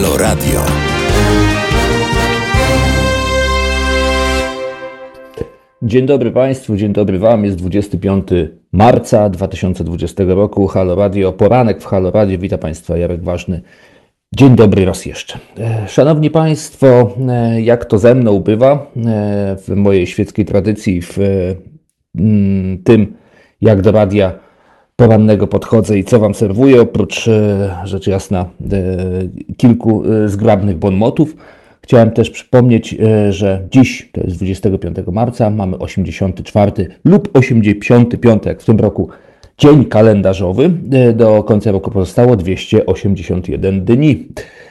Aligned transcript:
Halo 0.00 0.16
Radio. 0.16 0.60
Dzień 5.82 6.06
dobry 6.06 6.30
Państwu, 6.30 6.76
dzień 6.76 6.92
dobry 6.92 7.18
Wam. 7.18 7.44
Jest 7.44 7.56
25 7.56 8.28
marca 8.72 9.28
2020 9.28 10.24
roku. 10.26 10.66
Halo 10.66 10.94
Radio, 10.94 11.32
poranek 11.32 11.82
w 11.82 11.86
Halo 11.86 12.10
Radio. 12.10 12.38
Witam 12.38 12.58
Państwa, 12.58 12.96
Jarek 12.96 13.22
Ważny. 13.22 13.60
Dzień 14.34 14.56
dobry 14.56 14.84
raz 14.84 15.06
jeszcze. 15.06 15.38
E, 15.58 15.88
Szanowni 15.88 16.30
Państwo, 16.30 17.16
e, 17.28 17.60
jak 17.62 17.84
to 17.84 17.98
ze 17.98 18.14
mną 18.14 18.40
bywa 18.40 18.72
e, 18.72 19.56
w 19.56 19.68
mojej 19.68 20.06
świeckiej 20.06 20.44
tradycji, 20.44 21.02
w 21.02 21.18
tym 22.84 23.16
jak 23.60 23.82
do 23.82 23.92
radia 23.92 24.49
porannego 25.00 25.46
podchodzę 25.46 25.98
i 25.98 26.04
co 26.04 26.18
Wam 26.18 26.34
serwuję, 26.34 26.80
oprócz 26.80 27.30
rzecz 27.84 28.06
jasna 28.06 28.46
kilku 29.56 30.02
zgrabnych 30.26 30.78
bonmotów, 30.78 31.36
Chciałem 31.82 32.10
też 32.10 32.30
przypomnieć, 32.30 32.96
że 33.30 33.62
dziś, 33.70 34.08
to 34.12 34.20
jest 34.20 34.36
25 34.36 34.96
marca, 35.12 35.50
mamy 35.50 35.78
84 35.78 36.72
lub 37.04 37.38
85, 37.38 38.42
jak 38.46 38.62
w 38.62 38.64
tym 38.64 38.80
roku, 38.80 39.08
dzień 39.58 39.84
kalendarzowy. 39.84 40.70
Do 41.14 41.42
końca 41.42 41.72
roku 41.72 41.90
pozostało 41.90 42.36
281 42.36 43.84
dni. 43.84 44.28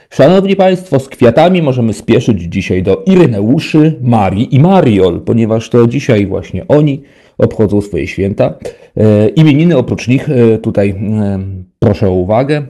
Szanowni 0.10 0.56
Państwo, 0.56 1.00
z 1.00 1.10
kwiatami 1.10 1.62
możemy 1.62 1.94
spieszyć 1.94 2.42
dzisiaj 2.42 2.84
do 2.84 3.04
Iryneuszy, 3.06 3.96
Marii 4.02 4.56
i 4.56 4.60
Mariol, 4.60 5.22
ponieważ 5.22 5.70
to 5.70 5.88
dzisiaj 5.88 6.26
właśnie 6.28 6.68
oni 6.68 7.02
obchodzą 7.40 7.82
swoje 7.82 8.08
święta. 8.08 8.54
E, 8.98 9.30
imieniny 9.30 9.78
oprócz 9.78 10.08
nich 10.08 10.30
e, 10.30 10.58
tutaj 10.58 10.90
e, 10.90 11.40
proszę 11.80 12.08
o 12.08 12.12
uwagę, 12.12 12.62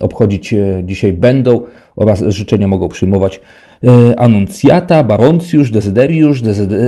obchodzić 0.00 0.54
dzisiaj 0.84 1.12
będą 1.12 1.60
oraz 1.96 2.24
życzenia 2.28 2.68
mogą 2.68 2.88
przyjmować 2.88 3.40
Anuncjata, 4.16 5.04
Baroncjusz, 5.04 5.70
Desideriusz, 5.70 6.42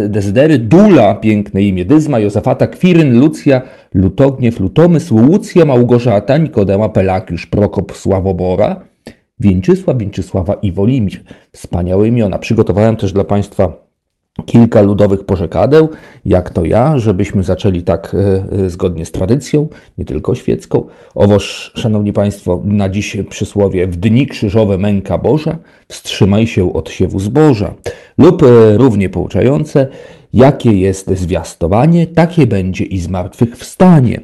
Desidery, 0.09 0.59
Dula, 0.59 1.15
piękne 1.15 1.63
imię, 1.63 1.85
Dyzma, 1.85 2.19
Jozafata, 2.19 2.67
Kwiryn, 2.67 3.21
Lucja, 3.21 3.63
Lutogniew, 3.95 4.61
Lutomysł, 4.61 5.17
Łucja, 5.17 5.65
Małgorzata, 5.65 6.39
Nikodema, 6.39 6.89
Pelakiusz, 6.89 7.47
Prokop, 7.47 7.97
Sławobora, 7.97 8.81
Wieńczysław, 9.41 9.99
Wieńczysława 9.99 10.55
i 10.55 10.73
Wolimir. 10.73 11.21
Wspaniałe 11.53 12.09
imiona. 12.09 12.39
Przygotowałem 12.39 12.97
też 12.97 13.13
dla 13.13 13.25
Państwa 13.25 13.88
kilka 14.47 14.83
ludowych 14.83 15.25
pożekadeł, 15.25 15.89
jak 16.25 16.51
to 16.51 16.65
ja, 16.65 16.99
żebyśmy 16.99 17.43
zaczęli 17.43 17.83
tak 17.83 18.15
e, 18.15 18.45
e, 18.65 18.71
zgodnie 18.71 19.05
z 19.07 19.13
tradycją, 19.13 19.69
nie 19.99 20.05
tylko 20.05 20.35
świecką. 20.35 20.85
Owoż, 21.15 21.73
Szanowni 21.75 22.13
Państwo, 22.13 22.63
na 22.65 22.89
dziś 22.89 23.17
przysłowie 23.31 23.87
w 23.87 23.97
dni 23.97 24.27
krzyżowe 24.27 24.79
męka 24.79 25.19
Boża, 25.19 25.59
wstrzymaj 25.89 26.47
się 26.47 26.73
od 26.73 26.91
siewu 26.91 27.21
zboża. 27.21 27.75
Lub 28.19 28.43
e, 28.43 28.77
równie 28.77 29.09
pouczające, 29.09 29.87
jakie 30.33 30.73
jest 30.73 31.11
zwiastowanie, 31.11 32.07
takie 32.07 32.47
będzie 32.47 32.85
i 32.85 32.99
zmartwychwstanie. 32.99 34.21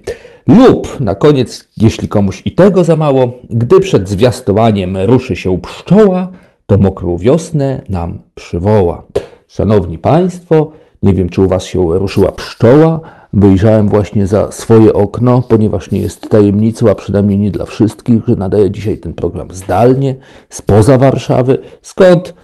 Lub 0.49 1.01
na 1.01 1.15
koniec, 1.15 1.69
jeśli 1.77 2.09
komuś 2.09 2.43
i 2.45 2.53
tego 2.53 2.85
za 2.85 2.97
mało, 2.97 3.33
gdy 3.51 3.81
przed 3.81 4.09
zwiastowaniem 4.09 4.97
ruszy 4.97 5.37
się 5.37 5.61
pszczoła, 5.61 6.29
to 6.67 6.79
mokrą 6.79 7.19
wiosnę 7.19 7.83
nam 7.89 8.19
przywoła. 8.35 9.07
Szanowni 9.55 9.99
Państwo, 9.99 10.73
nie 11.03 11.15
wiem, 11.15 11.29
czy 11.29 11.43
u 11.43 11.49
Was 11.49 11.65
się 11.65 11.99
ruszyła 11.99 12.33
pszczoła. 12.33 13.01
Wyjrzałem 13.33 13.89
właśnie 13.89 14.27
za 14.27 14.53
swoje 14.53 14.93
okno, 14.93 15.43
ponieważ 15.49 15.91
nie 15.91 16.01
jest 16.01 16.29
tajemnicą, 16.31 16.91
a 16.91 16.95
przynajmniej 16.95 17.39
nie 17.39 17.51
dla 17.51 17.65
wszystkich, 17.65 18.23
że 18.29 18.37
nadaję 18.37 18.71
dzisiaj 18.71 18.99
ten 18.99 19.15
program 19.15 19.49
zdalnie, 19.53 20.15
spoza 20.51 20.99
Warszawy, 20.99 21.59
skąd 21.83 22.35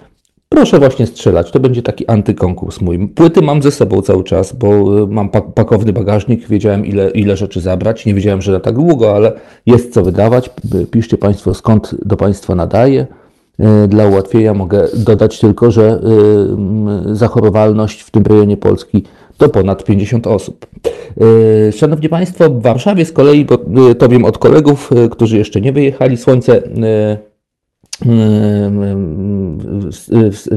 proszę 0.48 0.78
właśnie 0.78 1.06
strzelać. 1.06 1.50
To 1.50 1.60
będzie 1.60 1.82
taki 1.82 2.06
antykonkurs 2.06 2.80
mój. 2.80 3.08
Płyty 3.08 3.42
mam 3.42 3.62
ze 3.62 3.70
sobą 3.70 4.02
cały 4.02 4.24
czas, 4.24 4.52
bo 4.52 4.98
y, 5.02 5.06
mam 5.06 5.30
pakowny 5.30 5.92
bagażnik, 5.92 6.48
wiedziałem 6.48 6.86
ile, 6.86 7.10
ile 7.10 7.36
rzeczy 7.36 7.60
zabrać. 7.60 8.06
Nie 8.06 8.14
wiedziałem, 8.14 8.42
że 8.42 8.52
na 8.52 8.60
tak 8.60 8.74
długo, 8.74 9.16
ale 9.16 9.32
jest 9.66 9.94
co 9.94 10.02
wydawać. 10.02 10.50
Piszcie 10.90 11.18
Państwo, 11.18 11.54
skąd 11.54 11.94
do 12.04 12.16
Państwa 12.16 12.54
nadaję. 12.54 13.06
E, 13.60 13.88
dla 13.88 14.06
ułatwienia 14.06 14.54
mogę 14.54 14.88
dodać 14.94 15.40
tylko, 15.40 15.70
że 15.70 16.00
e, 17.08 17.14
zachorowalność 17.14 18.00
w 18.00 18.10
tym 18.10 18.22
rejonie 18.22 18.56
Polski 18.56 19.04
to 19.36 19.48
ponad 19.48 19.84
50 19.84 20.26
osób. 20.26 20.66
E, 21.68 21.72
szanowni 21.72 22.08
Państwo, 22.08 22.50
w 22.50 22.62
Warszawie 22.62 23.04
z 23.04 23.12
kolei, 23.12 23.44
bo 23.44 23.58
to 23.98 24.08
wiem 24.08 24.24
od 24.24 24.38
kolegów, 24.38 24.90
którzy 25.10 25.38
jeszcze 25.38 25.60
nie 25.60 25.72
wyjechali, 25.72 26.16
słońce 26.16 26.62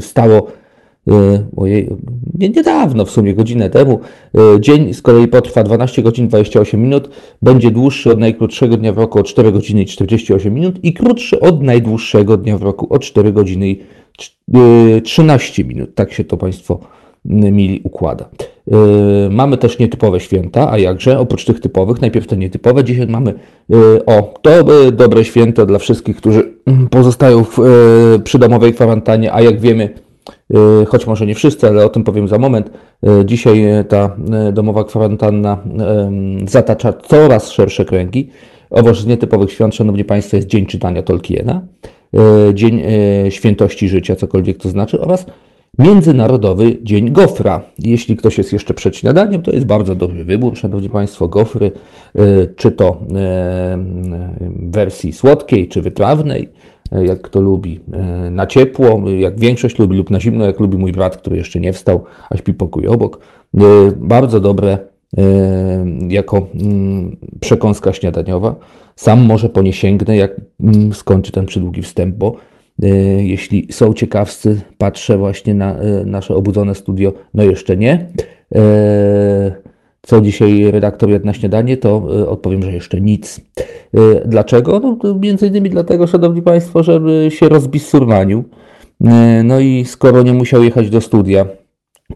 wstało 0.02 0.48
ojej, 1.56 1.90
nie, 2.40 2.50
niedawno, 2.50 3.06
w 3.06 3.12
sumie 3.12 3.34
godzinę 3.34 3.70
temu. 3.70 4.00
E, 4.56 4.62
dzień 4.62 4.94
z 4.94 5.02
kolei 5.02 5.28
potrwa 5.28 5.64
12 5.64 6.04
godzin 6.04 6.28
28 6.28 6.82
minut, 6.82 7.10
będzie 7.42 7.72
dłuższy 7.72 8.12
od 8.12 8.20
najkrótszego 8.20 8.78
dnia 8.78 8.94
w 8.94 8.98
roku 8.98 9.20
o 9.20 9.24
4 9.24 9.52
godziny 9.52 9.82
i 9.82 9.86
48 9.86 10.54
minut 10.54 10.84
i 10.84 10.94
krótszy 10.94 11.40
od 11.40 11.64
najdłuższego 11.64 12.38
dnia 12.38 12.58
w 12.58 12.64
roku 12.64 12.88
o 12.90 13.00
4 13.00 13.32
godziny 13.32 13.70
i 13.70 13.82
13 15.04 15.64
e, 15.64 15.66
minut. 15.66 15.96
Tak 15.96 16.14
się 16.14 16.24
to 16.24 16.38
Państwo 16.38 16.80
mili 17.26 17.82
układa. 17.84 18.30
Mamy 19.30 19.58
też 19.58 19.80
nietypowe 19.80 20.20
święta, 20.20 20.72
a 20.72 20.78
jakże, 20.78 21.20
oprócz 21.20 21.46
tych 21.46 21.60
typowych, 21.60 22.02
najpierw 22.02 22.28
te 22.28 22.38
nietypowe, 22.38 22.84
dzisiaj 22.84 23.08
mamy, 23.08 23.34
o, 24.06 24.34
to 24.42 24.52
dobre 24.92 25.26
święto 25.26 25.66
dla 25.66 25.80
wszystkich, 25.80 26.18
którzy 26.18 26.54
pozostają 26.90 27.44
w 27.44 27.58
przydomowej 28.24 28.74
kwarantannie, 28.74 29.34
a 29.34 29.42
jak 29.42 29.60
wiemy, 29.60 29.90
Y, 29.90 30.13
choć 30.88 31.08
może 31.08 31.26
nie 31.26 31.36
wszyscy, 31.36 31.68
ale 31.68 31.86
o 31.86 31.90
tym 31.90 32.04
powiem 32.04 32.28
za 32.28 32.38
moment. 32.38 32.70
Y, 33.22 33.26
dzisiaj 33.26 33.66
ta 33.90 34.16
y, 34.50 34.54
domowa 34.54 34.84
kwarantanna 34.84 35.58
zatacza 36.48 36.94
coraz 36.94 37.52
szersze 37.52 37.86
kręgi. 37.86 38.30
Owoc 38.70 38.98
z 38.98 39.06
nietypowych 39.06 39.52
świąt, 39.52 39.76
Szanowni 39.76 40.04
Państwo, 40.04 40.38
jest 40.38 40.48
Dzień 40.48 40.66
Czytania 40.66 41.04
Tolkiena, 41.04 41.62
Dzień 42.54 42.82
Świętości 43.30 43.90
Życia, 43.90 44.16
cokolwiek 44.16 44.58
to 44.58 44.70
znaczy, 44.70 45.02
oraz 45.02 45.26
Międzynarodowy 45.80 46.78
Dzień 46.84 47.12
Gofra. 47.12 47.62
Jeśli 47.80 48.18
ktoś 48.18 48.38
jest 48.38 48.54
jeszcze 48.54 48.74
przed 48.74 48.98
śniadaniem, 48.98 49.42
to 49.42 49.52
jest 49.52 49.66
bardzo 49.66 49.96
dobry 49.96 50.26
wybór, 50.26 50.58
Szanowni 50.58 50.90
Państwo, 50.90 51.28
gofry, 51.28 51.72
czy 52.56 52.72
to 52.72 52.98
w 53.06 54.72
wersji 54.72 55.14
słodkiej, 55.14 55.68
czy 55.68 55.82
wytrawnej 55.82 56.50
jak 57.02 57.22
kto 57.22 57.42
lubi, 57.42 57.80
e, 57.94 58.30
na 58.30 58.48
ciepło, 58.48 59.10
jak 59.10 59.40
większość 59.40 59.80
lubi, 59.80 59.98
lub 59.98 60.10
na 60.10 60.20
zimno, 60.20 60.46
jak 60.46 60.60
lubi 60.60 60.78
mój 60.78 60.92
brat, 60.92 61.18
który 61.18 61.38
jeszcze 61.38 61.60
nie 61.60 61.74
wstał, 61.74 62.04
a 62.30 62.38
śpi 62.38 62.54
pokój 62.54 62.88
obok. 62.88 63.20
E, 63.58 63.62
bardzo 63.98 64.40
dobre 64.40 64.78
e, 65.18 65.22
jako 66.10 66.48
mm, 66.56 67.18
przekąska 67.40 67.94
śniadaniowa. 67.94 68.56
Sam 68.96 69.22
może 69.22 69.50
po 69.50 69.62
nie 69.62 69.74
sięgnę, 69.74 70.18
jak 70.18 70.42
mm, 70.60 70.94
skończy 70.94 71.32
ten 71.32 71.46
przydługi 71.46 71.82
wstęp, 71.82 72.16
bo 72.16 72.36
jeśli 73.18 73.68
są 73.72 73.94
ciekawscy, 73.94 74.62
patrzę 74.78 75.18
właśnie 75.18 75.54
na 75.54 75.76
nasze 76.06 76.36
obudzone 76.36 76.76
studio, 76.76 77.14
no 77.34 77.44
jeszcze 77.44 77.78
nie 77.78 78.08
co 80.06 80.22
dzisiaj 80.22 80.72
redaktor 80.72 81.10
jadł 81.10 81.26
na 81.26 81.34
śniadanie, 81.34 81.78
to 81.78 81.90
e, 81.90 82.30
odpowiem, 82.30 82.64
że 82.64 82.72
jeszcze 82.72 83.02
nic. 83.02 83.42
E, 83.94 84.28
dlaczego? 84.28 84.80
No, 84.80 85.14
między 85.20 85.48
innymi 85.48 85.70
dlatego, 85.70 86.08
szanowni 86.08 86.42
państwo, 86.42 86.84
żeby 86.84 87.28
się 87.32 87.50
rozbisurmanił. 87.50 88.44
E, 89.06 89.44
no 89.44 89.60
i 89.60 89.86
skoro 89.86 90.24
nie 90.24 90.34
musiał 90.34 90.64
jechać 90.64 90.90
do 90.90 91.02
studia, 91.02 91.46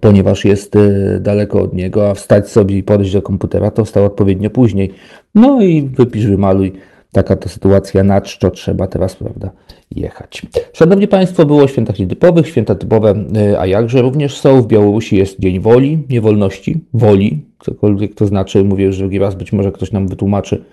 ponieważ 0.01 0.45
jest 0.45 0.73
daleko 1.19 1.61
od 1.61 1.73
niego, 1.73 2.09
a 2.09 2.13
wstać 2.13 2.49
sobie 2.49 2.77
i 2.77 2.83
podejść 2.83 3.13
do 3.13 3.21
komputera, 3.21 3.71
to 3.71 3.85
wstał 3.85 4.05
odpowiednio 4.05 4.49
później. 4.49 4.93
No 5.35 5.61
i 5.61 5.81
wypisz, 5.81 6.27
wymaluj. 6.27 6.73
Taka 7.11 7.35
to 7.35 7.49
sytuacja, 7.49 8.03
na 8.03 8.21
czczo 8.21 8.51
trzeba 8.51 8.87
teraz, 8.87 9.15
prawda, 9.15 9.51
jechać. 9.91 10.41
Szanowni 10.73 11.07
Państwo, 11.07 11.45
było 11.45 11.63
o 11.63 11.67
świętach 11.67 11.99
nietypowych, 11.99 12.47
święta 12.47 12.75
typowe, 12.75 13.15
a 13.59 13.65
jakże 13.65 14.01
również 14.01 14.39
są. 14.39 14.61
W 14.61 14.67
Białorusi 14.67 15.17
jest 15.17 15.39
Dzień 15.39 15.59
Woli, 15.59 15.99
niewolności, 16.09 16.79
woli, 16.93 17.45
cokolwiek 17.59 18.15
to 18.15 18.25
znaczy. 18.25 18.63
Mówię 18.63 18.85
już 18.85 18.97
drugi 18.97 19.19
raz, 19.19 19.35
być 19.35 19.53
może 19.53 19.71
ktoś 19.71 19.91
nam 19.91 20.07
wytłumaczy 20.07 20.63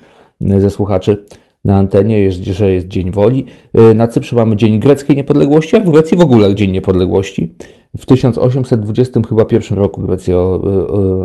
e, 0.50 0.60
ze 0.60 0.70
słuchaczy 0.70 1.25
na 1.64 1.76
antenie, 1.76 2.20
jest, 2.20 2.44
że 2.44 2.72
jest 2.72 2.88
Dzień 2.88 3.10
Woli. 3.10 3.46
E, 3.75 3.94
na 3.94 4.08
Cyprze 4.08 4.37
mamy 4.37 4.56
Dzień 4.56 4.80
Greckiej 4.80 5.16
Niepodległości, 5.16 5.76
a 5.76 5.80
w 5.80 5.90
Grecji 5.90 6.19
w 6.19 6.20
ogóle 6.20 6.54
Dzień 6.54 6.70
Niepodległości. 6.70 7.54
W 7.98 8.06
1820 8.06 9.20
chyba 9.28 9.44
pierwszym 9.44 9.78
roku 9.78 10.00
Grecja 10.00 10.34
e, 10.34 10.38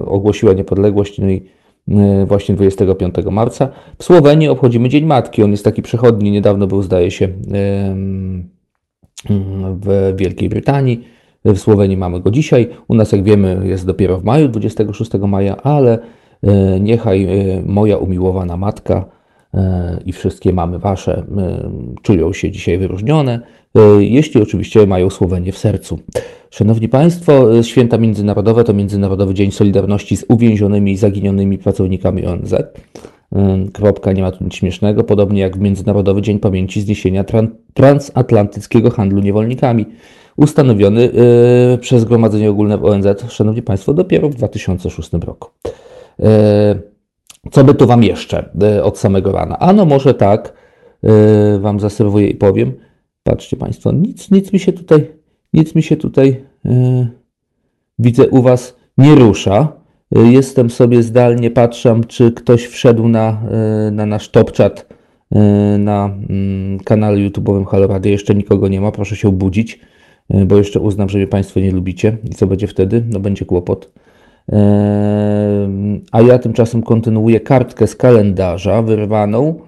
ogłosiła 0.06 0.54
niepodległość, 0.54 1.20
no 1.20 1.30
i 1.30 1.42
właśnie 2.26 2.56
25 2.56 3.16
marca. 3.32 3.70
W 3.98 4.04
Słowenii 4.04 4.48
obchodzimy 4.48 4.90
Dzień 4.90 5.06
Matki. 5.06 5.44
On 5.44 5.52
jest 5.52 5.66
taki 5.66 5.82
przechodni, 5.82 6.32
niedawno 6.32 6.68
był, 6.68 6.82
zdaje 6.82 7.12
się, 7.12 7.28
w 9.82 10.14
Wielkiej 10.16 10.50
Brytanii. 10.50 11.04
W 11.46 11.58
Słowenii 11.58 11.98
mamy 11.98 12.20
go 12.20 12.32
dzisiaj. 12.32 12.70
U 12.88 12.96
nas, 12.96 13.12
jak 13.12 13.24
wiemy, 13.24 13.62
jest 13.64 13.86
dopiero 13.86 14.18
w 14.18 14.24
maju, 14.24 14.48
26 14.48 15.12
maja, 15.14 15.58
ale 15.58 16.00
e, 16.44 16.80
niechaj 16.80 17.24
e, 17.24 17.62
moja 17.66 17.98
umiłowana 17.98 18.58
matka 18.58 19.19
i 20.06 20.12
wszystkie 20.12 20.54
mamy 20.54 20.80
wasze 20.80 21.24
czują 22.02 22.34
się 22.34 22.52
dzisiaj 22.52 22.78
wyróżnione, 22.78 23.40
jeśli 24.00 24.42
oczywiście 24.42 24.88
mają 24.88 25.10
Słowenię 25.10 25.52
w 25.52 25.58
sercu. 25.58 26.00
Szanowni 26.50 26.90
Państwo, 26.90 27.64
święta 27.64 27.98
międzynarodowe 27.98 28.64
to 28.64 28.74
Międzynarodowy 28.74 29.34
Dzień 29.34 29.52
Solidarności 29.52 30.18
z 30.18 30.26
uwięzionymi 30.30 30.92
i 30.92 30.98
zaginionymi 30.98 31.58
pracownikami 31.58 32.26
ONZ. 32.26 32.56
Kropka, 33.74 34.12
nie 34.12 34.22
ma 34.22 34.32
tu 34.32 34.44
nic 34.44 34.54
śmiesznego, 34.54 35.04
podobnie 35.04 35.42
jak 35.42 35.58
w 35.58 35.60
Międzynarodowy 35.60 36.22
Dzień 36.22 36.40
Pamięci 36.40 36.82
Zniesienia 36.82 37.26
Transatlantyckiego 37.74 38.90
Handlu 38.90 39.22
Niewolnikami, 39.22 39.86
ustanowiony 40.38 41.10
przez 41.82 42.02
Zgromadzenie 42.02 42.50
Ogólne 42.50 42.82
ONZ, 42.82 43.08
Szanowni 43.30 43.62
Państwo, 43.62 43.94
dopiero 43.94 44.30
w 44.30 44.36
2006 44.36 45.12
roku. 45.14 45.50
Co 47.52 47.64
by 47.64 47.74
tu 47.74 47.88
Wam 47.88 48.04
jeszcze 48.04 48.50
od 48.84 48.98
samego 48.98 49.32
rana? 49.32 49.60
Ano 49.60 49.86
może 49.86 50.14
tak, 50.14 50.54
Wam 51.60 51.80
zaserwuję 51.80 52.28
i 52.28 52.36
powiem. 52.36 52.74
Patrzcie 53.24 53.58
Państwo, 53.58 53.92
nic, 53.92 54.32
nic 54.32 54.54
mi 54.54 54.60
się 54.60 54.74
tutaj, 54.74 55.12
nic 55.54 55.76
mi 55.76 55.84
się 55.84 55.98
tutaj 55.98 56.46
widzę 58.00 58.30
u 58.30 58.42
Was 58.42 58.76
nie 58.98 59.16
rusza. 59.16 59.74
Jestem 60.12 60.70
sobie 60.70 61.04
zdalnie, 61.04 61.52
patrzę, 61.52 62.02
czy 62.08 62.32
ktoś 62.32 62.66
wszedł 62.66 63.08
na, 63.08 63.42
na 63.92 64.06
nasz 64.06 64.30
top 64.30 64.58
chat 64.58 64.88
na 65.80 66.06
mm, 66.30 66.80
kanale 66.80 67.18
YouTube'owym 67.18 67.66
Halo 67.66 67.88
Radio. 67.88 68.12
Jeszcze 68.12 68.36
nikogo 68.36 68.68
nie 68.68 68.82
ma, 68.82 68.92
proszę 68.92 69.16
się 69.16 69.28
obudzić, 69.28 69.80
bo 70.46 70.58
jeszcze 70.58 70.80
uznam, 70.80 71.10
że 71.10 71.18
mnie 71.18 71.28
Państwo 71.28 71.60
nie 71.60 71.72
lubicie. 71.72 72.18
I 72.32 72.36
co 72.36 72.48
będzie 72.48 72.68
wtedy? 72.68 73.04
No 73.10 73.20
będzie 73.20 73.46
kłopot. 73.46 73.92
A 76.12 76.22
ja 76.22 76.40
tymczasem 76.40 76.84
kontynuuję 76.84 77.40
kartkę 77.40 77.88
z 77.88 77.96
kalendarza 77.96 78.82
wyrwaną 78.82 79.60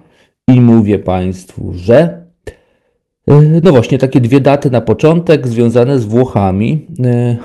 i 0.48 0.60
mówię 0.60 0.98
Państwu, 0.98 1.72
że 1.74 2.22
no 3.62 3.72
właśnie, 3.72 3.98
takie 3.98 4.20
dwie 4.20 4.40
daty 4.40 4.70
na 4.70 4.80
początek 4.80 5.48
związane 5.48 5.98
z 5.98 6.04
Włochami. 6.04 6.86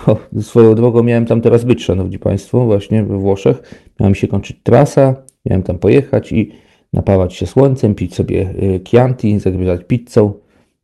O, 0.07 0.17
swoją 0.41 0.75
drogą 0.75 1.03
miałem 1.03 1.25
tam 1.25 1.41
teraz 1.41 1.63
być, 1.63 1.83
Szanowni 1.83 2.19
Państwo, 2.19 2.65
właśnie 2.65 3.03
we 3.03 3.17
Włoszech. 3.17 3.61
Miałem 3.99 4.15
się 4.15 4.27
kończyć 4.27 4.57
trasa, 4.63 5.15
miałem 5.45 5.63
tam 5.63 5.77
pojechać 5.77 6.31
i 6.31 6.51
napawać 6.93 7.33
się 7.33 7.47
słońcem, 7.47 7.95
pić 7.95 8.15
sobie 8.15 8.53
Chianti, 8.87 9.39
zagrywać 9.39 9.81
pizzą. 9.87 10.33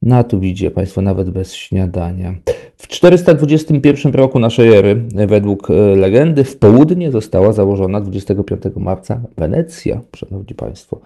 No 0.06 0.16
a 0.16 0.24
tu 0.24 0.40
widzicie 0.40 0.72
Państwo, 0.72 1.02
nawet 1.02 1.30
bez 1.30 1.54
śniadania. 1.54 2.34
W 2.78 2.88
421 2.88 4.14
roku 4.14 4.40
naszej 4.40 4.76
ery, 4.76 4.96
według 5.28 5.68
legendy, 5.96 6.44
w 6.44 6.58
południe 6.58 7.12
została 7.12 7.54
założona 7.54 8.02
25 8.02 8.64
marca 8.76 9.22
Wenecja, 9.38 10.02
Szanowni 10.16 10.56
Państwo. 10.56 11.00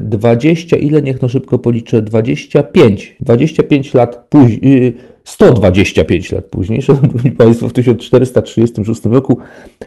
20, 0.00 0.76
ile 0.76 1.02
niech 1.02 1.22
no 1.22 1.28
szybko 1.28 1.58
policzę, 1.58 2.02
25, 2.02 3.16
25 3.20 3.94
lat 3.94 4.26
później, 4.28 4.96
125 5.24 6.32
lat 6.32 6.44
później, 6.44 6.82
Szanowni 6.86 7.30
Państwo, 7.30 7.68
w 7.68 7.72
1436 7.72 9.04
roku 9.04 9.38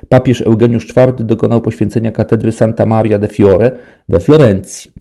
papież 0.09 0.41
Eugeniusz 0.41 0.89
IV 0.89 1.13
dokonał 1.19 1.61
poświęcenia 1.61 2.11
katedry 2.11 2.51
Santa 2.51 2.85
Maria 2.85 3.19
de 3.19 3.27
Fiore 3.27 3.71
we 4.09 4.19
Florencji. 4.19 4.91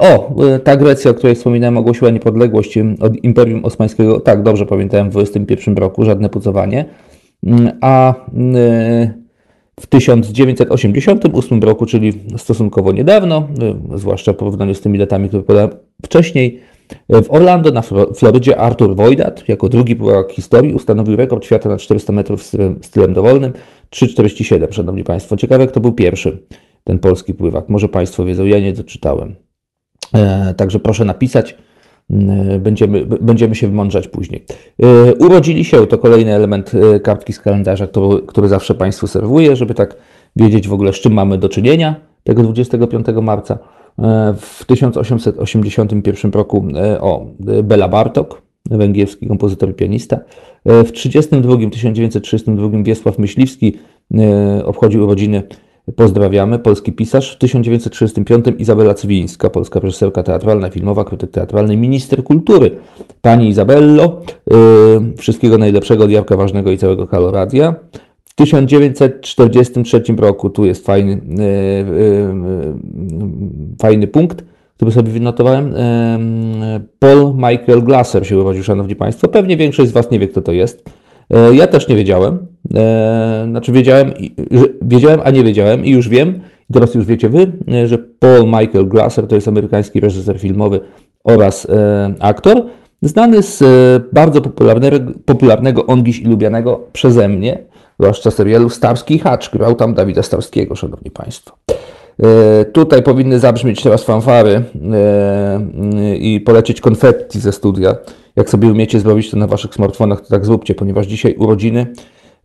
O, 0.00 0.34
ta 0.64 0.76
Grecja, 0.76 1.10
o 1.10 1.14
której 1.14 1.34
wspominałem, 1.34 1.76
ogłosiła 1.76 2.10
niepodległość 2.10 2.78
od 3.00 3.24
Imperium 3.24 3.64
Osmańskiego, 3.64 4.20
tak, 4.20 4.42
dobrze 4.42 4.66
pamiętałem, 4.66 5.08
w 5.08 5.12
21 5.12 5.76
roku, 5.76 6.04
żadne 6.04 6.28
pucowanie, 6.28 6.84
a 7.80 8.14
w 9.82 9.86
1988 9.86 11.62
roku, 11.62 11.86
czyli 11.86 12.12
stosunkowo 12.36 12.92
niedawno, 12.92 13.48
zwłaszcza 13.94 14.32
w 14.32 14.36
porównaniu 14.36 14.74
z 14.74 14.80
tymi 14.80 14.98
datami, 14.98 15.28
które 15.28 15.42
podałem 15.42 15.70
wcześniej, 16.04 16.60
w 17.08 17.26
Orlando 17.28 17.70
na 17.70 17.82
Florydzie 18.14 18.58
Arthur 18.58 18.96
Wojdat 18.96 19.48
jako 19.48 19.68
drugi 19.68 19.96
pływak 19.96 20.32
historii 20.32 20.74
ustanowił 20.74 21.16
rekord 21.16 21.44
świata 21.44 21.68
na 21.68 21.76
400 21.76 22.12
metrów 22.12 22.42
stylem, 22.42 22.78
stylem 22.82 23.14
dowolnym 23.14 23.52
3,47, 23.90 24.72
szanowni 24.72 25.04
Państwo. 25.04 25.36
Ciekawe, 25.36 25.66
kto 25.66 25.80
był 25.80 25.92
pierwszy, 25.92 26.38
ten 26.84 26.98
polski 26.98 27.34
pływak. 27.34 27.68
Może 27.68 27.88
Państwo 27.88 28.24
wiedzą, 28.24 28.44
ja 28.44 28.60
nie 28.60 28.72
doczytałem. 28.72 29.34
E, 30.14 30.54
także 30.54 30.80
proszę 30.80 31.04
napisać, 31.04 31.56
będziemy, 32.60 33.06
będziemy 33.06 33.54
się 33.54 33.68
wymądrzać 33.68 34.08
później. 34.08 34.44
E, 34.82 35.14
urodzili 35.14 35.64
się, 35.64 35.86
to 35.86 35.98
kolejny 35.98 36.34
element 36.34 36.72
e, 36.74 37.00
kartki 37.00 37.32
z 37.32 37.40
kalendarza, 37.40 37.86
który, 37.86 38.22
który 38.26 38.48
zawsze 38.48 38.74
Państwu 38.74 39.06
serwuję, 39.06 39.56
żeby 39.56 39.74
tak 39.74 39.96
wiedzieć 40.36 40.68
w 40.68 40.72
ogóle, 40.72 40.92
z 40.92 40.96
czym 40.96 41.12
mamy 41.12 41.38
do 41.38 41.48
czynienia 41.48 41.94
tego 42.24 42.42
25 42.42 43.06
marca. 43.22 43.58
W 44.36 44.64
1881 44.64 46.30
roku 46.32 46.66
o 47.00 47.26
Bela 47.62 47.88
Bartok, 47.88 48.42
węgierski 48.70 49.26
kompozytor 49.26 49.70
i 49.70 49.74
pianista. 49.74 50.18
W 50.64 50.92
1932, 50.92 51.70
1932 51.70 52.82
Wiesław 52.82 53.18
Myśliwski 53.18 53.78
obchodził 54.64 55.04
urodziny 55.04 55.42
Pozdrawiamy. 55.96 56.58
Polski 56.58 56.92
pisarz. 56.92 57.32
W 57.32 57.38
1935 57.38 58.44
Izabela 58.58 58.94
Cywińska, 58.94 59.50
polska 59.50 59.80
reżyserka 59.80 60.22
teatralna, 60.22 60.70
filmowa, 60.70 61.04
krytyk 61.04 61.30
teatralny, 61.30 61.76
minister 61.76 62.24
kultury. 62.24 62.70
Pani 63.20 63.48
Izabello, 63.48 64.20
yy, 64.50 64.56
wszystkiego 65.16 65.58
najlepszego 65.58 66.04
od 66.04 66.36
Ważnego 66.36 66.70
i 66.70 66.78
całego 66.78 67.06
Kaloradia. 67.06 67.74
W 68.24 68.34
1943 68.34 70.02
roku, 70.16 70.50
tu 70.50 70.64
jest 70.64 70.86
fajny, 70.86 71.20
yy, 71.28 71.44
yy, 72.00 72.34
fajny 73.82 74.06
punkt, 74.06 74.44
który 74.76 74.92
sobie 74.92 75.12
wynotowałem. 75.12 75.74
Paul 76.98 77.34
Michael 77.34 77.82
Glasser 77.82 78.26
się 78.26 78.38
urodził, 78.38 78.62
Szanowni 78.62 78.96
Państwo. 78.96 79.28
Pewnie 79.28 79.56
większość 79.56 79.90
z 79.90 79.92
Was 79.92 80.10
nie 80.10 80.18
wie, 80.18 80.28
kto 80.28 80.42
to 80.42 80.52
jest. 80.52 81.01
E, 81.30 81.54
ja 81.54 81.66
też 81.66 81.88
nie 81.88 81.96
wiedziałem. 81.96 82.46
E, 82.74 83.46
znaczy 83.50 83.72
wiedziałem, 83.72 84.12
wiedziałem, 84.82 85.20
a 85.24 85.30
nie 85.30 85.44
wiedziałem 85.44 85.84
i 85.84 85.90
już 85.90 86.08
wiem, 86.08 86.40
teraz 86.72 86.94
już 86.94 87.06
wiecie 87.06 87.28
wy, 87.28 87.52
e, 87.72 87.88
że 87.88 87.98
Paul 87.98 88.44
Michael 88.44 88.88
Glasser 88.88 89.26
to 89.26 89.34
jest 89.34 89.48
amerykański 89.48 90.00
reżyser 90.00 90.40
filmowy 90.40 90.80
oraz 91.24 91.66
aktor, 92.20 92.62
znany 93.02 93.42
z 93.42 93.62
bardzo 94.12 94.40
popularnego, 94.40 95.12
popularnego 95.24 95.86
on 95.86 96.04
dziś 96.04 96.20
i 96.20 96.24
lubianego 96.24 96.80
przeze 96.92 97.28
mnie, 97.28 97.58
zwłaszcza 98.00 98.30
serialu 98.30 98.70
Starski 98.70 99.18
Hacz, 99.18 99.50
grał 99.50 99.74
tam 99.74 99.94
Dawida 99.94 100.22
Starskiego, 100.22 100.74
szanowni 100.74 101.10
państwo. 101.10 101.56
Tutaj 102.72 103.02
powinny 103.02 103.38
zabrzmieć 103.38 103.82
teraz 103.82 104.04
fanfary 104.04 104.62
i 106.18 106.40
polecieć 106.40 106.80
konfetti 106.80 107.40
ze 107.40 107.52
studia. 107.52 107.96
Jak 108.36 108.50
sobie 108.50 108.68
umiecie 108.68 109.00
zrobić 109.00 109.30
to 109.30 109.36
na 109.36 109.46
waszych 109.46 109.74
smartfonach, 109.74 110.20
to 110.20 110.28
tak 110.28 110.46
zróbcie, 110.46 110.74
ponieważ 110.74 111.06
dzisiaj 111.06 111.34
urodziny 111.38 111.86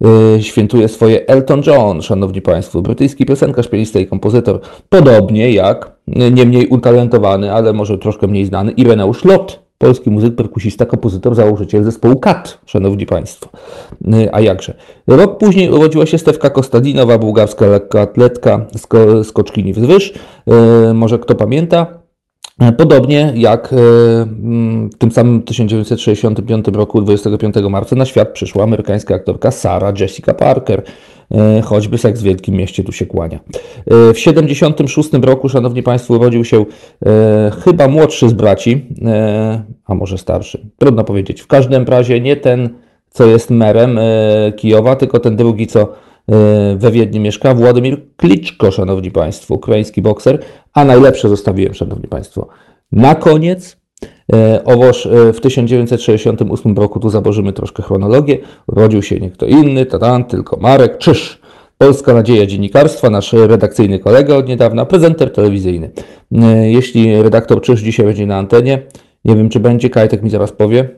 yy, 0.01 0.43
świętuje 0.43 0.87
swoje 0.87 1.27
Elton 1.27 1.61
John, 1.67 2.01
szanowni 2.01 2.41
państwo, 2.41 2.81
brytyjski 2.81 3.25
piosenkarz, 3.25 3.67
pianista 3.67 3.99
i 3.99 4.07
kompozytor, 4.07 4.59
podobnie 4.89 5.51
jak 5.51 5.91
yy, 6.07 6.31
nie 6.31 6.45
mniej 6.45 6.67
utalentowany, 6.67 7.53
ale 7.53 7.73
może 7.73 7.97
troszkę 7.97 8.27
mniej 8.27 8.45
znany 8.45 8.71
Ireneusz 8.71 9.25
Lot, 9.25 9.67
polski 9.77 10.09
muzyk, 10.09 10.35
perkusista, 10.35 10.85
kompozytor, 10.85 11.35
założyciel 11.35 11.83
zespołu 11.83 12.19
KAT, 12.19 12.59
szanowni 12.65 13.05
państwo. 13.05 13.49
Yy, 14.01 14.33
a 14.33 14.41
jakże. 14.41 14.73
Rok 15.07 15.37
później 15.37 15.71
urodziła 15.71 16.05
się 16.05 16.17
Stefka 16.17 16.49
Kostadinowa, 16.49 17.17
bułgarska 17.17 17.65
lekkoatletka, 17.65 18.65
sko 18.77 19.23
skoczkini 19.23 19.73
wzwyż. 19.73 20.13
Yy, 20.47 20.93
może 20.93 21.19
kto 21.19 21.35
pamięta? 21.35 22.06
E, 22.59 22.71
podobnie 22.71 23.33
jak 23.35 23.73
e, 23.73 23.75
w 23.75 24.97
tym 24.97 25.11
samym 25.11 25.41
1965 25.41 26.65
roku, 26.67 27.01
25 27.01 27.55
marca, 27.69 27.95
na 27.95 28.05
świat 28.05 28.29
przyszła 28.29 28.63
amerykańska 28.63 29.15
aktorka 29.15 29.51
Sarah 29.51 29.99
Jessica 29.99 30.33
Parker. 30.33 30.83
E, 31.31 31.61
choćby 31.61 31.97
seks 31.97 32.19
w 32.19 32.23
wielkim 32.23 32.55
mieście 32.55 32.83
tu 32.83 32.91
się 32.91 33.05
kłania. 33.05 33.39
W 34.13 34.19
76 34.19 35.09
roku, 35.13 35.49
szanowni 35.49 35.83
państwo, 35.83 36.13
urodził 36.13 36.45
się 36.45 36.65
chyba 37.63 37.87
młodszy 37.87 38.29
z 38.29 38.33
braci, 38.33 38.85
a 39.85 39.95
może 39.95 40.17
starszy. 40.17 40.67
Trudno 40.77 41.03
powiedzieć. 41.03 41.41
W 41.41 41.47
każdym 41.47 41.83
razie 41.83 42.21
nie 42.21 42.35
ten, 42.35 42.69
co 43.09 43.25
jest 43.25 43.49
merem 43.49 43.99
Kijowa, 44.55 44.95
tylko 44.95 45.19
ten 45.19 45.35
drugi, 45.35 45.67
co 45.67 45.93
we 46.77 46.91
Wiedniu 46.91 47.21
mieszka 47.21 47.53
Władimir 47.53 48.01
Kliczko, 48.17 48.71
szanowni 48.71 49.11
państwo, 49.11 49.55
ukraiński 49.55 50.01
bokser, 50.01 50.39
a 50.73 50.85
najlepsze 50.85 51.29
zostawiłem, 51.29 51.73
szanowni 51.73 52.07
państwo. 52.07 52.47
Na 52.91 53.15
koniec, 53.15 53.77
e, 54.33 54.63
owoż 54.63 55.05
e, 55.05 55.33
w 55.33 55.41
1968 55.41 56.77
roku, 56.77 56.99
tu 56.99 57.09
zaborzymy 57.09 57.53
troszkę 57.53 57.83
chronologię, 57.83 58.37
urodził 58.67 59.01
się 59.01 59.19
nie 59.19 59.31
kto 59.31 59.45
inny, 59.45 59.85
tadan, 59.85 60.25
tylko 60.25 60.57
Marek 60.57 60.97
Czyż. 60.97 61.41
Polska 61.77 62.13
Nadzieja 62.13 62.45
Dziennikarstwa, 62.45 63.09
nasz 63.09 63.33
redakcyjny 63.33 63.99
kolega 63.99 64.35
od 64.35 64.47
niedawna, 64.47 64.85
prezenter 64.85 65.33
telewizyjny. 65.33 65.91
Jeśli 66.61 67.21
redaktor 67.21 67.61
Czyż 67.61 67.81
dzisiaj 67.81 68.05
będzie 68.05 68.25
na 68.25 68.37
antenie, 68.37 68.81
nie 69.25 69.35
wiem 69.35 69.49
czy 69.49 69.59
będzie, 69.59 69.89
Kajtek 69.89 70.23
mi 70.23 70.29
zaraz 70.29 70.51
powie, 70.51 70.89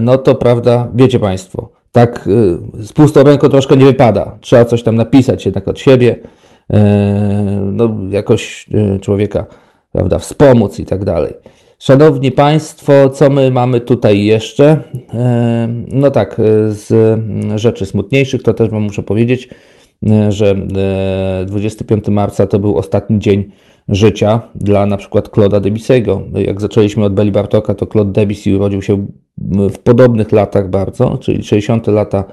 no 0.00 0.18
to 0.18 0.34
prawda, 0.34 0.90
wiecie 0.94 1.18
Państwo, 1.18 1.81
tak 1.92 2.26
y, 2.26 2.84
z 2.84 2.92
pustą 2.92 3.22
ręką 3.22 3.48
troszkę 3.48 3.76
nie 3.76 3.84
wypada. 3.84 4.38
Trzeba 4.40 4.64
coś 4.64 4.82
tam 4.82 4.96
napisać 4.96 5.44
jednak 5.44 5.68
od 5.68 5.78
siebie. 5.78 6.16
no, 7.72 7.90
jakoś 8.10 8.66
człowieka 9.00 9.46
prawda, 9.92 10.18
wspomóc 10.18 10.78
i 10.78 10.86
tak 10.86 11.04
dalej. 11.04 11.34
Szanowni 11.78 12.32
Państwo, 12.32 13.10
co 13.10 13.30
my 13.30 13.50
mamy 13.50 13.80
tutaj 13.80 14.24
jeszcze? 14.24 14.82
No 15.88 16.10
tak, 16.10 16.40
z 16.68 17.20
rzeczy 17.60 17.86
smutniejszych 17.86 18.42
to 18.42 18.54
też 18.54 18.68
Wam 18.68 18.82
muszę 18.82 19.02
powiedzieć, 19.02 19.48
że 20.28 20.54
25 21.46 22.08
marca 22.08 22.46
to 22.46 22.58
był 22.58 22.78
ostatni 22.78 23.18
dzień 23.18 23.50
życia 23.88 24.40
dla 24.54 24.86
na 24.86 24.96
przykład 24.96 25.28
Claude'a 25.28 25.60
Debussy'ego. 25.60 26.38
Jak 26.38 26.60
zaczęliśmy 26.60 27.04
od 27.04 27.14
Beli 27.14 27.32
Bartoka, 27.32 27.74
to 27.74 27.86
Claude 27.86 28.12
Debussy 28.12 28.56
urodził 28.56 28.82
się 28.82 29.06
w 29.48 29.78
podobnych 29.78 30.32
latach 30.32 30.70
bardzo, 30.70 31.18
czyli 31.18 31.42
60 31.42 31.86
lata 31.86 32.24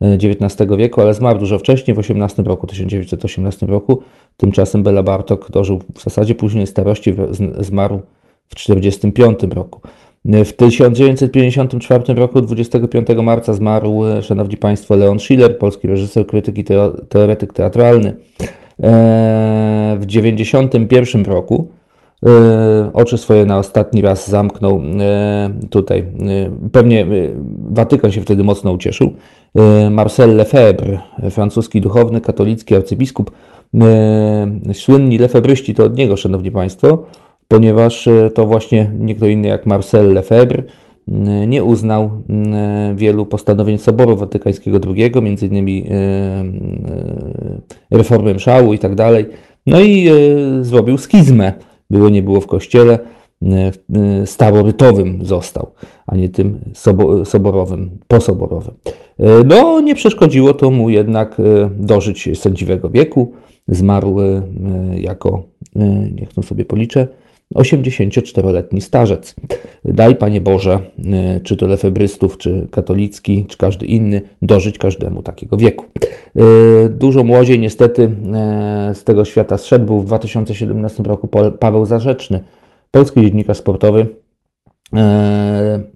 XIX 0.00 0.70
wieku, 0.78 1.00
ale 1.00 1.14
zmarł 1.14 1.38
dużo 1.38 1.58
wcześniej, 1.58 1.94
w 1.94 1.98
18 1.98 2.42
roku, 2.42 2.66
1918 2.66 3.66
roku. 3.66 4.02
Tymczasem 4.36 4.82
Bela 4.82 5.02
Bartok 5.02 5.50
dożył 5.50 5.80
w 5.94 6.02
zasadzie 6.02 6.34
późnej 6.34 6.66
starości, 6.66 7.14
zmarł 7.58 8.00
w 8.48 8.54
1945 8.54 9.54
roku. 9.54 9.80
W 10.24 10.52
1954 10.52 12.14
roku, 12.14 12.40
25 12.40 13.08
marca, 13.22 13.52
zmarł, 13.52 14.02
szanowni 14.22 14.56
państwo, 14.56 14.96
Leon 14.96 15.18
Schiller, 15.18 15.58
polski 15.58 15.88
reżyser, 15.88 16.26
krytyk 16.26 16.58
i 16.58 16.64
teoretyk 17.08 17.52
teatralny. 17.52 18.16
E, 18.82 19.96
w 20.00 20.06
1991 20.06 21.24
roku 21.24 21.68
e, 21.68 21.79
oczy 22.92 23.18
swoje 23.18 23.46
na 23.46 23.58
ostatni 23.58 24.02
raz 24.02 24.28
zamknął 24.28 24.82
e, 25.00 25.50
tutaj. 25.70 26.06
Pewnie 26.72 27.06
Watykan 27.70 28.12
się 28.12 28.20
wtedy 28.20 28.44
mocno 28.44 28.72
ucieszył. 28.72 29.12
Marcel 29.90 30.36
Lefebvre, 30.36 30.98
francuski 31.30 31.80
duchowny, 31.80 32.20
katolicki 32.20 32.74
arcybiskup. 32.74 33.30
Słynni 34.72 35.18
lefebryści 35.18 35.74
to 35.74 35.84
od 35.84 35.96
niego, 35.96 36.16
szanowni 36.16 36.50
państwo 36.50 37.04
ponieważ 37.50 38.08
e, 38.08 38.30
to 38.30 38.46
właśnie 38.46 38.90
nie 38.98 39.14
kto 39.14 39.26
inny 39.26 39.48
jak 39.48 39.66
Marcel 39.66 40.12
Lefebvre 40.12 40.62
nie 41.46 41.64
uznał 41.64 42.10
wielu 42.94 43.26
postanowień 43.26 43.78
Soboru 43.78 44.16
Watykańskiego 44.16 44.78
II, 44.96 45.12
e, 45.12 45.94
e, 45.94 46.44
reformy 47.90 48.34
mszału 48.34 48.74
i 48.74 48.78
tak 48.78 48.94
dalej. 48.94 49.26
No 49.66 49.80
i 49.80 50.08
zrobił 50.60 50.98
schizmę. 50.98 51.52
Było 51.90 52.08
nie 52.08 52.22
było 52.22 52.40
w 52.40 52.46
kościele 52.46 52.98
starorytowym 54.24 55.24
został, 55.24 55.70
a 56.06 56.16
nie 56.16 56.28
tym 56.28 56.60
soborowym, 57.24 57.90
posoborowym. 58.08 58.74
No, 59.44 59.80
nie 59.80 59.94
przeszkodziło 59.94 60.54
to 60.54 60.70
mu 60.70 60.90
jednak 60.90 61.36
dożyć 61.70 62.38
sędziwego 62.38 62.90
wieku. 62.90 63.32
Zmarł 63.68 64.16
jako, 64.94 65.42
niech 66.14 66.32
to 66.34 66.42
sobie 66.42 66.64
policzę, 66.64 67.08
84-letni 67.54 68.80
starzec. 68.80 69.34
Daj, 69.84 70.16
Panie 70.16 70.40
Boże, 70.40 70.78
y, 71.36 71.40
czy 71.40 71.56
to 71.56 71.66
lefebrystów, 71.66 72.38
czy 72.38 72.68
katolicki, 72.70 73.46
czy 73.46 73.56
każdy 73.56 73.86
inny, 73.86 74.22
dożyć 74.42 74.78
każdemu 74.78 75.22
takiego 75.22 75.56
wieku. 75.56 75.84
Y, 76.86 76.88
dużo 76.88 77.24
młodziej 77.24 77.58
niestety 77.58 78.02
y, 78.02 78.94
z 78.94 79.04
tego 79.04 79.24
świata 79.24 79.58
zszedł. 79.58 79.86
Był 79.86 80.00
w 80.00 80.06
2017 80.06 81.02
roku 81.02 81.28
Paweł 81.58 81.86
Zarzeczny, 81.86 82.40
polski 82.90 83.20
dziennikarz 83.20 83.58
sportowy, 83.58 84.06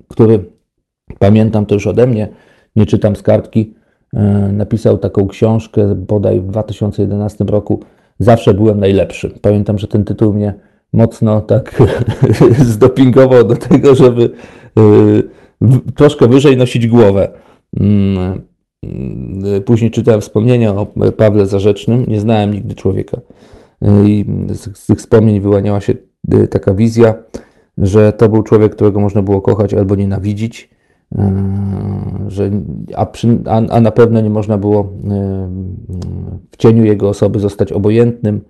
który, 0.08 0.44
pamiętam 1.18 1.66
to 1.66 1.74
już 1.74 1.86
ode 1.86 2.06
mnie, 2.06 2.28
nie 2.76 2.86
czytam 2.86 3.16
z 3.16 3.22
kartki, 3.22 3.74
napisał 4.52 4.98
taką 4.98 5.28
książkę 5.28 5.94
bodaj 5.94 6.40
w 6.40 6.46
2011 6.46 7.44
roku 7.44 7.80
Zawsze 8.18 8.54
byłem 8.54 8.80
najlepszy. 8.80 9.30
Pamiętam, 9.42 9.78
że 9.78 9.88
ten 9.88 10.04
tytuł 10.04 10.32
mnie 10.32 10.54
mocno 10.94 11.40
tak 11.40 11.82
zdopingował 12.72 13.44
do 13.44 13.56
tego, 13.56 13.94
żeby 13.94 14.30
y, 14.78 15.92
troszkę 15.94 16.28
wyżej 16.28 16.56
nosić 16.56 16.86
głowę. 16.86 17.28
Mm, 17.80 18.42
y, 19.56 19.60
później 19.60 19.90
czytałem 19.90 20.20
wspomnienia 20.20 20.74
o 20.74 20.86
Pawle 21.16 21.46
Zarzecznym. 21.46 22.04
Nie 22.08 22.20
znałem 22.20 22.52
nigdy 22.52 22.74
człowieka. 22.74 23.20
Y, 23.82 23.88
I 24.08 24.24
z, 24.48 24.86
tych 24.86 24.98
wspomnień 24.98 25.40
wyłaniała 25.40 25.80
się 25.80 25.94
taka 26.50 26.74
wizja, 26.74 27.14
że 27.78 28.12
to 28.12 28.28
był 28.28 28.42
człowiek, 28.42 28.72
którego 28.72 29.00
można 29.00 29.22
było 29.22 29.40
kochać 29.40 29.74
albo 29.74 29.94
nienawidzić, 29.94 30.70
że, 32.28 32.50
a, 32.96 33.06
przy, 33.06 33.38
a, 33.46 33.56
a 33.56 33.80
na 33.80 33.90
pewno 33.90 34.20
nie 34.20 34.30
można 34.30 34.58
było 34.58 34.92
w 36.50 36.56
cieniu 36.56 36.84
jego 36.84 37.08
osoby 37.08 37.38
zostać 37.38 37.72
obojętnym 37.72 38.40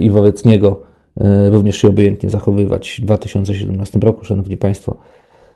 i 0.00 0.10
wobec 0.10 0.44
niego 0.44 0.82
również 1.50 1.76
się 1.76 1.88
obojętnie 1.88 2.30
zachowywać. 2.30 3.00
W 3.02 3.04
2017 3.04 3.98
roku, 3.98 4.24
Szanowni 4.24 4.56
Państwo, 4.56 4.96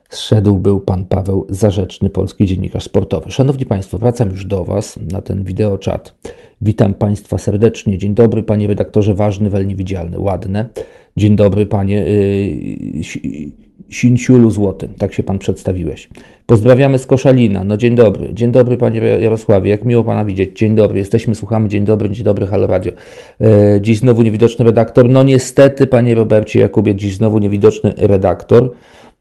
zszedł 0.08 0.56
był 0.56 0.80
Pan 0.80 1.04
Paweł 1.04 1.46
Zarzeczny, 1.48 2.10
polski 2.10 2.46
dziennikarz 2.46 2.84
sportowy. 2.84 3.30
Szanowni 3.30 3.66
Państwo, 3.66 3.98
wracam 3.98 4.30
już 4.30 4.44
do 4.44 4.64
Was 4.64 4.98
na 5.12 5.22
ten 5.22 5.44
wideoczat. 5.44 6.14
Witam 6.60 6.94
Państwa 6.94 7.38
serdecznie. 7.38 7.98
Dzień 7.98 8.14
dobry, 8.14 8.42
Panie 8.42 8.66
redaktorze, 8.66 9.14
ważny, 9.14 9.50
wel 9.50 9.66
niewidzialny, 9.66 10.18
ładne. 10.18 10.68
Dzień 11.16 11.36
dobry, 11.36 11.66
Panie 11.66 11.96
yy, 11.96 13.69
Sinciulu 13.88 14.50
Złoty, 14.50 14.88
tak 14.98 15.14
się 15.14 15.22
Pan 15.22 15.38
przedstawiłeś. 15.38 16.08
Pozdrawiamy 16.46 16.98
z 16.98 17.06
Koszalina. 17.06 17.64
No 17.64 17.76
dzień 17.76 17.94
dobry. 17.94 18.34
Dzień 18.34 18.52
dobry 18.52 18.76
Panie 18.76 19.00
Jarosławie, 19.00 19.70
jak 19.70 19.84
miło 19.84 20.04
Pana 20.04 20.24
widzieć. 20.24 20.58
Dzień 20.58 20.74
dobry, 20.74 20.98
jesteśmy, 20.98 21.34
słuchamy. 21.34 21.68
Dzień 21.68 21.84
dobry, 21.84 22.10
dzień 22.10 22.24
dobry, 22.24 22.46
Halo 22.46 22.66
Radio. 22.66 22.92
E, 23.40 23.80
dziś 23.80 23.98
znowu 23.98 24.22
niewidoczny 24.22 24.64
redaktor. 24.64 25.08
No 25.08 25.22
niestety 25.22 25.86
Panie 25.86 26.14
Robercie 26.14 26.60
Jakubie, 26.60 26.94
dziś 26.94 27.14
znowu 27.14 27.38
niewidoczny 27.38 27.94
redaktor. 27.96 28.70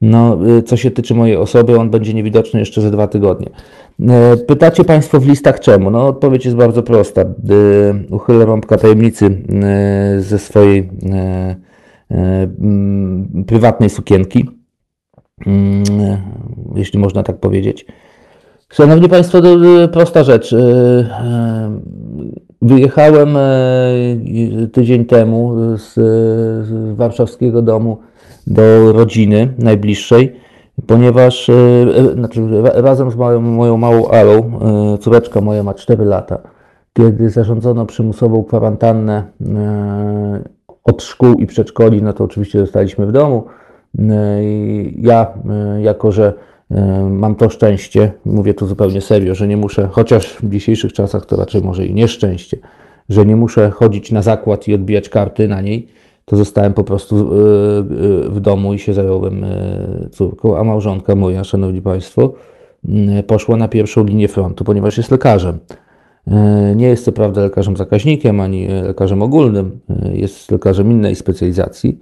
No, 0.02 0.38
e, 0.58 0.64
co 0.64 0.78
się 0.78 0.92
tyczy 0.92 1.16
mojej 1.16 1.36
osoby, 1.38 1.80
on 1.80 1.90
będzie 1.90 2.14
niewidoczny 2.14 2.60
jeszcze 2.60 2.82
za 2.82 2.90
dwa 2.92 3.08
tygodnie. 3.08 3.50
E, 4.10 4.38
pytacie 4.38 4.84
Państwo 4.84 5.20
w 5.20 5.28
listach 5.28 5.60
czemu? 5.60 5.92
No, 5.92 6.08
odpowiedź 6.08 6.46
jest 6.46 6.58
bardzo 6.58 6.84
prosta. 6.84 7.22
E, 7.22 7.26
uchylę 8.10 8.46
rąbka 8.46 8.78
tajemnicy 8.78 9.42
ze 10.20 10.40
swojej 10.40 10.90
prywatnej 13.48 13.90
sukienki 13.90 14.60
Mm, 15.48 15.84
jeśli 16.76 17.00
można 17.00 17.24
tak 17.24 17.38
powiedzieć. 17.38 17.86
Szanowni 18.74 19.10
Państwo, 19.10 19.42
to 19.42 19.58
prosta 19.92 20.24
rzecz. 20.24 20.54
Y, 20.54 21.06
wyjechałem 22.62 23.38
tydzień 24.72 25.06
temu 25.06 25.56
z 25.76 25.96
warszawskiego 26.96 27.62
domu 27.62 27.98
do 28.48 28.94
rodziny 28.94 29.54
najbliższej, 29.58 30.36
ponieważ 30.88 31.52
znaczy, 32.14 32.42
razem 32.62 33.12
z 33.12 33.16
moją, 33.16 33.42
moją 33.42 33.78
małą 33.78 34.08
Alą, 34.08 34.60
córeczka 35.00 35.42
moja 35.42 35.64
ma 35.64 35.74
4 35.74 36.06
lata, 36.06 36.38
kiedy 36.94 37.30
zarządzono 37.30 37.86
przymusową 37.86 38.44
kwarantannę 38.44 39.24
od 40.84 41.04
szkół 41.04 41.34
i 41.34 41.48
przedszkoli, 41.48 42.04
no 42.04 42.14
to 42.14 42.24
oczywiście 42.24 42.60
zostaliśmy 42.60 43.06
w 43.06 43.12
domu. 43.12 43.44
E, 44.00 44.44
ja, 45.02 45.34
e, 45.50 45.82
jako 45.82 46.12
że 46.12 46.34
e, 46.72 47.10
mam 47.10 47.36
to 47.36 47.50
szczęście, 47.50 48.12
mówię 48.26 48.54
tu 48.54 48.68
zupełnie 48.68 49.02
serio, 49.02 49.36
że 49.36 49.48
nie 49.48 49.58
muszę, 49.58 49.90
chociaż 49.92 50.34
w 50.44 50.50
dzisiejszych 50.50 50.94
czasach 50.94 51.26
to 51.26 51.36
raczej 51.36 51.62
może 51.62 51.86
i 51.86 51.94
nieszczęście, 51.94 52.58
że 53.10 53.26
nie 53.26 53.36
muszę 53.36 53.70
chodzić 53.70 54.12
na 54.12 54.22
zakład 54.22 54.68
i 54.68 54.74
odbijać 54.74 55.10
karty 55.10 55.48
na 55.48 55.62
niej, 55.62 55.88
to 56.26 56.38
zostałem 56.38 56.74
po 56.74 56.84
prostu 56.84 57.30
w 58.30 58.38
domu 58.42 58.74
i 58.74 58.80
się 58.80 58.94
zająłem 58.94 59.46
córką, 60.12 60.58
a 60.58 60.64
małżonka 60.64 61.16
moja, 61.16 61.44
szanowni 61.44 61.82
państwo, 61.82 62.34
poszła 63.28 63.58
na 63.58 63.68
pierwszą 63.68 64.04
linię 64.04 64.28
frontu, 64.28 64.64
ponieważ 64.64 64.98
jest 64.98 65.12
lekarzem. 65.12 65.60
Nie 66.76 66.88
jest 66.88 67.06
co 67.06 67.12
prawda 67.12 67.42
lekarzem 67.42 67.78
zakaźnikiem 67.78 68.40
ani 68.40 68.68
lekarzem 68.68 69.22
ogólnym, 69.22 69.80
jest 70.14 70.52
lekarzem 70.52 70.92
innej 70.92 71.16
specjalizacji. 71.16 72.00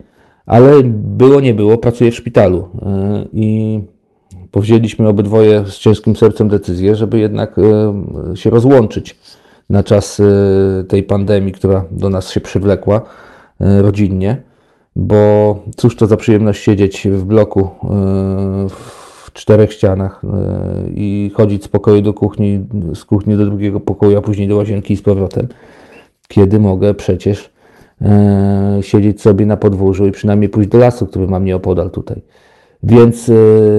Ale 0.47 0.83
było, 0.93 1.39
nie 1.39 1.53
było, 1.53 1.77
pracuję 1.77 2.11
w 2.11 2.15
szpitalu. 2.15 2.67
E, 2.81 3.25
i 3.33 3.79
powzięliśmy 4.51 5.07
obydwoje 5.07 5.63
z 5.65 5.77
ciężkim 5.77 6.15
sercem 6.15 6.47
decyzję, 6.47 6.95
żeby 6.95 7.19
jednak 7.19 7.55
e, 7.59 8.37
się 8.37 8.49
rozłączyć 8.49 9.19
na 9.69 9.83
czas 9.83 10.19
e, 10.19 10.83
tej 10.83 11.03
pandemii, 11.03 11.53
która 11.53 11.85
do 11.91 12.09
nas 12.09 12.29
się 12.29 12.41
przywlekła 12.41 13.01
rodzinnie, 13.59 14.41
bo 14.95 15.59
cóż 15.75 15.95
to 15.95 16.07
za 16.07 16.17
przyjemność 16.17 16.63
siedzieć 16.63 17.07
w 17.11 17.23
bloku 17.23 17.69
w 18.69 18.96
czterech 19.37 19.73
ścianach 19.73 20.21
i 20.95 21.31
chodzić 21.33 21.63
z 21.63 21.67
pokoju 21.67 22.01
do 22.01 22.13
kuchni, 22.13 22.65
z 22.93 23.05
kuchni 23.05 23.37
do 23.37 23.45
drugiego 23.45 23.79
pokoju, 23.79 24.17
a 24.17 24.21
później 24.21 24.47
do 24.47 24.55
łazienki 24.55 24.93
i 24.93 24.97
z 24.97 25.01
powrotem, 25.01 25.47
kiedy 26.27 26.59
mogę 26.59 26.93
przecież 26.93 27.49
e, 28.01 28.79
siedzieć 28.81 29.21
sobie 29.21 29.45
na 29.45 29.57
podwórzu 29.57 30.07
i 30.07 30.11
przynajmniej 30.11 30.49
pójść 30.49 30.69
do 30.69 30.77
lasu, 30.77 31.07
który 31.07 31.27
mam 31.27 31.45
nieopodal 31.45 31.91
tutaj. 31.91 32.21
Więc 32.83 33.29
e, 33.29 33.33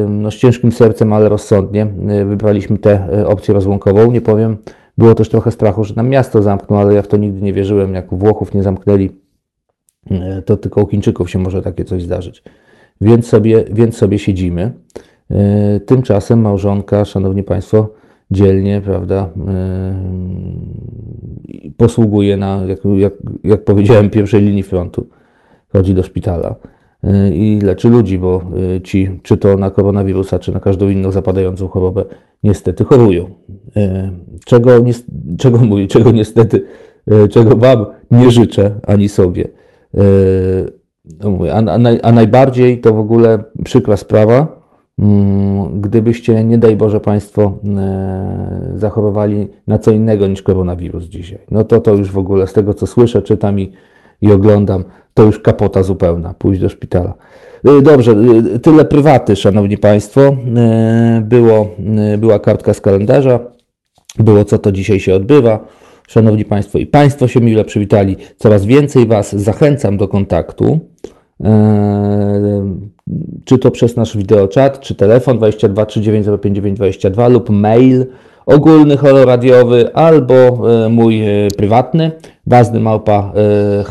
no, 0.08 0.30
z 0.30 0.34
ciężkim 0.34 0.72
sercem, 0.72 1.12
ale 1.12 1.28
rozsądnie 1.28 1.86
e, 2.08 2.24
wybraliśmy 2.24 2.78
tę 2.78 3.08
e, 3.12 3.26
opcję 3.26 3.54
rozłąkową. 3.54 4.12
Nie 4.12 4.20
powiem 4.20 4.56
Było 4.98 5.14
też 5.14 5.28
trochę 5.28 5.50
strachu, 5.50 5.84
że 5.84 5.94
nam 5.94 6.08
miasto 6.08 6.42
zamkną, 6.42 6.78
ale 6.78 6.94
ja 6.94 7.02
w 7.02 7.08
to 7.08 7.16
nigdy 7.16 7.40
nie 7.40 7.52
wierzyłem. 7.52 7.94
Jak 7.94 8.14
Włochów 8.14 8.54
nie 8.54 8.62
zamknęli, 8.62 9.10
e, 10.10 10.42
to 10.42 10.56
tylko 10.56 10.82
u 10.82 10.86
Chińczyków 10.86 11.30
się 11.30 11.38
może 11.38 11.62
takie 11.62 11.84
coś 11.84 12.02
zdarzyć. 12.02 12.42
Więc 13.00 13.26
sobie, 13.26 13.64
więc 13.72 13.96
sobie 13.96 14.18
siedzimy. 14.18 14.72
E, 15.30 15.80
tymczasem 15.80 16.40
małżonka, 16.40 17.04
szanowni 17.04 17.42
państwo, 17.42 17.88
dzielnie, 18.30 18.80
prawda, 18.84 19.30
yy, 21.54 21.70
posługuje 21.76 22.36
na, 22.36 22.62
jak, 22.66 22.78
jak, 22.96 23.12
jak 23.44 23.64
powiedziałem, 23.64 24.10
pierwszej 24.10 24.42
linii 24.42 24.62
frontu. 24.62 25.06
Chodzi 25.72 25.94
do 25.94 26.02
szpitala 26.02 26.54
yy, 27.02 27.36
i 27.36 27.60
leczy 27.60 27.88
ludzi, 27.88 28.18
bo 28.18 28.42
ci, 28.84 29.20
czy 29.22 29.36
to 29.36 29.56
na 29.56 29.70
koronawirusa, 29.70 30.38
czy 30.38 30.52
na 30.52 30.60
każdą 30.60 30.88
inną 30.88 31.12
zapadającą 31.12 31.68
chorobę, 31.68 32.04
niestety 32.42 32.84
chorują. 32.84 33.30
Czego, 34.44 34.78
nie, 34.78 34.92
czego 35.38 35.58
mówię, 35.58 35.86
czego 35.86 36.10
niestety, 36.10 36.64
czego 37.30 37.56
Wam 37.56 37.86
nie 38.10 38.30
życzę, 38.30 38.70
ani 38.86 39.08
sobie. 39.08 39.48
No 41.20 41.38
a, 41.52 41.56
a, 41.56 41.78
a 42.02 42.12
najbardziej 42.12 42.80
to 42.80 42.94
w 42.94 42.98
ogóle 42.98 43.44
przykra 43.64 43.96
sprawa, 43.96 44.57
gdybyście, 45.74 46.44
nie 46.44 46.58
daj 46.58 46.76
Boże 46.76 47.00
Państwo, 47.00 47.58
e, 47.78 48.72
zachorowali 48.76 49.48
na 49.66 49.78
co 49.78 49.90
innego 49.90 50.26
niż 50.26 50.42
koronawirus 50.42 51.04
dzisiaj. 51.04 51.38
No 51.50 51.64
to 51.64 51.80
to 51.80 51.94
już 51.94 52.10
w 52.10 52.18
ogóle 52.18 52.46
z 52.46 52.52
tego, 52.52 52.74
co 52.74 52.86
słyszę, 52.86 53.22
czytam 53.22 53.60
i, 53.60 53.72
i 54.20 54.32
oglądam, 54.32 54.84
to 55.14 55.22
już 55.22 55.38
kapota 55.40 55.82
zupełna, 55.82 56.34
pójść 56.34 56.60
do 56.60 56.68
szpitala. 56.68 57.14
E, 57.64 57.82
dobrze, 57.82 58.12
e, 58.54 58.58
tyle 58.58 58.84
prywaty, 58.84 59.36
Szanowni 59.36 59.78
Państwo. 59.78 60.36
Było, 61.22 61.68
była 62.18 62.38
kartka 62.38 62.74
z 62.74 62.80
kalendarza, 62.80 63.40
było 64.18 64.44
co 64.44 64.58
to 64.58 64.72
dzisiaj 64.72 65.00
się 65.00 65.14
odbywa. 65.14 65.64
Szanowni 66.08 66.44
Państwo 66.44 66.78
i 66.78 66.86
Państwo 66.86 67.28
się 67.28 67.40
mile 67.40 67.64
przywitali. 67.64 68.16
Coraz 68.36 68.64
więcej 68.64 69.06
Was 69.06 69.36
zachęcam 69.36 69.96
do 69.96 70.08
kontaktu 70.08 70.80
czy 73.44 73.58
to 73.58 73.70
przez 73.70 73.96
nasz 73.96 74.16
wideoczat, 74.16 74.80
czy 74.80 74.94
telefon 74.94 75.38
22 75.38 75.86
22 76.74 77.28
lub 77.28 77.50
mail 77.50 78.06
ogólny 78.46 78.96
holoradiowy 78.96 79.94
albo 79.94 80.34
e, 80.34 80.88
mój 80.88 81.22
e, 81.22 81.48
prywatny 81.56 82.12
ważny 82.46 82.80
małpa 82.80 83.32
e. 83.36 83.84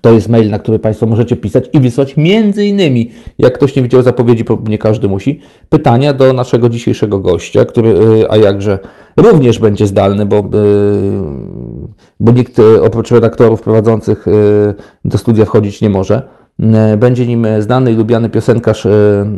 To 0.00 0.12
jest 0.12 0.28
mail, 0.28 0.50
na 0.50 0.58
który 0.58 0.78
Państwo 0.78 1.06
możecie 1.06 1.36
pisać 1.36 1.64
i 1.72 1.80
wysłać 1.80 2.16
między 2.16 2.64
innymi, 2.64 3.10
jak 3.38 3.54
ktoś 3.54 3.76
nie 3.76 3.82
widział 3.82 4.02
zapowiedzi, 4.02 4.44
bo 4.44 4.58
nie 4.68 4.78
każdy 4.78 5.08
musi, 5.08 5.40
pytania 5.68 6.12
do 6.12 6.32
naszego 6.32 6.68
dzisiejszego 6.68 7.18
gościa, 7.18 7.64
który, 7.64 7.94
a 8.28 8.36
jakże 8.36 8.78
również 9.16 9.58
będzie 9.58 9.86
zdalny, 9.86 10.26
bo, 10.26 10.42
bo 12.20 12.32
nikt 12.32 12.56
oprócz 12.82 13.10
redaktorów 13.10 13.62
prowadzących 13.62 14.26
do 15.04 15.18
studia 15.18 15.44
wchodzić 15.44 15.80
nie 15.80 15.90
może. 15.90 16.40
E, 16.62 16.96
będzie 16.96 17.26
nim 17.26 17.46
znany 17.58 17.92
i 17.92 17.96
lubiany 17.96 18.28
piosenkarz 18.28 18.86
e, 18.86 18.90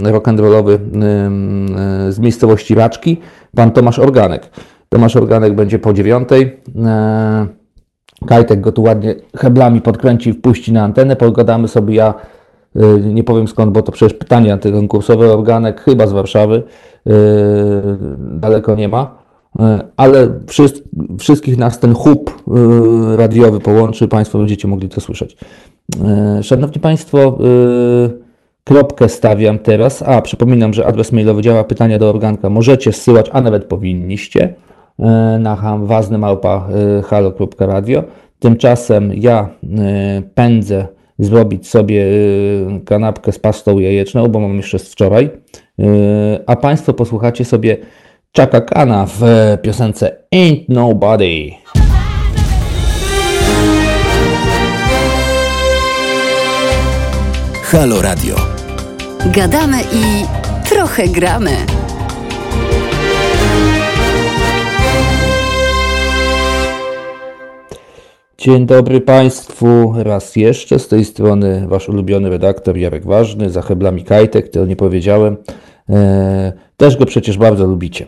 rock'n'rollowy 0.02 0.72
e, 0.72 2.12
z 2.12 2.18
miejscowości 2.18 2.74
Raczki, 2.74 3.20
pan 3.56 3.70
Tomasz 3.70 3.98
Organek. 3.98 4.50
Tomasz 4.88 5.16
Organek 5.16 5.54
będzie 5.54 5.78
po 5.78 5.92
dziewiątej. 5.92 6.60
Kajtek 8.26 8.60
go 8.60 8.72
tu 8.72 8.82
ładnie 8.82 9.14
heblami 9.36 9.80
podkręci 9.80 10.30
i 10.30 10.32
wpuści 10.32 10.72
na 10.72 10.84
antenę. 10.84 11.16
Pogadamy 11.16 11.68
sobie, 11.68 11.94
ja 11.94 12.14
nie 13.02 13.24
powiem 13.24 13.48
skąd, 13.48 13.72
bo 13.72 13.82
to 13.82 13.92
przecież 13.92 14.18
pytanie 14.18 14.52
antykonkursowe. 14.52 15.32
Organek 15.32 15.80
chyba 15.80 16.06
z 16.06 16.12
Warszawy, 16.12 16.62
daleko 18.18 18.74
nie 18.74 18.88
ma. 18.88 19.21
Ale 19.96 20.28
wszystkich 21.18 21.58
nas 21.58 21.80
ten 21.80 21.94
hub 21.94 22.42
radiowy 23.16 23.60
połączy, 23.60 24.08
Państwo 24.08 24.38
będziecie 24.38 24.68
mogli 24.68 24.88
to 24.88 25.00
słyszeć. 25.00 25.36
E, 26.04 26.42
szanowni 26.42 26.80
Państwo, 26.80 27.18
e, 27.18 28.10
kropkę 28.64 29.08
stawiam 29.08 29.58
teraz. 29.58 30.02
A, 30.02 30.22
przypominam, 30.22 30.74
że 30.74 30.86
adres 30.86 31.12
mailowy 31.12 31.42
działa 31.42 31.64
pytania 31.64 31.98
do 31.98 32.10
organka. 32.10 32.50
Możecie 32.50 32.92
zsyłać, 32.92 33.30
a 33.32 33.40
nawet 33.40 33.64
powinniście 33.64 34.54
e, 34.98 35.38
na 35.40 35.78
ważny 35.82 36.18
małpa 36.18 36.68
halo.radio. 37.04 38.04
Tymczasem 38.38 39.12
ja 39.14 39.48
pędzę 40.34 40.86
zrobić 41.18 41.68
sobie 41.68 42.06
kanapkę 42.84 43.32
z 43.32 43.38
pastą 43.38 43.78
jajeczną, 43.78 44.28
bo 44.28 44.40
mam 44.40 44.56
jeszcze 44.56 44.78
z 44.78 44.92
wczoraj. 44.92 45.30
A 46.46 46.56
Państwo 46.56 46.92
posłuchacie 46.92 47.44
sobie 47.44 47.76
Chaka 48.36 48.60
Kana 48.60 49.06
w 49.06 49.20
piosence 49.62 50.16
Ain't 50.32 50.64
Nobody. 50.68 51.50
Halo 57.62 58.02
Radio. 58.02 58.36
Gadamy 59.34 59.76
i 59.92 60.24
trochę 60.68 61.08
gramy. 61.08 61.50
Dzień 68.38 68.66
dobry 68.66 69.00
Państwu 69.00 69.94
raz 69.96 70.36
jeszcze. 70.36 70.78
Z 70.78 70.88
tej 70.88 71.04
strony 71.04 71.64
Wasz 71.68 71.88
ulubiony 71.88 72.30
redaktor 72.30 72.76
Jarek 72.76 73.06
Ważny, 73.06 73.50
za 73.50 73.62
heblami 73.62 74.04
Kajtek, 74.04 74.48
to 74.48 74.66
nie 74.66 74.76
powiedziałem. 74.76 75.36
Też 76.82 76.96
go 76.96 77.06
przecież 77.06 77.38
bardzo 77.38 77.66
lubicie. 77.66 78.06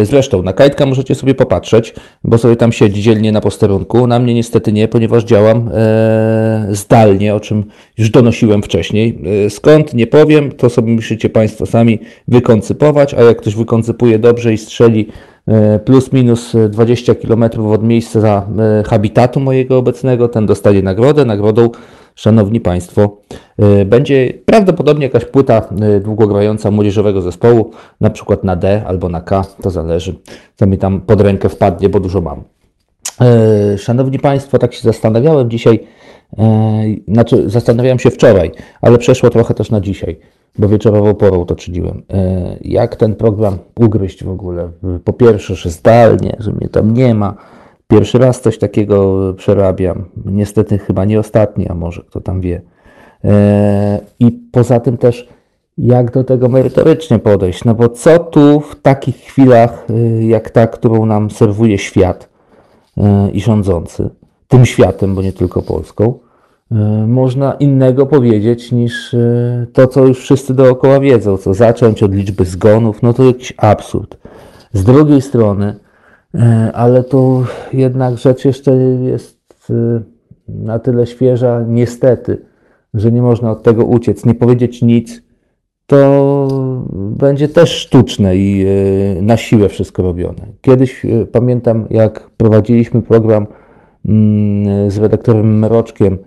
E, 0.00 0.04
zresztą 0.04 0.42
na 0.42 0.52
Kajtka 0.52 0.86
możecie 0.86 1.14
sobie 1.14 1.34
popatrzeć, 1.34 1.94
bo 2.24 2.38
sobie 2.38 2.56
tam 2.56 2.72
siedzi 2.72 3.02
dzielnie 3.02 3.32
na 3.32 3.40
posterunku. 3.40 4.06
Na 4.06 4.18
mnie 4.18 4.34
niestety 4.34 4.72
nie, 4.72 4.88
ponieważ 4.88 5.24
działam 5.24 5.70
e, 5.74 6.68
zdalnie, 6.70 7.34
o 7.34 7.40
czym 7.40 7.64
już 7.98 8.10
donosiłem 8.10 8.62
wcześniej. 8.62 9.18
Skąd 9.48 9.94
nie 9.94 10.06
powiem, 10.06 10.52
to 10.52 10.70
sobie 10.70 10.92
musicie 10.92 11.30
Państwo 11.30 11.66
sami 11.66 11.98
wykoncypować, 12.28 13.14
a 13.14 13.22
jak 13.22 13.38
ktoś 13.38 13.54
wykoncypuje 13.54 14.18
dobrze 14.18 14.52
i 14.52 14.58
strzeli 14.58 15.06
plus 15.84 16.12
minus 16.12 16.56
20 16.68 17.14
km 17.14 17.44
od 17.66 17.82
miejsca 17.82 18.46
habitatu 18.86 19.40
mojego 19.40 19.78
obecnego, 19.78 20.28
ten 20.28 20.46
dostanie 20.46 20.82
nagrodę. 20.82 21.24
Nagrodą 21.24 21.70
Szanowni 22.20 22.60
Państwo, 22.60 23.16
e, 23.58 23.84
będzie 23.84 24.32
prawdopodobnie 24.44 25.04
jakaś 25.04 25.24
płyta 25.24 25.68
e, 25.80 26.00
długogrająca 26.00 26.70
młodzieżowego 26.70 27.22
zespołu, 27.22 27.70
na 28.00 28.10
przykład 28.10 28.44
na 28.44 28.56
D 28.56 28.82
albo 28.86 29.08
na 29.08 29.20
K, 29.20 29.44
to 29.62 29.70
zależy, 29.70 30.14
co 30.56 30.66
mi 30.66 30.78
tam 30.78 31.00
pod 31.00 31.20
rękę 31.20 31.48
wpadnie, 31.48 31.88
bo 31.88 32.00
dużo 32.00 32.20
mam. 32.20 32.42
E, 33.20 33.78
szanowni 33.78 34.18
Państwo, 34.18 34.58
tak 34.58 34.74
się 34.74 34.82
zastanawiałem 34.82 35.50
dzisiaj, 35.50 35.86
znaczy 37.08 37.50
zastanawiałem 37.50 37.98
się 37.98 38.10
wczoraj, 38.10 38.50
ale 38.80 38.98
przeszło 38.98 39.30
trochę 39.30 39.54
też 39.54 39.70
na 39.70 39.80
dzisiaj, 39.80 40.16
bo 40.58 40.68
wieczorową 40.68 41.14
porą 41.14 41.44
to 41.44 41.56
czyniłem. 41.56 42.02
Jak 42.60 42.96
ten 42.96 43.14
program 43.14 43.58
ugryźć 43.80 44.24
w 44.24 44.30
ogóle? 44.30 44.70
Po 45.04 45.12
pierwsze, 45.12 45.54
że 45.54 45.70
zdalnie, 45.70 46.36
że 46.38 46.52
mnie 46.52 46.68
tam 46.68 46.94
nie 46.94 47.14
ma, 47.14 47.36
Pierwszy 47.90 48.18
raz 48.18 48.40
coś 48.40 48.58
takiego 48.58 49.34
przerabiam. 49.36 50.04
Niestety 50.24 50.78
chyba 50.78 51.04
nie 51.04 51.20
ostatni, 51.20 51.68
a 51.68 51.74
może 51.74 52.02
kto 52.02 52.20
tam 52.20 52.40
wie. 52.40 52.62
E, 53.24 54.00
I 54.20 54.32
poza 54.52 54.80
tym 54.80 54.96
też, 54.96 55.28
jak 55.78 56.10
do 56.10 56.24
tego 56.24 56.48
merytorycznie 56.48 57.18
podejść. 57.18 57.64
No 57.64 57.74
bo 57.74 57.88
co 57.88 58.18
tu 58.18 58.60
w 58.60 58.76
takich 58.82 59.16
chwilach, 59.16 59.86
e, 59.90 60.24
jak 60.24 60.50
ta, 60.50 60.66
którą 60.66 61.06
nam 61.06 61.30
serwuje 61.30 61.78
świat 61.78 62.28
e, 62.96 63.30
i 63.30 63.40
rządzący, 63.40 64.10
tym 64.48 64.66
światem, 64.66 65.14
bo 65.14 65.22
nie 65.22 65.32
tylko 65.32 65.62
Polską, 65.62 66.18
można 67.06 67.52
innego 67.52 68.06
powiedzieć 68.06 68.72
niż 68.72 69.16
to, 69.72 69.86
co 69.86 70.06
już 70.06 70.18
wszyscy 70.18 70.54
dookoła 70.54 71.00
wiedzą. 71.00 71.36
Co 71.36 71.54
zacząć 71.54 72.02
od 72.02 72.14
liczby 72.14 72.44
zgonów, 72.44 73.02
no 73.02 73.12
to 73.12 73.24
jakiś 73.24 73.52
absurd. 73.56 74.16
Z 74.72 74.84
drugiej 74.84 75.22
strony, 75.22 75.74
E, 76.34 76.72
ale 76.74 77.04
tu 77.04 77.44
jednak 77.72 78.18
rzecz 78.18 78.44
jeszcze 78.44 78.74
jest 79.02 79.38
e, 79.70 80.00
na 80.48 80.78
tyle 80.78 81.06
świeża, 81.06 81.64
niestety, 81.68 82.38
że 82.94 83.12
nie 83.12 83.22
można 83.22 83.50
od 83.50 83.62
tego 83.62 83.84
uciec. 83.84 84.26
Nie 84.26 84.34
powiedzieć 84.34 84.82
nic, 84.82 85.22
to 85.86 86.48
będzie 86.92 87.48
też 87.48 87.70
sztuczne 87.70 88.36
i 88.36 88.64
e, 89.18 89.22
na 89.22 89.36
siłę 89.36 89.68
wszystko 89.68 90.02
robione. 90.02 90.46
Kiedyś 90.60 91.06
pamiętam, 91.32 91.86
jak 91.90 92.30
prowadziliśmy 92.30 93.02
program 93.02 93.46
mm, 94.06 94.90
z 94.90 94.98
redaktorem 94.98 95.58
Mroczkiem 95.58 96.18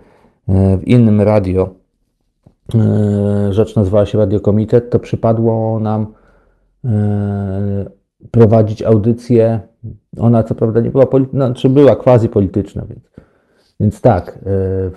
w 0.48 0.82
innym 0.84 1.20
radio, 1.20 1.74
rzecz 3.50 3.76
nazywała 3.76 4.06
się 4.06 4.18
Radiokomitet, 4.18 4.90
to 4.90 4.98
przypadło 4.98 5.80
nam 5.80 6.06
prowadzić 8.30 8.82
audycję. 8.82 9.60
Ona 10.18 10.42
co 10.42 10.54
prawda 10.54 10.80
nie 10.80 10.90
była 10.90 11.06
polityczna, 11.06 11.48
no, 11.48 11.54
czy 11.54 11.68
była 11.68 11.96
quasi 11.96 12.28
polityczna, 12.28 12.82
więc, 12.88 13.10
więc 13.80 14.00
tak, 14.00 14.28
e, 14.28 14.40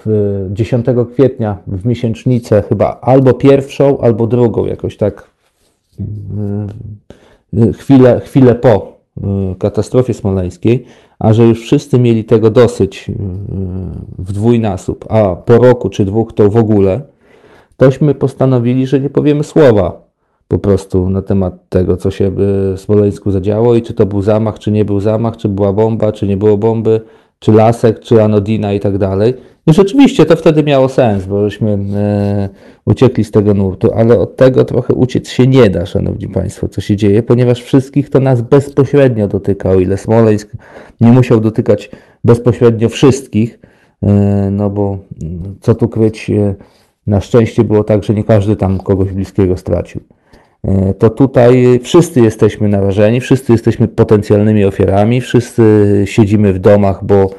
w 0.05 0.47
10 0.51 0.85
kwietnia 1.13 1.57
w 1.67 1.85
miesięcznicę 1.85 2.63
chyba 2.69 2.99
albo 3.01 3.33
pierwszą, 3.33 3.99
albo 3.99 4.27
drugą, 4.27 4.65
jakoś 4.65 4.97
tak 4.97 5.29
e, 7.57 7.73
chwilę, 7.73 8.19
chwilę 8.19 8.55
po 8.55 8.96
katastrofie 9.59 10.13
smoleńskiej, 10.13 10.85
a 11.19 11.33
że 11.33 11.43
już 11.43 11.61
wszyscy 11.61 11.99
mieli 11.99 12.23
tego 12.23 12.49
dosyć 12.49 13.11
w 14.17 14.33
dwójnasób, 14.33 15.05
a 15.09 15.35
po 15.35 15.57
roku 15.57 15.89
czy 15.89 16.05
dwóch 16.05 16.33
to 16.33 16.49
w 16.49 16.57
ogóle, 16.57 17.01
tośmy 17.77 18.15
postanowili, 18.15 18.87
że 18.87 18.99
nie 18.99 19.09
powiemy 19.09 19.43
słowa 19.43 20.07
po 20.47 20.59
prostu 20.59 21.09
na 21.09 21.21
temat 21.21 21.69
tego, 21.69 21.97
co 21.97 22.11
się 22.11 22.31
w 22.35 22.73
Smoleńsku 22.77 23.31
zadziało 23.31 23.75
i 23.75 23.81
czy 23.81 23.93
to 23.93 24.05
był 24.05 24.21
zamach, 24.21 24.59
czy 24.59 24.71
nie 24.71 24.85
był 24.85 24.99
zamach, 24.99 25.37
czy 25.37 25.49
była 25.49 25.73
bomba, 25.73 26.11
czy 26.11 26.27
nie 26.27 26.37
było 26.37 26.57
bomby, 26.57 27.01
czy 27.39 27.51
lasek, 27.51 27.99
czy 27.99 28.23
anodina 28.23 28.73
i 28.73 28.79
tak 28.79 28.97
dalej. 28.97 29.33
I 29.67 29.73
rzeczywiście 29.73 30.25
to 30.25 30.35
wtedy 30.35 30.63
miało 30.63 30.89
sens, 30.89 31.25
bo 31.25 31.49
żeśmy 31.49 31.71
e, 31.95 32.49
uciekli 32.85 33.23
z 33.23 33.31
tego 33.31 33.53
nurtu, 33.53 33.93
ale 33.95 34.19
od 34.19 34.35
tego 34.35 34.65
trochę 34.65 34.93
uciec 34.93 35.29
się 35.29 35.47
nie 35.47 35.69
da, 35.69 35.85
szanowni 35.85 36.27
państwo, 36.27 36.67
co 36.67 36.81
się 36.81 36.95
dzieje, 36.95 37.23
ponieważ 37.23 37.61
wszystkich 37.63 38.09
to 38.09 38.19
nas 38.19 38.41
bezpośrednio 38.41 39.27
dotyka, 39.27 39.69
o 39.69 39.75
ile 39.75 39.97
Smoleńsk 39.97 40.51
nie 41.01 41.11
musiał 41.11 41.39
dotykać 41.39 41.91
bezpośrednio 42.23 42.89
wszystkich, 42.89 43.59
e, 44.03 44.49
no 44.51 44.69
bo 44.69 44.97
co 45.61 45.75
tu 45.75 45.87
kryć, 45.87 46.29
e, 46.29 46.55
na 47.07 47.21
szczęście 47.21 47.63
było 47.63 47.83
tak, 47.83 48.03
że 48.03 48.13
nie 48.13 48.23
każdy 48.23 48.55
tam 48.55 48.79
kogoś 48.79 49.11
bliskiego 49.11 49.57
stracił. 49.57 50.01
E, 50.63 50.93
to 50.93 51.09
tutaj 51.09 51.79
wszyscy 51.83 52.21
jesteśmy 52.21 52.67
narażeni, 52.69 53.19
wszyscy 53.19 53.51
jesteśmy 53.51 53.87
potencjalnymi 53.87 54.65
ofiarami, 54.65 55.21
wszyscy 55.21 56.03
siedzimy 56.05 56.53
w 56.53 56.59
domach, 56.59 57.05
bo, 57.05 57.29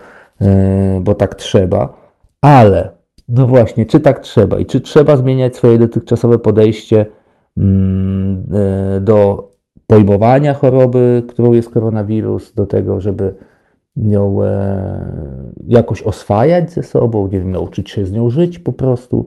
e, 0.40 1.00
bo 1.02 1.14
tak 1.14 1.35
trzeba, 1.35 2.12
ale 2.40 2.90
no 3.28 3.46
właśnie, 3.46 3.87
czy 3.87 4.00
tak 4.00 4.20
trzeba 4.20 4.59
i 4.59 4.66
czy 4.66 4.81
trzeba 4.81 5.16
zmieniać 5.16 5.57
swoje 5.57 5.78
dotychczasowe 5.78 6.38
podejście 6.38 7.07
mm, 7.57 8.44
e, 8.96 9.00
do 9.00 9.48
pojmowania 9.87 10.54
choroby, 10.54 11.22
którą 11.28 11.52
jest 11.52 11.70
koronawirus, 11.70 12.52
do 12.52 12.66
tego, 12.66 13.00
żeby 13.00 13.35
ją 13.96 14.40
jakoś 15.66 16.02
oswajać 16.02 16.70
ze 16.70 16.83
sobą, 16.83 17.28
nie 17.33 17.38
wiem, 17.38 17.50
nauczyć 17.50 17.90
się 17.90 18.07
z 18.07 18.12
nią 18.12 18.31
żyć 18.31 18.59
po 18.59 18.72
prostu, 18.72 19.26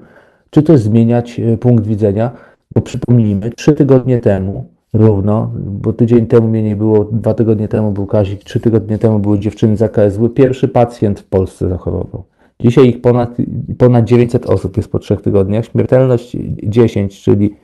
czy 0.50 0.64
też 0.64 0.80
zmieniać 0.80 1.42
punkt 1.60 1.86
widzenia. 1.86 2.32
Bo 2.76 2.82
przypomnijmy, 2.82 3.52
trzy 3.52 3.74
tygodnie 3.74 4.20
temu 4.20 4.66
równo, 4.94 5.52
bo 5.56 5.94
tydzień 5.94 6.28
temu 6.28 6.48
mnie 6.48 6.64
nie 6.64 6.76
było, 6.76 7.06
dwa 7.06 7.34
tygodnie 7.34 7.68
temu 7.68 7.92
był 7.92 8.06
Kazik, 8.06 8.44
trzy 8.44 8.60
tygodnie 8.60 8.98
temu 8.98 9.20
były 9.20 9.40
dziewczyny 9.40 9.78
z 9.78 9.82
AKS-u, 9.82 10.30
pierwszy 10.30 10.68
pacjent 10.68 11.20
w 11.20 11.24
Polsce 11.24 11.70
zachorował. 11.70 12.24
Dzisiaj 12.60 12.88
ich 12.88 13.02
ponad, 13.02 13.38
ponad 13.78 14.06
900 14.06 14.46
osób 14.46 14.78
jest 14.78 14.92
po 14.92 15.00
trzech 15.00 15.22
tygodniach, 15.22 15.66
śmiertelność 15.66 16.38
10, 16.64 17.22
czyli 17.22 17.56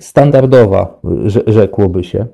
standardowa, 0.00 1.00
rzekłoby 1.46 2.04
się, 2.04 2.26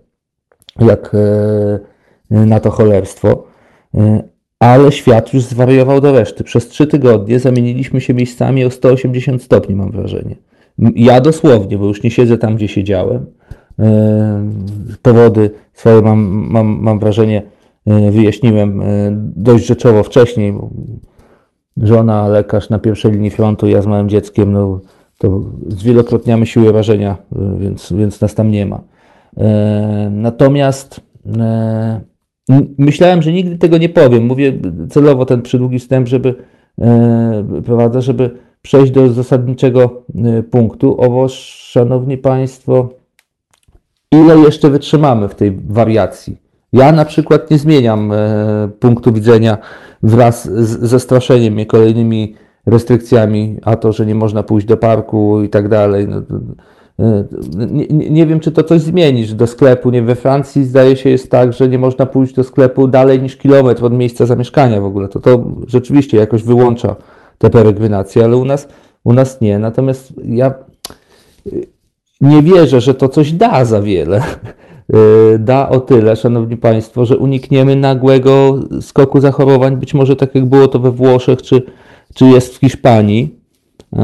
jak 0.80 1.14
e, 1.14 2.46
na 2.46 2.60
to 2.60 2.70
cholerstwo, 2.70 3.44
e, 3.94 4.22
ale 4.58 4.92
świat 4.92 5.34
już 5.34 5.42
zwariował 5.42 6.00
do 6.00 6.12
reszty. 6.12 6.44
Przez 6.44 6.68
trzy 6.68 6.86
tygodnie 6.86 7.38
zamieniliśmy 7.38 8.00
się 8.00 8.14
miejscami 8.14 8.64
o 8.64 8.70
180 8.70 9.42
stopni, 9.42 9.74
mam 9.74 9.90
wrażenie. 9.90 10.36
Ja 10.94 11.20
dosłownie, 11.20 11.78
bo 11.78 11.86
już 11.86 12.02
nie 12.02 12.10
siedzę 12.10 12.38
tam, 12.38 12.56
gdzie 12.56 12.68
siedziałem. 12.68 13.26
E, 13.78 14.50
powody 15.02 15.50
swoje 15.72 16.02
mam, 16.02 16.18
mam, 16.50 16.66
mam 16.66 16.98
wrażenie 16.98 17.42
e, 17.86 18.10
wyjaśniłem 18.10 18.80
e, 18.80 18.84
dość 19.36 19.66
rzeczowo 19.66 20.02
wcześniej. 20.02 20.54
Żona, 21.76 22.28
lekarz 22.28 22.70
na 22.70 22.78
pierwszej 22.78 23.12
linii 23.12 23.30
frontu, 23.30 23.66
ja 23.66 23.82
z 23.82 23.86
małym 23.86 24.08
dzieckiem, 24.08 24.52
no 24.52 24.80
to 25.18 25.40
zwielokrotniamy 25.68 26.46
siłę 26.46 26.72
rażenia, 26.72 27.16
więc, 27.58 27.92
więc 27.92 28.20
nas 28.20 28.34
tam 28.34 28.50
nie 28.50 28.66
ma. 28.66 28.80
Natomiast 30.10 31.00
myślałem, 32.78 33.22
że 33.22 33.32
nigdy 33.32 33.58
tego 33.58 33.78
nie 33.78 33.88
powiem. 33.88 34.26
Mówię 34.26 34.52
celowo 34.90 35.26
ten 35.26 35.42
przydługi 35.42 35.78
wstęp, 35.78 36.08
żeby 36.08 36.34
prowadzę, 37.64 38.02
żeby 38.02 38.30
przejść 38.62 38.92
do 38.92 39.12
zasadniczego 39.12 40.02
y, 40.38 40.42
punktu. 40.42 41.00
Owo, 41.00 41.28
szanowni 41.28 42.18
państwo, 42.18 42.88
ile 44.12 44.38
jeszcze 44.38 44.70
wytrzymamy 44.70 45.28
w 45.28 45.34
tej 45.34 45.58
wariacji? 45.68 46.36
Ja 46.72 46.92
na 46.92 47.04
przykład 47.04 47.50
nie 47.50 47.58
zmieniam 47.58 48.12
e, 48.12 48.68
punktu 48.80 49.12
widzenia 49.12 49.58
wraz 50.02 50.44
z, 50.44 50.90
ze 50.90 51.00
straszeniem 51.00 51.54
mnie 51.54 51.66
kolejnymi 51.66 52.34
restrykcjami, 52.66 53.58
a 53.62 53.76
to, 53.76 53.92
że 53.92 54.06
nie 54.06 54.14
można 54.14 54.42
pójść 54.42 54.66
do 54.66 54.76
parku 54.76 55.42
i 55.42 55.48
tak 55.48 55.68
dalej. 55.68 56.08
No, 56.08 56.22
e, 56.98 57.24
nie, 57.70 57.86
nie, 58.10 58.26
wiem, 58.26 58.40
czy 58.40 58.52
to 58.52 58.62
coś 58.62 58.80
zmieni, 58.80 59.24
że 59.24 59.34
do 59.34 59.46
sklepu, 59.46 59.90
nie 59.90 60.02
we 60.02 60.14
Francji 60.14 60.64
zdaje 60.64 60.96
się 60.96 61.10
jest 61.10 61.30
tak, 61.30 61.52
że 61.52 61.68
nie 61.68 61.78
można 61.78 62.06
pójść 62.06 62.34
do 62.34 62.44
sklepu 62.44 62.88
dalej 62.88 63.22
niż 63.22 63.36
kilometr 63.36 63.84
od 63.84 63.92
miejsca 63.92 64.26
zamieszkania 64.26 64.80
w 64.80 64.84
ogóle. 64.84 65.08
To 65.08 65.20
to 65.20 65.44
rzeczywiście 65.66 66.16
jakoś 66.18 66.42
wyłącza 66.42 66.96
te 67.42 67.50
peregrinacje, 67.50 68.24
ale 68.24 68.36
u 68.36 68.44
nas, 68.44 68.68
u 69.04 69.12
nas 69.12 69.40
nie. 69.40 69.58
Natomiast 69.58 70.12
ja 70.24 70.54
y, 71.46 71.66
nie 72.20 72.42
wierzę, 72.42 72.80
że 72.80 72.94
to 72.94 73.08
coś 73.08 73.32
da 73.32 73.64
za 73.64 73.82
wiele. 73.82 74.22
Y, 75.34 75.38
da 75.38 75.68
o 75.68 75.80
tyle, 75.80 76.16
Szanowni 76.16 76.56
Państwo, 76.56 77.04
że 77.04 77.18
unikniemy 77.18 77.76
nagłego 77.76 78.58
skoku 78.80 79.20
zachorowań, 79.20 79.76
być 79.76 79.94
może 79.94 80.16
tak 80.16 80.34
jak 80.34 80.44
było 80.44 80.68
to 80.68 80.78
we 80.78 80.90
Włoszech, 80.90 81.42
czy, 81.42 81.62
czy 82.14 82.24
jest 82.24 82.54
w 82.54 82.60
Hiszpanii, 82.60 83.38
y, 83.92 83.98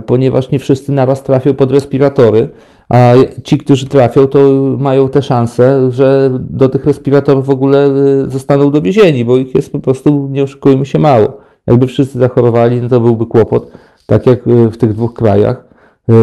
ponieważ 0.00 0.50
nie 0.50 0.58
wszyscy 0.58 0.92
naraz 0.92 1.22
trafią 1.22 1.54
pod 1.54 1.70
respiratory, 1.70 2.48
a 2.88 3.12
ci, 3.44 3.58
którzy 3.58 3.86
trafią, 3.86 4.26
to 4.26 4.38
mają 4.78 5.08
te 5.08 5.22
szanse, 5.22 5.90
że 5.90 6.30
do 6.40 6.68
tych 6.68 6.86
respiratorów 6.86 7.46
w 7.46 7.50
ogóle 7.50 7.90
zostaną 8.28 8.70
dowiezieni, 8.70 9.24
bo 9.24 9.36
ich 9.36 9.54
jest 9.54 9.72
po 9.72 9.78
prostu, 9.78 10.28
nie 10.30 10.42
oszukujmy 10.42 10.86
się, 10.86 10.98
mało. 10.98 11.43
Jakby 11.66 11.86
wszyscy 11.86 12.18
zachorowali, 12.18 12.80
no 12.80 12.88
to 12.88 13.00
byłby 13.00 13.26
kłopot, 13.26 13.70
tak 14.06 14.26
jak 14.26 14.46
y, 14.46 14.70
w 14.70 14.76
tych 14.76 14.92
dwóch 14.92 15.14
krajach. 15.14 15.64
Yy, 16.08 16.14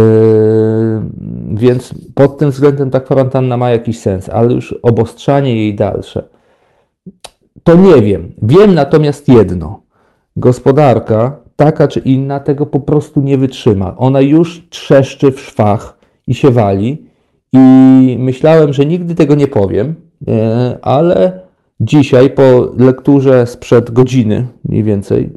więc 1.54 1.94
pod 2.16 2.38
tym 2.38 2.52
względem 2.52 2.90
ta 2.90 3.00
kwarantanna 3.00 3.58
ma 3.58 3.70
jakiś 3.70 4.00
sens, 4.00 4.30
ale 4.30 4.54
już 4.54 4.76
obostrzanie 4.82 5.56
jej 5.56 5.76
dalsze, 5.76 6.24
to 7.64 7.76
nie 7.76 8.02
wiem. 8.02 8.32
Wiem 8.42 8.74
natomiast 8.74 9.28
jedno. 9.28 9.82
Gospodarka, 10.36 11.38
taka 11.56 11.88
czy 11.88 12.00
inna, 12.00 12.40
tego 12.40 12.66
po 12.66 12.80
prostu 12.80 13.22
nie 13.22 13.38
wytrzyma. 13.38 13.98
Ona 13.98 14.22
już 14.22 14.68
trzeszczy 14.70 15.32
w 15.32 15.40
szwach 15.40 15.98
i 16.28 16.34
się 16.34 16.52
wali. 16.52 17.06
I 17.54 17.60
myślałem, 18.20 18.74
że 18.74 18.86
nigdy 18.86 19.16
tego 19.16 19.36
nie 19.36 19.48
powiem, 19.48 19.96
yy, 20.28 20.34
ale 20.82 21.41
Dzisiaj 21.82 22.30
po 22.30 22.72
lekturze 22.78 23.48
sprzed 23.48 23.92
godziny, 23.92 24.48
mniej 24.66 24.84
więcej 24.84 25.30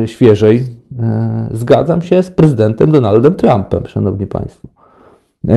yy, 0.00 0.08
świeżej, 0.08 0.56
yy, 0.56 1.56
zgadzam 1.56 2.02
się 2.02 2.22
z 2.22 2.30
prezydentem 2.30 2.90
Donaldem 2.90 3.34
Trumpem, 3.34 3.86
szanowni 3.86 4.26
państwo. 4.26 4.68
Yy, 5.44 5.54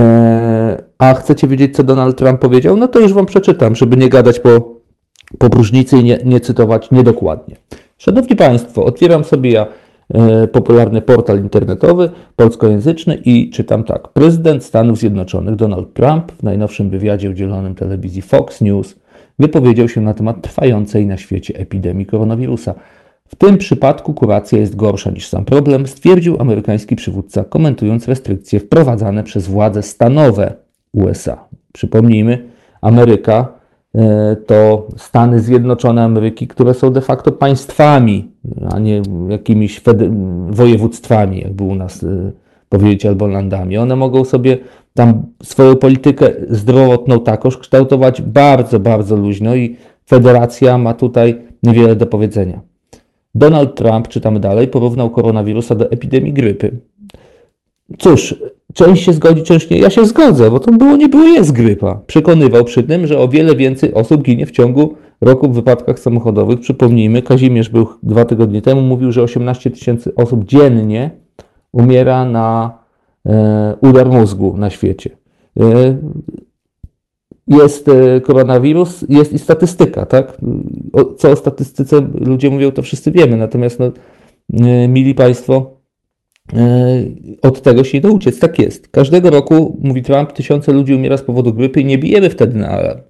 a 0.98 1.14
chcecie 1.14 1.48
wiedzieć, 1.48 1.76
co 1.76 1.84
Donald 1.84 2.18
Trump 2.18 2.40
powiedział? 2.40 2.78
No 2.78 2.88
to 2.88 3.00
już 3.00 3.14
wam 3.14 3.26
przeczytam, 3.26 3.76
żeby 3.76 3.98
nie 3.98 4.10
gadać 4.10 4.40
po, 4.40 4.50
po 5.38 5.50
próżnicy 5.50 5.98
i 5.98 6.04
nie, 6.04 6.20
nie 6.26 6.40
cytować 6.40 6.92
niedokładnie. 6.92 7.56
Szanowni 7.98 8.36
państwo, 8.36 8.86
otwieram 8.86 9.24
sobie 9.24 9.52
ja 9.52 9.68
popularny 10.52 11.02
portal 11.02 11.40
internetowy, 11.40 12.10
polskojęzyczny 12.36 13.16
i 13.26 13.50
czytam 13.50 13.84
tak. 13.84 14.08
Prezydent 14.08 14.64
Stanów 14.64 14.98
Zjednoczonych 15.00 15.56
Donald 15.56 15.94
Trump 15.94 16.32
w 16.32 16.44
najnowszym 16.44 16.90
wywiadzie 16.90 17.30
udzielonym 17.30 17.76
telewizji 17.76 18.22
Fox 18.22 18.62
News 18.62 18.96
wypowiedział 19.40 19.90
się 19.90 20.02
na 20.02 20.14
temat 20.14 20.42
trwającej 20.42 21.08
na 21.08 21.18
świecie 21.18 21.54
epidemii 21.58 22.06
koronawirusa. 22.06 22.76
W 23.28 23.36
tym 23.36 23.58
przypadku 23.58 24.14
kuracja 24.14 24.60
jest 24.60 24.76
gorsza 24.76 25.12
niż 25.12 25.28
sam 25.28 25.46
problem, 25.46 25.88
stwierdził 25.88 26.42
amerykański 26.42 26.96
przywódca, 26.96 27.44
komentując 27.44 28.08
restrykcje 28.08 28.60
wprowadzane 28.60 29.24
przez 29.24 29.48
władze 29.48 29.84
stanowe 29.84 30.54
USA. 30.94 31.48
Przypomnijmy, 31.74 32.50
Ameryka 32.82 33.48
e, 33.96 34.36
to 34.36 34.88
Stany 34.98 35.40
Zjednoczone 35.40 36.04
Ameryki, 36.04 36.48
które 36.48 36.74
są 36.74 36.94
de 36.94 37.02
facto 37.02 37.32
państwami, 37.32 38.32
a 38.72 38.80
nie 38.80 39.02
jakimiś 39.30 39.82
województwami, 40.50 41.40
jakby 41.42 41.64
u 41.64 41.76
nas 41.76 42.04
e, 42.04 42.32
powiedzieć, 42.70 43.06
albo 43.06 43.28
landami. 43.28 43.78
One 43.78 43.96
mogą 43.96 44.26
sobie 44.26 44.58
tam 44.96 45.24
swoją 45.44 45.76
politykę 45.76 46.34
zdrowotną 46.50 47.20
takoż 47.20 47.58
kształtować 47.58 48.22
bardzo, 48.22 48.80
bardzo 48.80 49.16
luźno 49.16 49.56
i 49.56 49.76
federacja 50.06 50.78
ma 50.78 50.94
tutaj 50.94 51.42
niewiele 51.64 51.96
do 51.96 52.06
powiedzenia. 52.06 52.62
Donald 53.36 53.76
Trump, 53.76 54.08
czytamy 54.08 54.40
dalej, 54.40 54.68
porównał 54.68 55.10
koronawirusa 55.10 55.76
do 55.76 55.92
epidemii 55.92 56.34
grypy. 56.34 56.72
Cóż, 57.98 58.36
część 58.74 59.04
się 59.04 59.14
zgodzi, 59.14 59.44
część 59.44 59.70
nie. 59.70 59.78
Ja 59.78 59.90
się 59.90 60.06
zgodzę, 60.06 60.52
bo 60.52 60.60
to 60.60 60.72
było, 60.72 60.96
nie 60.96 61.10
było, 61.10 61.24
jest 61.24 61.52
grypa. 61.52 62.00
Przekonywał 62.08 62.64
przy 62.64 62.84
tym, 62.84 63.08
że 63.08 63.20
o 63.20 63.28
wiele 63.28 63.56
więcej 63.56 63.94
osób 63.94 64.22
ginie 64.22 64.46
w 64.46 64.52
ciągu 64.52 64.96
roku 65.22 65.50
w 65.50 65.56
wypadkach 65.56 66.00
samochodowych. 66.00 66.60
Przypomnijmy, 66.60 67.22
Kazimierz 67.22 67.70
był 67.70 67.88
dwa 68.04 68.26
tygodnie 68.26 68.62
temu, 68.62 68.82
mówił, 68.82 69.12
że 69.12 69.24
18 69.24 69.72
tysięcy 69.72 70.16
osób 70.16 70.46
dziennie 70.46 71.12
umiera 71.72 72.26
na 72.26 72.85
udar 73.82 74.10
mózgu 74.10 74.58
na 74.58 74.70
świecie. 74.70 75.10
E, 75.60 75.98
jest 77.48 77.88
e, 77.88 78.22
koronawirus, 78.22 79.06
jest 79.10 79.34
i 79.34 79.40
statystyka, 79.40 80.06
tak? 80.06 80.38
Co 81.18 81.32
o 81.32 81.36
statystyce 81.36 82.08
ludzie 82.22 82.50
mówią, 82.50 82.72
to 82.72 82.82
wszyscy 82.82 83.12
wiemy, 83.12 83.38
natomiast 83.38 83.80
no, 83.80 83.92
e, 84.54 84.88
mili 84.88 85.16
Państwo, 85.16 85.72
e, 86.54 86.58
od 87.42 87.62
tego 87.62 87.84
się 87.84 87.98
nie 87.98 88.02
da 88.02 88.10
uciec. 88.10 88.40
Tak 88.40 88.60
jest. 88.60 88.88
Każdego 88.88 89.30
roku, 89.30 89.78
mówi 89.82 90.02
Trump, 90.02 90.32
tysiące 90.32 90.74
ludzi 90.74 90.96
umiera 90.96 91.18
z 91.18 91.22
powodu 91.22 91.54
grypy 91.54 91.82
i 91.82 91.86
nie 91.86 91.98
bijemy 91.98 92.30
wtedy 92.30 92.60
na 92.60 92.70
alarm. 92.70 93.02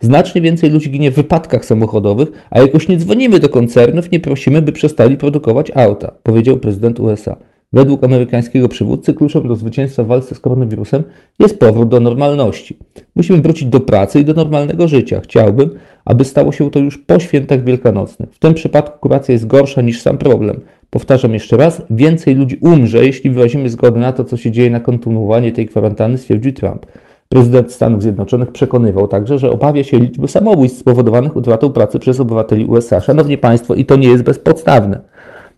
Znacznie 0.00 0.40
więcej 0.40 0.70
ludzi 0.70 0.90
ginie 0.90 1.10
w 1.10 1.14
wypadkach 1.14 1.64
samochodowych, 1.64 2.28
a 2.50 2.60
jakoś 2.60 2.88
nie 2.88 2.96
dzwonimy 2.96 3.40
do 3.40 3.48
koncernów, 3.48 4.10
nie 4.10 4.20
prosimy, 4.20 4.62
by 4.62 4.72
przestali 4.72 5.16
produkować 5.16 5.70
auta, 5.74 6.12
powiedział 6.22 6.56
prezydent 6.56 7.00
USA. 7.00 7.36
Według 7.74 8.04
amerykańskiego 8.04 8.68
przywódcy 8.68 9.14
kluczem 9.14 9.48
do 9.48 9.56
zwycięstwa 9.56 10.02
w 10.04 10.06
walce 10.06 10.34
z 10.34 10.40
koronawirusem 10.40 11.02
jest 11.38 11.58
powrót 11.58 11.88
do 11.88 12.00
normalności. 12.00 12.78
Musimy 13.16 13.42
wrócić 13.42 13.68
do 13.68 13.80
pracy 13.80 14.20
i 14.20 14.24
do 14.24 14.34
normalnego 14.34 14.88
życia. 14.88 15.20
Chciałbym, 15.20 15.70
aby 16.04 16.24
stało 16.24 16.52
się 16.52 16.70
to 16.70 16.78
już 16.78 16.98
po 16.98 17.18
świętach 17.18 17.64
wielkanocnych. 17.64 18.28
W 18.32 18.38
tym 18.38 18.54
przypadku 18.54 18.98
kuracja 18.98 19.32
jest 19.32 19.46
gorsza 19.46 19.82
niż 19.82 20.00
sam 20.00 20.18
problem. 20.18 20.60
Powtarzam 20.90 21.34
jeszcze 21.34 21.56
raz, 21.56 21.82
więcej 21.90 22.34
ludzi 22.34 22.58
umrze, 22.60 23.06
jeśli 23.06 23.30
wyrazimy 23.30 23.68
zgodę 23.68 24.00
na 24.00 24.12
to, 24.12 24.24
co 24.24 24.36
się 24.36 24.50
dzieje 24.50 24.70
na 24.70 24.80
kontynuowanie 24.80 25.52
tej 25.52 25.68
kwarantanny, 25.68 26.18
stwierdził 26.18 26.52
Trump. 26.52 26.86
Prezydent 27.28 27.72
Stanów 27.72 28.02
Zjednoczonych 28.02 28.52
przekonywał 28.52 29.08
także, 29.08 29.38
że 29.38 29.50
obawia 29.50 29.84
się 29.84 29.98
liczby 29.98 30.28
samobójstw 30.28 30.78
spowodowanych 30.78 31.36
utratą 31.36 31.72
pracy 31.72 31.98
przez 31.98 32.20
obywateli 32.20 32.64
USA. 32.64 33.00
Szanowni 33.00 33.38
Państwo, 33.38 33.74
i 33.74 33.84
to 33.84 33.96
nie 33.96 34.08
jest 34.08 34.22
bezpodstawne. 34.22 35.00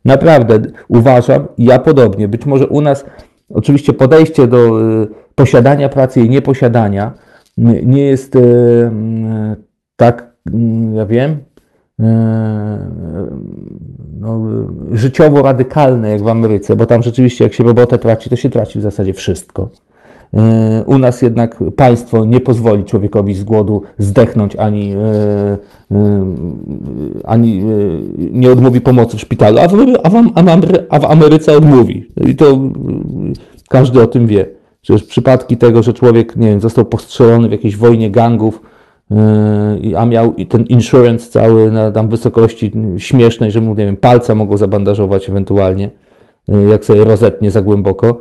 Naprawdę 0.07 0.61
uważam, 0.89 1.47
ja 1.59 1.79
podobnie, 1.79 2.29
być 2.29 2.47
może 2.47 2.67
u 2.67 2.81
nas 2.81 3.05
oczywiście 3.51 3.93
podejście 3.93 4.47
do 4.47 4.81
y, 5.03 5.09
posiadania 5.35 5.89
pracy 5.89 6.21
i 6.21 6.31
nieposiadania 6.31 7.13
nie 7.83 8.03
jest 8.03 8.37
y, 8.37 8.39
y, 8.39 8.91
tak, 9.97 10.37
ja 10.95 11.07
wiem, 11.07 11.39
no, 14.21 14.41
życiowo 14.93 15.43
radykalne 15.43 16.11
jak 16.11 16.23
w 16.23 16.29
Ameryce, 16.29 16.77
bo 16.77 16.87
tam 16.87 17.03
rzeczywiście 17.03 17.45
jak 17.45 17.55
się 17.55 17.65
robotę 17.65 17.99
traci, 17.99 18.31
to 18.31 18.37
się 18.37 18.51
traci 18.51 18.79
w 18.79 18.83
zasadzie 18.83 19.13
wszystko. 19.13 19.71
E, 20.35 20.85
u 20.87 20.99
nas 20.99 21.23
jednak 21.23 21.59
państwo 21.77 22.25
nie 22.25 22.41
pozwoli 22.41 22.85
człowiekowi 22.85 23.35
z 23.35 23.45
głodu 23.45 23.83
zdechnąć 23.99 24.57
ani, 24.57 24.93
e, 24.93 24.99
e, 25.93 26.25
ani 27.25 27.63
nie 28.33 28.53
odmówi 28.53 28.81
pomocy 28.81 29.17
w 29.17 29.21
szpitalu, 29.21 29.59
a 29.59 29.69
w, 29.69 29.75
a, 30.91 30.99
w, 30.99 31.05
Ameryce 31.05 31.57
odmówi. 31.57 32.11
I 32.27 32.37
to 32.37 32.59
każdy 33.69 34.03
o 34.03 34.07
tym 34.07 34.27
wie. 34.27 34.47
Przecież 34.83 35.05
przypadki 35.05 35.57
tego, 35.57 35.83
że 35.83 35.93
człowiek 35.93 36.37
nie 36.37 36.49
wiem, 36.49 36.61
został 36.61 36.85
postrzelony 36.85 37.49
w 37.49 37.53
jakiejś 37.53 37.77
wojnie 37.77 38.11
gangów, 38.11 38.63
a 39.97 40.07
miał 40.07 40.35
ten 40.49 40.65
insurance 40.65 41.31
cały 41.31 41.73
na 41.73 41.91
tam 41.91 42.09
wysokości 42.09 42.73
śmiesznej, 42.99 43.51
że 43.51 43.61
mu 43.61 43.71
nie 43.71 43.87
wiem, 43.87 43.97
palca 43.97 44.35
mogą 44.35 44.57
zabandażować 44.57 45.29
ewentualnie, 45.29 45.91
jak 46.71 46.85
sobie 46.85 47.05
rozetnie 47.05 47.51
za 47.51 47.63
głęboko 47.63 48.21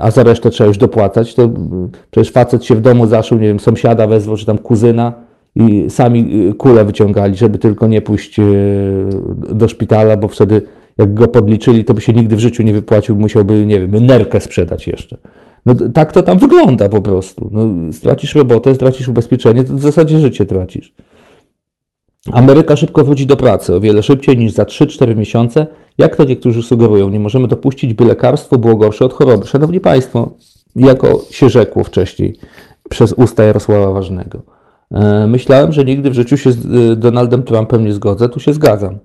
a 0.00 0.10
za 0.10 0.22
resztę 0.22 0.50
trzeba 0.50 0.68
już 0.68 0.78
dopłacać, 0.78 1.34
to 1.34 1.50
przecież 2.10 2.32
facet 2.32 2.64
się 2.64 2.74
w 2.74 2.80
domu 2.80 3.06
zaszył, 3.06 3.38
nie 3.38 3.48
wiem, 3.48 3.60
sąsiada 3.60 4.06
wezwał, 4.06 4.36
czy 4.36 4.46
tam 4.46 4.58
kuzyna 4.58 5.12
i 5.54 5.90
sami 5.90 6.48
y, 6.48 6.54
kule 6.54 6.84
wyciągali, 6.84 7.36
żeby 7.36 7.58
tylko 7.58 7.86
nie 7.86 8.02
pójść 8.02 8.38
y, 8.38 8.44
do 9.54 9.68
szpitala, 9.68 10.16
bo 10.16 10.28
wtedy 10.28 10.62
jak 10.98 11.14
go 11.14 11.28
podliczyli, 11.28 11.84
to 11.84 11.94
by 11.94 12.00
się 12.00 12.12
nigdy 12.12 12.36
w 12.36 12.40
życiu 12.40 12.62
nie 12.62 12.72
wypłacił, 12.72 13.16
musiałby, 13.16 13.66
nie 13.66 13.80
wiem, 13.80 14.06
nerkę 14.06 14.40
sprzedać 14.40 14.86
jeszcze. 14.86 15.16
No 15.66 15.74
tak 15.94 16.12
to 16.12 16.22
tam 16.22 16.38
wygląda 16.38 16.88
po 16.88 17.02
prostu. 17.02 17.50
No, 17.52 17.92
stracisz 17.92 18.34
robotę, 18.34 18.74
stracisz 18.74 19.08
ubezpieczenie, 19.08 19.64
to 19.64 19.74
w 19.74 19.80
zasadzie 19.80 20.18
życie 20.18 20.46
tracisz. 20.46 20.94
Ameryka 22.32 22.76
szybko 22.76 23.04
wróci 23.04 23.26
do 23.26 23.36
pracy, 23.36 23.74
o 23.74 23.80
wiele 23.80 24.02
szybciej 24.02 24.38
niż 24.38 24.52
za 24.52 24.64
3-4 24.64 25.16
miesiące, 25.16 25.66
jak 25.98 26.16
to 26.16 26.24
niektórzy 26.24 26.62
sugerują. 26.62 27.10
Nie 27.10 27.20
możemy 27.20 27.48
dopuścić, 27.48 27.94
by 27.94 28.04
lekarstwo 28.04 28.58
było 28.58 28.76
gorsze 28.76 29.04
od 29.04 29.12
choroby. 29.12 29.46
Szanowni 29.46 29.80
Państwo, 29.80 30.30
jako 30.76 31.20
się 31.30 31.48
rzekło 31.48 31.84
wcześniej 31.84 32.36
przez 32.88 33.12
usta 33.12 33.44
Jarosława 33.44 33.92
Ważnego. 33.92 34.42
E, 34.90 35.26
myślałem, 35.26 35.72
że 35.72 35.84
nigdy 35.84 36.10
w 36.10 36.14
życiu 36.14 36.36
się 36.36 36.52
z 36.52 36.66
e, 36.66 36.96
Donaldem 36.96 37.42
Trumpem 37.42 37.84
nie 37.84 37.92
zgodzę, 37.92 38.28
tu 38.28 38.40
się 38.40 38.52
zgadzam. 38.52 38.98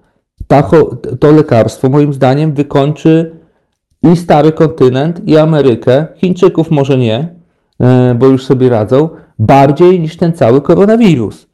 to 1.20 1.32
lekarstwo 1.32 1.90
moim 1.90 2.14
zdaniem 2.14 2.54
wykończy 2.54 3.32
i 4.04 4.16
stary 4.16 4.52
kontynent, 4.52 5.28
i 5.28 5.38
Amerykę, 5.38 6.08
Chińczyków 6.16 6.72
może 6.72 6.98
nie, 6.98 7.36
e, 7.80 8.16
bo 8.16 8.28
już 8.28 8.46
sobie 8.46 8.70
radzą, 8.70 9.10
bardziej 9.40 10.00
niż 10.00 10.18
ten 10.18 10.34
cały 10.34 10.62
koronawirus. 10.62 11.48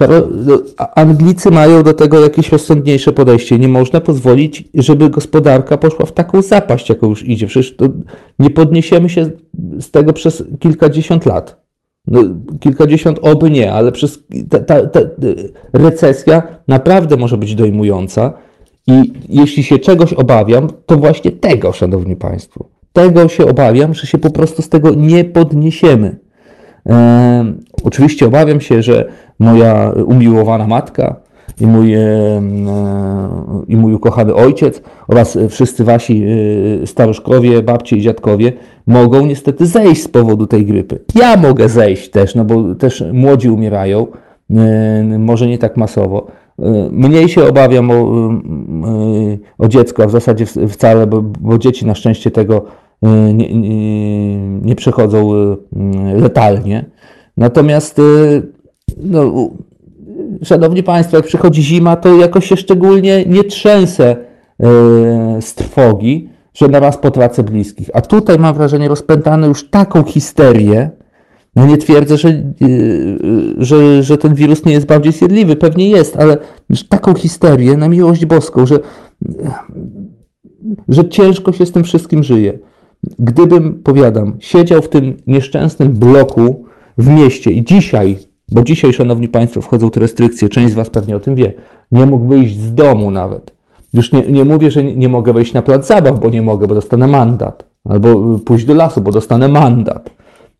No, 0.00 0.58
Anglicy 0.94 1.50
mają 1.50 1.82
do 1.82 1.94
tego 1.94 2.20
jakieś 2.20 2.52
rozsądniejsze 2.52 3.12
podejście. 3.12 3.58
Nie 3.58 3.68
można 3.68 4.00
pozwolić, 4.00 4.64
żeby 4.74 5.10
gospodarka 5.10 5.78
poszła 5.78 6.06
w 6.06 6.12
taką 6.12 6.42
zapaść, 6.42 6.88
jaką 6.88 7.08
już 7.08 7.28
idzie. 7.28 7.46
Przecież 7.46 7.74
nie 8.38 8.50
podniesiemy 8.50 9.08
się 9.08 9.30
z 9.80 9.90
tego 9.90 10.12
przez 10.12 10.44
kilkadziesiąt 10.58 11.26
lat. 11.26 11.62
No, 12.06 12.22
kilkadziesiąt 12.60 13.18
oby 13.22 13.50
nie, 13.50 13.72
ale 13.72 13.92
przez 13.92 14.18
ta, 14.50 14.58
ta, 14.58 14.86
ta 14.86 15.00
recesja 15.72 16.42
naprawdę 16.68 17.16
może 17.16 17.36
być 17.36 17.54
dojmująca. 17.54 18.32
I 18.86 19.12
jeśli 19.28 19.62
się 19.62 19.78
czegoś 19.78 20.12
obawiam, 20.12 20.68
to 20.86 20.96
właśnie 20.96 21.30
tego, 21.30 21.72
szanowni 21.72 22.16
państwo. 22.16 22.68
Tego 22.92 23.28
się 23.28 23.46
obawiam, 23.46 23.94
że 23.94 24.06
się 24.06 24.18
po 24.18 24.30
prostu 24.30 24.62
z 24.62 24.68
tego 24.68 24.94
nie 24.94 25.24
podniesiemy. 25.24 26.16
Oczywiście 27.84 28.26
obawiam 28.26 28.60
się, 28.60 28.82
że 28.82 29.08
moja 29.38 29.92
umiłowana 30.06 30.66
matka 30.66 31.16
i 31.60 31.66
mój, 31.66 31.94
e, 31.94 32.00
i 33.68 33.76
mój 33.76 33.94
ukochany 33.94 34.34
ojciec 34.34 34.82
oraz 35.08 35.38
wszyscy 35.48 35.84
wasi 35.84 36.24
e, 36.82 36.86
staruszkowie, 36.86 37.62
babcie 37.62 37.96
i 37.96 38.00
dziadkowie 38.00 38.52
mogą 38.86 39.26
niestety 39.26 39.66
zejść 39.66 40.02
z 40.02 40.08
powodu 40.08 40.46
tej 40.46 40.66
grypy. 40.66 40.98
Ja 41.14 41.36
mogę 41.36 41.68
zejść 41.68 42.10
też, 42.10 42.34
no 42.34 42.44
bo 42.44 42.74
też 42.74 43.04
młodzi 43.12 43.50
umierają, 43.50 44.06
e, 44.50 45.18
może 45.18 45.46
nie 45.46 45.58
tak 45.58 45.76
masowo. 45.76 46.26
Mniej 46.90 47.28
się 47.28 47.44
obawiam 47.44 47.90
o, 47.90 48.30
o 49.58 49.68
dziecko, 49.68 50.02
a 50.02 50.06
w 50.06 50.10
zasadzie 50.10 50.46
wcale, 50.46 51.06
bo, 51.06 51.22
bo 51.22 51.58
dzieci 51.58 51.86
na 51.86 51.94
szczęście 51.94 52.30
tego 52.30 52.64
nie, 53.34 53.54
nie, 53.54 54.36
nie 54.48 54.74
przechodzą 54.74 55.30
letalnie. 56.14 56.84
Natomiast, 57.36 58.00
no, 59.02 59.50
szanowni 60.42 60.82
Państwo, 60.82 61.16
jak 61.16 61.26
przychodzi 61.26 61.62
zima, 61.62 61.96
to 61.96 62.16
jakoś 62.16 62.46
się 62.46 62.56
szczególnie 62.56 63.24
nie 63.26 63.44
trzęsę 63.44 64.16
z 65.40 65.54
trwogi, 65.54 66.28
że 66.54 66.68
na 66.68 66.80
raz 66.80 66.96
potracę 66.96 67.42
bliskich. 67.42 67.90
A 67.94 68.00
tutaj 68.00 68.38
mam 68.38 68.54
wrażenie 68.54 68.88
rozpętane 68.88 69.46
już 69.46 69.70
taką 69.70 70.02
histerię, 70.02 70.90
no 71.56 71.66
nie 71.66 71.78
twierdzę, 71.78 72.16
że, 72.16 72.42
że, 73.58 74.02
że 74.02 74.18
ten 74.18 74.34
wirus 74.34 74.64
nie 74.64 74.72
jest 74.72 74.86
bardziej 74.86 75.12
zjadliwy, 75.12 75.56
pewnie 75.56 75.88
jest, 75.88 76.16
ale 76.16 76.36
taką 76.88 77.14
histerię 77.14 77.76
na 77.76 77.88
miłość 77.88 78.26
boską, 78.26 78.66
że, 78.66 78.78
że 80.88 81.08
ciężko 81.08 81.52
się 81.52 81.66
z 81.66 81.72
tym 81.72 81.84
wszystkim 81.84 82.22
żyje. 82.22 82.58
Gdybym, 83.18 83.82
powiadam, 83.82 84.36
siedział 84.40 84.82
w 84.82 84.88
tym 84.88 85.16
nieszczęsnym 85.26 85.92
bloku 85.92 86.64
w 86.98 87.08
mieście 87.08 87.50
i 87.50 87.64
dzisiaj, 87.64 88.18
bo 88.48 88.62
dzisiaj, 88.62 88.92
szanowni 88.92 89.28
państwo, 89.28 89.60
wchodzą 89.60 89.90
te 89.90 90.00
restrykcje, 90.00 90.48
część 90.48 90.72
z 90.72 90.74
was 90.74 90.90
pewnie 90.90 91.16
o 91.16 91.20
tym 91.20 91.34
wie, 91.34 91.52
nie 91.92 92.06
mógł 92.06 92.28
wyjść 92.28 92.56
z 92.56 92.74
domu 92.74 93.10
nawet. 93.10 93.52
Już 93.92 94.12
nie, 94.12 94.22
nie 94.22 94.44
mówię, 94.44 94.70
że 94.70 94.84
nie, 94.84 95.08
mogę 95.08 95.32
wejść 95.32 95.52
na 95.52 95.62
plac 95.62 95.86
zabaw, 95.86 96.20
bo 96.20 96.30
nie 96.30 96.42
mogę, 96.42 96.66
bo 96.66 96.74
dostanę 96.74 97.06
mandat. 97.06 97.64
Albo 97.84 98.38
pójść 98.38 98.64
do 98.64 98.74
lasu, 98.74 99.00
bo 99.00 99.12
dostanę 99.12 99.48
mandat. 99.48 100.10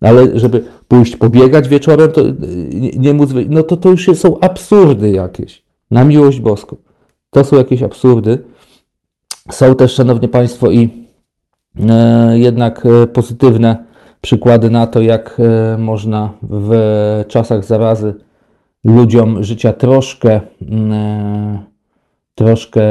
Ale 0.01 0.39
żeby 0.39 0.65
pójść 0.89 1.17
pobiegać 1.17 1.69
wieczorem, 1.69 2.13
to 2.13 2.21
nie, 2.73 2.91
nie 2.91 3.15
móc 3.15 3.33
wyjść, 3.33 3.51
no 3.53 3.63
to 3.63 3.77
to 3.77 3.91
już 3.91 4.11
są 4.15 4.41
absurdy 4.41 5.11
jakieś. 5.11 5.63
Na 5.91 6.05
miłość 6.05 6.41
boską. 6.41 6.77
To 7.31 7.45
są 7.45 7.57
jakieś 7.57 7.83
absurdy. 7.83 8.39
Są 9.51 9.75
też, 9.75 9.95
szanowni 9.95 10.29
państwo, 10.29 10.71
i 10.71 11.09
E, 11.81 12.39
jednak 12.39 12.87
e, 12.87 13.07
pozytywne 13.07 13.85
przykłady 14.21 14.71
na 14.71 14.87
to, 14.87 15.01
jak 15.01 15.41
e, 15.41 15.79
można 15.79 16.33
w 16.43 16.75
czasach 17.29 17.65
zarazy 17.65 18.15
ludziom 18.85 19.45
życia 19.45 19.73
troszkę, 19.73 20.41
mm, 20.63 21.59
troszkę 22.35 22.83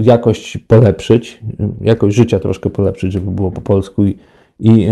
jakość 0.00 0.58
polepszyć, 0.58 1.40
jakość 1.80 2.16
życia 2.16 2.40
troszkę 2.40 2.70
polepszyć, 2.70 3.12
żeby 3.12 3.30
było 3.30 3.50
po 3.50 3.60
polsku 3.60 4.04
i, 4.04 4.18
i 4.60 4.86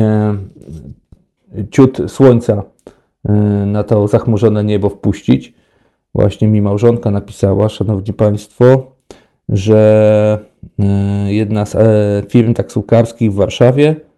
ciut 1.70 1.98
słońca 2.06 2.62
na 3.66 3.84
to 3.84 4.08
zachmurzone 4.08 4.64
niebo 4.64 4.88
wpuścić. 4.88 5.54
Właśnie 6.14 6.48
mi 6.48 6.62
małżonka 6.62 7.10
napisała, 7.10 7.68
szanowni 7.68 8.12
państwo, 8.12 8.92
że 9.48 10.38
e, 10.78 11.32
jedna 11.34 11.66
z 11.66 11.74
e, 11.74 12.22
firm 12.28 12.54
taksówkarskich 12.54 13.32
w 13.32 13.34
Warszawie 13.34 13.88
e, 13.88 14.13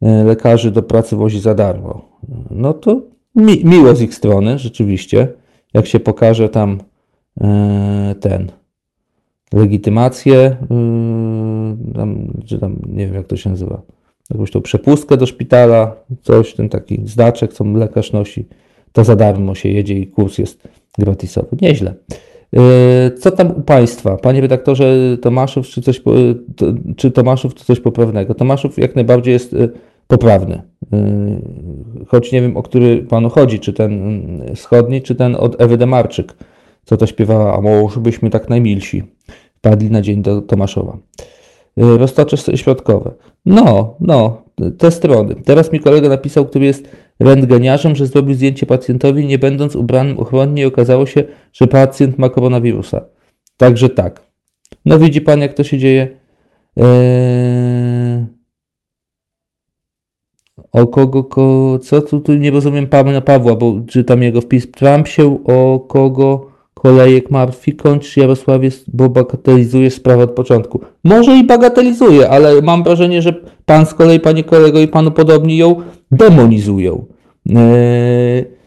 lekarzy 0.00 0.70
do 0.70 0.82
pracy 0.82 1.16
wozi 1.16 1.40
za 1.40 1.54
darmo. 1.54 2.08
No 2.50 2.74
to 2.74 3.02
mi, 3.34 3.64
miło 3.64 3.94
z 3.94 4.00
ich 4.00 4.14
strony, 4.14 4.58
rzeczywiście, 4.58 5.28
jak 5.74 5.86
się 5.86 6.00
pokaże 6.00 6.48
tam 6.48 6.78
e, 7.40 8.14
ten 8.20 8.52
legitymację, 9.52 10.36
e, 10.36 10.56
tam, 11.94 12.32
czy 12.46 12.58
tam, 12.58 12.76
nie 12.86 13.06
wiem 13.06 13.14
jak 13.14 13.26
to 13.26 13.36
się 13.36 13.50
nazywa, 13.50 13.82
jakąś 14.30 14.50
tą 14.50 14.60
przepustkę 14.60 15.16
do 15.16 15.26
szpitala, 15.26 15.96
coś, 16.22 16.54
ten 16.54 16.68
taki 16.68 17.00
znaczek, 17.04 17.52
co 17.52 17.64
lekarz 17.64 18.12
nosi, 18.12 18.46
to 18.92 19.04
za 19.04 19.16
darmo 19.16 19.54
się 19.54 19.68
jedzie 19.68 19.94
i 19.94 20.06
kurs 20.06 20.38
jest 20.38 20.68
gratisowy. 20.98 21.56
Nieźle. 21.62 21.94
E, 22.56 23.10
co 23.10 23.30
tam 23.30 23.50
u 23.50 23.60
Państwa? 23.60 24.16
Panie 24.16 24.40
redaktorze 24.40 25.16
Tomaszów, 25.22 25.66
czy, 25.66 25.82
coś, 25.82 26.02
czy 26.96 27.10
Tomaszów, 27.10 27.54
czy 27.54 27.64
coś 27.64 27.80
poprawnego? 27.80 28.34
Tomaszów 28.34 28.78
jak 28.78 28.94
najbardziej 28.96 29.32
jest 29.32 29.56
poprawny. 30.06 30.62
Choć 32.06 32.32
nie 32.32 32.42
wiem, 32.42 32.56
o 32.56 32.62
który 32.62 33.02
Panu 33.02 33.30
chodzi, 33.30 33.60
czy 33.60 33.72
ten 33.72 33.92
wschodni, 34.54 35.02
czy 35.02 35.14
ten 35.14 35.36
od 35.36 35.60
Ewy 35.60 35.76
Demarczyk, 35.76 36.34
co 36.84 36.96
to 36.96 37.06
śpiewała, 37.06 37.56
a 37.56 37.60
może 37.60 38.00
byśmy 38.00 38.30
tak 38.30 38.48
najmilsi 38.48 39.02
padli 39.60 39.90
na 39.90 40.02
dzień 40.02 40.22
do 40.22 40.42
Tomaszowa. 40.42 40.98
Roztocze 41.76 42.56
środkowe. 42.56 43.10
No, 43.46 43.94
no, 44.00 44.42
te 44.78 44.90
strony. 44.90 45.34
Teraz 45.44 45.72
mi 45.72 45.80
kolega 45.80 46.08
napisał, 46.08 46.46
który 46.46 46.66
jest 46.66 46.88
rentgeniarzem, 47.20 47.96
że 47.96 48.06
zrobił 48.06 48.34
zdjęcie 48.34 48.66
pacjentowi, 48.66 49.26
nie 49.26 49.38
będąc 49.38 49.76
ubranym 49.76 50.18
ochronnie 50.18 50.62
i 50.62 50.66
okazało 50.66 51.06
się, 51.06 51.24
że 51.52 51.66
pacjent 51.66 52.18
ma 52.18 52.28
koronawirusa. 52.28 53.04
Także 53.56 53.88
tak. 53.88 54.20
No 54.84 54.98
widzi 54.98 55.20
pan, 55.20 55.40
jak 55.40 55.54
to 55.54 55.64
się 55.64 55.78
dzieje. 55.78 56.08
Eee... 56.76 58.38
O 60.72 60.86
kogo, 60.86 61.24
ko, 61.24 61.78
co 61.82 62.02
tu, 62.02 62.20
tu 62.20 62.34
nie 62.34 62.50
rozumiem 62.50 62.86
Pawła, 63.24 63.56
bo 63.56 63.80
czytam 63.88 64.22
jego 64.22 64.40
wpis. 64.40 64.70
Trump 64.70 65.08
się 65.08 65.44
o 65.44 65.80
kogo 65.88 66.47
kolejek 66.82 67.30
martwi, 67.30 67.72
kończ 67.72 68.16
Jarosławie, 68.16 68.70
bo 68.88 69.08
bagatelizuje 69.08 69.90
sprawę 69.90 70.24
od 70.24 70.30
początku. 70.30 70.80
Może 71.04 71.36
i 71.36 71.44
bagatelizuje, 71.44 72.28
ale 72.28 72.62
mam 72.62 72.82
wrażenie, 72.82 73.22
że 73.22 73.34
pan 73.66 73.86
z 73.86 73.94
kolei, 73.94 74.20
panie 74.20 74.44
kolego 74.44 74.80
i 74.80 74.88
panu 74.88 75.10
podobni 75.10 75.56
ją 75.56 75.76
demonizują. 76.10 77.06
Eee, 77.56 78.58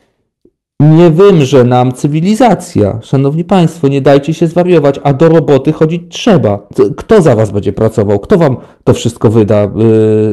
nie 0.81 1.09
wymrze 1.09 1.63
nam 1.63 1.91
cywilizacja. 1.91 2.99
Szanowni 3.01 3.43
Państwo, 3.43 3.87
nie 3.87 4.01
dajcie 4.01 4.33
się 4.33 4.47
zwariować, 4.47 4.99
a 5.03 5.13
do 5.13 5.29
roboty 5.29 5.71
chodzić 5.71 6.01
trzeba. 6.09 6.67
Kto 6.97 7.21
za 7.21 7.35
Was 7.35 7.51
będzie 7.51 7.73
pracował? 7.73 8.19
Kto 8.19 8.37
Wam 8.37 8.57
to 8.83 8.93
wszystko 8.93 9.29
wyda, 9.29 9.69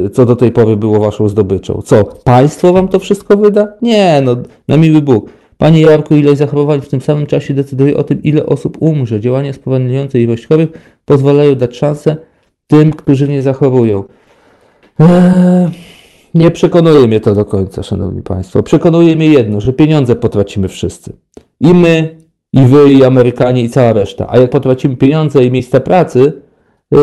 y, 0.07 0.11
co 0.11 0.27
do 0.27 0.37
tej 0.37 0.53
pory 0.53 0.77
było 0.77 1.01
Waszą 1.01 1.29
zdobyczą? 1.29 1.83
Co, 1.85 2.05
państwo 2.05 2.73
Wam 2.73 2.89
to 2.89 2.99
wszystko 2.99 3.37
wyda? 3.37 3.69
Nie, 3.83 4.23
no, 4.25 4.37
na 4.69 4.77
miły 4.77 5.03
Bóg. 5.03 5.31
Panie 5.59 5.81
Jarku, 5.81 6.17
ilość 6.17 6.39
zachorowań 6.39 6.81
w 6.81 6.89
tym 6.89 7.01
samym 7.01 7.27
czasie 7.27 7.55
decyduje 7.55 7.97
o 7.97 8.05
tym, 8.05 8.23
ile 8.23 8.47
osób 8.47 8.77
umrze. 8.81 9.21
Działania 9.21 9.53
spowalniające 9.53 10.21
ilość 10.21 10.47
chorych 10.47 10.69
pozwalają 11.05 11.55
dać 11.55 11.77
szansę 11.77 12.17
tym, 12.67 12.91
którzy 12.91 13.29
nie 13.29 13.43
zachorują. 13.43 14.05
Eee... 14.99 15.69
Nie 16.35 16.51
przekonuje 16.51 17.07
mnie 17.07 17.21
to 17.21 17.35
do 17.35 17.45
końca, 17.45 17.83
szanowni 17.83 18.23
państwo. 18.23 18.63
Przekonuje 18.63 19.17
mnie 19.17 19.29
jedno, 19.29 19.61
że 19.61 19.73
pieniądze 19.73 20.17
potracimy 20.17 20.69
wszyscy. 20.69 21.13
I 21.61 21.75
my, 21.75 22.17
i 22.53 22.63
wy, 22.63 22.93
i 22.93 23.05
Amerykanie, 23.05 23.63
i 23.63 23.71
cała 23.71 23.93
reszta. 23.93 24.27
A 24.29 24.39
jak 24.39 24.51
potracimy 24.51 24.97
pieniądze 24.97 25.45
i 25.45 25.51
miejsca 25.51 25.81
pracy, 25.81 26.33
yy, 26.91 26.99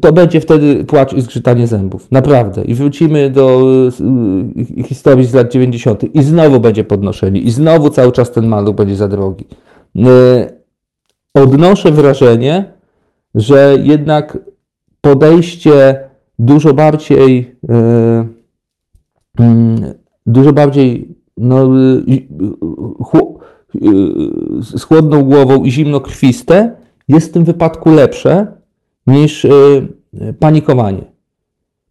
to 0.00 0.12
będzie 0.12 0.40
wtedy 0.40 0.84
płacz 0.84 1.12
i 1.12 1.20
zgrzytanie 1.20 1.66
zębów. 1.66 2.10
Naprawdę. 2.10 2.64
I 2.64 2.74
wrócimy 2.74 3.30
do 3.30 3.62
yy, 4.76 4.84
historii 4.84 5.26
z 5.26 5.34
lat 5.34 5.52
90. 5.52 6.14
i 6.14 6.22
znowu 6.22 6.60
będzie 6.60 6.84
podnoszenie. 6.84 7.40
I 7.40 7.50
znowu 7.50 7.90
cały 7.90 8.12
czas 8.12 8.32
ten 8.32 8.46
maluch 8.46 8.76
będzie 8.76 8.96
za 8.96 9.08
drogi. 9.08 9.46
Yy, 9.94 10.06
odnoszę 11.34 11.92
wrażenie, 11.92 12.72
że 13.34 13.76
jednak 13.82 14.38
podejście 15.00 16.00
dużo 16.38 16.74
bardziej, 16.74 17.56
e, 17.68 18.26
mm, 19.38 19.94
dużo 20.26 20.52
bardziej 20.52 21.16
no, 21.36 21.68
z 24.60 24.82
chłodną 24.82 25.22
głową 25.22 25.64
i 25.64 25.70
zimnokrwiste 25.70 26.76
jest 27.08 27.28
w 27.28 27.32
tym 27.32 27.44
wypadku 27.44 27.90
lepsze 27.90 28.55
niż 29.06 29.44
e, 29.44 29.50
panikowanie. 30.40 31.02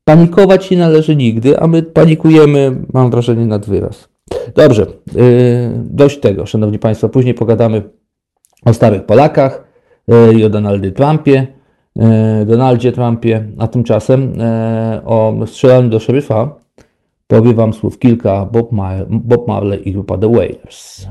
Panikować 0.04 0.72
nie 0.72 0.78
należy 0.78 1.16
nigdy, 1.16 1.60
a 1.60 1.68
my 1.68 1.84
panikujemy, 1.84 2.82
mam 2.94 3.12
wrażenie, 3.12 3.46
nad 3.46 3.66
wyraz. 3.66 4.10
Dobrze, 4.56 4.84
e, 4.84 4.88
dość 5.76 6.20
tego, 6.20 6.46
Szanowni 6.46 6.80
Państwo. 6.80 7.10
Później 7.10 7.34
pogadamy 7.34 7.82
o 8.66 8.74
starych 8.74 9.06
Polakach 9.06 9.64
i 10.38 10.44
o 10.44 10.50
Donaldzie 10.50 10.92
Trumpie. 10.92 11.48
Donaldzie 12.46 12.92
Trumpie, 12.92 13.48
a 13.58 13.68
tymczasem 13.68 14.34
o 15.06 15.34
strzelaniu 15.46 15.90
do 15.90 16.00
szeryfa 16.00 16.56
powie 17.28 17.54
Wam 17.54 17.74
słów 17.74 18.00
kilka 18.00 18.46
Bob 19.10 19.48
Marley 19.48 19.90
i 19.90 19.92
grupa 19.92 20.18
The 20.18 20.32
Wailers. 20.32 21.08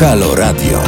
Halo 0.00 0.34
Radio. 0.34 0.78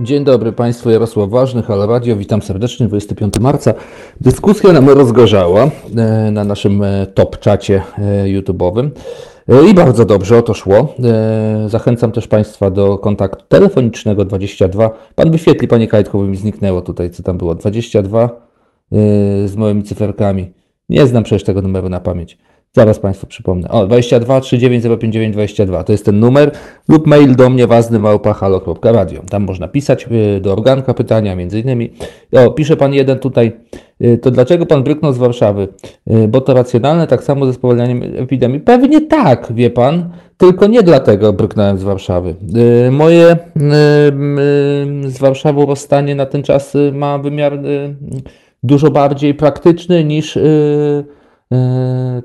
Dzień 0.00 0.24
dobry 0.24 0.52
Państwu, 0.52 0.90
Jarosław 0.90 1.30
Ważny, 1.30 1.62
Halo 1.62 1.86
Radio, 1.86 2.16
witam 2.16 2.42
serdecznie, 2.42 2.88
25 2.88 3.40
marca. 3.40 3.74
Dyskusja 4.20 4.72
nam 4.72 4.88
rozgorzała 4.88 5.70
e, 5.96 6.30
na 6.30 6.44
naszym 6.44 6.82
e, 6.82 7.06
top 7.06 7.38
czacie 7.38 7.82
e, 7.98 8.24
YouTube'owym 8.24 8.90
i 9.70 9.74
bardzo 9.74 10.04
dobrze 10.04 10.38
o 10.38 10.42
to 10.42 10.54
szło. 10.54 10.94
Zachęcam 11.66 12.12
też 12.12 12.28
Państwa 12.28 12.70
do 12.70 12.98
kontaktu 12.98 13.44
telefonicznego 13.48 14.24
22. 14.24 14.90
Pan 15.14 15.30
wyświetli, 15.30 15.68
Panie 15.68 15.88
Kajtko, 15.88 16.18
bo 16.18 16.24
mi 16.24 16.36
zniknęło 16.36 16.82
tutaj, 16.82 17.10
co 17.10 17.22
tam 17.22 17.38
było, 17.38 17.54
22 17.54 18.28
z 19.46 19.56
moimi 19.56 19.82
cyferkami. 19.82 20.52
Nie 20.88 21.06
znam 21.06 21.24
przecież 21.24 21.44
tego 21.44 21.62
numeru 21.62 21.88
na 21.88 22.00
pamięć. 22.00 22.38
Zaraz 22.76 22.98
Państwu 22.98 23.26
przypomnę. 23.26 23.68
O, 23.68 23.86
22 23.86 24.40
39 24.40 24.84
059 24.84 25.32
22 25.32 25.84
to 25.84 25.92
jest 25.92 26.04
ten 26.04 26.20
numer 26.20 26.50
lub 26.88 27.06
mail 27.06 27.36
do 27.36 27.50
mnie 27.50 27.66
ważny 27.66 27.98
małpa.halo.radio. 27.98 29.22
Tam 29.30 29.42
można 29.44 29.68
pisać 29.68 30.06
y, 30.36 30.40
do 30.40 30.52
organka 30.52 30.94
pytania 30.94 31.36
między 31.36 31.60
innymi. 31.60 31.92
O, 32.32 32.50
pisze 32.50 32.76
Pan 32.76 32.94
jeden 32.94 33.18
tutaj, 33.18 33.52
y, 34.02 34.18
to 34.18 34.30
dlaczego 34.30 34.66
Pan 34.66 34.82
bryknął 34.82 35.12
z 35.12 35.18
Warszawy? 35.18 35.68
Y, 36.10 36.28
bo 36.28 36.40
to 36.40 36.54
racjonalne, 36.54 37.06
tak 37.06 37.24
samo 37.24 37.46
ze 37.46 37.52
spowalnianiem 37.52 38.02
epidemii. 38.16 38.60
Pewnie 38.60 39.00
tak, 39.00 39.52
wie 39.54 39.70
Pan, 39.70 40.10
tylko 40.36 40.66
nie 40.66 40.82
dlatego 40.82 41.32
bryknąłem 41.32 41.78
z 41.78 41.82
Warszawy. 41.82 42.34
Moje 42.90 43.36
z 45.06 45.18
Warszawą 45.18 45.66
rozstanie 45.66 46.14
na 46.14 46.26
ten 46.26 46.42
czas 46.42 46.74
ma 46.92 47.18
wymiar 47.18 47.58
dużo 48.62 48.90
bardziej 48.90 49.34
praktyczny 49.34 50.04
niż 50.04 50.38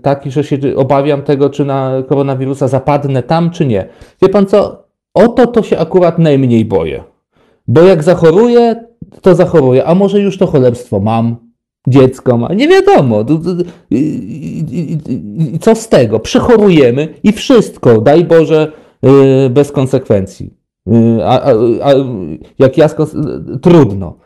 taki, 0.02 0.32
że 0.32 0.44
się 0.44 0.58
obawiam 0.76 1.22
tego, 1.22 1.50
czy 1.50 1.66
na 1.66 1.92
koronawirusa 2.08 2.68
zapadnę 2.68 3.24
tam, 3.24 3.52
czy 3.52 3.66
nie. 3.66 3.88
Wie 4.22 4.30
pan 4.30 4.46
co? 4.46 4.84
O 5.14 5.28
to 5.28 5.48
to 5.48 5.64
się 5.64 5.78
akurat 5.80 6.20
najmniej 6.20 6.66
boję. 6.66 7.04
Bo 7.68 7.82
jak 7.82 8.04
zachoruję, 8.04 8.76
to 9.22 9.36
zachoruję. 9.36 9.86
A 9.86 9.96
może 9.96 10.20
już 10.20 10.38
to 10.38 10.48
cholerstwo 10.48 11.00
mam, 11.00 11.36
dziecko 11.88 12.38
ma. 12.38 12.54
Nie 12.54 12.68
wiadomo. 12.68 13.26
Co 15.62 15.76
z 15.76 15.90
tego? 15.90 16.20
Przechorujemy 16.20 17.08
i 17.24 17.32
wszystko, 17.32 18.02
daj 18.02 18.26
Boże, 18.26 18.72
yy, 19.02 19.50
bez 19.50 19.72
konsekwencji. 19.72 20.54
Yy, 20.86 21.26
a, 21.26 21.42
a, 21.42 21.52
a 21.84 21.94
jak 22.60 22.78
ja, 22.78 22.90
trudno. 23.62 24.18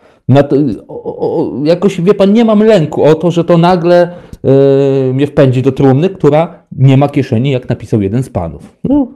To, 0.50 0.56
o, 0.88 1.18
o, 1.18 1.52
jakoś, 1.64 2.02
wie 2.02 2.14
pan, 2.14 2.34
nie 2.34 2.46
mam 2.46 2.64
lęku 2.64 3.04
o 3.04 3.16
to, 3.16 3.32
że 3.32 3.44
to 3.44 3.58
nagle 3.58 4.10
yy, 4.44 5.14
mnie 5.14 5.28
wpędzi 5.28 5.62
do 5.62 5.72
trumny, 5.72 6.10
która 6.10 6.64
nie 6.72 6.98
ma 6.98 7.10
kieszeni, 7.10 7.52
jak 7.52 7.70
napisał 7.70 8.02
jeden 8.02 8.24
z 8.24 8.30
panów. 8.30 8.78
No, 8.84 9.08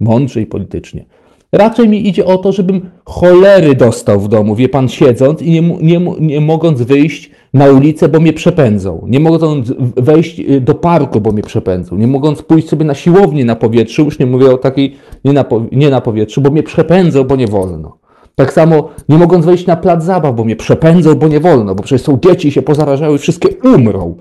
mądrze 0.00 0.40
i 0.40 0.46
politycznie. 0.46 1.04
Raczej 1.52 1.88
mi 1.88 2.08
idzie 2.08 2.24
o 2.24 2.38
to, 2.38 2.52
żebym 2.52 2.90
cholery 3.04 3.74
dostał 3.74 4.20
w 4.20 4.28
domu, 4.28 4.54
wie 4.54 4.68
pan, 4.68 4.88
siedząc 4.88 5.42
i 5.42 5.50
nie, 5.50 5.62
nie, 5.82 6.00
nie 6.20 6.40
mogąc 6.40 6.82
wyjść 6.82 7.30
na 7.54 7.66
ulicę, 7.66 8.08
bo 8.08 8.20
mnie 8.20 8.32
przepędzą. 8.32 9.06
Nie 9.08 9.20
mogąc 9.20 9.72
wejść 9.96 10.40
y, 10.40 10.60
do 10.60 10.74
parku, 10.74 11.20
bo 11.20 11.32
mnie 11.32 11.42
przepędzą. 11.42 11.96
Nie 11.96 12.06
mogąc 12.06 12.42
pójść 12.42 12.68
sobie 12.68 12.84
na 12.84 12.94
siłownię 12.94 13.44
na 13.44 13.56
powietrzu, 13.56 14.04
już 14.04 14.18
nie 14.18 14.26
mówię 14.26 14.50
o 14.50 14.58
takiej, 14.58 14.96
nie 15.24 15.32
na, 15.32 15.44
nie 15.72 15.90
na 15.90 16.00
powietrzu, 16.00 16.40
bo 16.40 16.50
mnie 16.50 16.62
przepędzą, 16.62 17.24
bo 17.24 17.36
nie 17.36 17.46
wolno. 17.46 17.98
Tak 18.38 18.52
samo 18.52 18.88
nie 19.08 19.18
mogąc 19.18 19.46
wejść 19.46 19.66
na 19.66 19.76
plac 19.76 20.04
zabaw, 20.04 20.34
bo 20.36 20.44
mnie 20.44 20.56
przepędzą, 20.56 21.14
bo 21.14 21.28
nie 21.28 21.40
wolno, 21.40 21.74
bo 21.74 21.82
przecież 21.82 22.02
są 22.02 22.18
dzieci 22.24 22.52
się 22.52 22.62
pozarażały, 22.62 23.18
wszystkie 23.18 23.48
umrą. 23.74 24.16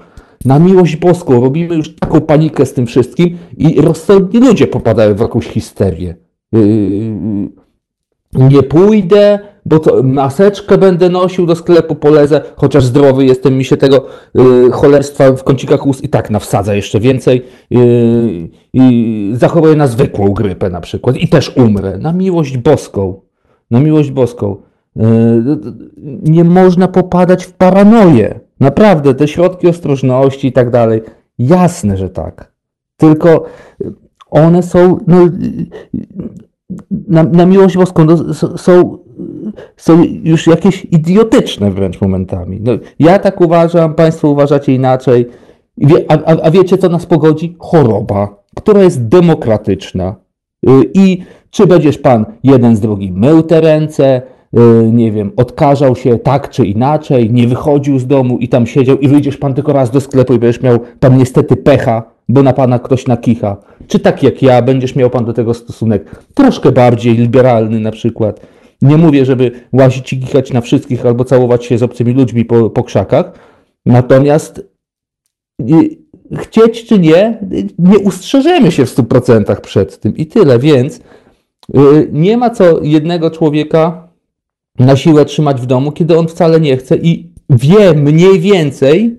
Na 0.45 0.59
miłość 0.59 0.95
boską 0.95 1.41
robimy 1.41 1.75
już 1.75 1.95
taką 1.95 2.21
panikę 2.21 2.65
z 2.65 2.73
tym 2.73 2.85
wszystkim 2.85 3.37
i 3.57 3.81
rozsądni 3.81 4.39
ludzie 4.39 4.67
popadają 4.67 5.15
w 5.15 5.19
jakąś 5.19 5.47
histerię. 5.47 6.15
Yy, 6.51 6.61
nie 8.33 8.63
pójdę, 8.63 9.39
bo 9.65 9.79
to 9.79 10.03
maseczkę 10.03 10.77
będę 10.77 11.09
nosił 11.09 11.45
do 11.45 11.55
sklepu, 11.55 11.95
polezę, 11.95 12.41
chociaż 12.55 12.85
zdrowy 12.85 13.25
jestem, 13.25 13.57
mi 13.57 13.65
się 13.65 13.77
tego 13.77 14.05
yy, 14.33 14.71
cholerstwa 14.71 15.31
w 15.31 15.43
kącikach 15.43 15.87
ust 15.87 16.03
i 16.03 16.09
tak 16.09 16.29
nawsadza 16.29 16.75
jeszcze 16.75 16.99
więcej 16.99 17.45
yy, 17.69 17.79
i 18.73 19.31
zachowuję 19.33 19.75
na 19.75 19.87
zwykłą 19.87 20.29
grypę 20.29 20.69
na 20.69 20.81
przykład 20.81 21.17
i 21.17 21.27
też 21.27 21.57
umrę. 21.57 21.97
Na 21.97 22.13
miłość 22.13 22.57
boską, 22.57 23.24
na 23.71 23.79
miłość 23.79 24.11
boską. 24.11 24.55
Yy, 24.95 25.05
nie 26.23 26.43
można 26.43 26.87
popadać 26.87 27.45
w 27.45 27.53
paranoję. 27.53 28.39
Naprawdę, 28.59 29.15
te 29.15 29.27
środki 29.27 29.67
ostrożności 29.67 30.47
i 30.47 30.51
tak 30.51 30.69
dalej. 30.69 31.01
Jasne, 31.39 31.97
że 31.97 32.09
tak. 32.09 32.51
Tylko 32.97 33.45
one 34.31 34.63
są 34.63 34.97
no, 35.07 35.29
na, 37.07 37.23
na 37.23 37.45
miłość 37.45 37.77
boską 37.77 38.05
no, 38.05 38.33
są, 38.33 38.97
są 39.77 40.03
już 40.23 40.47
jakieś 40.47 40.85
idiotyczne 40.85 41.71
wręcz 41.71 42.01
momentami. 42.01 42.59
No, 42.63 42.71
ja 42.99 43.19
tak 43.19 43.41
uważam, 43.41 43.93
Państwo 43.93 44.29
uważacie 44.29 44.73
inaczej. 44.73 45.29
A, 46.07 46.13
a, 46.13 46.41
a 46.41 46.51
wiecie, 46.51 46.77
co 46.77 46.89
nas 46.89 47.05
pogodzi? 47.05 47.55
Choroba, 47.59 48.43
która 48.55 48.83
jest 48.83 49.07
demokratyczna. 49.07 50.15
Y, 50.69 50.91
I 50.93 51.23
czy 51.49 51.67
będziesz 51.67 51.97
Pan 51.97 52.25
jeden 52.43 52.75
z 52.75 52.79
drugim 52.79 53.19
mył 53.19 53.43
te 53.43 53.61
ręce, 53.61 54.21
y, 54.57 54.91
nie 54.91 55.11
wiem, 55.11 55.31
odkażał 55.35 55.95
się 55.95 56.19
tak 56.19 56.49
czy 56.49 56.65
inaczej, 56.65 57.31
nie 57.31 57.47
wychodził 57.47 57.99
z 57.99 58.07
domu 58.07 58.37
i 58.37 58.47
tam 58.47 58.67
siedział 58.67 58.97
i 58.97 59.07
wyjdziesz 59.07 59.37
Pan 59.37 59.53
tylko 59.53 59.73
raz 59.73 59.91
do 59.91 60.01
sklepu 60.01 60.33
i 60.33 60.39
będziesz 60.39 60.61
miał 60.61 60.79
tam 60.99 61.17
niestety 61.17 61.57
pecha, 61.57 62.03
bo 62.29 62.43
na 62.43 62.53
pana 62.53 62.79
ktoś 62.79 63.07
nakicha. 63.07 63.57
Czy 63.87 63.99
tak 63.99 64.23
jak 64.23 64.41
ja, 64.41 64.61
będziesz 64.61 64.95
miał 64.95 65.09
pan 65.09 65.25
do 65.25 65.33
tego 65.33 65.53
stosunek 65.53 66.23
troszkę 66.33 66.71
bardziej 66.71 67.13
liberalny 67.13 67.79
na 67.79 67.91
przykład. 67.91 68.41
Nie 68.81 68.97
mówię, 68.97 69.25
żeby 69.25 69.51
łazić 69.73 70.13
i 70.13 70.19
kichać 70.19 70.53
na 70.53 70.61
wszystkich 70.61 71.05
albo 71.05 71.25
całować 71.25 71.65
się 71.65 71.77
z 71.77 71.83
obcymi 71.83 72.13
ludźmi 72.13 72.45
po, 72.45 72.69
po 72.69 72.83
krzakach. 72.83 73.31
Natomiast 73.85 74.61
chcieć 76.37 76.85
czy 76.85 76.99
nie, 76.99 77.39
nie 77.79 77.99
ustrzeżemy 77.99 78.71
się 78.71 78.85
w 78.85 78.95
100% 78.95 79.61
przed 79.61 79.99
tym 79.99 80.17
i 80.17 80.25
tyle. 80.25 80.59
Więc 80.59 80.97
y, 80.97 82.09
nie 82.11 82.37
ma 82.37 82.49
co 82.49 82.83
jednego 82.83 83.31
człowieka 83.31 84.07
na 84.79 84.95
siłę 84.95 85.25
trzymać 85.25 85.61
w 85.61 85.65
domu, 85.65 85.91
kiedy 85.91 86.17
on 86.17 86.27
wcale 86.27 86.59
nie 86.59 86.77
chce 86.77 86.97
i 86.97 87.29
wie 87.49 87.93
mniej 87.93 88.39
więcej, 88.39 89.17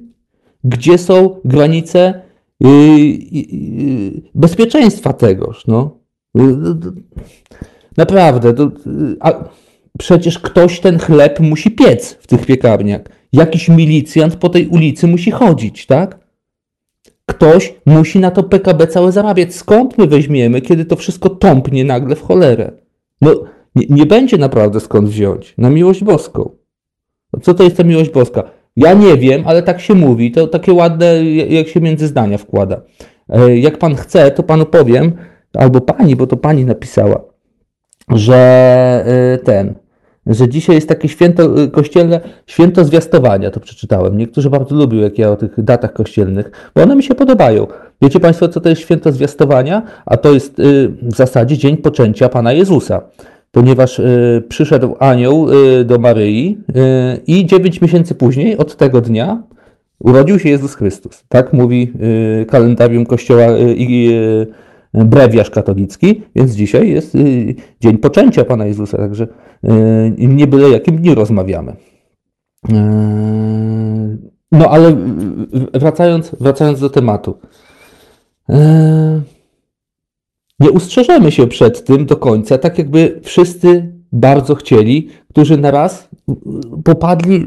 gdzie 0.64 0.98
są 0.98 1.40
granice 1.44 2.22
bezpieczeństwa 4.34 5.12
tegoż. 5.12 5.66
No. 5.66 5.98
Naprawdę. 7.96 8.54
To, 8.54 8.70
a 9.20 9.44
przecież 9.98 10.38
ktoś 10.38 10.80
ten 10.80 10.98
chleb 10.98 11.40
musi 11.40 11.70
piec 11.70 12.12
w 12.20 12.26
tych 12.26 12.46
piekarniach. 12.46 13.00
Jakiś 13.32 13.68
milicjant 13.68 14.36
po 14.36 14.48
tej 14.48 14.68
ulicy 14.68 15.06
musi 15.06 15.30
chodzić, 15.30 15.86
tak? 15.86 16.25
Ktoś 17.26 17.74
musi 17.86 18.18
na 18.18 18.30
to 18.30 18.42
PKB 18.42 18.86
całe 18.86 19.12
zarabiać. 19.12 19.54
Skąd 19.54 19.98
my 19.98 20.06
weźmiemy, 20.06 20.60
kiedy 20.60 20.84
to 20.84 20.96
wszystko 20.96 21.30
tąpnie 21.30 21.84
nagle 21.84 22.16
w 22.16 22.22
cholerę? 22.22 22.72
No, 23.20 23.44
nie, 23.74 23.86
nie 23.90 24.06
będzie 24.06 24.38
naprawdę 24.38 24.80
skąd 24.80 25.08
wziąć. 25.08 25.54
Na 25.58 25.70
miłość 25.70 26.04
boską. 26.04 26.50
No, 27.32 27.40
co 27.40 27.54
to 27.54 27.64
jest 27.64 27.76
ta 27.76 27.84
miłość 27.84 28.10
boska? 28.10 28.42
Ja 28.76 28.94
nie 28.94 29.16
wiem, 29.16 29.42
ale 29.46 29.62
tak 29.62 29.80
się 29.80 29.94
mówi. 29.94 30.32
To 30.32 30.46
takie 30.46 30.72
ładne, 30.72 31.24
jak 31.24 31.68
się 31.68 31.80
między 31.80 32.06
zdania 32.06 32.38
wkłada. 32.38 32.80
E, 33.28 33.58
jak 33.58 33.78
pan 33.78 33.94
chce, 33.94 34.30
to 34.30 34.42
panu 34.42 34.66
powiem, 34.66 35.12
albo 35.54 35.80
pani, 35.80 36.16
bo 36.16 36.26
to 36.26 36.36
pani 36.36 36.64
napisała, 36.64 37.24
że 38.08 38.36
e, 39.06 39.38
ten, 39.38 39.74
że 40.26 40.48
dzisiaj 40.48 40.76
jest 40.76 40.88
takie 40.88 41.08
święto 41.08 41.62
e, 41.62 41.68
kościelne, 41.68 42.20
święto 42.46 42.84
zwiastowania, 42.84 43.50
to 43.50 43.60
przeczytałem. 43.60 44.18
Niektórzy 44.18 44.50
bardzo 44.50 44.74
lubią, 44.74 44.98
jak 44.98 45.18
ja 45.18 45.30
o 45.30 45.36
tych 45.36 45.64
datach 45.64 45.92
kościelnych, 45.92 46.70
bo 46.74 46.82
one 46.82 46.96
mi 46.96 47.02
się 47.02 47.14
podobają. 47.14 47.66
Wiecie 48.02 48.20
Państwo, 48.20 48.48
co 48.48 48.60
to 48.60 48.68
jest 48.68 48.82
święto 48.82 49.12
zwiastowania? 49.12 49.82
A 50.06 50.16
to 50.16 50.32
jest 50.32 50.54
w 51.02 51.16
zasadzie 51.16 51.58
dzień 51.58 51.76
poczęcia 51.76 52.28
Pana 52.28 52.52
Jezusa 52.52 53.02
ponieważ 53.56 53.98
y, 53.98 54.42
przyszedł 54.48 54.96
anioł 54.98 55.48
y, 55.52 55.84
do 55.84 55.98
Maryi 55.98 56.58
y, 56.68 56.72
i 57.26 57.46
dziewięć 57.46 57.80
miesięcy 57.80 58.14
później, 58.14 58.56
od 58.56 58.76
tego 58.76 59.00
dnia, 59.00 59.42
urodził 59.98 60.38
się 60.38 60.48
Jezus 60.48 60.74
Chrystus. 60.74 61.24
Tak 61.28 61.52
mówi 61.52 61.92
kalendarium 62.48 63.06
Kościoła 63.06 63.44
i 63.76 64.10
brewiarz 64.96 65.50
katolicki, 65.50 66.22
więc 66.34 66.52
dzisiaj 66.52 66.90
jest 66.90 67.16
dzień 67.80 67.98
poczęcia 67.98 68.44
Pana 68.44 68.66
Jezusa, 68.66 68.98
także 68.98 69.26
nie 70.18 70.46
byle 70.46 70.68
jakim 70.70 70.96
dniu 70.96 71.14
rozmawiamy. 71.14 71.76
No 74.52 74.70
ale 74.70 74.96
wracając, 75.74 76.36
wracając 76.40 76.80
do 76.80 76.90
tematu 76.90 77.38
nie 80.60 80.70
ustrzeżemy 80.70 81.32
się 81.32 81.46
przed 81.46 81.84
tym 81.84 82.06
do 82.06 82.16
końca, 82.16 82.58
tak 82.58 82.78
jakby 82.78 83.20
wszyscy 83.22 83.96
bardzo 84.12 84.54
chcieli, 84.54 85.08
którzy 85.30 85.56
na 85.56 85.70
raz 85.70 86.08
popadli 86.84 87.46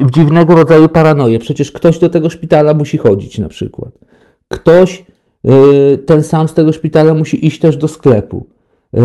w 0.00 0.10
dziwnego 0.10 0.54
rodzaju 0.54 0.88
paranoję. 0.88 1.38
Przecież 1.38 1.72
ktoś 1.72 1.98
do 1.98 2.08
tego 2.08 2.30
szpitala 2.30 2.74
musi 2.74 2.98
chodzić 2.98 3.38
na 3.38 3.48
przykład. 3.48 3.98
Ktoś 4.48 5.00
y, 5.00 5.04
ten 6.06 6.22
sam 6.22 6.48
z 6.48 6.54
tego 6.54 6.72
szpitala 6.72 7.14
musi 7.14 7.46
iść 7.46 7.60
też 7.60 7.76
do 7.76 7.88
sklepu. 7.88 8.46
Y, 8.96 9.00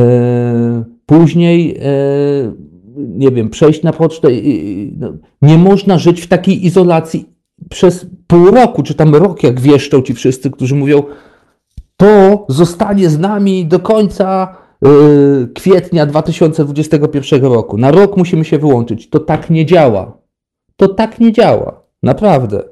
później, 1.06 1.78
y, 1.78 2.52
nie 2.98 3.32
wiem, 3.32 3.50
przejść 3.50 3.84
na 3.84 3.94
pocztę. 3.94 4.28
No, 4.98 5.14
nie 5.42 5.58
można 5.58 5.98
żyć 5.98 6.22
w 6.22 6.28
takiej 6.28 6.66
izolacji 6.66 7.30
przez 7.70 8.06
pół 8.28 8.46
roku, 8.46 8.84
czy 8.84 8.94
tam 8.94 9.16
rok, 9.16 9.44
jak 9.44 9.60
wieszczą 9.60 10.02
ci 10.02 10.14
wszyscy, 10.14 10.52
którzy 10.52 10.76
mówią, 10.76 11.04
to 11.98 12.46
zostanie 12.50 13.10
z 13.10 13.20
nami 13.20 13.66
do 13.66 13.80
końca 13.80 14.58
kwietnia 15.56 16.06
2021 16.06 17.44
roku. 17.44 17.78
Na 17.78 17.92
rok 17.92 18.18
musimy 18.18 18.46
się 18.46 18.58
wyłączyć. 18.58 19.10
To 19.10 19.20
tak 19.20 19.50
nie 19.50 19.66
działa. 19.66 20.18
To 20.76 20.88
tak 20.88 21.20
nie 21.20 21.32
działa. 21.32 21.82
Naprawdę. 22.04 22.64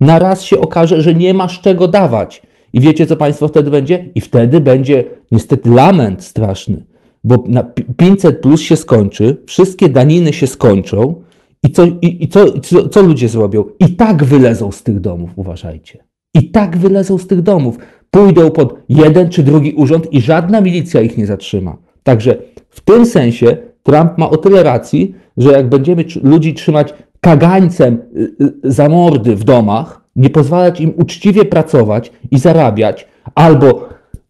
Na 0.00 0.18
raz 0.18 0.42
się 0.42 0.60
okaże, 0.60 1.02
że 1.02 1.14
nie 1.14 1.34
masz 1.34 1.60
czego 1.60 1.88
dawać. 1.88 2.42
I 2.74 2.80
wiecie, 2.80 3.06
co 3.06 3.16
Państwo 3.16 3.48
wtedy 3.48 3.70
będzie? 3.70 4.10
I 4.14 4.20
wtedy 4.20 4.60
będzie 4.60 5.04
niestety 5.32 5.70
lament 5.70 6.24
straszny, 6.24 6.84
bo 7.24 7.44
na 7.46 7.64
500 7.96 8.40
plus 8.40 8.60
się 8.60 8.76
skończy, 8.76 9.36
wszystkie 9.46 9.88
daniny 9.88 10.32
się 10.32 10.46
skończą 10.46 11.14
i, 11.62 11.70
co, 11.70 11.84
i, 11.84 12.24
i 12.24 12.28
co, 12.28 12.60
co, 12.60 12.88
co 12.88 13.02
ludzie 13.02 13.28
zrobią? 13.28 13.64
I 13.80 13.96
tak 13.96 14.24
wylezą 14.24 14.72
z 14.72 14.82
tych 14.82 15.00
domów, 15.00 15.30
uważajcie. 15.36 16.04
I 16.34 16.50
tak 16.50 16.76
wylezą 16.76 17.18
z 17.18 17.26
tych 17.26 17.42
domów 17.42 17.78
pójdą 18.10 18.50
pod 18.50 18.74
jeden 18.88 19.28
czy 19.28 19.42
drugi 19.42 19.72
urząd 19.72 20.12
i 20.12 20.20
żadna 20.20 20.60
milicja 20.60 21.00
ich 21.00 21.18
nie 21.18 21.26
zatrzyma. 21.26 21.76
Także 22.02 22.36
w 22.70 22.80
tym 22.80 23.06
sensie 23.06 23.56
Trump 23.82 24.18
ma 24.18 24.30
o 24.30 24.36
tyle 24.36 24.62
racji, 24.62 25.14
że 25.36 25.52
jak 25.52 25.68
będziemy 25.68 26.04
ludzi 26.22 26.54
trzymać 26.54 26.94
kagańcem 27.20 27.98
y, 28.16 28.44
y, 28.44 28.72
za 28.72 28.88
mordy 28.88 29.36
w 29.36 29.44
domach, 29.44 30.03
nie 30.16 30.30
pozwalać 30.30 30.80
im 30.80 30.92
uczciwie 30.96 31.44
pracować 31.44 32.12
i 32.30 32.38
zarabiać, 32.38 33.08
albo 33.34 33.88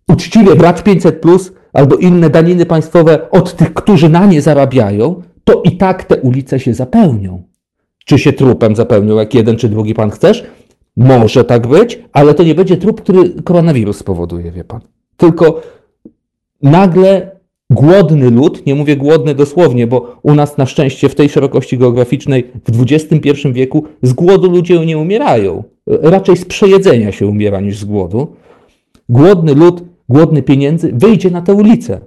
uczciwie 0.09 0.57
brać 0.57 0.83
500, 0.83 1.21
plus, 1.21 1.53
albo 1.73 1.97
inne 1.97 2.31
daniny 2.31 2.67
państwowe 2.67 3.31
od 3.31 3.57
tych, 3.57 3.75
którzy 3.75 4.09
na 4.09 4.27
nie 4.27 4.43
zarabiają, 4.43 5.23
to 5.45 5.63
i 5.63 5.77
tak 5.77 6.05
te 6.05 6.17
ulice 6.17 6.61
się 6.61 6.75
zapełnią. 6.75 7.43
Czy 8.05 8.19
się 8.19 8.33
trupem 8.33 8.77
zapełnią, 8.77 9.17
jak 9.17 9.35
jeden 9.35 9.57
czy 9.57 9.69
drugi 9.69 9.95
pan 9.95 10.11
chcesz, 10.11 10.45
może 10.97 11.45
tak 11.45 11.67
być, 11.67 11.99
ale 12.13 12.35
to 12.35 12.43
nie 12.43 12.55
będzie 12.55 12.77
trup, 12.77 13.01
który 13.01 13.31
koronawirus 13.43 13.97
spowoduje, 13.97 14.53
wie 14.53 14.65
pan. 14.65 14.81
Tylko 15.17 15.63
nagle 16.63 17.31
głodny 17.71 18.31
lud, 18.31 18.67
nie 18.67 18.75
mówię 18.75 18.97
głodny 18.97 19.35
dosłownie, 19.35 19.87
bo 19.87 20.17
u 20.23 20.35
nas 20.35 20.59
na 20.59 20.67
szczęście 20.67 21.09
w 21.09 21.15
tej 21.15 21.29
szerokości 21.29 21.79
geograficznej 21.79 22.51
w 22.69 22.83
XXI 22.83 23.53
wieku 23.53 23.85
z 24.03 24.13
głodu 24.13 24.51
ludzie 24.51 24.87
nie 24.87 24.99
umierają. 24.99 25.65
Raczej 25.87 26.37
z 26.37 26.45
przejedzenia 26.45 27.13
się 27.13 27.27
umiera 27.27 27.61
niż 27.61 27.79
z 27.79 27.85
głodu. 27.85 28.37
Głodny 29.09 29.55
lud, 29.55 29.83
głodny 30.09 30.43
pieniędzy 30.43 30.93
wyjdzie 30.93 31.31
na 31.31 31.43
tę 31.43 31.55
ulicę. 31.55 32.01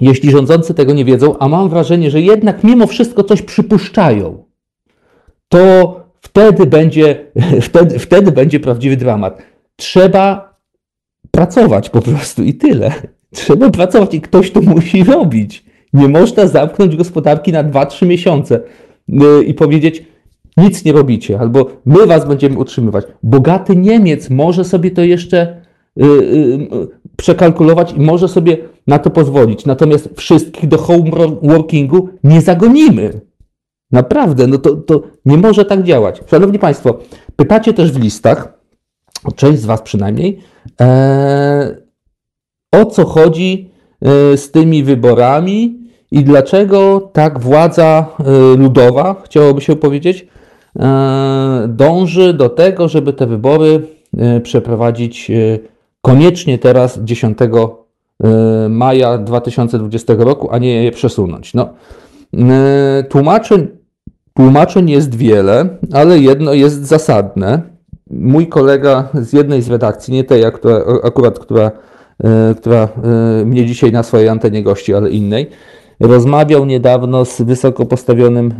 Jeśli 0.00 0.30
rządzący 0.30 0.74
tego 0.74 0.92
nie 0.92 1.04
wiedzą, 1.04 1.38
a 1.38 1.48
mam 1.48 1.68
wrażenie, 1.68 2.10
że 2.10 2.20
jednak 2.20 2.64
mimo 2.64 2.86
wszystko 2.86 3.24
coś 3.24 3.42
przypuszczają, 3.42 4.44
to 5.48 5.94
Wtedy 6.20 6.66
będzie, 6.66 7.26
wtedy, 7.68 7.98
wtedy 7.98 8.32
będzie 8.32 8.60
prawdziwy 8.60 8.96
dramat. 8.96 9.42
Trzeba 9.76 10.54
pracować 11.30 11.90
po 11.90 12.02
prostu 12.02 12.42
i 12.42 12.54
tyle. 12.54 12.92
Trzeba 13.34 13.70
pracować 13.70 14.14
i 14.14 14.20
ktoś 14.20 14.50
to 14.50 14.60
musi 14.60 15.04
robić. 15.04 15.64
Nie 15.92 16.08
można 16.08 16.46
zamknąć 16.46 16.96
gospodarki 16.96 17.52
na 17.52 17.64
2-3 17.64 18.06
miesiące 18.06 18.60
y, 19.08 19.44
i 19.44 19.54
powiedzieć, 19.54 20.04
nic 20.58 20.84
nie 20.84 20.92
robicie, 20.92 21.40
albo 21.40 21.66
my 21.84 22.06
was 22.06 22.28
będziemy 22.28 22.58
utrzymywać. 22.58 23.04
Bogaty 23.22 23.76
Niemiec 23.76 24.30
może 24.30 24.64
sobie 24.64 24.90
to 24.90 25.02
jeszcze 25.02 25.62
y, 26.02 26.04
y, 26.04 26.68
przekalkulować 27.16 27.92
i 27.92 28.00
może 28.00 28.28
sobie 28.28 28.56
na 28.86 28.98
to 28.98 29.10
pozwolić. 29.10 29.66
Natomiast 29.66 30.08
wszystkich 30.16 30.68
do 30.68 30.78
home 30.78 31.10
workingu 31.42 32.08
nie 32.24 32.40
zagonimy. 32.40 33.20
Naprawdę, 33.90 34.46
no 34.46 34.58
to, 34.58 34.76
to 34.76 35.02
nie 35.24 35.36
może 35.36 35.64
tak 35.64 35.82
działać. 35.82 36.20
Szanowni 36.30 36.58
Państwo, 36.58 36.98
pytacie 37.36 37.74
też 37.74 37.92
w 37.92 38.00
listach, 38.00 38.58
część 39.36 39.60
z 39.60 39.66
Was 39.66 39.82
przynajmniej, 39.82 40.38
e, 40.80 41.76
o 42.72 42.86
co 42.86 43.04
chodzi 43.04 43.70
e, 44.02 44.36
z 44.36 44.50
tymi 44.50 44.84
wyborami 44.84 45.78
i 46.10 46.24
dlaczego 46.24 47.10
tak 47.12 47.40
władza 47.40 48.06
e, 48.18 48.56
ludowa, 48.56 49.22
chciałoby 49.24 49.60
się 49.60 49.76
powiedzieć, 49.76 50.26
dąży 51.68 52.34
do 52.34 52.48
tego, 52.48 52.88
żeby 52.88 53.12
te 53.12 53.26
wybory 53.26 53.82
e, 54.18 54.40
przeprowadzić 54.40 55.30
e, 55.30 55.34
koniecznie 56.02 56.58
teraz 56.58 56.98
10 57.04 57.38
e, 57.42 58.68
maja 58.68 59.18
2020 59.18 60.14
roku, 60.18 60.48
a 60.50 60.58
nie 60.58 60.84
je 60.84 60.92
przesunąć. 60.92 61.54
No, 61.54 61.68
e, 62.34 63.04
tłumaczeń, 63.08 63.66
tłumaczeń 64.34 64.90
jest 64.90 65.14
wiele, 65.14 65.68
ale 65.92 66.18
jedno 66.18 66.52
jest 66.52 66.86
zasadne. 66.86 67.62
Mój 68.10 68.46
kolega 68.46 69.08
z 69.14 69.32
jednej 69.32 69.62
z 69.62 69.70
redakcji, 69.70 70.14
nie 70.14 70.24
tej 70.24 70.44
która, 70.52 70.84
akurat, 71.02 71.38
która, 71.38 71.70
e, 72.24 72.54
która 72.54 72.88
mnie 73.44 73.66
dzisiaj 73.66 73.92
na 73.92 74.02
swojej 74.02 74.28
antenie 74.28 74.62
gości, 74.62 74.94
ale 74.94 75.10
innej, 75.10 75.46
rozmawiał 76.00 76.64
niedawno 76.64 77.24
z 77.24 77.42
wysoko 77.42 77.86
postawionym 77.86 78.54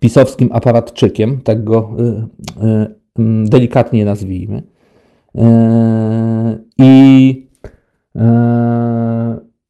pisowskim 0.00 0.48
aparatczykiem, 0.52 1.40
tak 1.44 1.64
go 1.64 1.90
delikatnie 3.44 4.04
nazwijmy. 4.04 4.62
I 6.78 7.48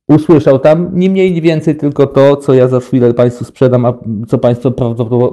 usłyszał 0.08 0.58
tam 0.58 0.90
nie 0.94 1.10
mniej, 1.10 1.32
nie 1.32 1.42
więcej 1.42 1.76
tylko 1.76 2.06
to, 2.06 2.36
co 2.36 2.54
ja 2.54 2.68
za 2.68 2.80
chwilę 2.80 3.14
Państwu 3.14 3.44
sprzedam, 3.44 3.84
a 3.84 3.94
co 4.28 4.38
Państwo 4.38 4.70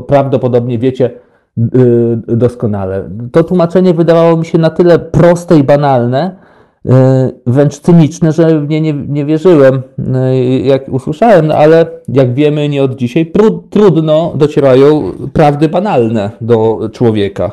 prawdopodobnie 0.07 0.80
wiecie 0.80 1.11
y, 1.57 1.61
doskonale. 2.28 3.09
To 3.32 3.43
tłumaczenie 3.43 3.93
wydawało 3.93 4.38
mi 4.38 4.45
się 4.45 4.57
na 4.57 4.69
tyle 4.69 4.99
proste 4.99 5.57
i 5.57 5.63
banalne, 5.63 6.36
y, 6.41 6.45
wręcz 7.47 7.79
cyniczne, 7.79 8.31
że 8.31 8.59
w 8.59 8.69
nie 8.69 8.81
nie, 8.81 8.93
nie 8.93 9.25
wierzyłem, 9.25 9.81
y, 9.99 10.59
jak 10.59 10.89
usłyszałem, 10.89 11.47
no 11.47 11.55
ale 11.55 11.86
jak 12.07 12.33
wiemy 12.33 12.69
nie 12.69 12.83
od 12.83 12.95
dzisiaj, 12.95 13.31
trudno 13.69 14.33
docierają 14.36 15.11
prawdy 15.33 15.69
banalne 15.69 16.31
do 16.41 16.89
człowieka. 16.93 17.51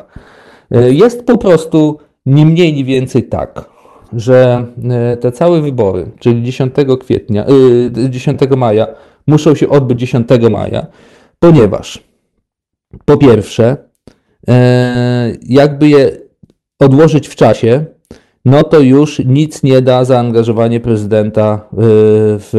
Jest 0.89 1.25
po 1.25 1.37
prostu 1.37 1.97
nie 2.25 2.45
mniej, 2.45 2.73
nie 2.73 2.83
więcej 2.83 3.23
tak, 3.23 3.69
że 4.13 4.65
e, 4.89 5.17
te 5.17 5.31
całe 5.31 5.61
wybory, 5.61 6.11
czyli 6.19 6.43
10 6.43 6.73
kwietnia, 6.99 7.45
10 8.09 8.41
e, 8.41 8.55
maja, 8.55 8.87
muszą 9.27 9.55
się 9.55 9.69
odbyć 9.69 9.99
10 9.99 10.27
maja, 10.51 10.87
ponieważ 11.39 12.03
po 13.05 13.17
pierwsze, 13.17 13.77
e, 14.47 15.33
jakby 15.43 15.89
je 15.89 16.11
odłożyć 16.79 17.27
w 17.27 17.35
czasie, 17.35 17.85
no 18.45 18.63
to 18.63 18.79
już 18.79 19.19
nic 19.25 19.63
nie 19.63 19.81
da 19.81 20.05
zaangażowanie 20.05 20.79
prezydenta 20.79 21.67
w, 22.39 22.49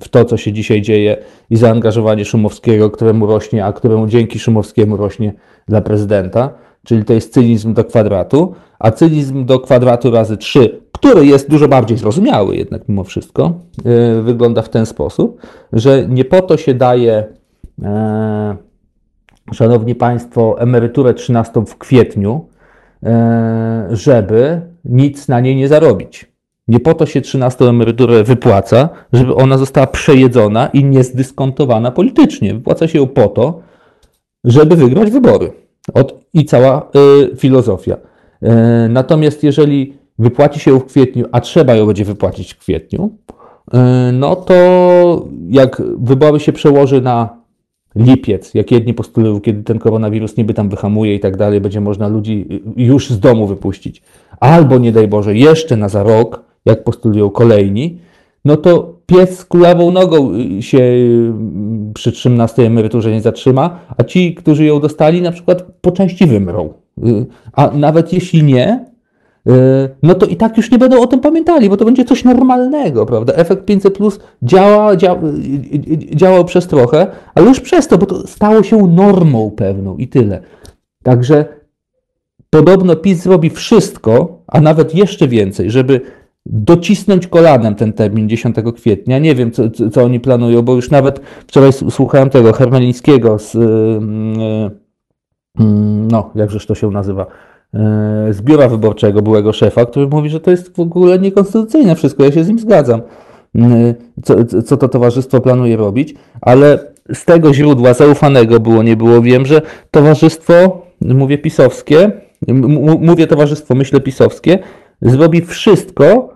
w 0.00 0.08
to, 0.08 0.24
co 0.24 0.36
się 0.36 0.52
dzisiaj 0.52 0.82
dzieje 0.82 1.16
i 1.50 1.56
zaangażowanie 1.56 2.24
Szumowskiego, 2.24 2.90
któremu 2.90 3.26
rośnie, 3.26 3.64
a 3.64 3.72
któremu 3.72 4.06
dzięki 4.06 4.38
Szumowskiemu 4.38 4.96
rośnie 4.96 5.32
dla 5.68 5.80
prezydenta. 5.80 6.50
Czyli 6.84 7.04
to 7.04 7.12
jest 7.12 7.32
cynizm 7.32 7.74
do 7.74 7.84
kwadratu, 7.84 8.54
a 8.78 8.90
cynizm 8.90 9.44
do 9.44 9.60
kwadratu 9.60 10.10
razy 10.10 10.36
3, 10.36 10.80
który 10.92 11.26
jest 11.26 11.50
dużo 11.50 11.68
bardziej 11.68 11.98
zrozumiały 11.98 12.56
jednak 12.56 12.88
mimo 12.88 13.04
wszystko, 13.04 13.52
yy, 13.84 14.22
wygląda 14.22 14.62
w 14.62 14.68
ten 14.68 14.86
sposób, 14.86 15.40
że 15.72 16.06
nie 16.08 16.24
po 16.24 16.42
to 16.42 16.56
się 16.56 16.74
daje, 16.74 17.24
e, 17.82 18.56
szanowni 19.52 19.94
państwo, 19.94 20.56
emeryturę 20.60 21.14
13 21.14 21.66
w 21.66 21.78
kwietniu, 21.78 22.46
żeby 23.90 24.60
nic 24.84 25.28
na 25.28 25.40
niej 25.40 25.56
nie 25.56 25.68
zarobić. 25.68 26.30
Nie 26.68 26.80
po 26.80 26.94
to 26.94 27.06
się 27.06 27.20
13 27.20 27.64
emeryturę 27.64 28.24
wypłaca, 28.24 28.88
żeby 29.12 29.34
ona 29.34 29.58
została 29.58 29.86
przejedzona 29.86 30.66
i 30.66 30.84
niezdyskontowana 30.84 31.90
politycznie. 31.90 32.54
Wypłaca 32.54 32.88
się 32.88 32.98
ją 32.98 33.06
po 33.06 33.28
to, 33.28 33.60
żeby 34.44 34.76
wygrać 34.76 35.10
wybory. 35.10 35.52
Od, 35.94 36.24
I 36.34 36.44
cała 36.44 36.90
y, 37.32 37.36
filozofia. 37.36 37.94
Y, 37.94 38.48
natomiast 38.88 39.42
jeżeli 39.42 39.94
wypłaci 40.18 40.60
się 40.60 40.70
ją 40.70 40.78
w 40.78 40.86
kwietniu, 40.86 41.26
a 41.32 41.40
trzeba 41.40 41.74
ją 41.74 41.86
będzie 41.86 42.04
wypłacić 42.04 42.54
w 42.54 42.58
kwietniu, 42.58 43.10
y, 43.74 43.78
no 44.12 44.36
to 44.36 44.54
jak 45.48 45.82
wybory 45.98 46.40
się 46.40 46.52
przełoży 46.52 47.00
na 47.00 47.39
lipiec, 47.96 48.54
jak 48.54 48.70
jedni 48.70 48.94
postulują, 48.94 49.40
kiedy 49.40 49.62
ten 49.62 49.78
koronawirus 49.78 50.36
niby 50.36 50.54
tam 50.54 50.68
wyhamuje 50.68 51.14
i 51.14 51.20
tak 51.20 51.36
dalej, 51.36 51.60
będzie 51.60 51.80
można 51.80 52.08
ludzi 52.08 52.46
już 52.76 53.10
z 53.10 53.20
domu 53.20 53.46
wypuścić, 53.46 54.02
albo 54.40 54.78
nie 54.78 54.92
daj 54.92 55.08
Boże, 55.08 55.34
jeszcze 55.34 55.76
na 55.76 55.88
za 55.88 56.02
rok, 56.02 56.44
jak 56.64 56.84
postulują 56.84 57.30
kolejni, 57.30 57.98
no 58.44 58.56
to 58.56 58.94
pies 59.06 59.38
z 59.38 59.44
kulawą 59.44 59.92
nogą 59.92 60.34
y, 60.34 60.62
się 60.62 60.78
y, 60.78 61.32
przy 61.94 62.12
13 62.12 62.66
emeryturze 62.66 63.10
nie 63.10 63.20
zatrzyma, 63.20 63.78
a 63.96 64.04
ci, 64.04 64.34
którzy 64.34 64.64
ją 64.64 64.80
dostali, 64.80 65.22
na 65.22 65.32
przykład 65.32 65.62
po 65.80 65.92
części 65.92 66.26
wymrą. 66.26 66.72
Y, 66.98 67.26
a 67.52 67.70
nawet 67.70 68.12
jeśli 68.12 68.42
nie, 68.42 68.84
no 70.02 70.14
to 70.14 70.26
i 70.26 70.36
tak 70.36 70.56
już 70.56 70.70
nie 70.70 70.78
będą 70.78 71.00
o 71.00 71.06
tym 71.06 71.20
pamiętali, 71.20 71.68
bo 71.68 71.76
to 71.76 71.84
będzie 71.84 72.04
coś 72.04 72.24
normalnego, 72.24 73.06
prawda? 73.06 73.32
Efekt 73.32 73.64
500 73.64 73.94
plus 73.94 74.20
działa, 74.42 74.96
działa, 74.96 75.20
działał 76.14 76.44
przez 76.44 76.66
trochę, 76.66 77.06
ale 77.34 77.46
już 77.46 77.60
przez 77.60 77.88
to, 77.88 77.98
bo 77.98 78.06
to 78.06 78.26
stało 78.26 78.62
się 78.62 78.86
normą 78.86 79.50
pewną 79.50 79.96
i 79.96 80.08
tyle. 80.08 80.40
Także 81.02 81.44
podobno 82.50 82.96
PiS 82.96 83.22
zrobi 83.22 83.50
wszystko, 83.50 84.42
a 84.46 84.60
nawet 84.60 84.94
jeszcze 84.94 85.28
więcej, 85.28 85.70
żeby 85.70 86.00
docisnąć 86.46 87.26
kolanem 87.26 87.74
ten 87.74 87.92
termin 87.92 88.28
10 88.28 88.56
kwietnia. 88.76 89.18
Nie 89.18 89.34
wiem, 89.34 89.52
co, 89.52 89.62
co 89.92 90.04
oni 90.04 90.20
planują, 90.20 90.62
bo 90.62 90.74
już 90.74 90.90
nawet 90.90 91.20
wczoraj 91.46 91.72
słuchałem 91.72 92.30
tego 92.30 92.52
Hermelińskiego 92.52 93.38
z, 93.38 93.54
yy, 93.54 93.60
yy, 95.58 95.66
no, 96.10 96.30
jakżeż 96.34 96.66
to 96.66 96.74
się 96.74 96.90
nazywa, 96.90 97.26
z 98.30 98.42
biura 98.42 98.68
wyborczego 98.68 99.22
byłego 99.22 99.52
szefa, 99.52 99.86
który 99.86 100.06
mówi, 100.06 100.30
że 100.30 100.40
to 100.40 100.50
jest 100.50 100.76
w 100.76 100.80
ogóle 100.80 101.18
niekonstytucyjne 101.18 101.94
wszystko. 101.94 102.24
Ja 102.24 102.32
się 102.32 102.44
z 102.44 102.48
nim 102.48 102.58
zgadzam, 102.58 103.02
co, 104.22 104.44
co 104.62 104.76
to 104.76 104.88
towarzystwo 104.88 105.40
planuje 105.40 105.76
robić, 105.76 106.14
ale 106.40 106.78
z 107.14 107.24
tego 107.24 107.54
źródła 107.54 107.94
zaufanego 107.94 108.60
było, 108.60 108.82
nie 108.82 108.96
było, 108.96 109.22
wiem, 109.22 109.46
że 109.46 109.62
towarzystwo, 109.90 110.86
mówię 111.00 111.38
pisowskie, 111.38 112.12
mówię 113.00 113.26
towarzystwo, 113.26 113.74
myślę 113.74 114.00
pisowskie, 114.00 114.58
zrobi 115.02 115.42
wszystko, 115.42 116.34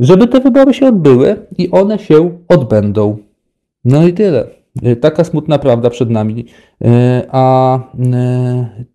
żeby 0.00 0.26
te 0.26 0.40
wybory 0.40 0.74
się 0.74 0.86
odbyły 0.86 1.46
i 1.58 1.70
one 1.70 1.98
się 1.98 2.38
odbędą. 2.48 3.16
No 3.84 4.06
i 4.06 4.12
tyle. 4.12 4.46
E, 4.82 4.96
taka 4.96 5.24
smutna 5.24 5.58
prawda 5.58 5.90
przed 5.90 6.10
nami. 6.10 6.46
E, 6.84 7.26
a 7.30 7.78
e, 8.12 8.86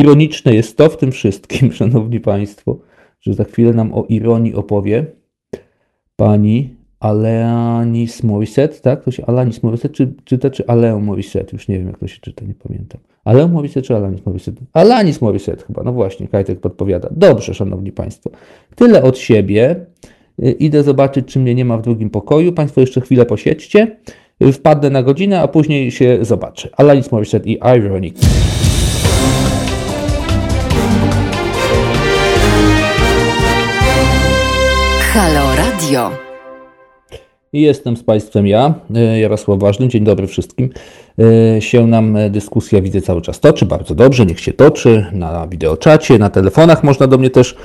ironiczne 0.00 0.54
jest 0.54 0.76
to 0.76 0.88
w 0.88 0.96
tym 0.96 1.12
wszystkim, 1.12 1.72
szanowni 1.80 2.20
państwo, 2.20 2.78
że 3.20 3.34
za 3.34 3.44
chwilę 3.44 3.72
nam 3.72 3.94
o 3.94 4.04
ironii 4.08 4.54
opowie 4.54 5.06
pani 6.16 6.78
Alanis 7.00 8.22
Morissette, 8.22 8.80
tak? 8.80 9.04
To 9.04 9.10
się 9.10 9.26
Alanis 9.26 9.62
Morissette 9.62 9.94
czy, 9.94 10.14
czyta, 10.24 10.50
czy 10.50 10.66
Aleo 10.66 11.00
Morissette? 11.00 11.50
Już 11.52 11.68
nie 11.68 11.78
wiem, 11.78 11.86
jak 11.86 11.98
to 11.98 12.06
się 12.06 12.20
czyta, 12.20 12.44
nie 12.44 12.54
pamiętam. 12.54 13.00
Aleo 13.24 13.48
Morissette 13.48 13.86
czy 13.86 13.96
Alanis 13.96 14.26
Morissette? 14.26 14.60
Alanis 14.72 15.20
Morissette 15.20 15.64
chyba, 15.66 15.82
no 15.82 15.92
właśnie, 15.92 16.28
Kajtek 16.28 16.60
podpowiada. 16.60 17.08
Dobrze, 17.10 17.54
szanowni 17.54 17.92
państwo. 17.92 18.30
Tyle 18.74 19.02
od 19.02 19.18
siebie. 19.18 19.86
Y, 20.42 20.50
idę 20.50 20.82
zobaczyć, 20.82 21.26
czy 21.26 21.38
mnie 21.38 21.54
nie 21.54 21.64
ma 21.64 21.78
w 21.78 21.82
drugim 21.82 22.10
pokoju. 22.10 22.52
Państwo 22.52 22.80
jeszcze 22.80 23.00
chwilę 23.00 23.26
posiedźcie. 23.26 23.96
Y, 24.42 24.52
wpadnę 24.52 24.90
na 24.90 25.02
godzinę, 25.02 25.40
a 25.40 25.48
później 25.48 25.90
się 25.90 26.18
zobaczę. 26.22 26.68
Alanis 26.76 27.12
Morissette 27.12 27.48
i 27.48 27.58
Ironic. 27.76 28.18
Halo 35.18 35.56
Radio. 35.56 36.10
Jestem 37.52 37.96
z 37.96 38.02
Państwem 38.02 38.46
ja, 38.46 38.74
Jarosław 39.20 39.58
Ważny. 39.58 39.88
Dzień 39.88 40.04
dobry 40.04 40.26
wszystkim. 40.26 40.70
E, 41.56 41.62
się 41.62 41.86
nam 41.86 42.16
dyskusja, 42.30 42.82
widzę, 42.82 43.00
cały 43.00 43.22
czas 43.22 43.40
toczy. 43.40 43.66
Bardzo 43.66 43.94
dobrze, 43.94 44.26
niech 44.26 44.40
się 44.40 44.52
toczy. 44.52 45.06
Na 45.12 45.46
wideoczacie, 45.46 46.18
na 46.18 46.30
telefonach 46.30 46.84
można 46.84 47.06
do 47.06 47.18
mnie 47.18 47.30
też 47.30 47.56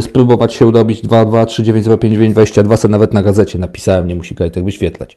spróbować 0.00 0.54
się 0.54 0.66
urobić 0.66 1.04
223905922, 1.04 2.78
co 2.78 2.88
nawet 2.88 3.14
na 3.14 3.22
gazecie 3.22 3.58
napisałem, 3.58 4.08
nie 4.08 4.14
musi 4.14 4.34
Kajtek 4.34 4.64
wyświetlać. 4.64 5.16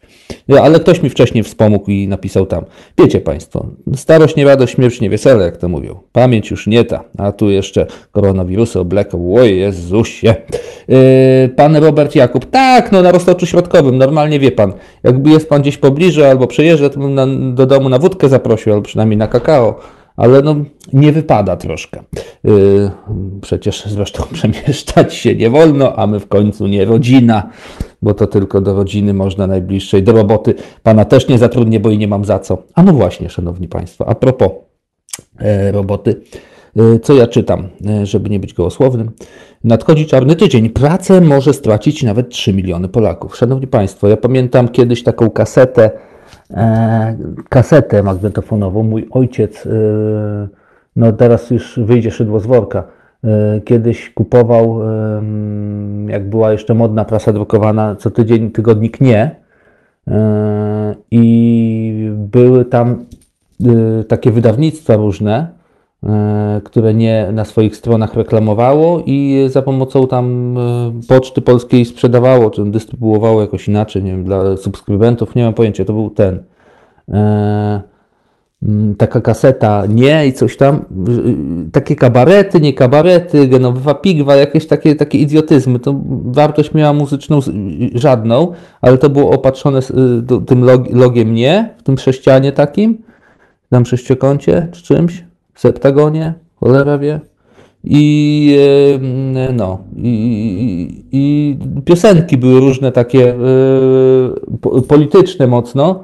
Ale 0.61 0.79
ktoś 0.79 1.03
mi 1.03 1.09
wcześniej 1.09 1.43
wspomógł 1.43 1.91
i 1.91 2.07
napisał 2.07 2.45
tam. 2.45 2.65
Wiecie 2.97 3.21
Państwo, 3.21 3.65
starość 3.95 4.35
nie 4.35 4.45
radość, 4.45 4.73
śmierć 4.73 5.01
nie 5.01 5.09
wesele, 5.09 5.45
jak 5.45 5.57
to 5.57 5.69
mówią. 5.69 5.99
Pamięć 6.11 6.51
już 6.51 6.67
nie 6.67 6.83
ta, 6.83 7.03
a 7.17 7.31
tu 7.31 7.49
jeszcze 7.49 7.85
koronawirusy 8.11 8.79
obleką. 8.79 9.35
O 9.35 9.43
Jezusie. 9.43 10.35
Pan 11.55 11.75
Robert 11.75 12.15
Jakub, 12.15 12.45
tak, 12.45 12.91
no 12.91 13.01
na 13.01 13.11
roztoczu 13.11 13.45
środkowym, 13.45 13.97
normalnie 13.97 14.39
wie 14.39 14.51
Pan, 14.51 14.73
jakby 15.03 15.29
jest 15.29 15.49
Pan 15.49 15.61
gdzieś 15.61 15.77
pobliżu 15.77 16.23
albo 16.23 16.47
przejeżdża, 16.47 16.89
to 16.89 16.99
na, 16.99 17.25
do 17.53 17.65
domu 17.65 17.89
na 17.89 17.99
wódkę 17.99 18.29
zaprosił, 18.29 18.73
albo 18.73 18.85
przynajmniej 18.85 19.17
na 19.17 19.27
kakao 19.27 19.79
ale 20.17 20.41
no, 20.41 20.55
nie 20.93 21.11
wypada 21.11 21.57
troszkę. 21.57 22.03
Yy, 22.43 22.91
przecież 23.41 23.85
zresztą 23.85 24.23
przemieszczać 24.33 25.13
się 25.13 25.35
nie 25.35 25.49
wolno, 25.49 25.95
a 25.95 26.07
my 26.07 26.19
w 26.19 26.27
końcu 26.27 26.67
nie 26.67 26.85
rodzina, 26.85 27.49
bo 28.01 28.13
to 28.13 28.27
tylko 28.27 28.61
do 28.61 28.73
rodziny 28.73 29.13
można 29.13 29.47
najbliższej. 29.47 30.03
Do 30.03 30.11
roboty 30.11 30.55
pana 30.83 31.05
też 31.05 31.27
nie 31.27 31.37
zatrudnię, 31.37 31.79
bo 31.79 31.89
i 31.89 31.97
nie 31.97 32.07
mam 32.07 32.25
za 32.25 32.39
co. 32.39 32.57
A 32.73 32.83
no 32.83 32.93
właśnie, 32.93 33.29
szanowni 33.29 33.67
państwo, 33.67 34.07
a 34.07 34.15
propos 34.15 34.51
e, 35.39 35.71
roboty, 35.71 36.21
e, 36.77 36.99
co 36.99 37.13
ja 37.13 37.27
czytam, 37.27 37.69
e, 37.87 38.05
żeby 38.05 38.29
nie 38.29 38.39
być 38.39 38.53
gołosłownym. 38.53 39.11
Nadchodzi 39.63 40.05
czarny 40.05 40.35
tydzień. 40.35 40.69
Pracę 40.69 41.21
może 41.21 41.53
stracić 41.53 42.03
nawet 42.03 42.29
3 42.29 42.53
miliony 42.53 42.89
Polaków. 42.89 43.35
Szanowni 43.35 43.67
Państwo, 43.67 44.07
ja 44.07 44.17
pamiętam 44.17 44.69
kiedyś 44.69 45.03
taką 45.03 45.29
kasetę, 45.29 45.91
kasetę 47.49 48.03
magnetofonową. 48.03 48.83
Mój 48.83 49.07
ojciec, 49.11 49.65
e, 49.65 49.69
no 50.95 51.11
teraz 51.11 51.49
już 51.49 51.79
wyjdzie 51.83 52.11
szydło 52.11 52.39
z 52.39 52.45
worka, 52.45 52.83
e, 53.23 53.61
kiedyś 53.61 54.09
kupował, 54.09 54.79
e, 54.81 55.23
jak 56.07 56.29
była 56.29 56.51
jeszcze 56.51 56.73
modna 56.73 57.05
prasa 57.05 57.33
drukowana, 57.33 57.95
co 57.95 58.11
tydzień 58.11 58.51
tygodnik 58.51 59.01
Nie. 59.01 59.35
E, 60.07 60.95
I 61.11 62.11
były 62.15 62.65
tam 62.65 63.05
e, 63.65 64.03
takie 64.03 64.31
wydawnictwa 64.31 64.95
różne, 64.95 65.47
E, 65.47 65.62
które 66.63 66.93
nie 66.93 67.29
na 67.33 67.45
swoich 67.45 67.75
stronach 67.75 68.13
reklamowało 68.13 69.03
i 69.05 69.45
za 69.47 69.61
pomocą 69.61 70.07
tam 70.07 70.57
e, 70.57 70.91
Poczty 71.07 71.41
Polskiej 71.41 71.85
sprzedawało, 71.85 72.49
czy 72.49 72.65
dystrybuowało 72.65 73.41
jakoś 73.41 73.67
inaczej, 73.67 74.03
nie 74.03 74.11
wiem, 74.11 74.23
dla 74.23 74.57
subskrybentów, 74.57 75.35
nie 75.35 75.43
mam 75.43 75.53
pojęcia, 75.53 75.85
to 75.85 75.93
był 75.93 76.09
ten. 76.09 76.43
E, 77.09 77.81
taka 78.97 79.21
kaseta, 79.21 79.83
nie 79.89 80.27
i 80.27 80.33
coś 80.33 80.57
tam, 80.57 80.85
takie 81.71 81.95
kabarety, 81.95 82.61
nie 82.61 82.73
kabarety, 82.73 83.47
genowa 83.47 83.93
pigwa, 83.93 84.35
jakieś 84.35 84.67
takie, 84.67 84.95
takie 84.95 85.17
idiotyzmy. 85.17 85.79
To 85.79 86.01
wartość 86.25 86.73
miała 86.73 86.93
muzyczną 86.93 87.39
żadną, 87.95 88.51
ale 88.81 88.97
to 88.97 89.09
było 89.09 89.31
opatrzone 89.31 89.79
tym 90.47 90.65
logiem 90.91 91.33
nie, 91.33 91.69
w 91.77 91.83
tym 91.83 91.97
sześcianie 91.97 92.51
takim, 92.51 92.97
tam 93.69 93.85
sześciokącie 93.85 94.67
czy 94.71 94.83
czymś 94.83 95.23
septagonie, 95.55 96.33
cholera 96.55 96.97
wie. 96.97 97.19
I 97.83 98.57
no, 99.53 99.79
i, 99.95 101.03
i 101.11 101.57
piosenki 101.85 102.37
były 102.37 102.59
różne 102.59 102.91
takie 102.91 103.35
e, 103.35 104.81
polityczne 104.87 105.47
mocno. 105.47 106.03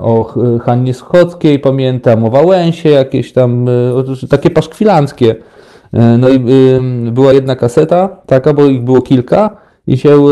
O 0.00 0.34
Hannie 0.60 0.94
Schockiej 0.94 1.58
pamiętam, 1.58 2.24
o 2.24 2.30
Wałęsie 2.30 2.88
jakieś 2.88 3.32
tam, 3.32 3.68
e, 3.68 4.28
takie 4.28 4.50
paszkwilanckie. 4.50 5.34
E, 5.92 6.18
no 6.18 6.28
i 6.28 6.40
była 7.12 7.32
jedna 7.32 7.56
kaseta 7.56 8.08
taka, 8.26 8.52
bo 8.52 8.64
ich 8.66 8.84
było 8.84 9.02
kilka 9.02 9.65
i 9.86 9.96
się, 9.96 10.24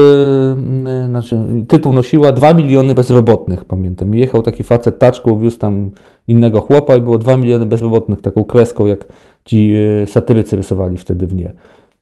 znaczy, 1.09 1.38
tytuł 1.68 1.92
nosiła 1.92 2.32
2 2.32 2.55
miliony 2.55 2.94
bezrobotnych, 2.94 3.64
pamiętam. 3.64 4.14
Jechał 4.14 4.42
taki 4.42 4.62
facet 4.62 4.98
taczką, 4.98 5.38
wiózł 5.38 5.59
tam 5.59 5.90
innego 6.28 6.61
chłopa 6.61 6.96
i 6.96 7.00
było 7.00 7.18
2 7.18 7.36
miliony 7.36 7.66
bezrobotnych, 7.66 8.20
taką 8.20 8.44
kreską, 8.44 8.86
jak 8.86 9.05
ci 9.44 9.74
e, 10.02 10.07
satyrycy 10.07 10.57
rysowali 10.57 10.98
wtedy 10.98 11.26
w 11.26 11.34
nie. 11.34 11.52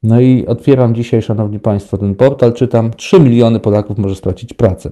No 0.03 0.20
i 0.20 0.46
otwieram 0.46 0.94
dzisiaj, 0.94 1.22
Szanowni 1.22 1.61
Państwo, 1.61 1.98
ten 1.98 2.14
portal, 2.14 2.53
czytam, 2.53 2.90
3 2.96 3.20
miliony 3.20 3.61
Polaków 3.61 3.98
może 3.98 4.14
stracić 4.14 4.55
pracę. 4.55 4.90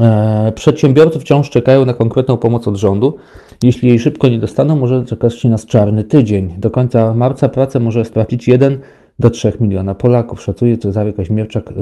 E, 0.00 0.52
przedsiębiorcy 0.54 1.20
wciąż 1.20 1.50
czekają 1.50 1.84
na 1.84 1.94
konkretną 1.94 2.36
pomoc 2.36 2.68
od 2.68 2.76
rządu. 2.76 3.16
Jeśli 3.62 3.88
jej 3.88 3.98
szybko 3.98 4.28
nie 4.28 4.38
dostaną, 4.38 4.76
może 4.76 5.04
czekać 5.04 5.44
nas 5.44 5.66
czarny 5.66 6.04
tydzień. 6.04 6.54
Do 6.58 6.70
końca 6.70 7.14
marca 7.14 7.48
pracę 7.48 7.80
może 7.80 8.04
stracić 8.04 8.48
1 8.48 8.78
do 9.18 9.30
3 9.30 9.52
miliona 9.60 9.94
Polaków. 9.94 10.42
Szacuje 10.42 10.78
Cezary 10.78 11.12
Kaźmierczak 11.12 11.70
e, 11.70 11.74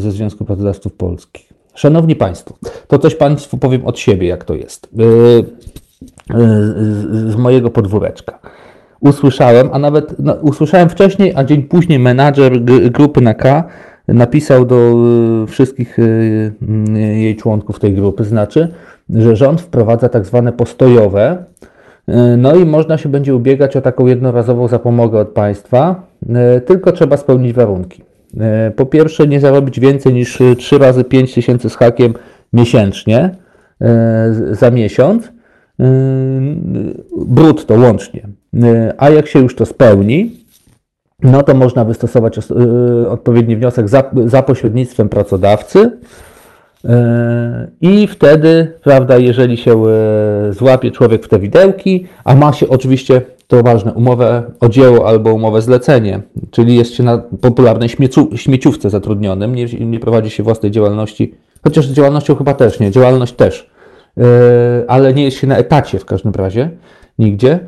ze 0.00 0.12
Związku 0.12 0.44
Pracodawców 0.44 0.92
Polskich. 0.92 1.52
Szanowni 1.74 2.16
Państwo, 2.16 2.54
to 2.88 2.98
coś 2.98 3.14
Państwu 3.14 3.58
powiem 3.58 3.86
od 3.86 3.98
siebie, 3.98 4.28
jak 4.28 4.44
to 4.44 4.54
jest. 4.54 4.88
Yy, 4.96 5.44
z 7.30 7.36
mojego 7.36 7.70
podwóreczka. 7.70 8.38
Usłyszałem, 9.00 9.68
a 9.72 9.78
nawet 9.78 10.14
no, 10.18 10.34
usłyszałem 10.34 10.88
wcześniej, 10.88 11.32
a 11.36 11.44
dzień 11.44 11.62
później 11.62 11.98
menadżer 11.98 12.62
grupy 12.90 13.20
na 13.20 13.34
K 13.34 13.64
napisał 14.08 14.64
do 14.64 14.94
wszystkich 15.46 15.96
jej 16.94 17.36
członków 17.36 17.80
tej 17.80 17.94
grupy, 17.94 18.24
znaczy, 18.24 18.68
że 19.10 19.36
rząd 19.36 19.60
wprowadza 19.60 20.08
tak 20.08 20.24
zwane 20.24 20.52
postojowe, 20.52 21.44
no 22.38 22.54
i 22.54 22.64
można 22.64 22.98
się 22.98 23.08
będzie 23.08 23.34
ubiegać 23.34 23.76
o 23.76 23.80
taką 23.80 24.06
jednorazową 24.06 24.68
zapomogę 24.68 25.20
od 25.20 25.28
państwa, 25.28 26.02
tylko 26.66 26.92
trzeba 26.92 27.16
spełnić 27.16 27.52
warunki. 27.52 28.02
E, 28.40 28.70
po 28.70 28.86
pierwsze, 28.86 29.26
nie 29.26 29.40
zarobić 29.40 29.80
więcej 29.80 30.14
niż 30.14 30.38
3 30.58 30.78
razy 30.78 31.04
5 31.04 31.34
tysięcy 31.34 31.70
z 31.70 31.76
hakiem 31.76 32.14
miesięcznie 32.52 33.30
e, 33.80 34.34
za 34.50 34.70
miesiąc, 34.70 35.24
e, 35.24 35.32
brutto 37.16 37.74
łącznie. 37.74 38.28
A 38.98 39.10
jak 39.10 39.26
się 39.26 39.38
już 39.38 39.56
to 39.56 39.66
spełni, 39.66 40.30
no 41.22 41.42
to 41.42 41.54
można 41.54 41.84
wystosować 41.84 42.38
odpowiedni 43.08 43.56
wniosek 43.56 43.88
za, 43.88 44.10
za 44.26 44.42
pośrednictwem 44.42 45.08
pracodawcy. 45.08 45.90
I 47.80 48.06
wtedy, 48.06 48.72
prawda, 48.82 49.18
jeżeli 49.18 49.56
się 49.56 49.82
złapie 50.50 50.90
człowiek 50.90 51.24
w 51.24 51.28
te 51.28 51.38
widełki, 51.38 52.06
a 52.24 52.34
ma 52.34 52.52
się 52.52 52.68
oczywiście 52.68 53.22
to 53.46 53.62
ważne, 53.62 53.92
umowę 53.92 54.42
o 54.60 54.68
dzieło 54.68 55.08
albo 55.08 55.34
umowę 55.34 55.62
zlecenie, 55.62 56.20
czyli 56.50 56.76
jest 56.76 56.94
się 56.94 57.02
na 57.02 57.18
popularnej 57.40 57.88
śmieciówce 58.34 58.90
zatrudnionym, 58.90 59.54
nie, 59.54 59.64
nie 59.64 60.00
prowadzi 60.00 60.30
się 60.30 60.42
własnej 60.42 60.70
działalności, 60.70 61.34
chociaż 61.64 61.86
działalnością 61.86 62.34
chyba 62.34 62.54
też 62.54 62.80
nie, 62.80 62.90
działalność 62.90 63.32
też, 63.32 63.70
yy, 64.16 64.24
ale 64.88 65.14
nie 65.14 65.24
jest 65.24 65.36
się 65.36 65.46
na 65.46 65.56
etacie 65.56 65.98
w 65.98 66.04
każdym 66.04 66.32
razie, 66.32 66.70
nigdzie, 67.18 67.58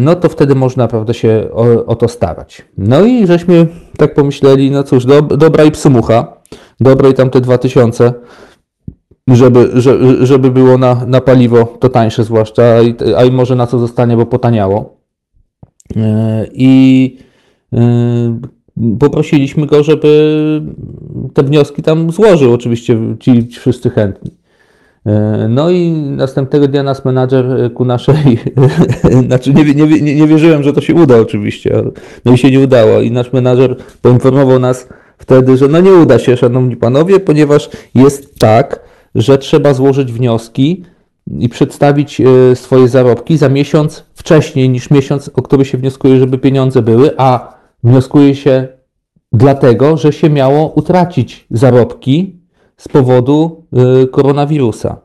no 0.00 0.14
to 0.14 0.28
wtedy 0.28 0.54
można, 0.54 0.88
prawda, 0.88 1.12
się 1.12 1.48
o, 1.52 1.86
o, 1.86 1.96
to 1.96 2.08
starać. 2.08 2.62
No 2.78 3.04
i 3.04 3.26
żeśmy 3.26 3.66
tak 3.96 4.14
pomyśleli, 4.14 4.70
no 4.70 4.82
cóż, 4.82 5.04
do, 5.04 5.22
dobra 5.22 5.64
i 5.64 5.70
psymucha, 5.70 6.36
dobra 6.80 7.08
i 7.08 7.14
tamte 7.14 7.40
2000, 7.40 8.12
żeby, 9.28 9.70
żeby 10.20 10.50
było 10.50 10.78
na, 10.78 11.06
na 11.06 11.20
paliwo 11.20 11.64
to 11.64 11.88
tańsze 11.88 12.24
zwłaszcza, 12.24 12.62
a 13.16 13.24
i 13.24 13.30
może 13.30 13.56
na 13.56 13.66
co 13.66 13.78
zostanie, 13.78 14.16
bo 14.16 14.26
potaniało. 14.26 14.96
E, 15.96 16.46
I 16.52 17.16
e, 17.72 18.38
poprosiliśmy 18.98 19.66
go, 19.66 19.82
żeby 19.82 20.62
te 21.34 21.42
wnioski 21.42 21.82
tam 21.82 22.10
złożył, 22.10 22.52
oczywiście 22.52 22.98
ci, 23.20 23.42
wszyscy 23.42 23.90
chętni. 23.90 24.30
E, 25.06 25.46
no 25.48 25.70
i 25.70 25.90
następnego 25.92 26.68
dnia 26.68 26.82
nas 26.82 27.04
menadżer 27.04 27.72
ku 27.74 27.84
naszej, 27.84 28.38
znaczy 29.26 29.54
nie, 29.54 29.64
nie, 29.64 30.14
nie, 30.14 30.26
wierzyłem, 30.26 30.62
że 30.62 30.72
to 30.72 30.80
się 30.80 30.94
uda 30.94 31.16
oczywiście, 31.16 31.82
no 32.24 32.32
i 32.32 32.38
się 32.38 32.50
nie 32.50 32.60
udało 32.60 33.00
i 33.00 33.10
nasz 33.10 33.32
menadżer 33.32 33.76
poinformował 34.02 34.58
nas 34.58 34.88
wtedy, 35.24 35.56
że 35.56 35.68
no 35.68 35.80
nie 35.80 35.92
uda 35.92 36.18
się, 36.18 36.36
szanowni 36.36 36.76
panowie, 36.76 37.20
ponieważ 37.20 37.70
jest 37.94 38.38
tak, 38.38 38.80
że 39.14 39.38
trzeba 39.38 39.74
złożyć 39.74 40.12
wnioski 40.12 40.84
i 41.38 41.48
przedstawić 41.48 42.20
e, 42.20 42.56
swoje 42.56 42.88
zarobki 42.88 43.36
za 43.36 43.48
miesiąc 43.48 44.04
wcześniej 44.14 44.68
niż 44.68 44.90
miesiąc, 44.90 45.30
o 45.34 45.42
który 45.42 45.64
się 45.64 45.78
wnioskuje, 45.78 46.18
żeby 46.18 46.38
pieniądze 46.38 46.82
były, 46.82 47.10
a 47.16 47.54
wnioskuje 47.84 48.34
się 48.34 48.68
dlatego, 49.32 49.96
że 49.96 50.12
się 50.12 50.30
miało 50.30 50.72
utracić 50.72 51.46
zarobki 51.50 52.36
z 52.76 52.88
powodu 52.88 53.64
e, 53.72 54.06
koronawirusa. 54.06 54.96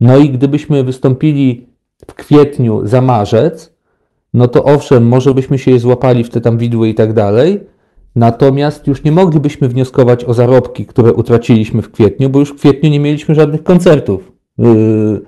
No 0.00 0.18
i 0.18 0.30
gdybyśmy 0.30 0.84
wystąpili 0.84 1.66
w 2.06 2.14
kwietniu 2.14 2.80
za 2.84 3.00
marzec, 3.00 3.72
no 4.34 4.48
to 4.48 4.64
owszem, 4.64 5.08
może 5.08 5.34
byśmy 5.34 5.58
się 5.58 5.70
je 5.70 5.80
złapali 5.80 6.24
w 6.24 6.30
te 6.30 6.40
tam 6.40 6.58
widły 6.58 6.88
i 6.88 6.94
tak 6.94 7.12
dalej, 7.12 7.60
Natomiast 8.16 8.86
już 8.86 9.04
nie 9.04 9.12
moglibyśmy 9.12 9.68
wnioskować 9.68 10.24
o 10.24 10.34
zarobki, 10.34 10.86
które 10.86 11.12
utraciliśmy 11.12 11.82
w 11.82 11.90
kwietniu, 11.90 12.30
bo 12.30 12.38
już 12.38 12.50
w 12.50 12.56
kwietniu 12.56 12.90
nie 12.90 13.00
mieliśmy 13.00 13.34
żadnych 13.34 13.62
koncertów. 13.62 14.32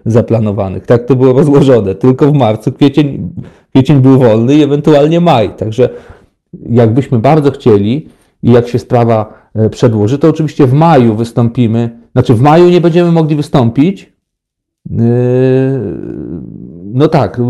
zaplanowanych. 0.06 0.86
Tak 0.86 1.06
to 1.06 1.16
było 1.16 1.32
rozłożone. 1.32 1.94
Tylko 1.94 2.26
w 2.26 2.34
marcu, 2.34 2.72
kwiecień, 2.72 3.30
kwiecień 3.70 4.00
był 4.00 4.18
wolny 4.18 4.54
i 4.54 4.62
ewentualnie 4.62 5.20
maj. 5.20 5.56
Także 5.56 5.88
jakbyśmy 6.70 7.18
bardzo 7.18 7.50
chcieli 7.50 8.08
i 8.42 8.52
jak 8.52 8.68
się 8.68 8.78
sprawa 8.78 9.50
przedłoży, 9.70 10.18
to 10.18 10.28
oczywiście 10.28 10.66
w 10.66 10.72
maju 10.72 11.14
wystąpimy. 11.14 11.90
Znaczy 12.12 12.34
w 12.34 12.40
maju 12.40 12.68
nie 12.68 12.80
będziemy 12.80 13.12
mogli 13.12 13.36
wystąpić, 13.36 14.12
no 16.94 17.08
tak, 17.08 17.40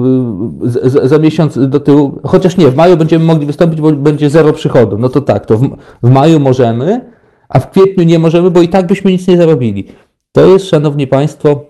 za, 0.62 1.08
za, 1.08 1.18
miesiąc 1.18 1.68
do 1.68 1.80
tyłu, 1.80 2.20
chociaż 2.24 2.56
nie, 2.56 2.68
w 2.68 2.76
maju 2.76 2.96
będziemy 2.96 3.24
mogli 3.24 3.46
wystąpić, 3.46 3.80
bo 3.80 3.92
będzie 3.92 4.30
zero 4.30 4.52
przychodu. 4.52 4.98
No 4.98 5.08
to 5.08 5.20
tak, 5.20 5.46
to 5.46 5.58
w, 5.58 5.76
w 6.02 6.10
maju 6.10 6.40
możemy, 6.40 7.00
a 7.48 7.60
w 7.60 7.70
kwietniu 7.70 8.04
nie 8.04 8.18
możemy, 8.18 8.50
bo 8.50 8.62
i 8.62 8.68
tak 8.68 8.86
byśmy 8.86 9.12
nic 9.12 9.28
nie 9.28 9.36
zarobili. 9.36 9.86
To 10.32 10.46
jest, 10.46 10.66
Szanowni 10.66 11.06
Państwo, 11.06 11.64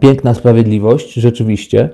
piękna 0.00 0.34
sprawiedliwość, 0.34 1.12
rzeczywiście. 1.12 1.88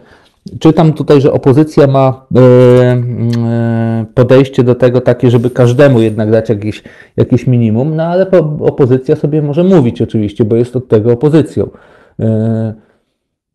Czytam 0.61 0.93
tutaj, 0.93 1.21
że 1.21 1.33
opozycja 1.33 1.87
ma 1.87 2.27
e, 2.37 2.41
e, 2.41 4.07
podejście 4.15 4.63
do 4.63 4.75
tego 4.75 5.01
takie, 5.01 5.31
żeby 5.31 5.51
każdemu 5.51 6.01
jednak 6.01 6.31
dać 6.31 6.49
jakieś, 6.49 6.83
jakieś 7.17 7.47
minimum, 7.47 7.97
no 7.97 8.03
ale 8.03 8.31
opozycja 8.61 9.17
sobie 9.17 9.43
może 9.43 9.65
mówić 9.65 10.03
oczywiście, 10.03 10.45
bo 10.45 10.57
jest 10.57 10.77
od 10.77 10.89
tego 10.89 11.13
opozycją. 11.13 11.69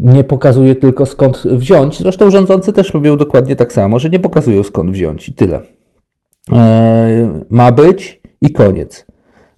E, 0.06 0.14
nie 0.14 0.24
pokazuje 0.24 0.76
tylko 0.76 1.06
skąd 1.06 1.44
wziąć. 1.46 2.00
Zresztą 2.00 2.32
rządzący 2.32 2.74
też 2.74 2.94
robią 2.94 3.18
dokładnie 3.18 3.56
tak 3.56 3.74
samo, 3.74 4.00
że 4.00 4.10
nie 4.10 4.20
pokazują 4.20 4.64
skąd 4.64 4.92
wziąć 4.92 5.30
i 5.30 5.34
tyle. 5.34 5.62
Ma 7.50 7.72
być 7.72 8.22
i 8.42 8.52
koniec. 8.52 9.06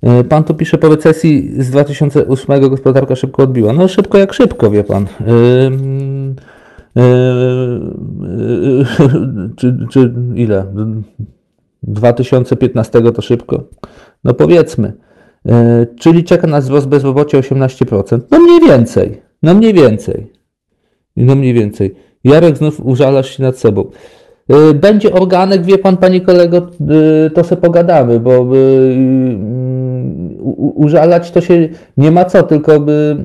E, 0.04 0.24
pan 0.24 0.44
tu 0.44 0.54
pisze 0.54 0.78
po 0.78 0.90
recesji 0.90 1.64
z 1.64 1.70
2008 1.70 2.70
gospodarka 2.70 3.16
szybko 3.16 3.44
odbiła. 3.44 3.74
No 3.74 3.88
szybko 3.88 4.18
jak 4.18 4.34
szybko, 4.34 4.72
wie 4.72 4.84
pan. 4.84 5.04
E, 5.04 5.32
e, 6.98 7.10
czy, 9.56 9.78
czy 9.92 10.14
ile? 10.36 10.66
2015 11.84 13.02
to 13.02 13.22
szybko? 13.22 13.64
No 14.24 14.34
powiedzmy. 14.34 14.94
Czyli 16.00 16.24
czeka 16.24 16.48
nas 16.48 16.64
wzrost 16.64 16.88
bezrobocia 16.88 17.40
18%. 17.40 18.20
No 18.32 18.40
mniej 18.40 18.60
więcej. 18.60 19.22
No 19.44 19.54
mniej 19.54 19.74
więcej. 19.74 20.33
No 21.16 21.36
mniej 21.36 21.54
więcej. 21.54 21.96
Jarek 22.24 22.58
znów 22.58 22.86
użalasz 22.86 23.38
się 23.38 23.44
nad 23.44 23.58
sobą. 23.58 23.86
Będzie 24.76 25.14
organek, 25.14 25.64
wie 25.66 25.78
pan, 25.78 25.98
panie 25.98 26.22
kolego, 26.22 26.68
to 27.34 27.44
se 27.44 27.58
pogadamy, 27.58 28.20
bo 28.20 28.48
użalać 30.76 31.32
to 31.32 31.42
się 31.42 31.70
nie 31.98 32.12
ma 32.12 32.26
co, 32.26 32.44
tylko 32.44 32.80
by 32.80 33.18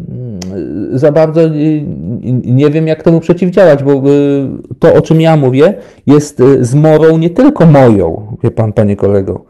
za 0.93 1.12
bardzo 1.12 1.41
nie 2.45 2.70
wiem, 2.70 2.86
jak 2.86 3.03
temu 3.03 3.20
przeciwdziałać, 3.20 3.82
bo 3.82 4.03
to, 4.78 4.95
o 4.95 5.01
czym 5.01 5.20
ja 5.20 5.36
mówię, 5.36 5.74
jest 6.07 6.41
y, 6.41 6.64
zmorą 6.64 7.18
nie 7.18 7.30
tylko 7.30 7.66
moją, 7.66 8.36
wie 8.43 8.51
pan, 8.51 8.72
panie 8.72 8.97
kolego, 8.97 9.45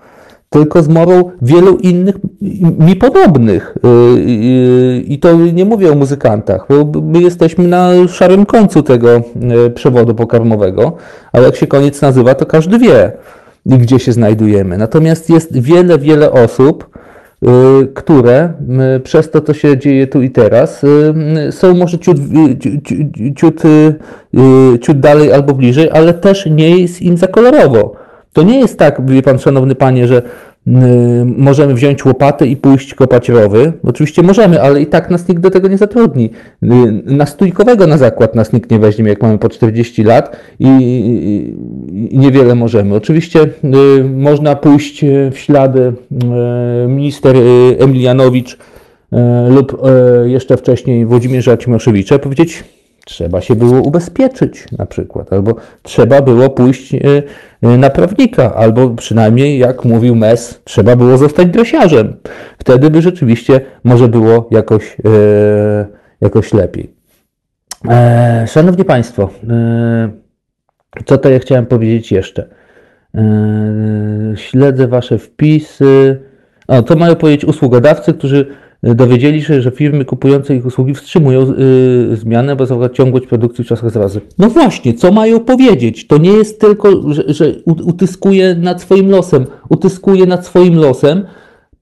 tylko 0.50 0.82
zmorą 0.82 1.30
wielu 1.42 1.76
innych 1.76 2.14
mi 2.78 2.96
podobnych. 2.96 3.74
Y, 3.84 3.88
y, 4.20 5.02
I 5.06 5.18
to 5.18 5.36
nie 5.36 5.64
mówię 5.64 5.92
o 5.92 5.94
muzykantach, 5.94 6.66
bo 6.68 7.00
my 7.00 7.20
jesteśmy 7.20 7.68
na 7.68 7.90
szarym 8.08 8.46
końcu 8.46 8.82
tego 8.82 9.22
przewodu 9.74 10.14
pokarmowego, 10.14 10.96
ale 11.32 11.44
jak 11.44 11.56
się 11.56 11.66
koniec 11.66 12.02
nazywa, 12.02 12.34
to 12.34 12.46
każdy 12.46 12.78
wie, 12.78 13.12
gdzie 13.66 13.98
się 13.98 14.12
znajdujemy. 14.12 14.78
Natomiast 14.78 15.30
jest 15.30 15.58
wiele, 15.58 15.98
wiele 15.98 16.32
osób, 16.32 16.98
Y, 17.42 17.86
które 17.94 18.52
y, 18.96 19.00
przez 19.00 19.30
to, 19.30 19.40
co 19.40 19.54
się 19.54 19.78
dzieje 19.78 20.06
tu 20.06 20.22
i 20.22 20.30
teraz, 20.30 20.84
y, 20.84 21.52
są 21.52 21.74
może 21.74 21.98
ciut, 21.98 22.16
ciut, 23.36 23.62
ciut 24.82 25.00
dalej 25.00 25.32
albo 25.32 25.54
bliżej, 25.54 25.90
ale 25.92 26.14
też 26.14 26.46
nie 26.46 26.78
jest 26.78 27.02
im 27.02 27.16
za 27.16 27.26
kolorowo. 27.26 27.96
To 28.38 28.42
nie 28.42 28.58
jest 28.58 28.78
tak, 28.78 29.10
wie 29.10 29.22
pan, 29.22 29.38
szanowny 29.38 29.74
panie, 29.74 30.06
że 30.06 30.22
możemy 31.24 31.74
wziąć 31.74 32.04
łopatę 32.04 32.46
i 32.46 32.56
pójść 32.56 32.94
kopać 32.94 33.28
rowy. 33.28 33.72
Oczywiście 33.84 34.22
możemy, 34.22 34.62
ale 34.62 34.80
i 34.80 34.86
tak 34.86 35.10
nas 35.10 35.28
nikt 35.28 35.42
do 35.42 35.50
tego 35.50 35.68
nie 35.68 35.78
zatrudni. 35.78 36.30
Na 37.04 37.26
stójkowego 37.26 37.86
na 37.86 37.98
zakład 37.98 38.34
nas 38.34 38.52
nikt 38.52 38.70
nie 38.70 38.78
weźmie, 38.78 39.08
jak 39.08 39.22
mamy 39.22 39.38
po 39.38 39.48
40 39.48 40.02
lat 40.02 40.36
i, 40.58 40.66
i 42.10 42.18
niewiele 42.18 42.54
możemy. 42.54 42.94
Oczywiście 42.94 43.48
można 44.14 44.56
pójść 44.56 45.04
w 45.32 45.38
ślady 45.38 45.92
minister 46.88 47.36
Emilianowicz 47.78 48.58
lub 49.48 49.82
jeszcze 50.24 50.56
wcześniej 50.56 51.06
Włodzimierza 51.06 51.56
Cimoszewicza 51.56 52.18
powiedzieć, 52.18 52.64
trzeba 53.08 53.40
się 53.40 53.56
było 53.56 53.80
ubezpieczyć 53.80 54.72
na 54.78 54.86
przykład, 54.86 55.32
albo 55.32 55.54
trzeba 55.82 56.22
było 56.22 56.50
pójść 56.50 56.94
e, 56.94 56.98
e, 57.62 57.78
na 57.78 57.90
prawnika, 57.90 58.54
albo 58.54 58.90
przynajmniej, 58.90 59.58
jak 59.58 59.84
mówił 59.84 60.14
Mes, 60.14 60.60
trzeba 60.64 60.96
było 60.96 61.18
zostać 61.18 61.48
dresiarzem. 61.48 62.16
Wtedy 62.58 62.90
by 62.90 63.02
rzeczywiście 63.02 63.60
może 63.84 64.08
było 64.08 64.48
jakoś, 64.50 64.96
e, 65.04 65.86
jakoś 66.20 66.52
lepiej. 66.52 66.98
Szanowni 68.46 68.84
Państwo, 68.84 69.30
co 71.04 71.18
to 71.18 71.30
ja 71.30 71.38
chciałem 71.38 71.66
powiedzieć 71.66 72.12
jeszcze? 72.12 72.48
Śledzę 74.36 74.88
Wasze 74.88 75.18
wpisy. 75.18 76.20
O, 76.68 76.82
to 76.82 76.96
mają 76.96 77.16
powiedzieć 77.16 77.44
usługodawcy, 77.44 78.14
którzy 78.14 78.46
dowiedzieli 78.82 79.42
się, 79.42 79.62
że 79.62 79.70
firmy 79.70 80.04
kupujące 80.04 80.56
ich 80.56 80.66
usługi 80.66 80.94
wstrzymują 80.94 81.40
yy, 81.40 82.16
zmianę, 82.16 82.56
bo 82.56 82.66
zachować 82.66 82.96
ciągłość 82.96 83.26
produkcji 83.26 83.64
w 83.64 83.66
czasach 83.66 83.90
zrazy. 83.90 84.20
No 84.38 84.50
właśnie, 84.50 84.94
co 84.94 85.12
mają 85.12 85.40
powiedzieć? 85.40 86.06
To 86.06 86.18
nie 86.18 86.30
jest 86.30 86.60
tylko, 86.60 87.12
że, 87.12 87.24
że 87.26 87.54
utyskuje 87.66 88.54
nad 88.54 88.82
swoim 88.82 89.10
losem. 89.10 89.46
Utyskuje 89.68 90.26
nad 90.26 90.46
swoim 90.46 90.74
losem, 90.76 91.24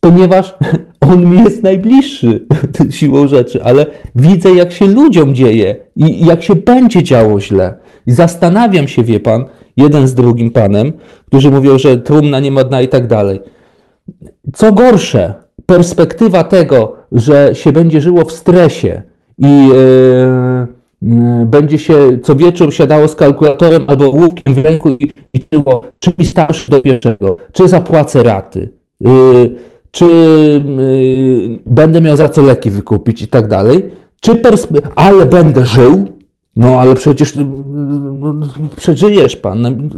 ponieważ 0.01 0.55
on 1.13 1.31
mi 1.31 1.39
jest 1.39 1.63
najbliższy 1.63 2.47
siłą 2.91 3.29
rzeczy, 3.29 3.65
ale 3.65 3.87
widzę, 4.15 4.51
jak 4.51 4.73
się 4.73 4.87
ludziom 4.87 5.35
dzieje 5.35 5.77
i 5.97 6.27
jak 6.27 6.43
się 6.43 6.55
będzie 6.55 7.03
działo 7.03 7.41
źle. 7.41 7.75
I 8.07 8.13
zastanawiam 8.13 8.89
się, 8.89 9.03
wie 9.03 9.21
pan, 9.21 9.45
jeden 9.77 10.09
z 10.09 10.15
drugim 10.15 10.51
panem, 10.51 10.93
którzy 11.27 11.51
mówią, 11.51 11.79
że 11.79 11.97
trumna 11.97 12.41
nie 12.41 12.51
ma 12.51 12.65
dna 12.65 12.83
i 12.83 12.89
tak 12.89 13.07
dalej. 13.07 13.41
Co 14.55 14.73
gorsze, 14.73 15.46
perspektywa 15.67 16.45
tego, 16.45 16.97
że 17.13 17.51
się 17.55 17.73
będzie 17.73 18.01
żyło 18.01 18.25
w 18.25 18.33
stresie 18.33 19.03
i 19.39 19.69
yy, 19.69 20.67
yy, 21.03 21.47
będzie 21.47 21.79
się 21.79 22.19
co 22.23 22.37
wieczór 22.37 22.75
siadało 22.75 23.09
z 23.09 23.15
kalkulatorem 23.15 23.85
albo 23.87 24.11
łukiem 24.11 24.55
w 24.55 24.59
ręku 24.59 24.91
i 24.91 25.13
liczyło, 25.35 25.83
czy 25.99 26.13
mi 26.19 26.27
starszy 26.27 26.71
do 26.71 26.81
pierwszego, 26.81 27.37
czy 27.53 27.69
zapłacę 27.69 28.23
raty, 28.23 28.69
yy, 29.01 29.11
czy 29.91 30.07
będę 31.67 32.01
miał 32.01 32.17
za 32.17 32.29
co 32.29 32.43
leki 32.43 32.71
wykupić 32.71 33.23
i 33.23 33.29
tak 33.29 33.49
dalej, 33.49 33.91
czy 34.21 34.41
ale 34.95 35.27
będę 35.27 35.67
żył, 35.67 36.09
no 36.57 36.81
ale 36.81 36.95
przecież 36.95 37.37
no, 37.37 37.45
przeżyjesz 38.77 39.37
pan. 39.37 39.91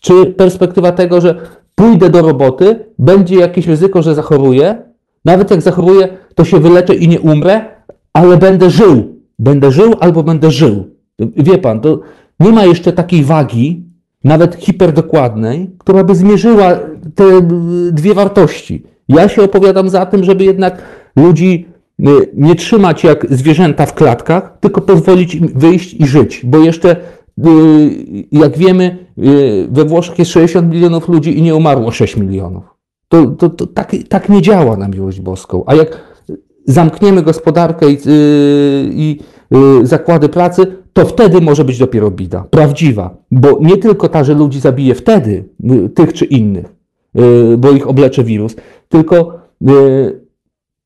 Czy 0.00 0.26
perspektywa 0.26 0.92
tego, 0.92 1.20
że 1.20 1.36
pójdę 1.74 2.10
do 2.10 2.22
roboty, 2.22 2.84
będzie 2.98 3.36
jakieś 3.36 3.66
ryzyko, 3.66 4.02
że 4.02 4.14
zachoruję. 4.14 4.82
Nawet 5.24 5.50
jak 5.50 5.62
zachoruję, 5.62 6.08
to 6.34 6.44
się 6.44 6.60
wyleczę 6.60 6.94
i 6.94 7.08
nie 7.08 7.20
umrę, 7.20 7.64
ale 8.12 8.36
będę 8.36 8.70
żył. 8.70 9.20
Będę 9.38 9.72
żył 9.72 9.94
albo 10.00 10.22
będę 10.22 10.50
żył. 10.50 10.84
Wie 11.18 11.58
pan, 11.58 11.80
to 11.80 12.00
nie 12.40 12.52
ma 12.52 12.64
jeszcze 12.64 12.92
takiej 12.92 13.24
wagi, 13.24 13.84
nawet 14.24 14.54
hiperdokładnej, 14.54 15.70
która 15.78 16.04
by 16.04 16.14
zmierzyła 16.14 16.78
te 17.14 17.24
dwie 17.92 18.14
wartości. 18.14 18.82
Ja 19.08 19.28
się 19.28 19.42
opowiadam 19.42 19.88
za 19.88 20.06
tym, 20.06 20.24
żeby 20.24 20.44
jednak 20.44 20.82
ludzi 21.16 21.68
y, 22.00 22.04
nie 22.34 22.54
trzymać 22.54 23.04
jak 23.04 23.26
zwierzęta 23.30 23.86
w 23.86 23.94
klatkach, 23.94 24.56
tylko 24.60 24.80
pozwolić 24.80 25.34
im 25.34 25.48
wyjść 25.54 25.94
i 25.94 26.06
żyć, 26.06 26.40
bo 26.44 26.58
jeszcze 26.58 26.96
Y, 27.38 28.26
jak 28.32 28.58
wiemy, 28.58 29.03
we 29.68 29.84
Włoszech 29.84 30.18
jest 30.18 30.30
60 30.30 30.72
milionów 30.72 31.08
ludzi 31.08 31.38
i 31.38 31.42
nie 31.42 31.54
umarło 31.54 31.90
6 31.90 32.16
milionów. 32.16 32.64
To, 33.08 33.26
to, 33.26 33.50
to 33.50 33.66
tak, 33.66 33.92
tak 34.08 34.28
nie 34.28 34.42
działa 34.42 34.76
na 34.76 34.88
miłość 34.88 35.20
boską. 35.20 35.62
A 35.66 35.74
jak 35.74 36.00
zamkniemy 36.66 37.22
gospodarkę 37.22 37.90
i, 37.90 37.94
y, 37.94 37.98
i, 38.90 39.20
i 39.50 39.86
zakłady 39.86 40.28
pracy, 40.28 40.66
to 40.92 41.06
wtedy 41.06 41.40
może 41.40 41.64
być 41.64 41.78
dopiero 41.78 42.10
bida, 42.10 42.44
prawdziwa. 42.50 43.16
Bo 43.30 43.58
nie 43.60 43.76
tylko 43.76 44.08
ta, 44.08 44.24
że 44.24 44.34
ludzi 44.34 44.60
zabije 44.60 44.94
wtedy, 44.94 45.44
tych 45.94 46.12
czy 46.12 46.24
innych, 46.24 46.74
bo 47.58 47.70
ich 47.70 47.88
oblecze 47.88 48.24
wirus, 48.24 48.56
tylko 48.88 49.38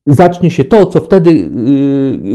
zacznie 0.06 0.50
się 0.50 0.64
to, 0.64 0.86
co 0.86 1.00
wtedy, 1.00 1.50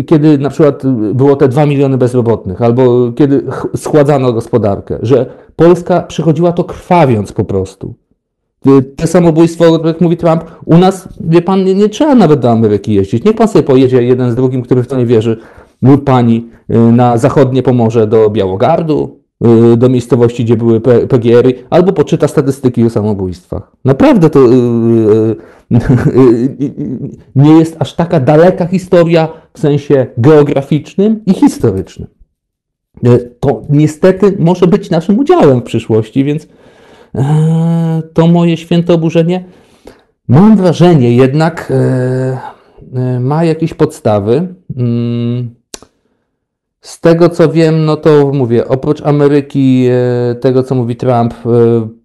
kiedy 0.07 0.37
na 0.37 0.49
przykład 0.49 0.83
było 1.13 1.35
te 1.35 1.47
2 1.47 1.65
miliony 1.65 1.97
bezrobotnych, 1.97 2.61
albo 2.61 3.11
kiedy 3.11 3.43
schładzano 3.75 4.33
gospodarkę, 4.33 4.97
że 5.01 5.25
Polska 5.55 6.01
przechodziła 6.01 6.51
to 6.51 6.63
krwawiąc 6.63 7.31
po 7.31 7.45
prostu. 7.45 7.93
te 8.95 9.07
samobójstwo, 9.07 9.87
jak 9.87 10.01
mówi 10.01 10.17
Trump, 10.17 10.43
u 10.65 10.77
nas, 10.77 11.09
wie 11.19 11.41
pan, 11.41 11.63
nie, 11.63 11.75
nie 11.75 11.89
trzeba 11.89 12.15
nawet 12.15 12.39
do 12.39 12.51
Ameryki 12.51 12.93
jeździć. 12.93 13.23
Niech 13.23 13.35
pan 13.35 13.47
sobie 13.47 13.63
pojedzie 13.63 14.03
jeden 14.03 14.31
z 14.31 14.35
drugim, 14.35 14.61
który 14.61 14.83
w 14.83 14.87
to 14.87 14.97
nie 14.97 15.05
wierzy, 15.05 15.37
lub 15.81 16.03
pani 16.03 16.49
na 16.69 17.17
zachodnie 17.17 17.63
Pomorze 17.63 18.07
do 18.07 18.29
Białogardu, 18.29 19.19
do 19.77 19.89
miejscowości, 19.89 20.43
gdzie 20.43 20.57
były 20.57 20.81
PGR-y, 20.81 21.53
albo 21.69 21.93
poczyta 21.93 22.27
statystyki 22.27 22.83
o 22.85 22.89
samobójstwach. 22.89 23.71
Naprawdę 23.85 24.29
to 24.29 24.39
nie 27.35 27.51
jest 27.51 27.75
aż 27.79 27.95
taka 27.95 28.19
daleka 28.19 28.65
historia 28.65 29.27
w 29.53 29.59
sensie 29.59 30.07
geograficznym 30.17 31.21
i 31.25 31.33
historycznym. 31.33 32.07
To 33.39 33.61
niestety 33.69 34.35
może 34.39 34.67
być 34.67 34.89
naszym 34.89 35.19
udziałem 35.19 35.59
w 35.59 35.63
przyszłości, 35.63 36.23
więc 36.23 36.47
e, 37.15 38.01
to 38.13 38.27
moje 38.27 38.57
święte 38.57 38.93
oburzenie, 38.93 39.43
mam 40.27 40.57
wrażenie, 40.57 41.15
jednak 41.15 41.71
e, 41.71 42.37
e, 42.99 43.19
ma 43.19 43.43
jakieś 43.43 43.73
podstawy. 43.73 44.47
Mm, 44.77 45.55
z 46.83 46.99
tego 46.99 47.29
co 47.29 47.49
wiem, 47.49 47.85
no 47.85 47.97
to 47.97 48.31
mówię, 48.33 48.67
oprócz 48.67 49.01
Ameryki, 49.01 49.87
e, 49.89 50.35
tego 50.35 50.63
co 50.63 50.75
mówi 50.75 50.95
Trump, 50.95 51.33
e, 51.33 51.39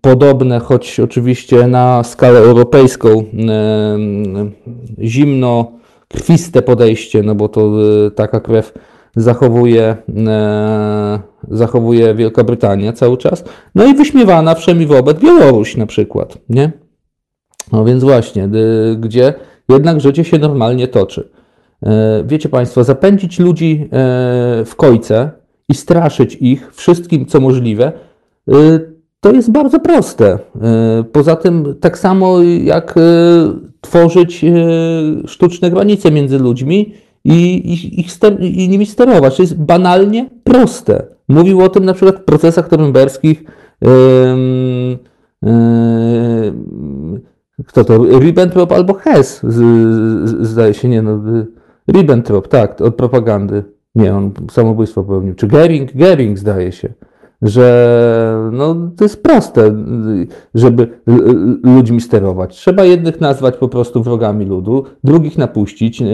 podobne, 0.00 0.58
choć 0.58 1.00
oczywiście 1.00 1.66
na 1.66 2.02
skalę 2.04 2.38
europejską, 2.38 3.08
e, 3.08 3.24
zimno, 5.02 5.72
krwiste 6.08 6.62
podejście, 6.62 7.22
no 7.22 7.34
bo 7.34 7.48
to 7.48 7.72
taka 8.14 8.40
krew 8.40 8.72
zachowuje, 9.16 9.96
zachowuje 11.50 12.14
Wielka 12.14 12.44
Brytania 12.44 12.92
cały 12.92 13.16
czas. 13.16 13.44
No 13.74 13.86
i 13.86 13.94
wyśmiewana 13.94 14.54
wszemi 14.54 14.86
wobec 14.86 15.20
Białoruś 15.20 15.76
na 15.76 15.86
przykład, 15.86 16.38
nie? 16.48 16.72
No 17.72 17.84
więc 17.84 18.04
właśnie, 18.04 18.48
gdzie 18.98 19.34
jednak 19.68 20.00
życie 20.00 20.24
się 20.24 20.38
normalnie 20.38 20.88
toczy. 20.88 21.28
E, 21.82 22.24
wiecie 22.26 22.48
Państwo, 22.48 22.84
zapędzić 22.84 23.38
ludzi 23.38 23.80
e, 23.82 24.64
w 24.64 24.72
kojce 24.76 25.30
i 25.68 25.74
straszyć 25.74 26.34
ich 26.34 26.74
wszystkim, 26.74 27.26
co 27.26 27.40
możliwe, 27.40 27.92
e, 28.48 28.52
to 29.20 29.32
jest 29.32 29.50
bardzo 29.52 29.80
proste. 29.80 30.38
Poza 31.12 31.36
tym, 31.36 31.74
tak 31.80 31.98
samo 31.98 32.42
jak 32.42 32.94
tworzyć 33.80 34.44
sztuczne 35.26 35.70
granice 35.70 36.10
między 36.10 36.38
ludźmi 36.38 36.94
i, 37.24 38.00
ich 38.00 38.06
ster- 38.10 38.40
i 38.40 38.68
nimi 38.68 38.86
sterować. 38.86 39.36
To 39.36 39.42
jest 39.42 39.62
banalnie 39.62 40.30
proste. 40.44 41.06
Mówił 41.28 41.60
o 41.60 41.68
tym 41.68 41.84
na 41.84 41.94
przykład 41.94 42.16
w 42.16 42.24
procesach 42.24 42.70
norymberskich. 42.70 43.44
Kto 47.66 47.84
to? 47.84 48.18
Ribbentrop 48.18 48.72
albo 48.72 48.94
Hess, 48.94 49.40
zdaje 50.40 50.74
się, 50.74 50.88
nie 50.88 51.02
no. 51.02 51.20
Ribbentrop, 51.92 52.48
tak, 52.48 52.80
od 52.80 52.94
propagandy. 52.94 53.64
Nie, 53.94 54.14
on 54.14 54.32
samobójstwo 54.50 55.02
popełnił. 55.04 55.34
Czy 55.34 55.46
Gering? 55.46 55.92
Gering 55.94 56.38
zdaje 56.38 56.72
się, 56.72 56.92
że 57.42 58.50
no, 58.52 58.76
to 58.96 59.04
jest 59.04 59.22
proste, 59.22 59.84
żeby 60.54 60.88
ludźmi 61.62 62.00
sterować. 62.00 62.56
Trzeba 62.56 62.84
jednych 62.84 63.20
nazwać 63.20 63.56
po 63.56 63.68
prostu 63.68 64.02
wrogami 64.02 64.44
ludu, 64.44 64.84
drugich 65.04 65.38
napuścić 65.38 66.02
e, 66.02 66.06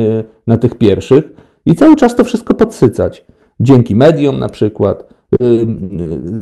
na 0.47 0.57
tych 0.57 0.75
pierwszych 0.75 1.25
i 1.67 1.75
cały 1.75 1.97
czas 1.97 2.17
to 2.17 2.25
wszystko 2.25 2.55
podsycać. 2.55 3.25
Dzięki 3.61 3.97
mediom 3.97 4.39
na 4.39 4.49
przykład, 4.49 5.15
e, 5.33 5.47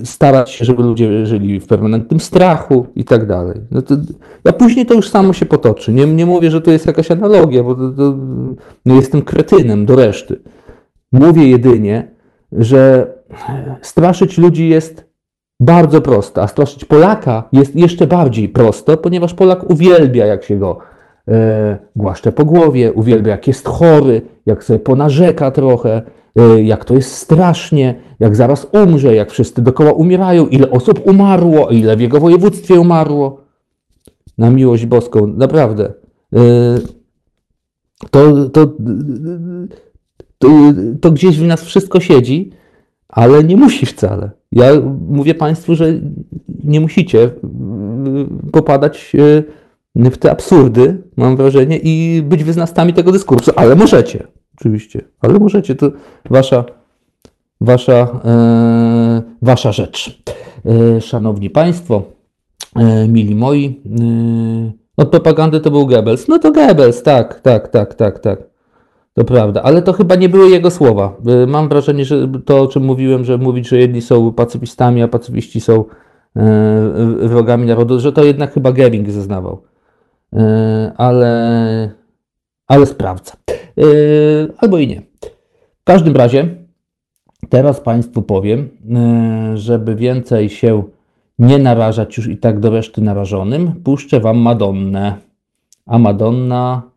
starać 0.04 0.50
się, 0.50 0.64
żeby 0.64 0.82
ludzie 0.82 1.26
żyli 1.26 1.60
w 1.60 1.66
permanentnym 1.66 2.20
strachu 2.20 2.86
i 2.94 3.04
tak 3.04 3.26
dalej. 3.26 3.60
No 3.70 3.82
to, 3.82 3.96
a 4.44 4.52
później 4.52 4.86
to 4.86 4.94
już 4.94 5.08
samo 5.08 5.32
się 5.32 5.46
potoczy. 5.46 5.92
Nie, 5.92 6.06
nie 6.06 6.26
mówię, 6.26 6.50
że 6.50 6.60
to 6.60 6.70
jest 6.70 6.86
jakaś 6.86 7.10
analogia, 7.10 7.62
bo 7.62 7.74
to, 7.74 7.90
to, 7.90 8.14
jestem 8.86 9.22
kretynem 9.22 9.86
do 9.86 9.96
reszty. 9.96 10.40
Mówię 11.12 11.48
jedynie, 11.48 12.10
że 12.52 13.12
straszyć 13.82 14.38
ludzi 14.38 14.68
jest 14.68 15.12
bardzo 15.60 16.00
prosto, 16.00 16.42
a 16.42 16.48
straszyć 16.48 16.84
Polaka 16.84 17.48
jest 17.52 17.76
jeszcze 17.76 18.06
bardziej 18.06 18.48
prosto, 18.48 18.96
ponieważ 18.96 19.34
Polak 19.34 19.70
uwielbia, 19.70 20.26
jak 20.26 20.44
się 20.44 20.58
go 20.58 20.78
e, 21.28 21.78
głaszcze 21.96 22.32
po 22.32 22.44
głowie, 22.44 22.92
uwielbia, 22.92 23.30
jak 23.30 23.48
jest 23.48 23.68
chory, 23.68 24.22
jak 24.46 24.64
sobie 24.64 24.78
ponarzeka 24.78 25.50
trochę, 25.50 26.02
e, 26.36 26.62
jak 26.62 26.84
to 26.84 26.94
jest 26.94 27.14
strasznie, 27.14 27.94
jak 28.20 28.36
zaraz 28.36 28.66
umrze, 28.72 29.14
jak 29.14 29.30
wszyscy 29.30 29.62
dookoła 29.62 29.92
umierają, 29.92 30.46
ile 30.46 30.70
osób 30.70 31.06
umarło, 31.06 31.68
ile 31.68 31.96
w 31.96 32.00
jego 32.00 32.20
województwie 32.20 32.80
umarło. 32.80 33.42
Na 34.38 34.50
miłość 34.50 34.86
boską, 34.86 35.26
naprawdę. 35.26 35.92
E, 36.34 36.38
to, 38.10 38.48
to, 38.48 38.66
to, 40.38 40.48
to 41.00 41.10
gdzieś 41.10 41.38
w 41.38 41.46
nas 41.46 41.62
wszystko 41.62 42.00
siedzi, 42.00 42.50
ale 43.12 43.44
nie 43.44 43.56
musi 43.56 43.86
wcale. 43.86 44.30
Ja 44.52 44.66
mówię 45.08 45.34
Państwu, 45.34 45.74
że 45.74 45.92
nie 46.64 46.80
musicie 46.80 47.30
popadać 48.52 49.12
e, 49.96 50.10
w 50.10 50.18
te 50.18 50.30
absurdy, 50.30 51.02
mam 51.16 51.36
wrażenie, 51.36 51.78
i 51.82 52.22
być 52.22 52.44
wyznawcami 52.44 52.92
tego 52.92 53.12
dyskursu, 53.12 53.50
ale 53.56 53.74
możecie, 53.74 54.26
oczywiście, 54.58 55.04
ale 55.20 55.38
możecie, 55.38 55.74
to 55.74 55.90
wasza, 56.30 56.64
wasza, 57.60 58.20
e, 58.24 59.22
wasza 59.42 59.72
rzecz. 59.72 60.22
E, 60.96 61.00
szanowni 61.00 61.50
Państwo, 61.50 62.02
e, 62.76 63.08
mili 63.08 63.34
moi, 63.34 63.80
e, 64.00 64.72
od 64.96 65.10
propagandy 65.10 65.60
to 65.60 65.70
był 65.70 65.86
Goebbels. 65.86 66.28
No 66.28 66.38
to 66.38 66.52
Goebbels, 66.52 67.02
tak, 67.02 67.40
tak, 67.40 67.68
tak, 67.68 67.94
tak, 67.94 68.18
tak. 68.18 68.51
To 69.14 69.24
prawda, 69.24 69.62
ale 69.62 69.82
to 69.82 69.92
chyba 69.92 70.14
nie 70.14 70.28
były 70.28 70.50
jego 70.50 70.70
słowa. 70.70 71.16
Y, 71.44 71.46
mam 71.46 71.68
wrażenie, 71.68 72.04
że 72.04 72.28
to, 72.44 72.60
o 72.60 72.66
czym 72.66 72.84
mówiłem, 72.84 73.24
że 73.24 73.38
mówić, 73.38 73.68
że 73.68 73.78
jedni 73.78 74.02
są 74.02 74.32
pacyfistami, 74.32 75.02
a 75.02 75.08
pacyfiści 75.08 75.60
są 75.60 75.84
e, 76.36 77.28
wrogami 77.28 77.66
narodu, 77.66 78.00
że 78.00 78.12
to 78.12 78.24
jednak 78.24 78.52
chyba 78.52 78.72
Gering 78.72 79.10
zeznawał. 79.10 79.62
E, 80.32 80.92
ale, 80.96 81.90
ale 82.66 82.86
sprawdza. 82.86 83.32
E, 83.50 83.84
albo 84.58 84.78
i 84.78 84.86
nie. 84.86 85.02
W 85.80 85.84
każdym 85.84 86.16
razie, 86.16 86.48
teraz 87.48 87.80
Państwu 87.80 88.22
powiem, 88.22 88.68
żeby 89.54 89.94
więcej 89.94 90.50
się 90.50 90.82
nie 91.38 91.58
narażać 91.58 92.16
już 92.16 92.28
i 92.28 92.36
tak 92.36 92.60
do 92.60 92.70
reszty 92.70 93.00
narażonym, 93.00 93.72
puszczę 93.84 94.20
Wam 94.20 94.38
Madonnę. 94.38 95.16
A 95.86 95.98
Madonna 95.98 96.91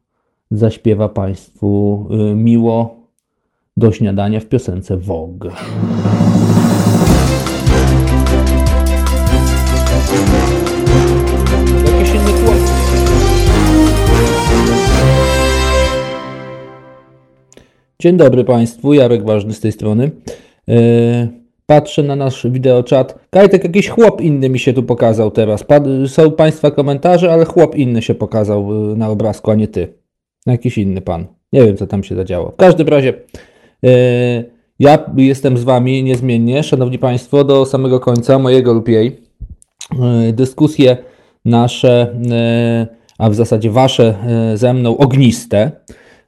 zaśpiewa 0.52 1.10
Państwu 1.10 2.08
y, 2.32 2.36
miło 2.36 2.96
do 3.78 3.91
śniadania 3.91 4.39
w 4.39 4.46
piosence 4.46 4.98
Vogue. 4.98 5.50
Dzień 18.00 18.18
dobry 18.18 18.43
Państwu, 18.43 18.93
Jarek 18.93 19.26
Ważny 19.26 19.54
z 19.54 19.60
tej 19.60 19.72
strony. 19.72 20.12
Yy, 20.68 20.76
Patrzę 21.66 22.04
na 22.04 22.16
nasz 22.16 22.48
wideoczat. 22.48 23.20
Kajtek, 23.30 23.64
jakiś 23.64 23.89
chłop 23.89 24.22
inny 24.22 24.50
mi 24.50 24.60
się 24.60 24.74
tu 24.74 24.84
pokazał 24.84 25.32
teraz. 25.32 25.66
Są 26.08 26.32
Państwa 26.32 26.72
komentarze, 26.72 27.34
ale 27.34 27.46
chłop 27.46 27.76
inny 27.76 28.02
się 28.02 28.16
pokazał 28.16 28.91
y, 28.91 28.98
na 28.98 29.10
obrazku, 29.10 29.52
a 29.52 29.56
nie 29.56 29.68
Ty. 29.68 30.05
Jakiś 30.46 30.78
inny 30.78 31.02
pan. 31.02 31.26
Nie 31.54 31.66
wiem, 31.66 31.78
co 31.78 31.88
tam 31.88 32.04
się 32.04 32.16
zadziało. 32.16 32.52
W 32.52 32.56
każdym 32.56 32.88
razie, 32.88 33.14
yy, 33.82 33.91
ja 34.80 35.06
jestem 35.18 35.58
z 35.58 35.64
Wami 35.64 36.04
niezmiennie, 36.04 36.64
Szanowni 36.64 37.00
Państwo, 37.00 37.43
do 37.43 37.66
samego 37.66 38.00
końca 38.00 38.39
mojego 38.39 38.74
lub 38.74 38.88
jej. 38.88 39.22
Yy, 40.26 40.34
dyskusje 40.34 40.98
nasze, 41.46 42.16
yy, 42.22 42.96
a 43.18 43.30
w 43.30 43.36
zasadzie 43.36 43.72
Wasze 43.72 44.16
ze 44.56 44.74
mną 44.74 44.98
ogniste. 44.98 45.72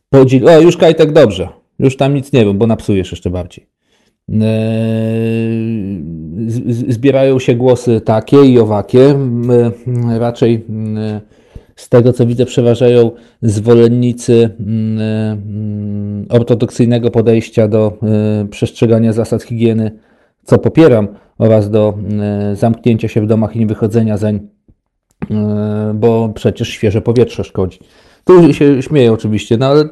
Podziel... 0.09 0.49
O, 0.49 0.59
już 0.59 0.77
Kajtek, 0.77 1.11
dobrze. 1.11 1.47
Już 1.79 1.97
tam 1.97 2.15
nic 2.15 2.33
nie 2.33 2.45
wiem, 2.45 2.57
bo 2.57 2.67
napsujesz 2.67 3.11
jeszcze 3.11 3.29
bardziej. 3.29 3.67
Zbierają 6.87 7.39
się 7.39 7.55
głosy 7.55 8.01
takie 8.01 8.45
i 8.45 8.59
owakie. 8.59 9.15
Raczej 10.19 10.65
z 11.77 11.89
tego 11.89 12.13
co 12.13 12.25
widzę, 12.25 12.45
przeważają 12.45 13.11
zwolennicy 13.41 14.49
ortodoksyjnego 16.29 17.11
podejścia 17.11 17.67
do 17.67 17.97
przestrzegania 18.49 19.13
zasad 19.13 19.43
higieny, 19.43 19.91
co 20.43 20.57
popieram, 20.57 21.07
oraz 21.37 21.69
do 21.69 21.97
zamknięcia 22.53 23.07
się 23.07 23.21
w 23.21 23.27
domach 23.27 23.55
i 23.55 23.59
niewychodzenia 23.59 24.17
zeń, 24.17 24.39
bo 25.93 26.29
przecież 26.35 26.69
świeże 26.69 27.01
powietrze 27.01 27.43
szkodzi. 27.43 27.79
Tu 28.25 28.53
się 28.53 28.81
śmieję 28.81 29.13
oczywiście, 29.13 29.57
no 29.57 29.65
ale 29.65 29.89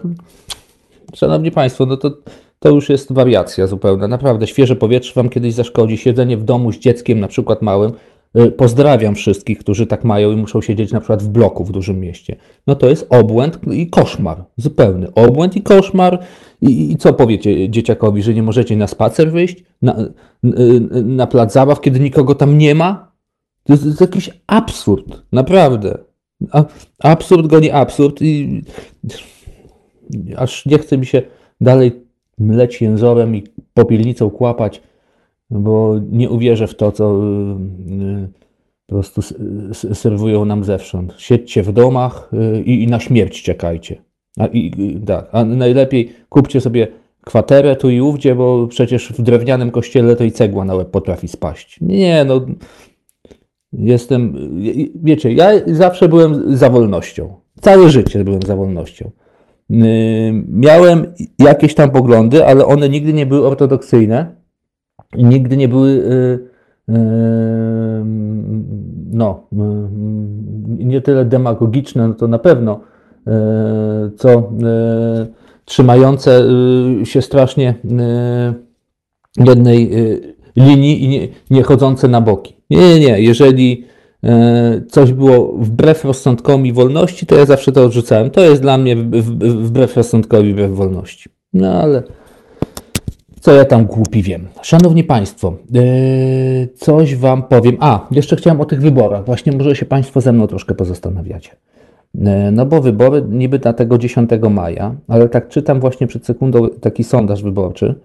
szanowni 1.14 1.52
Państwo, 1.52 1.86
no 1.86 1.98
to 1.98 2.18
to 2.60 2.70
już 2.70 2.90
jest 2.90 3.14
wariacja 3.14 3.68
zupełna. 3.68 4.08
Naprawdę, 4.08 4.48
świeże 4.48 4.76
powietrze 4.76 5.14
Wam 5.16 5.30
kiedyś 5.30 5.54
zaszkodzi. 5.54 5.98
Siedzenie 5.98 6.38
w 6.38 6.44
domu 6.44 6.72
z 6.72 6.78
dzieckiem, 6.78 7.20
na 7.20 7.28
przykład 7.28 7.62
małym, 7.62 7.92
pozdrawiam 8.58 9.16
wszystkich, 9.16 9.60
którzy 9.60 9.88
tak 9.88 10.04
mają 10.04 10.32
i 10.32 10.36
muszą 10.36 10.62
siedzieć 10.62 10.92
na 10.92 11.00
przykład 11.00 11.24
w 11.24 11.30
bloku 11.30 11.66
w 11.66 11.72
dużym 11.72 12.00
mieście. 12.00 12.36
No 12.68 12.76
to 12.76 12.90
jest 12.90 13.08
obłęd 13.10 13.60
i 13.72 13.90
koszmar, 13.90 14.44
zupełny 14.58 15.14
obłęd 15.14 15.56
i 15.56 15.62
koszmar. 15.62 16.20
I, 16.62 16.92
i 16.92 16.98
co 16.98 17.14
powiecie 17.14 17.70
dzieciakowi, 17.70 18.24
że 18.24 18.34
nie 18.34 18.44
możecie 18.44 18.76
na 18.78 18.88
spacer 18.88 19.32
wyjść, 19.32 19.64
na, 19.82 19.96
na 21.04 21.28
plac 21.28 21.54
zabaw, 21.54 21.82
kiedy 21.82 22.00
nikogo 22.00 22.36
tam 22.36 22.58
nie 22.58 22.76
ma? 22.76 23.12
To 23.64 23.74
jest, 23.74 23.84
to 23.84 23.90
jest 23.90 24.02
jakiś 24.02 24.30
absurd, 24.48 25.22
naprawdę. 25.32 25.98
A, 26.52 26.64
absurd 27.00 27.48
goni 27.48 27.72
absurd 27.72 28.22
i 28.22 28.62
aż 30.38 30.66
nie 30.66 30.78
chce 30.78 30.98
mi 30.98 31.06
się 31.06 31.22
dalej 31.62 31.92
mleć 32.40 32.82
jęzorem 32.82 33.36
i 33.36 33.44
popielnicą 33.74 34.30
kłapać, 34.30 34.82
bo 35.50 35.96
nie 36.12 36.30
uwierzę 36.30 36.68
w 36.68 36.76
to, 36.76 36.92
co 36.92 37.24
y, 37.24 37.94
y, 38.04 38.30
po 38.86 38.96
prostu 38.96 39.22
serwują 39.94 40.46
nam 40.46 40.64
zewsząd. 40.64 41.14
Siedźcie 41.18 41.64
w 41.64 41.74
domach 41.74 42.32
y, 42.34 42.62
i, 42.62 42.88
na 42.88 43.00
śmierć 43.00 43.44
czekajcie. 43.44 44.02
A, 44.40 44.48
i, 44.48 45.00
tak, 45.06 45.30
a 45.32 45.46
najlepiej 45.46 46.14
kupcie 46.30 46.62
sobie 46.62 46.88
kwaterę 47.22 47.76
tu 47.76 47.90
i 47.90 48.02
ówdzie, 48.02 48.36
bo 48.36 48.68
przecież 48.68 49.14
w 49.14 49.22
drewnianym 49.22 49.72
kościele 49.72 50.16
to 50.16 50.24
i 50.24 50.32
cegła 50.32 50.66
na 50.66 50.76
łeb 50.76 50.92
potrafi 50.92 51.28
spaść. 51.28 51.78
Nie, 51.82 52.26
no 52.26 52.46
jestem, 53.74 54.52
wiecie, 54.96 55.34
ja 55.34 55.52
zawsze 55.68 56.10
byłem 56.10 56.58
za 56.58 56.70
wolnością. 56.70 57.34
Całe 57.62 57.90
życie 57.90 58.24
byłem 58.24 58.42
za 58.42 58.56
wolnością. 58.56 59.12
Miałem 60.48 61.14
jakieś 61.40 61.76
tam 61.76 61.92
poglądy, 61.92 62.46
ale 62.46 62.66
one 62.66 62.90
nigdy 62.90 63.14
nie 63.14 63.26
były 63.26 63.48
ortodoksyjne 63.48 64.36
nigdy 65.18 65.58
nie 65.58 65.68
były 65.68 65.90
y, 65.90 66.40
y, 66.90 66.94
no, 69.12 69.44
y, 69.54 69.56
nie 70.86 71.02
tyle 71.02 71.26
demagogiczne, 71.26 72.08
no 72.08 72.14
to 72.14 72.28
na 72.28 72.40
pewno, 72.40 72.80
co 74.18 74.52
trzymające 75.66 76.44
się 77.04 77.22
strasznie 77.22 77.76
jednej 79.38 79.92
linii 80.56 81.04
i 81.04 81.08
nie, 81.08 81.28
nie 81.50 81.64
chodzące 81.64 82.08
na 82.08 82.22
boki. 82.22 82.56
Nie, 82.70 82.78
nie, 82.78 83.00
nie. 83.00 83.22
Jeżeli 83.22 83.86
coś 84.90 85.14
było 85.14 85.54
wbrew 85.58 86.06
rozsądkowi 86.06 86.74
wolności, 86.74 87.26
to 87.26 87.36
ja 87.36 87.46
zawsze 87.46 87.72
to 87.72 87.84
odrzucałem. 87.86 88.30
To 88.30 88.42
jest 88.42 88.62
dla 88.62 88.78
mnie 88.78 88.96
wbrew 89.42 89.98
rozsądkowi, 89.98 90.54
wbrew 90.54 90.72
wolności. 90.72 91.30
No 91.54 91.74
ale 91.74 92.04
co 93.46 93.54
ja 93.54 93.66
tam 93.66 93.86
głupi 93.86 94.24
wiem. 94.24 94.48
Szanowni 94.62 95.04
Państwo, 95.04 95.54
yy, 95.72 96.68
coś 96.76 97.16
Wam 97.16 97.44
powiem. 97.44 97.78
A, 97.80 98.08
jeszcze 98.12 98.36
chciałem 98.36 98.62
o 98.62 98.66
tych 98.66 98.82
wyborach. 98.82 99.26
Właśnie 99.26 99.52
może 99.58 99.76
się 99.76 99.86
Państwo 99.86 100.22
ze 100.22 100.32
mną 100.32 100.48
troszkę 100.48 100.76
pozastanawiacie. 100.76 101.50
Yy, 102.16 102.24
no 102.52 102.66
bo 102.66 102.82
wybory 102.82 103.24
niby 103.30 103.60
na 103.64 103.74
tego 103.74 103.98
10 103.98 104.30
maja, 104.50 104.96
ale 105.08 105.30
tak 105.30 105.48
czytam 105.48 105.80
właśnie 105.80 106.08
przed 106.08 106.26
sekundą 106.26 106.70
taki 106.70 107.04
sondaż 107.04 107.44
wyborczy, 107.44 107.96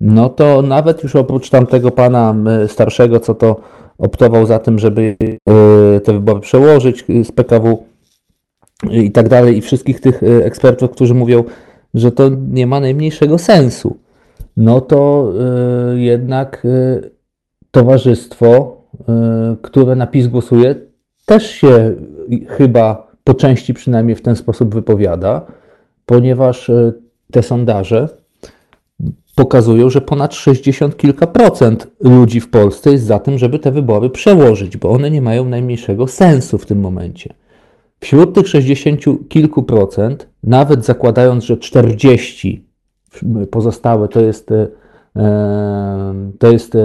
no 0.00 0.28
to 0.28 0.62
nawet 0.62 1.02
już 1.02 1.16
oprócz 1.16 1.50
tamtego 1.50 1.90
pana 1.90 2.34
yy, 2.60 2.68
starszego, 2.68 3.20
co 3.20 3.34
to 3.34 3.60
optował 3.98 4.46
za 4.46 4.58
tym, 4.58 4.78
żeby 4.78 5.16
yy, 5.20 6.00
te 6.04 6.12
wybory 6.12 6.40
przełożyć 6.40 7.04
z 7.24 7.32
PKW 7.32 7.84
i 8.90 9.10
tak 9.10 9.28
dalej, 9.28 9.56
i 9.56 9.60
wszystkich 9.60 10.00
tych 10.00 10.22
ekspertów, 10.22 10.90
którzy 10.90 11.14
mówią, 11.14 11.44
że 11.94 12.12
to 12.12 12.30
nie 12.50 12.66
ma 12.66 12.80
najmniejszego 12.80 13.38
sensu 13.38 14.01
no 14.56 14.80
to 14.80 15.32
y, 15.94 16.00
jednak 16.00 16.64
y, 16.64 17.10
towarzystwo, 17.70 18.82
y, 18.94 19.56
które 19.62 19.96
na 19.96 20.06
PiS 20.06 20.26
głosuje, 20.26 20.74
też 21.26 21.50
się 21.50 21.94
chyba 22.48 23.12
po 23.24 23.34
części 23.34 23.74
przynajmniej 23.74 24.16
w 24.16 24.22
ten 24.22 24.36
sposób 24.36 24.74
wypowiada, 24.74 25.46
ponieważ 26.06 26.70
te 27.32 27.42
sondaże 27.42 28.08
pokazują, 29.34 29.90
że 29.90 30.00
ponad 30.00 30.34
60 30.34 30.96
kilka 30.96 31.26
procent 31.26 31.86
ludzi 32.00 32.40
w 32.40 32.50
Polsce 32.50 32.92
jest 32.92 33.04
za 33.04 33.18
tym, 33.18 33.38
żeby 33.38 33.58
te 33.58 33.72
wybory 33.72 34.10
przełożyć, 34.10 34.76
bo 34.76 34.90
one 34.90 35.10
nie 35.10 35.22
mają 35.22 35.44
najmniejszego 35.44 36.06
sensu 36.06 36.58
w 36.58 36.66
tym 36.66 36.80
momencie. 36.80 37.34
Wśród 38.00 38.34
tych 38.34 38.48
60 38.48 39.00
kilku 39.28 39.62
procent, 39.62 40.28
nawet 40.42 40.84
zakładając, 40.84 41.44
że 41.44 41.56
40 41.56 42.71
pozostałe 43.50 44.08
to 44.08 44.20
jest, 44.20 44.52
e, 44.52 44.68
to 46.38 46.52
jest, 46.52 46.74
e, 46.74 46.80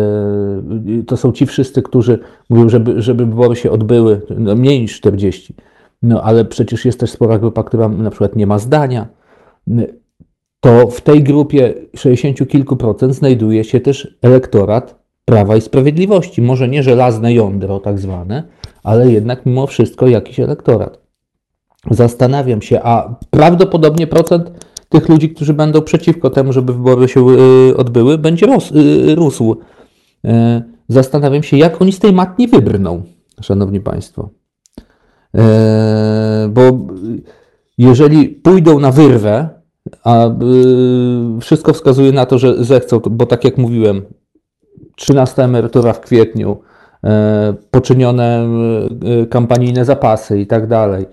to 1.08 1.18
są 1.18 1.32
ci 1.32 1.46
wszyscy, 1.46 1.82
którzy 1.82 2.20
mówią, 2.50 2.70
żeby, 2.70 3.02
żeby 3.02 3.26
wybory 3.26 3.56
się 3.56 3.72
odbyły, 3.72 4.22
no 4.38 4.56
mniej 4.56 4.82
niż 4.82 4.98
40. 4.98 5.56
No 6.02 6.22
ale 6.22 6.46
przecież 6.46 6.86
jest 6.86 7.00
też 7.00 7.12
spora 7.12 7.40
grupa, 7.40 7.64
która 7.64 7.90
na 7.90 8.10
przykład 8.10 8.36
nie 8.36 8.48
ma 8.48 8.60
zdania. 8.60 9.08
To 10.60 10.88
w 10.88 11.02
tej 11.02 11.24
grupie 11.24 11.74
60 11.96 12.50
kilku 12.50 12.76
procent 12.76 13.14
znajduje 13.14 13.64
się 13.64 13.80
też 13.80 14.18
elektorat 14.22 15.08
Prawa 15.26 15.56
i 15.56 15.62
Sprawiedliwości. 15.62 16.42
Może 16.42 16.68
nie 16.68 16.84
żelazne 16.84 17.34
jądro 17.34 17.80
tak 17.80 18.00
zwane, 18.00 18.44
ale 18.84 19.12
jednak 19.12 19.46
mimo 19.46 19.68
wszystko 19.68 20.08
jakiś 20.08 20.40
elektorat. 20.40 21.00
Zastanawiam 21.92 22.62
się, 22.62 22.82
a 22.84 23.16
prawdopodobnie 23.30 24.08
procent 24.08 24.67
tych 24.90 25.10
ludzi, 25.10 25.30
którzy 25.30 25.54
będą 25.54 25.82
przeciwko 25.82 26.30
temu, 26.30 26.54
żeby 26.54 26.74
wybory 26.74 27.08
się 27.08 27.30
y, 27.30 27.78
odbyły, 27.78 28.18
będzie 28.18 28.48
y, 28.76 29.16
rósł. 29.16 29.56
E, 30.26 30.62
zastanawiam 30.88 31.44
się, 31.44 31.58
jak 31.58 31.82
oni 31.82 31.92
z 31.92 32.00
tej 32.00 32.14
matni 32.14 32.48
wybrną, 32.48 33.04
szanowni 33.42 33.80
państwo. 33.80 34.30
Bo 36.50 36.62
jeżeli 37.78 38.30
pójdą 38.30 38.80
na 38.80 38.92
wyrwę, 38.92 39.50
a 40.04 40.28
y, 40.28 40.32
wszystko 41.42 41.74
wskazuje 41.74 42.12
na 42.12 42.26
to, 42.26 42.38
że 42.38 42.64
zechcą, 42.64 43.00
bo 43.00 43.26
tak 43.26 43.44
jak 43.44 43.58
mówiłem, 43.58 44.02
13 44.96 45.44
emerytura 45.44 45.94
w 45.94 46.02
kwietniu, 46.02 46.58
poczynione 47.72 48.50
kampanijne 49.30 49.86
zapasy 49.86 50.40
i 50.40 50.48
tak 50.48 50.68
dalej 50.68 51.06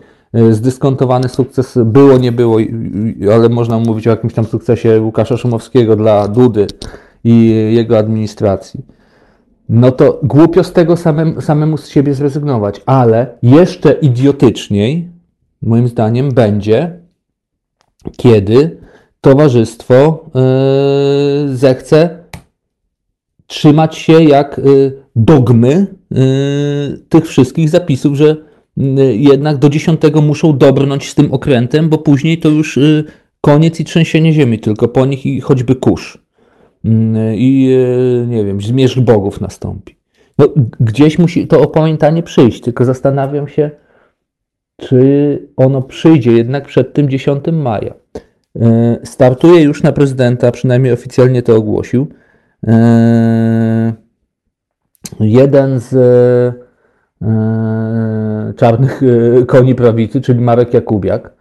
zdyskontowany 0.51 1.29
sukces 1.29 1.79
było, 1.85 2.19
nie 2.19 2.33
było, 2.33 2.57
ale 3.35 3.49
można 3.49 3.79
mówić 3.79 4.07
o 4.07 4.11
jakimś 4.11 4.35
tam 4.35 4.45
sukcesie 4.45 5.01
Łukasza 5.01 5.37
Szumowskiego 5.37 5.97
dla 5.97 6.29
Dudy 6.29 6.67
i 7.25 7.49
jego 7.75 7.99
administracji. 7.99 8.85
No 9.69 9.93
to 9.93 10.21
głupio 10.23 10.65
z 10.65 10.73
tego 10.73 10.97
samemu, 10.97 11.41
samemu 11.41 11.77
z 11.77 11.89
siebie 11.89 12.15
zrezygnować, 12.15 12.81
ale 12.87 13.39
jeszcze 13.43 13.93
idiotyczniej, 13.93 15.09
moim 15.63 15.89
zdaniem, 15.89 16.33
będzie, 16.33 16.99
kiedy 18.17 18.77
towarzystwo 19.21 20.25
yy, 21.49 21.57
zechce 21.57 22.19
trzymać 23.47 23.97
się 23.97 24.25
jak 24.25 24.61
yy, 24.65 25.03
dogmy 25.17 25.87
yy, 26.11 26.99
tych 27.09 27.27
wszystkich 27.27 27.69
zapisów, 27.69 28.15
że 28.17 28.37
jednak 29.13 29.57
do 29.57 29.69
dziesiątego 29.69 30.21
muszą 30.21 30.59
dobrnąć 30.59 31.11
z 31.11 31.15
tym 31.15 31.33
okrętem, 31.33 31.89
bo 31.89 31.99
później 31.99 32.39
to 32.39 32.49
już 32.49 32.77
y, 32.77 33.05
koniec 33.41 33.81
i 33.81 33.85
trzęsienie 33.85 34.33
ziemi, 34.33 34.59
tylko 34.59 34.89
po 34.89 35.07
nich 35.07 35.27
i 35.27 35.41
choćby 35.41 35.75
kurz. 35.75 36.19
Y, 36.85 36.91
I 37.37 37.77
nie 38.27 38.45
wiem, 38.45 38.61
zmierzch 38.61 39.01
bogów 39.01 39.41
nastąpi. 39.41 39.97
No, 40.39 40.49
gdzieś 40.81 41.19
musi 41.19 41.47
to 41.47 41.61
opamiętanie 41.61 42.23
przyjść, 42.23 42.61
tylko 42.61 42.85
zastanawiam 42.85 43.49
się, 43.49 43.71
czy 44.81 45.49
ono 45.57 45.83
przyjdzie 45.83 46.33
jednak 46.33 46.67
przed 46.67 46.93
tym 46.93 47.09
10 47.09 47.45
maja. 47.53 47.95
Startuje 49.05 49.63
już 49.63 49.83
na 49.83 49.93
prezydenta, 49.93 50.51
przynajmniej 50.51 50.93
oficjalnie 50.93 51.43
to 51.43 51.57
ogłosił. 51.57 52.07
Jeden 55.21 55.81
z 55.81 55.95
czarnych 58.57 59.03
e, 59.03 59.47
koni 59.47 59.75
prawicy, 59.75 60.21
czyli 60.21 60.41
Marek 60.41 60.75
Jakubiak. 60.75 61.33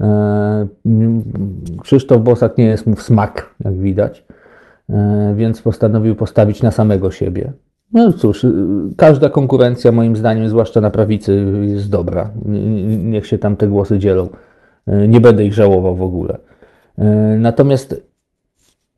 E, 0.00 0.66
Krzysztof 1.82 2.22
Bosak 2.22 2.58
nie 2.58 2.64
jest 2.64 2.86
mu 2.86 2.96
w 2.96 3.02
smak, 3.02 3.54
jak 3.64 3.74
widać, 3.74 4.24
więc 5.34 5.62
postanowił 5.62 6.14
postawić 6.14 6.62
na 6.62 6.70
samego 6.70 7.10
siebie. 7.10 7.52
No 7.92 8.12
cóż, 8.12 8.46
każda 8.96 9.30
konkurencja 9.30 9.92
moim 9.92 10.16
zdaniem, 10.16 10.48
zwłaszcza 10.48 10.80
na 10.80 10.90
prawicy, 10.90 11.44
jest 11.62 11.90
dobra. 11.90 12.30
Niech 13.04 13.26
się 13.26 13.38
tam 13.38 13.56
te 13.56 13.68
głosy 13.68 13.98
dzielą. 13.98 14.28
Nie 15.08 15.20
będę 15.20 15.44
ich 15.44 15.54
żałował 15.54 15.96
w 15.96 16.02
ogóle. 16.02 16.38
Natomiast 17.38 18.02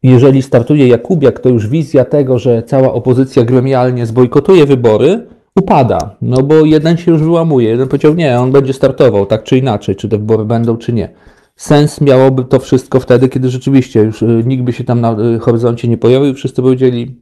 jeżeli 0.02 0.42
startuje 0.42 0.88
Jakubiak, 0.88 1.40
to 1.40 1.48
już 1.48 1.68
wizja 1.68 2.04
tego, 2.04 2.38
że 2.38 2.62
cała 2.62 2.92
opozycja 2.92 3.44
gremialnie 3.44 4.06
zbojkotuje 4.06 4.66
wybory, 4.66 5.26
upada, 5.58 6.16
no 6.22 6.42
bo 6.42 6.64
jeden 6.64 6.96
się 6.96 7.12
już 7.12 7.22
wyłamuje. 7.22 7.68
Jeden 7.68 7.88
powiedział, 7.88 8.14
nie, 8.14 8.40
on 8.40 8.52
będzie 8.52 8.72
startował, 8.72 9.26
tak 9.26 9.42
czy 9.42 9.58
inaczej, 9.58 9.96
czy 9.96 10.08
te 10.08 10.18
wybory 10.18 10.44
będą, 10.44 10.76
czy 10.76 10.92
nie. 10.92 11.08
Sens 11.56 12.00
miałoby 12.00 12.44
to 12.44 12.58
wszystko 12.58 13.00
wtedy, 13.00 13.28
kiedy 13.28 13.50
rzeczywiście 13.50 14.00
już 14.00 14.22
y, 14.22 14.42
nikt 14.46 14.64
by 14.64 14.72
się 14.72 14.84
tam 14.84 15.00
na 15.00 15.16
y, 15.20 15.38
horyzoncie 15.38 15.88
nie 15.88 15.98
pojawił, 15.98 16.34
wszyscy 16.34 16.62
powiedzieli, 16.62 17.16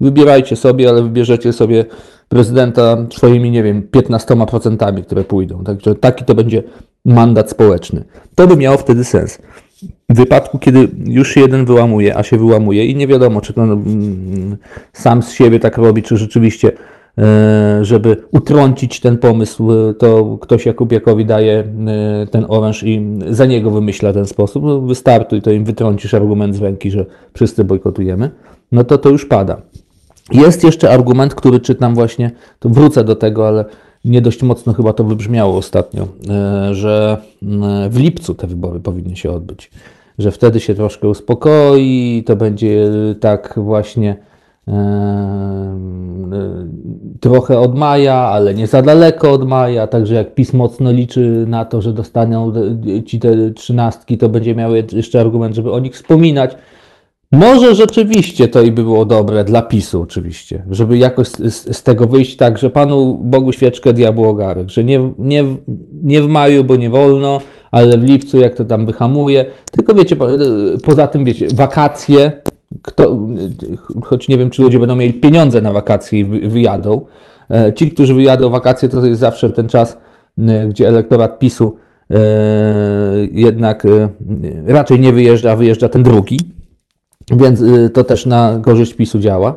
Wybierajcie 0.00 0.56
sobie, 0.56 0.88
ale 0.88 1.02
wybierzecie 1.02 1.52
sobie 1.52 1.84
prezydenta 2.28 2.96
swoimi, 3.12 3.50
nie 3.50 3.62
wiem, 3.62 3.88
15%, 3.92 5.04
które 5.04 5.24
pójdą. 5.24 5.64
Także 5.64 5.94
taki 5.94 6.24
to 6.24 6.34
będzie 6.34 6.62
mandat 7.04 7.50
społeczny. 7.50 8.04
To 8.34 8.46
by 8.46 8.56
miało 8.56 8.76
wtedy 8.76 9.04
sens. 9.04 9.38
W 10.08 10.16
wypadku, 10.16 10.58
kiedy 10.58 10.88
już 11.04 11.36
jeden 11.36 11.64
wyłamuje, 11.64 12.16
a 12.16 12.22
się 12.22 12.38
wyłamuje 12.38 12.86
i 12.86 12.96
nie 12.96 13.06
wiadomo, 13.06 13.40
czy 13.40 13.52
to 13.52 13.62
mm, 13.62 14.56
sam 14.92 15.22
z 15.22 15.32
siebie 15.32 15.60
tak 15.60 15.78
robi, 15.78 16.02
czy 16.02 16.16
rzeczywiście, 16.16 16.72
żeby 17.82 18.16
utrącić 18.30 19.00
ten 19.00 19.18
pomysł, 19.18 19.72
e, 19.72 19.94
to 19.94 20.38
ktoś 20.40 20.66
Jakubiakowi 20.66 21.24
daje 21.24 21.58
e, 21.58 22.26
ten 22.26 22.46
oręż 22.48 22.82
i 22.82 23.18
za 23.30 23.46
niego 23.46 23.70
wymyśla 23.70 24.12
ten 24.12 24.26
sposób. 24.26 24.64
No, 24.64 24.80
wystartuj, 24.80 25.42
to 25.42 25.50
im 25.50 25.64
wytrącisz 25.64 26.14
argument 26.14 26.56
z 26.56 26.60
ręki, 26.60 26.90
że 26.90 27.06
wszyscy 27.34 27.64
bojkotujemy. 27.64 28.30
No 28.72 28.84
to 28.84 28.98
to 28.98 29.08
już 29.08 29.26
pada. 29.26 29.62
Jest 30.32 30.64
jeszcze 30.64 30.90
argument, 30.90 31.34
który 31.34 31.60
czytam 31.60 31.94
właśnie, 31.94 32.30
to 32.58 32.68
wrócę 32.68 33.04
do 33.04 33.16
tego, 33.16 33.48
ale 33.48 33.64
nie 34.04 34.22
dość 34.22 34.42
mocno 34.42 34.72
chyba 34.72 34.92
to 34.92 35.04
wybrzmiało 35.04 35.56
ostatnio, 35.56 36.08
e, 36.28 36.74
że 36.74 37.18
e, 37.42 37.88
w 37.90 37.98
lipcu 37.98 38.34
te 38.34 38.46
wybory 38.46 38.80
powinny 38.80 39.16
się 39.16 39.30
odbyć, 39.30 39.70
że 40.18 40.30
wtedy 40.30 40.60
się 40.60 40.74
troszkę 40.74 41.08
uspokoi, 41.08 42.22
to 42.26 42.36
będzie 42.36 42.90
tak 43.20 43.54
właśnie 43.56 44.10
e, 44.10 44.35
trochę 47.20 47.58
od 47.58 47.78
maja, 47.78 48.14
ale 48.14 48.54
nie 48.54 48.66
za 48.66 48.82
daleko 48.82 49.32
od 49.32 49.48
maja, 49.48 49.86
także 49.86 50.14
jak 50.14 50.34
PiS 50.34 50.52
mocno 50.52 50.92
liczy 50.92 51.44
na 51.48 51.64
to, 51.64 51.82
że 51.82 51.92
dostaną 51.92 52.52
ci 53.06 53.20
te 53.20 53.50
trzynastki, 53.50 54.18
to 54.18 54.28
będzie 54.28 54.54
miał 54.54 54.70
jeszcze 54.92 55.20
argument, 55.20 55.56
żeby 55.56 55.72
o 55.72 55.78
nich 55.78 55.94
wspominać. 55.94 56.56
Może 57.32 57.74
rzeczywiście 57.74 58.48
to 58.48 58.62
i 58.62 58.72
by 58.72 58.82
było 58.82 59.04
dobre 59.04 59.44
dla 59.44 59.62
PiSu 59.62 60.02
oczywiście, 60.02 60.62
żeby 60.70 60.98
jakoś 60.98 61.28
z, 61.28 61.76
z, 61.76 61.82
tego 61.82 62.06
wyjść 62.06 62.36
tak, 62.36 62.58
że 62.58 62.70
Panu 62.70 63.18
Bogu 63.22 63.52
świeczkę, 63.52 63.92
diabłu 63.92 64.24
ogarek, 64.24 64.70
że 64.70 64.84
nie, 64.84 65.12
nie, 65.18 65.44
nie 66.02 66.22
w 66.22 66.28
maju, 66.28 66.64
bo 66.64 66.76
nie 66.76 66.90
wolno, 66.90 67.40
ale 67.70 67.98
w 67.98 68.04
lipcu 68.04 68.38
jak 68.38 68.54
to 68.54 68.64
tam 68.64 68.86
wyhamuje. 68.86 69.44
Tylko 69.72 69.94
wiecie, 69.94 70.16
poza 70.84 71.06
tym 71.06 71.24
wiecie, 71.24 71.46
wakacje, 71.54 72.32
kto, 72.82 73.18
choć 74.04 74.28
nie 74.28 74.38
wiem, 74.38 74.50
czy 74.50 74.62
ludzie 74.62 74.78
będą 74.78 74.96
mieli 74.96 75.14
pieniądze 75.14 75.60
na 75.60 75.72
wakacje 75.72 76.20
i 76.20 76.24
wyjadą. 76.48 77.06
E, 77.50 77.72
ci, 77.72 77.90
którzy 77.90 78.14
wyjadą 78.14 78.50
wakacje, 78.50 78.88
to 78.88 79.06
jest 79.06 79.20
zawsze 79.20 79.50
ten 79.50 79.68
czas, 79.68 79.98
e, 80.38 80.68
gdzie 80.68 80.88
elektorat 80.88 81.38
PiSu 81.38 81.76
e, 82.10 82.16
jednak 83.32 83.86
raczej 84.66 85.00
nie 85.00 85.12
wyjeżdża, 85.12 85.52
a 85.52 85.56
wyjeżdża 85.56 85.88
ten 85.88 86.02
drugi. 86.02 86.40
Więc 87.30 87.62
to 87.92 88.04
też 88.04 88.26
na 88.26 88.60
korzyść 88.62 88.94
PiSu 88.94 89.18
działa. 89.18 89.56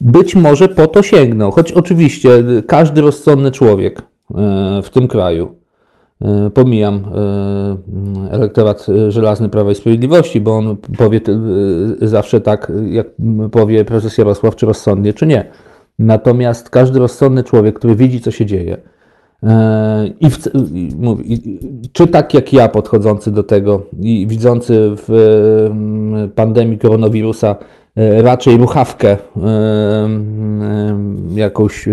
Być 0.00 0.34
może 0.34 0.68
po 0.68 0.86
to 0.86 1.02
sięgnął, 1.02 1.50
choć 1.50 1.72
oczywiście 1.72 2.30
każdy 2.66 3.00
rozsądny 3.00 3.50
człowiek 3.50 4.02
w 4.82 4.90
tym 4.92 5.08
kraju, 5.08 5.54
pomijam 6.54 7.04
elektorat 8.30 8.86
żelazny 9.08 9.48
Prawa 9.48 9.70
i 9.70 9.74
Sprawiedliwości, 9.74 10.40
bo 10.40 10.56
on 10.56 10.76
powie 10.98 11.20
zawsze 12.02 12.40
tak, 12.40 12.72
jak 12.90 13.06
powie 13.52 13.84
prezes 13.84 14.18
Jarosław, 14.18 14.56
czy 14.56 14.66
rozsądnie, 14.66 15.12
czy 15.12 15.26
nie. 15.26 15.44
Natomiast 15.98 16.70
każdy 16.70 16.98
rozsądny 16.98 17.44
człowiek, 17.44 17.78
który 17.78 17.96
widzi, 17.96 18.20
co 18.20 18.30
się 18.30 18.46
dzieje, 18.46 18.76
E, 19.42 20.06
I, 20.20 20.30
w, 20.30 20.38
i, 21.24 21.58
czy 21.92 22.06
tak 22.06 22.34
jak 22.34 22.52
ja 22.52 22.68
podchodzący 22.68 23.30
do 23.30 23.42
tego 23.42 23.82
i 24.00 24.26
widzący 24.26 24.94
w 24.96 25.08
mm, 25.70 26.30
pandemii 26.30 26.78
koronawirusa 26.78 27.56
e, 27.96 28.22
raczej 28.22 28.56
ruchawkę 28.56 29.10
e, 29.10 29.18
jakąś 31.34 31.88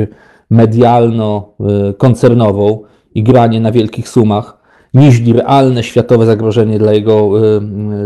medialno-koncernową 0.52 2.80
i 3.16 3.24
granie 3.24 3.60
na 3.62 3.72
wielkich 3.72 4.10
sumach, 4.10 4.58
niż 4.94 5.22
realne 5.28 5.84
światowe 5.84 6.26
zagrożenie 6.26 6.80
dla 6.80 6.94
jego 6.94 7.32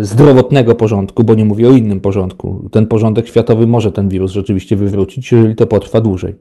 zdrowotnego 0.02 0.76
porządku, 0.76 1.24
bo 1.24 1.36
nie 1.36 1.46
mówię 1.46 1.70
o 1.70 1.72
innym 1.72 2.00
porządku. 2.02 2.70
Ten 2.72 2.88
porządek 2.88 3.28
światowy 3.28 3.68
może 3.68 3.92
ten 3.92 4.10
wirus 4.10 4.32
rzeczywiście 4.32 4.76
wywrócić, 4.76 5.32
jeżeli 5.32 5.56
to 5.56 5.68
potrwa 5.68 6.02
dłużej 6.02 6.36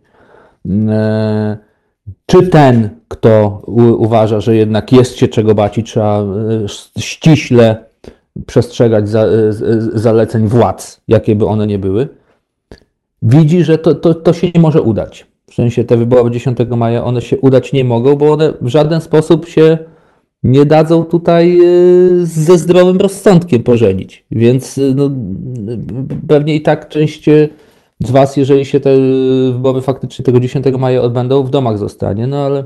czy 2.27 2.47
ten, 2.47 2.91
kto 3.09 3.63
uważa, 3.99 4.41
że 4.41 4.57
jednak 4.57 4.93
jest 4.93 5.17
się 5.17 5.29
czego 5.29 5.55
bać 5.55 5.79
i 5.79 5.83
trzeba 5.83 6.23
e, 6.23 6.25
ściśle 6.99 7.85
przestrzegać 8.47 9.09
za, 9.09 9.27
zaleceń 9.93 10.47
władz, 10.47 11.01
jakie 11.09 11.37
by 11.37 11.47
one 11.47 11.67
nie 11.67 11.79
były, 11.79 12.09
widzi, 13.23 13.65
że 13.65 13.79
to, 13.79 13.95
to, 13.95 14.15
to 14.15 14.33
się 14.33 14.51
nie 14.55 14.61
może 14.61 14.83
udać. 14.83 15.32
W 15.53 15.55
sensie 15.55 15.85
te 15.85 15.97
wybory 15.97 16.31
10 16.31 16.59
maja, 16.77 17.05
one 17.05 17.23
się 17.23 17.39
udać 17.39 17.73
nie 17.73 17.85
mogą, 17.85 18.17
bo 18.17 18.33
one 18.33 18.53
w 18.61 18.69
żaden 18.69 19.01
sposób 19.01 19.49
się 19.49 19.79
nie 20.43 20.67
dadzą 20.67 21.05
tutaj 21.05 21.59
e, 21.61 21.65
ze 22.27 22.59
zdrowym 22.59 22.97
rozsądkiem 22.97 23.63
pożenić. 23.63 24.25
Więc 24.31 24.81
no, 24.95 25.11
pewnie 26.29 26.55
i 26.55 26.61
tak 26.61 26.89
część 26.89 27.25
z 28.01 28.11
Was, 28.11 28.37
jeżeli 28.37 28.65
się 28.65 28.81
te 28.81 28.97
wybory 29.53 29.81
faktycznie 29.81 30.25
tego 30.25 30.41
10 30.41 30.67
maja 30.79 31.03
odbędą, 31.03 31.43
w 31.43 31.51
domach 31.51 31.79
zostanie, 31.79 32.27
no 32.27 32.45
ale 32.45 32.65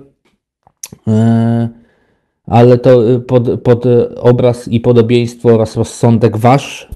ale 2.47 2.79
to 2.79 3.01
pod, 3.27 3.61
pod 3.61 3.85
obraz 4.21 4.69
i 4.69 4.81
podobieństwo 4.81 5.49
oraz 5.49 5.77
rozsądek 5.77 6.37
Wasz, 6.37 6.89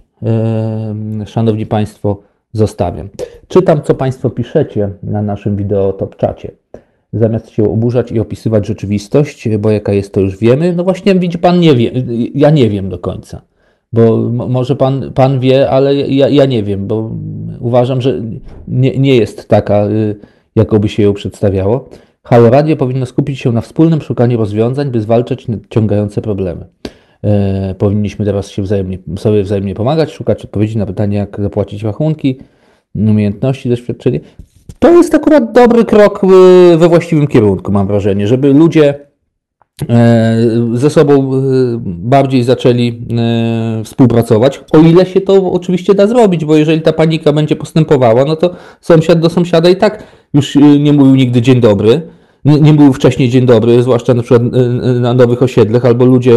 Szanowni 1.27 1.67
Państwo, 1.67 2.30
zostawiam. 2.53 3.09
Czytam, 3.49 3.83
co 3.83 3.95
Państwo 3.95 4.31
piszecie 4.31 4.91
na 5.03 5.23
naszym 5.23 5.57
wideo 5.57 5.93
top 5.93 6.17
czacie. 6.17 6.51
Zamiast 7.13 7.51
się 7.51 7.73
oburzać 7.73 8.13
i 8.13 8.21
opisywać 8.21 8.67
rzeczywistość, 8.67 9.49
bo 9.59 9.71
jaka 9.71 9.93
jest, 9.93 10.15
to 10.15 10.21
już 10.21 10.39
wiemy. 10.39 10.75
No 10.77 10.85
właśnie, 10.85 11.15
widzi 11.15 11.39
Pan, 11.39 11.61
nie 11.61 11.75
wie, 11.75 11.91
ja 12.35 12.51
nie 12.51 12.71
wiem 12.71 12.89
do 12.89 12.99
końca. 12.99 13.43
Bo 13.93 14.19
może 14.33 14.77
pan, 14.77 15.13
pan 15.15 15.41
wie, 15.41 15.71
ale 15.71 15.95
ja, 15.95 16.29
ja 16.29 16.47
nie 16.47 16.63
wiem, 16.63 16.87
bo 16.87 17.11
uważam, 17.61 18.01
że 18.01 18.23
nie, 18.69 18.99
nie 18.99 19.17
jest 19.17 19.49
taka, 19.49 19.87
y, 19.87 20.17
jakoby 20.57 20.89
się 20.89 21.03
ją 21.03 21.15
przedstawiało. 21.15 21.89
Halo 22.23 22.51
Radio 22.51 22.77
powinno 22.77 23.07
skupić 23.07 23.39
się 23.39 23.53
na 23.53 23.61
wspólnym 23.61 24.01
szukaniu 24.01 24.39
rozwiązań, 24.39 24.91
by 24.91 25.01
zwalczać 25.01 25.47
ciągające 25.71 26.23
problemy. 26.23 26.67
E, 27.25 27.75
powinniśmy 27.79 28.25
teraz 28.25 28.51
się 28.51 28.63
wzajemnie, 28.63 28.99
sobie 29.19 29.43
wzajemnie 29.43 29.75
pomagać, 29.75 30.13
szukać 30.13 30.45
odpowiedzi 30.45 30.79
na 30.79 30.87
pytanie, 30.87 31.17
jak 31.17 31.41
zapłacić 31.41 31.83
rachunki, 31.83 32.39
umiejętności, 32.95 33.69
doświadczenie. 33.69 34.21
To 34.79 34.91
jest 34.91 35.15
akurat 35.15 35.53
dobry 35.53 35.85
krok 35.85 36.25
y, 36.25 36.77
we 36.77 36.89
właściwym 36.89 37.27
kierunku, 37.27 37.73
mam 37.73 37.87
wrażenie, 37.87 38.27
żeby 38.27 38.53
ludzie 38.53 39.11
E, 39.89 40.37
ze 40.75 40.91
sobą 40.91 41.35
e, 41.35 41.39
bardziej 41.85 42.45
zaczęli 42.45 42.89
e, 43.19 43.85
współpracować, 43.85 44.61
o 44.73 44.79
ile 44.79 45.07
się 45.07 45.21
to 45.21 45.53
oczywiście 45.53 45.95
da 45.95 46.07
zrobić, 46.07 46.45
bo 46.45 46.57
jeżeli 46.57 46.83
ta 46.83 46.93
panika 46.93 47.33
będzie 47.33 47.57
postępowała, 47.57 48.25
no 48.25 48.37
to 48.37 48.55
sąsiad 48.81 49.21
do 49.21 49.31
sąsiada 49.31 49.69
i 49.69 49.77
tak 49.77 50.03
już 50.35 50.55
nie 50.81 50.93
mówił 50.93 51.15
nigdy 51.15 51.43
dzień 51.43 51.61
dobry, 51.61 52.03
nie 52.45 52.73
mówił 52.73 52.93
wcześniej 52.93 53.29
dzień 53.29 53.47
dobry, 53.47 53.83
zwłaszcza 53.83 54.15
na 54.15 54.23
przykład 54.23 54.43
na 55.01 55.15
nowych 55.15 55.43
osiedlach, 55.43 55.85
albo 55.85 56.05
ludzie 56.05 56.33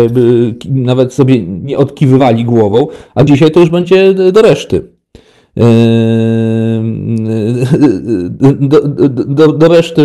nawet 0.69 1.13
sobie 1.13 1.43
nie 1.47 1.77
odkiwywali 1.77 2.45
głową, 2.45 2.87
a 3.15 3.23
dzisiaj 3.23 3.51
to 3.51 3.59
już 3.59 3.69
będzie 3.69 4.13
do 4.13 4.41
reszty. 4.41 4.81
Do, 8.59 8.81
do, 9.25 9.47
do 9.47 9.67
reszty 9.67 10.03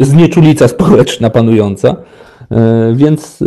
znieczulica 0.00 0.68
społeczna 0.68 1.30
panująca. 1.30 1.96
Więc 2.94 3.38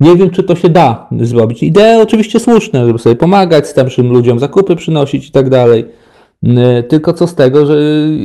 nie 0.00 0.16
wiem, 0.16 0.30
czy 0.30 0.42
to 0.42 0.54
się 0.54 0.68
da 0.68 1.08
zrobić. 1.20 1.62
Idee 1.62 2.02
oczywiście 2.02 2.40
słuszne, 2.40 2.86
żeby 2.86 2.98
sobie 2.98 3.16
pomagać 3.16 3.68
starszym 3.68 4.12
ludziom, 4.12 4.38
zakupy 4.38 4.76
przynosić 4.76 5.28
i 5.28 5.32
tak 5.32 5.48
dalej. 5.48 5.84
Tylko 6.88 7.12
co 7.12 7.26
z 7.26 7.34
tego, 7.34 7.66
że 7.66 7.76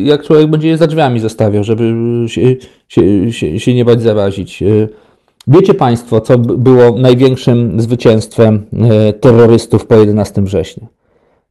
jak 0.04 0.24
człowiek 0.24 0.48
będzie 0.48 0.68
je 0.68 0.78
za 0.78 0.88
drzwiami 0.88 1.20
zostawiał, 1.20 1.64
żeby 1.64 1.94
się, 2.28 2.42
się, 2.88 3.34
się, 3.34 3.60
się 3.60 3.74
nie 3.74 3.86
bać 3.86 4.02
zarazić. 4.02 4.64
Wiecie 5.48 5.74
Państwo, 5.74 6.22
co 6.22 6.38
było 6.38 7.00
największym 7.00 7.82
zwycięstwem 7.82 8.66
terrorystów 9.22 9.88
po 9.88 9.96
11 9.96 10.42
września? 10.42 10.88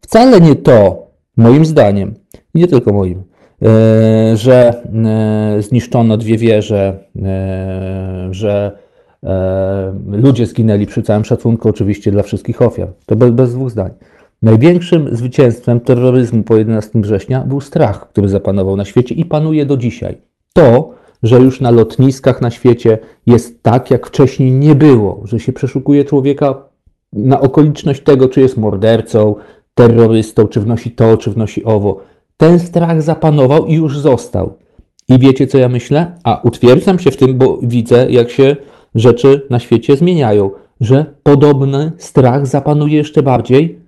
Wcale 0.01 0.41
nie 0.41 0.55
to, 0.55 1.07
moim 1.36 1.65
zdaniem, 1.65 2.15
nie 2.55 2.66
tylko 2.66 2.93
moim, 2.93 3.23
e, 3.62 4.36
że 4.36 4.82
e, 5.57 5.62
zniszczono 5.62 6.16
dwie 6.16 6.39
wieże, 6.39 6.99
e, 7.23 8.28
że 8.31 8.78
ludzie 10.07 10.47
zginęli 10.47 10.86
przy 10.86 11.03
całym 11.03 11.24
szacunku 11.24 11.69
oczywiście 11.69 12.11
dla 12.11 12.23
wszystkich 12.23 12.62
ofiar. 12.62 12.89
To 13.07 13.16
bez, 13.16 13.31
bez 13.31 13.55
dwóch 13.55 13.70
zdań. 13.70 13.91
Największym 14.43 15.16
zwycięstwem 15.16 15.81
terroryzmu 15.81 16.43
po 16.43 16.56
11 16.56 17.01
września 17.01 17.40
był 17.40 17.61
strach, 17.61 18.09
który 18.09 18.28
zapanował 18.28 18.77
na 18.77 18.85
świecie 18.85 19.15
i 19.15 19.24
panuje 19.24 19.66
do 19.66 19.77
dzisiaj. 19.77 20.19
To, 20.52 20.90
że 21.23 21.40
już 21.40 21.61
na 21.61 21.70
lotniskach 21.70 22.40
na 22.40 22.51
świecie 22.51 22.98
jest 23.27 23.62
tak, 23.62 23.90
jak 23.90 24.06
wcześniej 24.06 24.52
nie 24.52 24.74
było, 24.74 25.23
że 25.24 25.40
się 25.40 25.52
przeszukuje 25.52 26.05
człowieka 26.05 26.69
na 27.12 27.40
okoliczność 27.40 28.02
tego, 28.02 28.28
czy 28.28 28.40
jest 28.40 28.56
mordercą, 28.56 29.35
terrorystą, 29.74 30.48
czy 30.48 30.61
wnosi 30.61 30.90
to, 30.90 31.16
czy 31.16 31.31
wnosi 31.31 31.65
owo. 31.65 32.01
Ten 32.36 32.59
strach 32.59 33.02
zapanował 33.02 33.66
i 33.66 33.74
już 33.74 33.98
został. 33.98 34.55
I 35.09 35.19
wiecie, 35.19 35.47
co 35.47 35.59
ja 35.59 35.69
myślę? 35.69 36.12
A 36.24 36.40
utwierdzam 36.43 36.98
się 36.98 37.11
w 37.11 37.16
tym, 37.16 37.39
bo 37.39 37.59
widzę, 37.62 38.11
jak 38.11 38.31
się 38.31 38.56
rzeczy 38.94 39.47
na 39.51 39.59
świecie 39.59 39.97
zmieniają, 39.97 40.51
że 40.81 41.15
podobny 41.23 41.93
strach 41.98 42.47
zapanuje 42.47 42.97
jeszcze 42.97 43.23
bardziej 43.23 43.84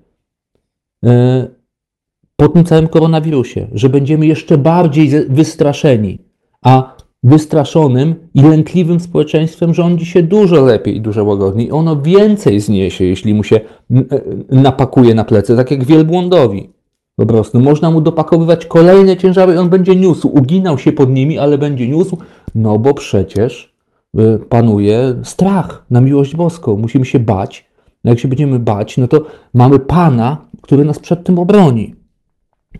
po 2.37 2.49
tym 2.49 2.65
całym 2.65 2.89
koronawirusie, 2.89 3.67
że 3.73 3.89
będziemy 3.89 4.27
jeszcze 4.27 4.59
bardziej 4.59 5.11
wystraszeni, 5.29 6.19
a 6.63 6.97
wystraszonym 7.23 8.15
i 8.35 8.43
lękliwym 8.43 9.01
społeczeństwem 9.01 9.75
rządzi 9.75 10.07
się 10.07 10.23
dużo 10.23 10.65
lepiej 10.65 10.97
i 10.97 11.01
dużo 11.01 11.25
łagodniej. 11.25 11.73
Ono 11.73 12.03
więcej 12.03 12.61
zniesie, 12.61 13.05
jeśli 13.05 13.35
mu 13.35 13.45
się 13.45 13.57
e, 13.57 14.05
napakuje 14.51 15.15
na 15.15 15.25
plecy, 15.25 15.57
tak 15.57 15.71
jak 15.71 15.85
wielbłądowi. 15.85 16.71
Po 17.17 17.27
prostu 17.27 17.61
można 17.61 17.91
mu 17.91 18.01
dopakowywać 18.01 18.67
kolejne 18.67 19.17
ciężary 19.17 19.55
i 19.55 19.59
on 19.59 19.69
będzie 19.69 19.97
niósł, 19.97 20.29
uginał 20.29 20.79
się 20.79 20.93
pod 20.93 21.11
nimi, 21.11 21.39
ale 21.39 21.59
będzie 21.59 21.89
niósł, 21.89 22.19
no 22.55 22.79
bo 22.79 22.95
przecież 22.95 23.75
e, 24.19 24.39
panuje 24.39 25.15
strach 25.23 25.85
na 25.91 26.01
miłość 26.01 26.37
boską. 26.37 26.77
Musimy 26.77 27.05
się 27.05 27.19
bać. 27.19 27.67
No 28.05 28.11
jak 28.11 28.19
się 28.19 28.29
będziemy 28.29 28.59
bać, 28.59 28.99
no 28.99 29.09
to 29.09 29.21
mamy 29.55 29.79
Pana, 29.79 30.46
który 30.67 30.85
nas 30.85 30.99
przed 30.99 31.25
tym 31.25 31.39
obroni. 31.39 31.95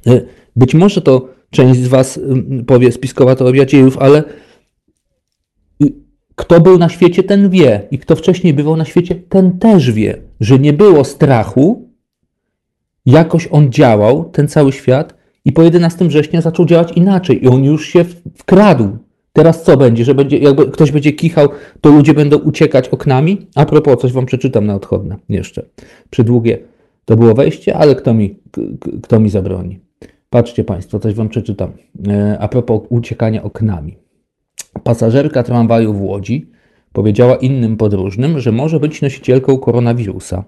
E, 0.07 0.21
być 0.57 0.75
może 0.75 1.01
to 1.01 1.29
część 1.51 1.81
z 1.81 1.89
Was 1.89 2.21
powie 2.67 2.93
spiskowa 2.93 3.35
teoria 3.35 3.65
dziejów, 3.65 3.99
ale 3.99 4.25
kto 6.35 6.61
był 6.61 6.79
na 6.79 6.89
świecie, 6.89 7.23
ten 7.23 7.51
wie. 7.51 7.83
I 7.91 7.99
kto 7.99 8.17
wcześniej 8.17 8.55
bywał 8.55 8.77
na 8.77 8.85
świecie, 8.85 9.15
ten 9.15 9.59
też 9.59 9.93
wie, 9.93 10.23
że 10.41 10.59
nie 10.59 10.73
było 10.73 11.05
strachu. 11.05 11.91
Jakoś 13.07 13.49
on 13.51 13.73
działał, 13.73 14.25
ten 14.25 14.49
cały 14.49 14.73
świat, 14.73 15.15
i 15.45 15.53
po 15.53 15.63
11 15.63 16.09
września 16.09 16.41
zaczął 16.41 16.67
działać 16.67 16.93
inaczej. 16.93 17.45
I 17.45 17.49
on 17.49 17.65
już 17.65 17.89
się 17.89 18.05
wkradł. 18.35 18.99
Teraz 19.33 19.63
co 19.63 19.77
będzie? 19.77 20.05
Że 20.05 20.15
będzie, 20.15 20.39
jakby 20.39 20.71
ktoś 20.71 20.93
będzie 20.93 21.13
kichał, 21.13 21.49
to 21.81 21.91
ludzie 21.91 22.15
będą 22.15 22.39
uciekać 22.39 22.89
oknami? 22.89 23.47
A 23.55 23.67
propos, 23.67 24.01
coś 24.01 24.13
wam 24.13 24.27
przeczytam 24.27 24.67
na 24.67 24.75
odchodne 24.75 25.17
jeszcze. 25.29 25.63
Przydługie 26.11 26.59
to 27.07 27.17
było 27.17 27.35
wejście, 27.35 27.77
ale 27.77 27.95
kto 27.95 28.15
mi, 28.15 28.37
kto 29.03 29.21
mi 29.21 29.31
zabroni? 29.31 29.81
Patrzcie 30.31 30.65
Państwo, 30.65 30.99
coś 30.99 31.15
Wam 31.15 31.29
przeczytam. 31.29 31.73
E, 32.09 32.39
a 32.41 32.49
propos 32.49 32.81
uciekania 32.89 33.43
oknami. 33.43 33.97
Pasażerka 34.83 35.43
tramwaju 35.43 35.93
w 35.93 36.03
Łodzi 36.03 36.51
powiedziała 36.93 37.37
innym 37.37 37.77
podróżnym, 37.77 38.41
że 38.41 38.53
może 38.53 38.81
być 38.81 39.03
nosicielką 39.03 39.59
koronawirusa. 39.59 40.45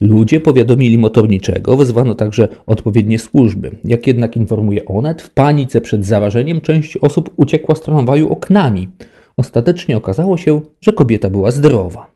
Ludzie 0.00 0.40
powiadomili 0.40 0.98
motorniczego, 0.98 1.76
wezwano 1.76 2.14
także 2.14 2.48
odpowiednie 2.66 3.18
służby. 3.18 3.70
Jak 3.84 4.06
jednak 4.06 4.36
informuje 4.36 4.84
Onet, 4.86 5.22
w 5.22 5.30
panice 5.30 5.80
przed 5.80 6.06
zarażeniem 6.06 6.60
część 6.60 6.96
osób 6.96 7.30
uciekła 7.36 7.74
z 7.74 7.80
tramwaju 7.80 8.32
oknami. 8.32 8.88
Ostatecznie 9.36 9.96
okazało 9.96 10.36
się, 10.36 10.60
że 10.80 10.92
kobieta 10.92 11.30
była 11.30 11.50
zdrowa. 11.50 12.10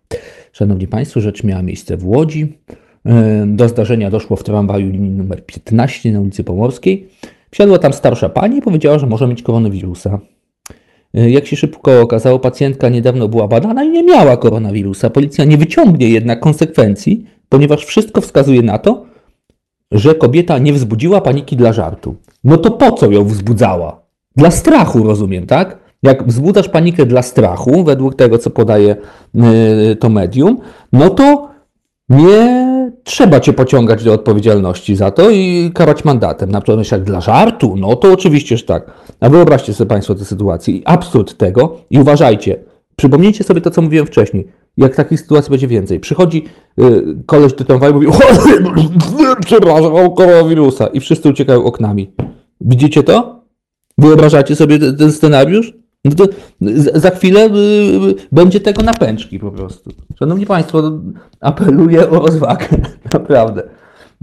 Szanowni 0.52 0.86
Państwo, 0.88 1.20
rzecz 1.20 1.44
miała 1.44 1.62
miejsce 1.62 1.96
w 1.96 2.08
Łodzi. 2.08 2.58
E, 3.06 3.44
do 3.46 3.68
zdarzenia 3.68 4.10
doszło 4.10 4.36
w 4.36 4.44
tramwaju 4.44 4.90
linii 4.90 5.10
numer 5.10 5.46
15 5.46 6.12
na 6.12 6.20
ulicy 6.20 6.44
Pomorskiej. 6.44 7.08
Wsiadła 7.50 7.78
tam 7.78 7.92
starsza 7.92 8.28
pani 8.28 8.58
i 8.58 8.62
powiedziała, 8.62 8.98
że 8.98 9.06
może 9.06 9.28
mieć 9.28 9.42
koronawirusa. 9.42 10.18
E, 11.14 11.30
jak 11.30 11.46
się 11.46 11.56
szybko 11.56 12.00
okazało, 12.00 12.38
pacjentka 12.38 12.88
niedawno 12.88 13.28
była 13.28 13.48
badana 13.48 13.84
i 13.84 13.90
nie 13.90 14.02
miała 14.02 14.36
koronawirusa. 14.36 15.10
Policja 15.10 15.44
nie 15.44 15.56
wyciągnie 15.56 16.08
jednak 16.08 16.40
konsekwencji, 16.40 17.26
ponieważ 17.48 17.84
wszystko 17.84 18.20
wskazuje 18.20 18.62
na 18.62 18.78
to, 18.78 19.06
że 19.92 20.14
kobieta 20.14 20.58
nie 20.58 20.72
wzbudziła 20.72 21.20
paniki 21.20 21.56
dla 21.56 21.72
żartu. 21.72 22.16
No 22.44 22.56
to 22.56 22.70
po 22.70 22.92
co 22.92 23.10
ją 23.10 23.24
wzbudzała? 23.24 24.00
Dla 24.36 24.50
strachu, 24.50 25.02
rozumiem, 25.02 25.46
tak? 25.46 25.78
Jak 26.02 26.26
wzbudzasz 26.26 26.68
panikę 26.68 27.06
dla 27.06 27.22
strachu, 27.22 27.84
według 27.84 28.14
tego, 28.14 28.38
co 28.38 28.50
podaje 28.50 28.96
yy, 29.34 29.96
to 29.96 30.08
medium, 30.08 30.58
no 30.92 31.10
to 31.10 31.48
nie 32.08 32.63
trzeba 33.04 33.40
cię 33.40 33.52
pociągać 33.52 34.04
do 34.04 34.12
odpowiedzialności 34.12 34.96
za 34.96 35.10
to 35.10 35.30
i 35.30 35.70
karać 35.74 36.04
mandatem. 36.04 36.50
Natomiast 36.50 36.92
jak 36.92 37.04
dla 37.04 37.20
żartu, 37.20 37.76
no 37.76 37.96
to 37.96 38.12
oczywiście, 38.12 38.56
że 38.56 38.64
tak. 38.64 38.90
A 39.20 39.28
wyobraźcie 39.28 39.74
sobie 39.74 39.88
Państwo 39.88 40.14
tę 40.14 40.24
sytuację 40.24 40.74
i 40.74 40.82
absurd 40.84 41.36
tego 41.36 41.76
i 41.90 41.98
uważajcie, 41.98 42.56
przypomnijcie 42.96 43.44
sobie 43.44 43.60
to, 43.60 43.70
co 43.70 43.82
mówiłem 43.82 44.06
wcześniej. 44.06 44.48
Jak 44.76 44.96
takich 44.96 45.20
sytuacji 45.20 45.50
będzie 45.50 45.68
więcej. 45.68 46.00
Przychodzi 46.00 46.44
yy, 46.76 47.16
koleś 47.26 47.52
do 47.52 47.64
tramwaju 47.64 48.02
i 48.02 48.06
mówi 48.06 48.88
przepraszam, 49.46 49.92
mam 49.92 50.14
koronawirusa 50.14 50.86
i 50.86 51.00
wszyscy 51.00 51.28
uciekają 51.28 51.64
oknami. 51.64 52.10
Widzicie 52.60 53.02
to? 53.02 53.44
Wyobrażacie 53.98 54.56
sobie 54.56 54.78
ten 54.78 55.12
scenariusz? 55.12 55.72
No 56.04 56.14
to 56.14 56.24
za 56.94 57.10
chwilę 57.10 57.46
y, 57.46 57.48
y, 57.48 58.14
będzie 58.32 58.60
tego 58.60 58.82
na 58.82 58.94
pęczki 58.94 59.38
po 59.38 59.50
prostu. 59.50 59.90
Szanowni 60.18 60.46
Państwo, 60.46 60.92
apeluję 61.40 62.10
o 62.10 62.18
rozwagę, 62.26 62.66
naprawdę. 63.14 63.62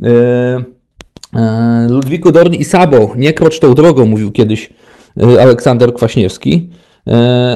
E, 0.04 0.64
Ludwiku 1.90 2.32
Dorni 2.32 2.62
i 2.62 2.66
Sabo, 2.66 3.14
nie 3.16 3.34
krocz 3.34 3.60
tą 3.60 3.74
drogą, 3.74 4.06
mówił 4.06 4.32
kiedyś 4.32 4.70
Aleksander 5.42 5.94
Kwaśniewski, 5.94 6.70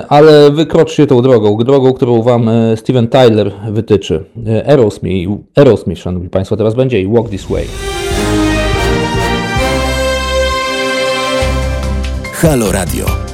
ale 0.10 0.52
wykroczcie 0.52 1.08
tą 1.08 1.22
drogą, 1.22 1.58
drogą, 1.58 1.94
którą 1.94 2.22
Wam 2.22 2.50
Steven 2.76 3.08
Tyler 3.08 3.52
wytyczy. 3.72 4.26
Aerosmith, 4.68 5.32
Aerosmith, 5.56 6.02
Szanowni 6.02 6.30
Państwo, 6.30 6.58
teraz 6.58 6.76
będzie 6.76 7.02
i 7.02 7.08
Walk 7.08 7.30
This 7.30 7.46
Way. 7.46 7.66
Halo 12.34 12.72
Radio. 12.72 13.25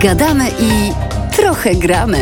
Gadamy 0.00 0.44
i 0.60 0.92
trochę 1.36 1.74
gramy. 1.74 2.18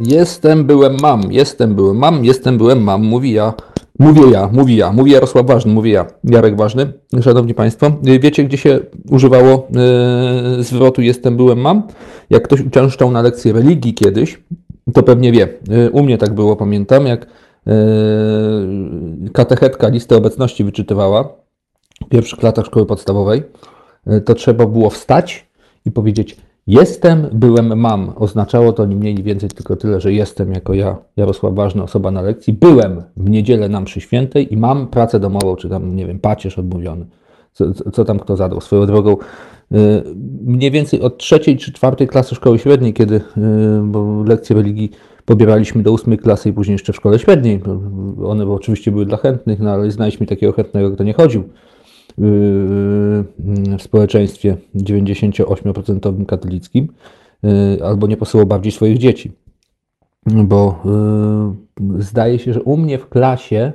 Jestem, 0.00 0.64
byłem, 0.64 0.96
mam, 1.02 1.32
jestem, 1.32 1.74
byłem, 1.74 1.96
mam, 1.96 2.24
jestem, 2.24 2.58
byłem, 2.58 2.82
mam, 2.82 3.04
mówi 3.04 3.32
ja. 3.32 3.54
Mówię 3.98 4.22
ja, 4.32 4.48
mówi 4.52 4.76
ja, 4.76 4.92
mówi 4.92 5.10
Jarosław 5.10 5.46
Ważny, 5.46 5.72
mówi 5.72 5.90
ja, 5.90 6.06
Jarek 6.24 6.56
Ważny. 6.56 6.92
Szanowni 7.20 7.54
Państwo, 7.54 7.90
wiecie 8.20 8.44
gdzie 8.44 8.56
się 8.56 8.80
używało 9.10 9.68
yy, 10.56 10.62
zwrotu 10.64 11.02
jestem, 11.02 11.36
byłem, 11.36 11.58
mam? 11.60 11.82
Jak 12.30 12.42
ktoś 12.42 12.60
uczęszczał 12.60 13.10
na 13.10 13.22
lekcję 13.22 13.52
religii 13.52 13.94
kiedyś, 13.94 14.42
to 14.94 15.02
pewnie 15.02 15.32
wie. 15.32 15.48
Yy, 15.68 15.90
u 15.90 16.02
mnie 16.02 16.18
tak 16.18 16.34
było, 16.34 16.56
pamiętam, 16.56 17.06
jak 17.06 17.26
katechetka 19.32 19.88
listę 19.88 20.16
obecności 20.16 20.64
wyczytywała 20.64 21.28
w 22.06 22.08
pierwszych 22.08 22.42
latach 22.42 22.66
szkoły 22.66 22.86
podstawowej, 22.86 23.42
yy, 24.06 24.20
to 24.20 24.34
trzeba 24.34 24.66
było 24.66 24.90
wstać 24.90 25.46
i 25.84 25.90
powiedzieć 25.90 26.36
Jestem, 26.68 27.26
byłem, 27.32 27.80
mam. 27.80 28.12
Oznaczało 28.16 28.72
to 28.72 28.86
nie 28.86 28.96
mniej, 28.96 29.14
nie 29.14 29.22
więcej 29.22 29.48
tylko 29.48 29.76
tyle, 29.76 30.00
że 30.00 30.12
jestem 30.12 30.52
jako 30.52 30.74
ja, 30.74 30.96
Jarosław 31.16 31.54
Ważny, 31.54 31.82
osoba 31.82 32.10
na 32.10 32.22
lekcji. 32.22 32.52
Byłem 32.52 33.02
w 33.16 33.30
niedzielę 33.30 33.68
na 33.68 33.80
mszy 33.80 34.00
świętej 34.00 34.54
i 34.54 34.56
mam 34.56 34.86
pracę 34.86 35.20
domową, 35.20 35.56
czy 35.56 35.68
tam, 35.68 35.96
nie 35.96 36.06
wiem, 36.06 36.18
pacierz 36.18 36.58
odmówiony. 36.58 37.06
Co, 37.52 37.90
co 37.92 38.04
tam 38.04 38.18
kto 38.18 38.36
zadał. 38.36 38.60
Swoją 38.60 38.86
drogą 38.86 39.16
yy, 39.70 39.78
mniej 40.44 40.70
więcej 40.70 41.00
od 41.00 41.18
trzeciej 41.18 41.56
czy 41.56 41.72
czwartej 41.72 42.08
klasy 42.08 42.34
szkoły 42.34 42.58
średniej, 42.58 42.94
kiedy, 42.94 43.14
yy, 43.36 44.24
lekcje 44.26 44.56
religii 44.56 44.90
pobieraliśmy 45.28 45.82
do 45.82 45.92
ósmej 45.92 46.18
klasy 46.18 46.48
i 46.48 46.52
później 46.52 46.72
jeszcze 46.72 46.92
w 46.92 46.96
szkole 46.96 47.18
średniej. 47.18 47.60
One 48.24 48.46
oczywiście 48.46 48.90
były 48.90 49.06
dla 49.06 49.16
chętnych, 49.16 49.60
no 49.60 49.70
ale 49.70 49.90
znaliśmy 49.90 50.26
takiego 50.26 50.52
chętnego, 50.52 50.90
kto 50.90 51.04
nie 51.04 51.12
chodził 51.12 51.48
w 53.78 53.82
społeczeństwie 53.82 54.56
98% 54.76 56.26
katolickim 56.26 56.88
y, 57.44 57.84
albo 57.84 58.06
nie 58.06 58.16
posyłał 58.16 58.46
bardziej 58.46 58.72
swoich 58.72 58.98
dzieci. 58.98 59.32
Bo 60.26 60.82
y, 61.98 62.02
zdaje 62.02 62.38
się, 62.38 62.52
że 62.52 62.62
u 62.62 62.76
mnie 62.76 62.98
w 62.98 63.08
klasie 63.08 63.72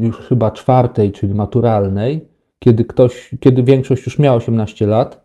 już 0.00 0.16
chyba 0.16 0.50
czwartej, 0.50 1.12
czyli 1.12 1.34
maturalnej, 1.34 2.28
kiedy 2.58 2.84
ktoś, 2.84 3.30
kiedy 3.40 3.62
większość 3.62 4.06
już 4.06 4.18
miała 4.18 4.36
18 4.36 4.86
lat, 4.86 5.21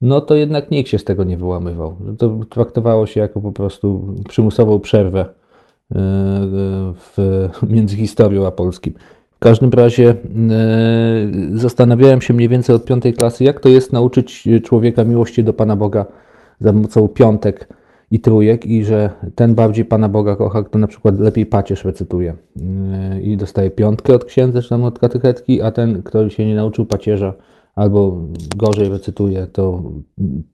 no 0.00 0.20
to 0.20 0.34
jednak 0.34 0.70
nikt 0.70 0.90
się 0.90 0.98
z 0.98 1.04
tego 1.04 1.24
nie 1.24 1.36
wyłamywał. 1.36 1.96
To 2.18 2.38
traktowało 2.50 3.06
się 3.06 3.20
jako 3.20 3.40
po 3.40 3.52
prostu 3.52 4.14
przymusową 4.28 4.80
przerwę 4.80 5.26
w, 6.94 7.16
między 7.74 7.96
historią 7.96 8.46
a 8.46 8.50
polskim. 8.50 8.94
W 9.32 9.38
każdym 9.38 9.70
razie 9.70 10.10
e, 10.10 10.16
zastanawiałem 11.54 12.20
się 12.20 12.34
mniej 12.34 12.48
więcej 12.48 12.76
od 12.76 12.84
piątej 12.84 13.14
klasy, 13.14 13.44
jak 13.44 13.60
to 13.60 13.68
jest 13.68 13.92
nauczyć 13.92 14.48
człowieka 14.64 15.04
miłości 15.04 15.44
do 15.44 15.52
Pana 15.52 15.76
Boga 15.76 16.06
za 16.60 16.72
pomocą 16.72 17.08
piątek 17.08 17.68
i 18.10 18.20
trójek 18.20 18.66
i 18.66 18.84
że 18.84 19.10
ten 19.34 19.54
bardziej 19.54 19.84
Pana 19.84 20.08
Boga 20.08 20.36
kocha, 20.36 20.62
kto 20.62 20.78
na 20.78 20.86
przykład 20.86 21.20
lepiej 21.20 21.46
pacierz 21.46 21.84
recytuje 21.84 22.34
e, 22.56 23.20
i 23.20 23.36
dostaje 23.36 23.70
piątkę 23.70 24.14
od 24.14 24.24
księdza 24.24 24.62
czy 24.62 24.68
tam 24.68 24.84
od 24.84 24.98
katechetki, 24.98 25.62
a 25.62 25.70
ten, 25.70 26.02
kto 26.02 26.28
się 26.28 26.46
nie 26.46 26.54
nauczył 26.54 26.86
pacierza, 26.86 27.34
albo 27.74 28.16
gorzej 28.56 28.88
recytuje, 28.88 29.46
to 29.46 29.82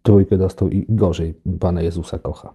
trójkę 0.02 0.38
dostał 0.38 0.68
i 0.68 0.86
gorzej 0.88 1.34
Pana 1.60 1.82
Jezusa 1.82 2.18
kocha. 2.18 2.52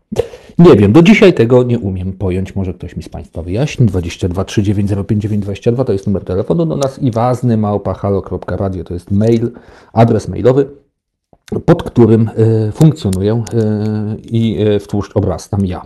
Nie 0.60 0.76
wiem, 0.76 0.92
do 0.92 1.02
dzisiaj 1.02 1.34
tego 1.34 1.64
nie 1.64 1.80
umiem 1.80 2.14
pojąć. 2.14 2.56
Może 2.56 2.74
ktoś 2.74 2.96
mi 2.96 3.04
z 3.04 3.10
Państwa 3.10 3.42
wyjaśni. 3.42 3.86
22 3.86 4.46
3905 4.46 5.28
22 5.42 5.84
to 5.84 5.94
jest 5.94 6.08
numer 6.08 6.24
telefonu 6.24 6.66
do 6.66 6.78
nas 6.78 7.00
i 7.00 7.12
ważny 7.12 7.58
małpa 7.58 7.94
halo.radio 7.94 8.84
to 8.84 8.94
jest 8.94 9.12
mail, 9.12 9.52
adres 9.94 10.28
mailowy 10.28 10.68
pod 11.66 11.84
którym 11.84 12.30
e, 12.30 12.72
funkcjonuję 12.72 13.44
e, 13.54 14.16
i 14.24 14.58
e, 14.60 14.80
w 14.80 14.88
tłuszcz 14.88 15.18
obrastam 15.18 15.66
ja. 15.66 15.86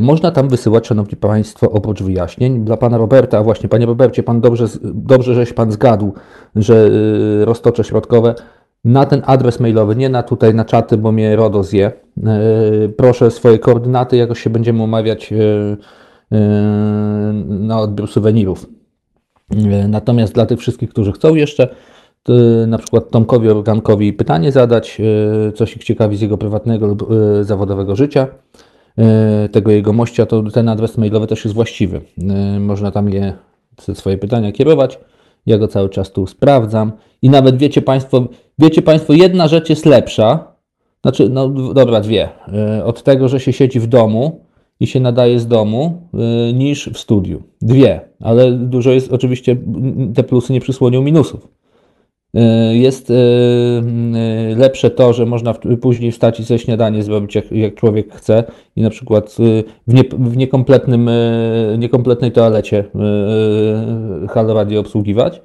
Można 0.00 0.30
tam 0.30 0.48
wysyłać, 0.48 0.86
Szanowni 0.86 1.16
Państwo, 1.16 1.70
oprócz 1.70 2.02
wyjaśnień. 2.02 2.64
Dla 2.64 2.76
Pana 2.76 2.98
Roberta, 2.98 3.38
a 3.38 3.42
właśnie 3.42 3.68
Panie 3.68 3.86
Robercie, 3.86 4.22
Pan 4.22 4.40
dobrze, 4.40 4.66
dobrze 4.82 5.34
żeś 5.34 5.52
Pan 5.52 5.72
zgadł, 5.72 6.12
że 6.56 6.90
roztocze 7.44 7.84
środkowe 7.84 8.34
na 8.84 9.06
ten 9.06 9.22
adres 9.26 9.60
mailowy, 9.60 9.96
nie 9.96 10.08
na 10.08 10.22
tutaj 10.22 10.54
na 10.54 10.64
czaty, 10.64 10.96
bo 10.96 11.12
mnie 11.12 11.36
RODO 11.36 11.62
zje. 11.62 11.92
Proszę 12.96 13.30
swoje 13.30 13.58
koordynaty, 13.58 14.16
jakoś 14.16 14.40
się 14.40 14.50
będziemy 14.50 14.82
umawiać 14.82 15.34
na 17.48 17.80
odbiór 17.80 18.08
suwenirów. 18.08 18.66
Natomiast 19.88 20.34
dla 20.34 20.46
tych 20.46 20.58
wszystkich, 20.58 20.90
którzy 20.90 21.12
chcą 21.12 21.34
jeszcze, 21.34 21.68
na 22.66 22.78
przykład 22.78 23.10
Tomkowi 23.10 23.48
Organkowi 23.48 24.12
pytanie 24.12 24.52
zadać, 24.52 25.00
coś 25.54 25.76
ich 25.76 25.84
ciekawi 25.84 26.16
z 26.16 26.20
jego 26.20 26.38
prywatnego 26.38 26.86
lub 26.86 27.08
zawodowego 27.42 27.96
życia, 27.96 28.26
tego 29.52 29.70
jego 29.70 29.92
mościa, 29.92 30.26
to 30.26 30.42
ten 30.42 30.68
adres 30.68 30.98
mailowy 30.98 31.26
też 31.26 31.44
jest 31.44 31.54
właściwy. 31.54 32.00
Można 32.60 32.90
tam 32.90 33.10
je 33.10 33.32
swoje 33.94 34.18
pytania 34.18 34.52
kierować. 34.52 34.98
Ja 35.46 35.58
go 35.58 35.68
cały 35.68 35.88
czas 35.88 36.12
tu 36.12 36.26
sprawdzam. 36.26 36.92
I 37.22 37.30
nawet 37.30 37.56
wiecie 37.56 37.82
Państwo, 37.82 38.28
wiecie 38.58 38.82
Państwo, 38.82 39.12
jedna 39.12 39.48
rzecz 39.48 39.70
jest 39.70 39.86
lepsza, 39.86 40.52
znaczy, 41.02 41.28
no 41.28 41.48
dobra, 41.48 42.00
dwie, 42.00 42.28
od 42.84 43.02
tego, 43.02 43.28
że 43.28 43.40
się 43.40 43.52
siedzi 43.52 43.80
w 43.80 43.86
domu 43.86 44.40
i 44.80 44.86
się 44.86 45.00
nadaje 45.00 45.40
z 45.40 45.46
domu, 45.46 46.08
niż 46.54 46.88
w 46.88 46.98
studiu. 46.98 47.42
Dwie, 47.62 48.00
ale 48.20 48.52
dużo 48.52 48.90
jest, 48.90 49.12
oczywiście 49.12 49.56
te 50.14 50.24
plusy 50.24 50.52
nie 50.52 50.60
przysłonią 50.60 51.02
minusów. 51.02 51.48
E, 52.34 52.76
jest 52.76 53.10
e, 53.10 53.14
e, 53.14 54.54
lepsze 54.56 54.90
to, 54.90 55.12
że 55.12 55.26
można 55.26 55.54
później 55.80 56.12
wstać 56.12 56.40
i 56.40 56.44
sobie 56.44 56.58
śniadanie 56.58 57.02
zrobić 57.02 57.34
jak, 57.34 57.52
jak 57.52 57.74
człowiek 57.74 58.14
chce 58.14 58.44
i 58.76 58.82
na 58.82 58.90
przykład 58.90 59.36
w, 59.86 59.94
nie, 59.94 60.02
w 60.18 60.36
niekompletnym, 60.36 61.10
niekompletnej 61.78 62.32
toalecie 62.32 62.84
Halo 64.30 64.54
Radio 64.54 64.80
obsługiwać. 64.80 65.42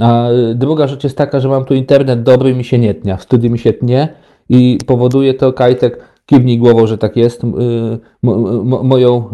A 0.00 0.28
druga 0.54 0.86
rzecz 0.86 1.04
jest 1.04 1.16
taka, 1.16 1.40
że 1.40 1.48
mam 1.48 1.64
tu 1.64 1.74
internet 1.74 2.22
dobry 2.22 2.54
mi 2.54 2.64
się 2.64 2.78
nie 2.78 2.94
tnia. 2.94 3.16
W 3.16 3.22
studiu 3.22 3.50
mi 3.50 3.58
się 3.58 3.72
tnie 3.72 4.08
i 4.48 4.78
powoduje 4.86 5.34
to 5.34 5.52
Kajtek, 5.52 5.98
kiwnij 6.26 6.58
głową, 6.58 6.86
że 6.86 6.98
tak 6.98 7.16
jest, 7.16 7.42
moją 8.82 9.24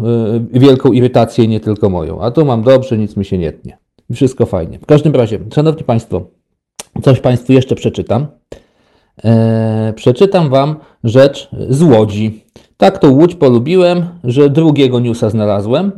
wielką 0.53 0.91
irytację, 0.91 1.47
nie 1.47 1.59
tylko 1.59 1.89
moją. 1.89 2.21
A 2.21 2.31
tu 2.31 2.45
mam 2.45 2.63
dobrze, 2.63 2.97
nic 2.97 3.17
mi 3.17 3.25
się 3.25 3.37
nie 3.37 3.51
tnie. 3.51 3.77
Wszystko 4.13 4.45
fajnie. 4.45 4.79
W 4.79 4.85
każdym 4.85 5.15
razie, 5.15 5.39
Szanowni 5.53 5.83
Państwo, 5.83 6.21
Coś 7.03 7.19
Państwu 7.19 7.53
jeszcze 7.53 7.75
przeczytam. 7.75 8.27
Eee, 9.23 9.93
przeczytam 9.93 10.49
Wam 10.49 10.75
rzecz 11.03 11.49
z 11.69 11.81
Łodzi. 11.81 12.43
Tak 12.77 12.97
tą 12.97 13.11
Łódź 13.11 13.35
polubiłem, 13.35 14.05
że 14.23 14.49
drugiego 14.49 14.99
newsa 14.99 15.29
znalazłem. 15.29 15.91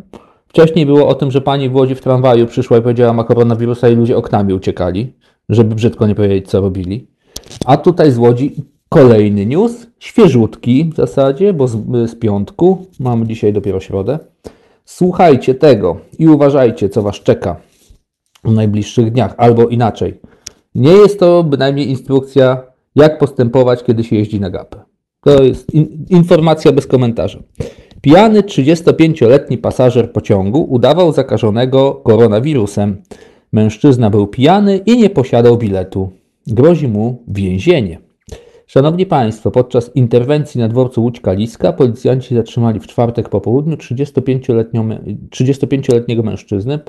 Wcześniej 0.48 0.86
było 0.86 1.08
o 1.08 1.16
tym, 1.16 1.32
że 1.32 1.42
pani 1.42 1.70
w 1.70 1.76
Łodzi 1.76 1.96
w 1.96 2.02
tramwaju 2.02 2.46
przyszła 2.46 2.78
i 2.78 2.82
powiedziała 2.82 3.14
ma 3.14 3.24
koronawirusa 3.24 3.90
i 3.90 3.96
ludzie 3.96 4.18
oknami 4.18 4.54
uciekali, 4.54 5.14
żeby 5.50 5.76
brzydko 5.76 6.08
nie 6.08 6.16
powiedzieć 6.16 6.50
co 6.50 6.62
robili. 6.62 7.08
A 7.66 7.78
tutaj 7.78 8.12
z 8.12 8.18
Łodzi 8.18 8.56
kolejny 8.90 9.46
news, 9.46 9.88
świeżutki 10.00 10.90
w 10.94 10.96
zasadzie, 10.96 11.54
bo 11.54 11.68
z, 11.68 11.78
z 12.12 12.16
piątku, 12.16 12.86
mamy 13.00 13.28
dzisiaj 13.28 13.54
dopiero 13.54 13.80
środę. 13.80 14.20
Słuchajcie 14.86 15.56
tego 15.56 15.98
i 16.20 16.28
uważajcie, 16.28 16.90
co 16.90 17.02
Was 17.02 17.16
czeka 17.16 17.56
w 18.44 18.54
najbliższych 18.54 19.12
dniach, 19.12 19.34
albo 19.38 19.68
inaczej. 19.68 20.20
Nie 20.78 20.92
jest 20.92 21.20
to 21.20 21.44
bynajmniej 21.44 21.90
instrukcja, 21.90 22.64
jak 22.96 23.18
postępować, 23.18 23.84
kiedy 23.84 24.04
się 24.04 24.16
jeździ 24.16 24.40
na 24.40 24.50
gapę. 24.50 24.78
To 25.24 25.44
jest 25.44 25.74
in, 25.74 26.06
informacja 26.10 26.72
bez 26.72 26.88
komentarza. 26.88 27.40
Pijany 28.02 28.42
35-letni 28.42 29.58
pasażer 29.58 30.12
pociągu 30.12 30.64
udawał 30.70 31.12
zakażonego 31.12 31.94
koronawirusem. 31.94 33.02
Mężczyzna 33.52 34.10
był 34.10 34.28
pijany 34.28 34.78
i 34.78 34.98
nie 34.98 35.10
posiadał 35.10 35.58
biletu. 35.58 36.10
Grozi 36.48 36.88
mu 36.88 37.24
więzienie. 37.28 38.07
Szanowni 38.68 39.06
Państwo, 39.06 39.52
podczas 39.52 39.96
interwencji 39.96 40.60
na 40.60 40.68
dworcu 40.68 41.04
Łódź-Kaliska 41.04 41.74
policjanci 41.74 42.36
zatrzymali 42.36 42.80
w 42.80 42.88
czwartek 42.88 43.30
po 43.30 43.42
południu 43.42 43.76
35-letniego 43.76 46.24
mężczyznę, 46.24 46.80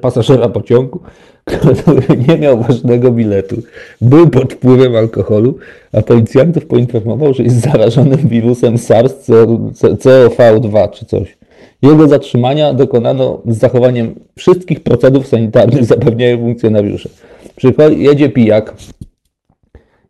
pasażera 0.00 0.48
pociągu, 0.48 1.00
który 1.44 2.02
nie 2.28 2.38
miał 2.38 2.62
ważnego 2.62 3.12
biletu. 3.12 3.56
Był 4.00 4.30
pod 4.30 4.52
wpływem 4.52 4.96
alkoholu, 4.96 5.58
a 5.92 6.02
policjantów 6.02 6.66
poinformował, 6.66 7.34
że 7.34 7.42
jest 7.42 7.60
zarażonym 7.60 8.28
wirusem 8.28 8.76
SARS-CoV-2 8.76 10.90
czy 10.90 11.06
coś. 11.06 11.38
Jego 11.82 12.08
zatrzymania 12.08 12.74
dokonano 12.74 13.42
z 13.46 13.58
zachowaniem 13.58 14.14
wszystkich 14.36 14.80
procedur 14.80 15.24
sanitarnych 15.24 15.84
zapewniają 15.94 16.38
funkcjonariusze. 16.38 17.08
Jedzie 17.96 18.28
pijak, 18.28 18.74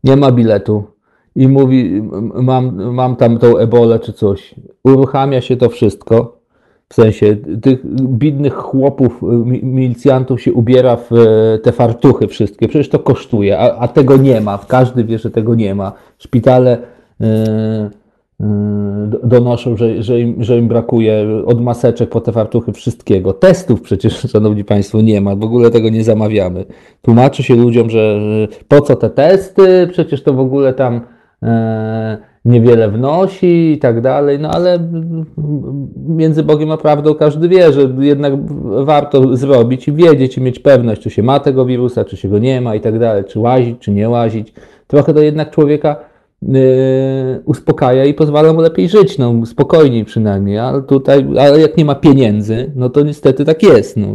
nie 0.05 0.17
ma 0.17 0.33
biletu, 0.33 0.92
i 1.37 1.49
mówi, 1.49 2.03
mam, 2.35 2.93
mam 2.93 3.17
tam 3.17 3.39
tą 3.39 3.59
ebolę 3.59 3.99
czy 3.99 4.13
coś. 4.13 4.55
Uruchamia 4.85 5.41
się 5.41 5.57
to 5.57 5.69
wszystko. 5.69 6.43
W 6.89 6.95
sensie 6.95 7.37
tych 7.63 7.87
bidnych 7.97 8.55
chłopów, 8.55 9.23
y, 9.23 9.27
milicjantów 9.67 10.43
się 10.43 10.53
ubiera 10.53 10.97
w 10.97 11.13
e, 11.13 11.59
te 11.59 11.73
fartuchy 11.73 12.29
wszystkie. 12.29 12.69
Przecież 12.69 12.89
to 12.89 12.99
kosztuje, 12.99 13.59
a, 13.59 13.79
a 13.79 13.89
tego 13.89 14.17
nie 14.17 14.41
ma. 14.41 14.59
Każdy 14.69 15.05
wie, 15.05 15.19
że 15.19 15.31
tego 15.31 15.55
nie 15.55 15.75
ma. 15.75 15.93
Szpitale 16.19 16.79
yy, 17.21 17.27
yy, 18.41 18.47
donoszą, 19.25 19.77
że, 19.77 20.03
że, 20.03 20.21
im, 20.21 20.45
że 20.45 20.59
im 20.59 20.69
brakuje 20.69 21.27
od 21.47 21.61
maseczek 21.63 22.11
po 22.11 22.21
te 22.21 22.33
fartuchy 22.33 22.73
wszystkiego. 22.73 23.33
Testów 23.33 23.81
przecież, 23.81 24.21
szanowni 24.33 24.65
państwo, 24.65 25.03
nie 25.03 25.21
ma. 25.21 25.37
W 25.37 25.43
ogóle 25.43 25.71
tego 25.71 25.89
nie 25.89 26.05
zamawiamy. 26.05 26.65
Tłumaczy 27.03 27.43
się 27.43 27.55
ludziom, 27.55 27.91
że, 27.91 28.21
po 28.69 28.81
co 28.81 28.97
te 28.97 29.11
testy? 29.11 29.89
Przecież 29.93 30.23
to 30.23 30.33
w 30.33 30.41
ogóle 30.41 30.75
tam 30.75 31.01
niewiele 32.45 32.91
wnosi 32.91 33.73
i 33.73 33.79
tak 33.79 34.01
dalej, 34.01 34.39
no 34.39 34.51
ale 34.51 34.79
między 36.09 36.43
Bogiem 36.43 36.71
a 36.71 36.77
prawdą 36.77 37.15
każdy 37.15 37.49
wie, 37.49 37.73
że 37.73 37.81
jednak 37.99 38.33
warto 38.85 39.37
zrobić 39.37 39.89
i 39.89 39.93
wiedzieć 39.93 40.39
i 40.39 40.41
mieć 40.41 40.59
pewność, 40.59 41.03
czy 41.03 41.11
się 41.11 41.23
ma 41.23 41.41
tego 41.41 41.65
wirusa, 41.65 42.05
czy 42.05 42.17
się 42.17 42.29
go 42.29 42.39
nie 42.39 42.61
ma 42.61 42.75
i 42.75 42.81
tak 42.81 42.99
dalej, 42.99 43.25
czy 43.25 43.39
łazić, 43.39 43.79
czy 43.79 43.91
nie 43.91 44.09
łazić. 44.09 44.53
Trochę 44.87 45.15
to 45.15 45.23
jednak 45.23 45.51
człowieka 45.51 45.97
yy, 46.43 46.51
uspokaja 47.45 48.05
i 48.05 48.15
pozwala 48.15 48.53
mu 48.53 48.61
lepiej 48.61 48.89
żyć, 48.89 49.19
no 49.19 49.47
spokojniej 49.47 50.05
przynajmniej, 50.05 50.59
ale 50.59 50.83
tutaj, 50.83 51.27
ale 51.39 51.61
jak 51.61 51.77
nie 51.77 51.85
ma 51.85 51.95
pieniędzy, 51.95 52.73
no 52.77 52.89
to 52.91 53.03
niestety 53.03 53.45
tak 53.45 53.63
jest, 53.63 53.97
no 53.97 54.07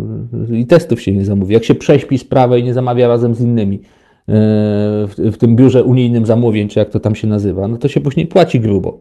i 0.56 0.66
testów 0.66 1.02
się 1.02 1.12
nie 1.12 1.26
zamówi. 1.26 1.54
Jak 1.54 1.64
się 1.64 1.76
prześpi 1.76 2.18
sprawę 2.18 2.60
i 2.60 2.64
nie 2.64 2.74
zamawia 2.74 3.08
razem 3.08 3.36
z 3.36 3.42
innymi, 3.42 3.82
w, 4.28 5.14
w 5.18 5.38
tym 5.38 5.56
biurze 5.56 5.84
unijnym 5.84 6.26
zamówień, 6.26 6.68
czy 6.68 6.80
jak 6.80 6.90
to 6.90 7.00
tam 7.00 7.16
się 7.16 7.28
nazywa, 7.28 7.68
no 7.68 7.78
to 7.78 7.88
się 7.88 8.02
później 8.02 8.28
płaci 8.28 8.60
grubo. 8.60 9.00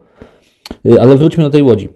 Y, 0.85 1.01
ale 1.01 1.17
wróćmy 1.17 1.43
do 1.43 1.49
tej 1.49 1.63
łodzi. 1.63 1.89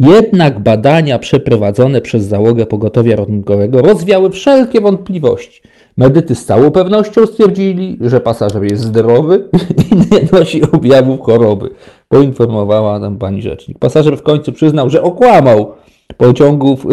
Jednak 0.00 0.60
badania 0.60 1.18
przeprowadzone 1.18 2.00
przez 2.00 2.24
załogę 2.24 2.66
pogotowia 2.66 3.16
ratunkowego 3.16 3.82
rozwiały 3.82 4.30
wszelkie 4.30 4.80
wątpliwości. 4.80 5.62
Medycy 5.96 6.34
z 6.34 6.44
całą 6.44 6.70
pewnością 6.70 7.26
stwierdzili, 7.26 7.98
że 8.00 8.20
pasażer 8.20 8.62
jest 8.62 8.82
zdrowy 8.82 9.48
i 9.92 9.96
nie 9.96 10.20
nosi 10.32 10.62
objawów 10.72 11.20
choroby, 11.20 11.70
poinformowała 12.08 12.98
nam 12.98 13.18
pani 13.18 13.42
rzecznik. 13.42 13.78
Pasażer 13.78 14.16
w 14.16 14.22
końcu 14.22 14.52
przyznał, 14.52 14.90
że 14.90 15.02
okłamał 15.02 15.72
pociągów, 16.16 16.86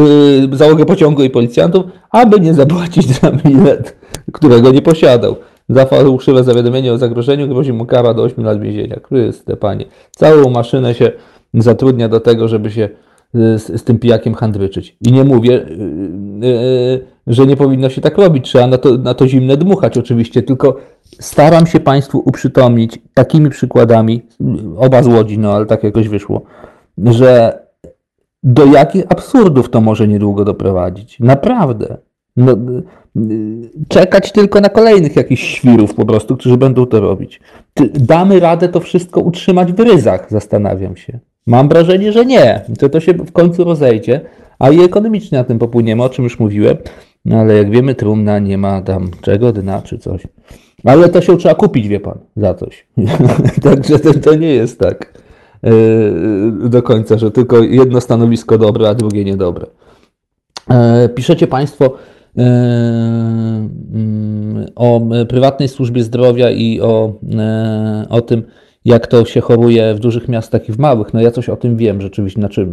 yy, 0.52 0.58
załogę 0.58 0.86
pociągu 0.86 1.24
i 1.24 1.30
policjantów, 1.30 1.86
aby 2.12 2.40
nie 2.40 2.54
zapłacić 2.54 3.08
za 3.20 3.32
bilet, 3.32 3.98
którego 4.32 4.72
nie 4.72 4.82
posiadał. 4.82 5.36
Za 5.70 5.86
fałszywe 5.86 6.44
zawiadomienie 6.44 6.94
o 6.94 6.98
zagrożeniu 6.98 7.48
grozi 7.48 7.74
mu 7.74 7.86
kara 7.86 8.14
do 8.14 8.24
8 8.24 8.46
lat 8.46 8.62
więzienia. 8.62 9.00
Chryste 9.08 9.58
panie. 9.58 9.86
Całą 10.12 10.50
maszynę 10.50 10.94
się 10.94 11.12
zatrudnia 11.54 12.10
do 12.10 12.20
tego, 12.20 12.48
żeby 12.48 12.72
się 12.72 12.90
y, 13.36 13.60
z, 13.60 13.82
z 13.82 13.84
tym 13.84 14.00
pijakiem 14.00 14.34
handryczyć. 14.34 14.98
I 15.02 15.12
nie 15.12 15.24
mówię, 15.24 15.66
yy, 16.42 16.48
yy, 16.48 17.06
że 17.28 17.46
nie 17.46 17.58
powinno 17.58 17.90
się 17.90 18.02
tak 18.02 18.18
robić. 18.18 18.46
Trzeba 18.46 18.68
na 18.68 18.78
to, 18.78 18.98
na 18.98 19.14
to 19.14 19.28
zimne 19.28 19.58
dmuchać 19.58 19.98
oczywiście, 19.98 20.44
tylko 20.44 20.78
staram 21.20 21.68
się 21.68 21.80
Państwu 21.80 22.24
uprzytomnić 22.26 23.00
takimi 23.14 23.50
przykładami, 23.50 24.22
oba 24.78 25.04
z 25.04 25.08
Łodzi, 25.08 25.40
no 25.40 25.54
ale 25.54 25.66
tak 25.66 25.84
jakoś 25.84 26.08
wyszło, 26.08 26.42
że 27.06 27.60
do 28.44 28.66
jakich 28.66 29.04
absurdów 29.10 29.70
to 29.70 29.82
może 29.82 30.08
niedługo 30.08 30.46
doprowadzić. 30.46 31.20
Naprawdę. 31.20 31.98
No, 32.38 32.58
czekać 33.88 34.32
tylko 34.32 34.62
na 34.62 34.70
kolejnych 34.70 35.16
jakichś 35.16 35.44
świrów 35.44 35.94
po 35.94 36.06
prostu, 36.06 36.38
którzy 36.38 36.58
będą 36.58 36.86
to 36.86 37.00
robić. 37.00 37.40
Damy 37.94 38.40
radę 38.40 38.70
to 38.70 38.80
wszystko 38.80 39.22
utrzymać 39.22 39.74
w 39.74 39.80
ryzach, 39.80 40.28
zastanawiam 40.30 40.98
się. 40.98 41.20
Mam 41.48 41.70
wrażenie, 41.70 42.12
że 42.12 42.26
nie. 42.26 42.62
To 42.80 42.90
to 42.90 43.00
się 43.00 43.14
w 43.14 43.32
końcu 43.32 43.64
rozejdzie, 43.64 44.22
a 44.60 44.70
i 44.70 44.84
ekonomicznie 44.84 45.38
na 45.38 45.44
tym 45.44 45.60
popłyniemy, 45.60 46.04
o 46.04 46.10
czym 46.10 46.24
już 46.24 46.40
mówiłem. 46.40 46.78
No 47.26 47.38
ale 47.38 47.58
jak 47.58 47.70
wiemy, 47.70 47.96
trumna 47.96 48.40
nie 48.40 48.58
ma 48.58 48.82
tam 48.82 49.12
czego, 49.22 49.54
dna 49.54 49.82
czy 49.82 49.98
coś. 49.98 50.22
Ale 50.84 51.10
to 51.10 51.22
się 51.22 51.38
trzeba 51.38 51.56
kupić, 51.56 51.88
wie 51.88 52.00
pan, 52.00 52.18
za 52.36 52.54
coś. 52.54 52.88
Także 53.64 54.00
to, 54.00 54.14
to, 54.14 54.36
nie 54.36 54.54
jest 54.54 54.80
tak 54.80 55.17
do 56.70 56.84
końca, 56.84 57.18
że 57.18 57.32
tylko 57.32 57.64
jedno 57.64 58.02
stanowisko 58.02 58.58
dobre, 58.58 58.90
a 58.90 58.94
drugie 58.94 59.26
niedobre. 59.26 59.66
Yy, 60.70 61.10
piszecie 61.10 61.48
Państwo 61.48 61.94
yy, 62.36 62.44
o 64.76 65.02
prywatnej 65.30 65.70
służbie 65.70 66.04
zdrowia 66.04 66.52
i 66.52 66.82
o, 66.82 67.14
o 68.10 68.22
tym, 68.22 68.44
jak 68.86 69.08
to 69.08 69.26
się 69.26 69.42
choruje 69.42 69.96
w 69.96 70.00
dużych 70.00 70.28
miastach 70.28 70.70
i 70.70 70.72
w 70.72 70.80
małych. 70.80 71.14
No 71.14 71.22
ja 71.22 71.32
coś 71.32 71.50
o 71.50 71.56
tym 71.56 71.78
wiem 71.78 72.02
rzeczywiście. 72.02 72.42
Znaczy, 72.42 72.68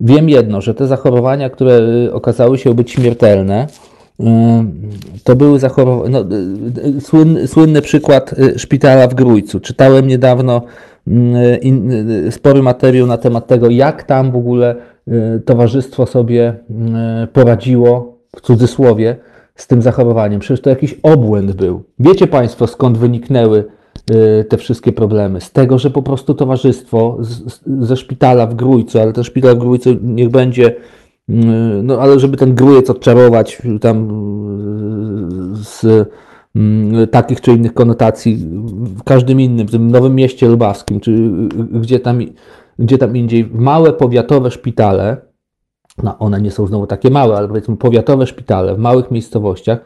wiem 0.00 0.28
jedno, 0.28 0.60
że 0.60 0.74
te 0.74 0.86
zachorowania, 0.86 1.50
które 1.50 1.78
okazały 2.12 2.58
się 2.58 2.74
być 2.74 2.90
śmiertelne, 2.90 3.66
to 5.24 5.36
były 5.36 5.58
zachorowania. 5.58 6.10
No, 6.10 6.24
słynny, 7.00 7.46
słynny 7.46 7.82
przykład 7.82 8.34
szpitala 8.56 9.08
w 9.08 9.14
Grójcu. 9.14 9.60
Czytałem 9.60 10.06
niedawno 10.06 10.62
spory 12.30 12.62
materiał 12.62 13.06
na 13.06 13.18
temat 13.18 13.46
tego, 13.46 13.70
jak 13.70 14.02
tam 14.02 14.30
w 14.32 14.36
ogóle 14.36 14.76
towarzystwo 15.44 16.06
sobie 16.06 16.54
poradziło, 17.32 18.18
w 18.36 18.40
cudzysłowie, 18.40 19.16
z 19.54 19.66
tym 19.66 19.82
zachorowaniem. 19.82 20.40
Przecież 20.40 20.60
to 20.60 20.70
jakiś 20.70 20.94
obłęd 21.02 21.52
był. 21.52 21.82
Wiecie 21.98 22.26
Państwo, 22.26 22.66
skąd 22.66 22.98
wyniknęły 22.98 23.64
Y, 24.10 24.44
te 24.44 24.56
wszystkie 24.56 24.92
problemy. 24.92 25.40
Z 25.40 25.52
tego, 25.52 25.78
że 25.78 25.90
po 25.90 26.02
prostu 26.02 26.34
towarzystwo 26.34 27.16
z, 27.20 27.60
ze 27.66 27.96
szpitala 27.96 28.46
w 28.46 28.54
Grójcu, 28.54 29.00
ale 29.00 29.12
ten 29.12 29.24
szpital 29.24 29.56
w 29.56 29.58
Grójcu 29.58 29.90
niech 30.02 30.28
będzie, 30.28 30.70
y, 30.70 31.34
no 31.82 32.00
ale 32.00 32.20
żeby 32.20 32.36
ten 32.36 32.54
Grójec 32.54 32.90
odczarować 32.90 33.62
tam 33.80 34.08
y, 35.52 35.64
z 35.64 36.08
takich 37.10 37.40
czy 37.40 37.52
innych 37.52 37.74
konotacji 37.74 38.36
w 38.96 39.02
każdym 39.02 39.40
innym, 39.40 39.66
w 39.66 39.70
tym 39.70 39.90
Nowym 39.90 40.14
Mieście 40.14 40.48
Lubawskim, 40.48 41.00
czy 41.00 41.30
gdzie 41.72 42.00
tam, 42.00 42.20
gdzie 42.78 42.98
tam 42.98 43.16
indziej, 43.16 43.50
małe 43.52 43.92
powiatowe 43.92 44.50
szpitale, 44.50 45.16
no 46.02 46.18
one 46.18 46.40
nie 46.40 46.50
są 46.50 46.66
znowu 46.66 46.86
takie 46.86 47.10
małe, 47.10 47.36
ale 47.36 47.48
powiedzmy 47.48 47.76
powiatowe 47.76 48.26
szpitale 48.26 48.74
w 48.74 48.78
małych 48.78 49.10
miejscowościach, 49.10 49.78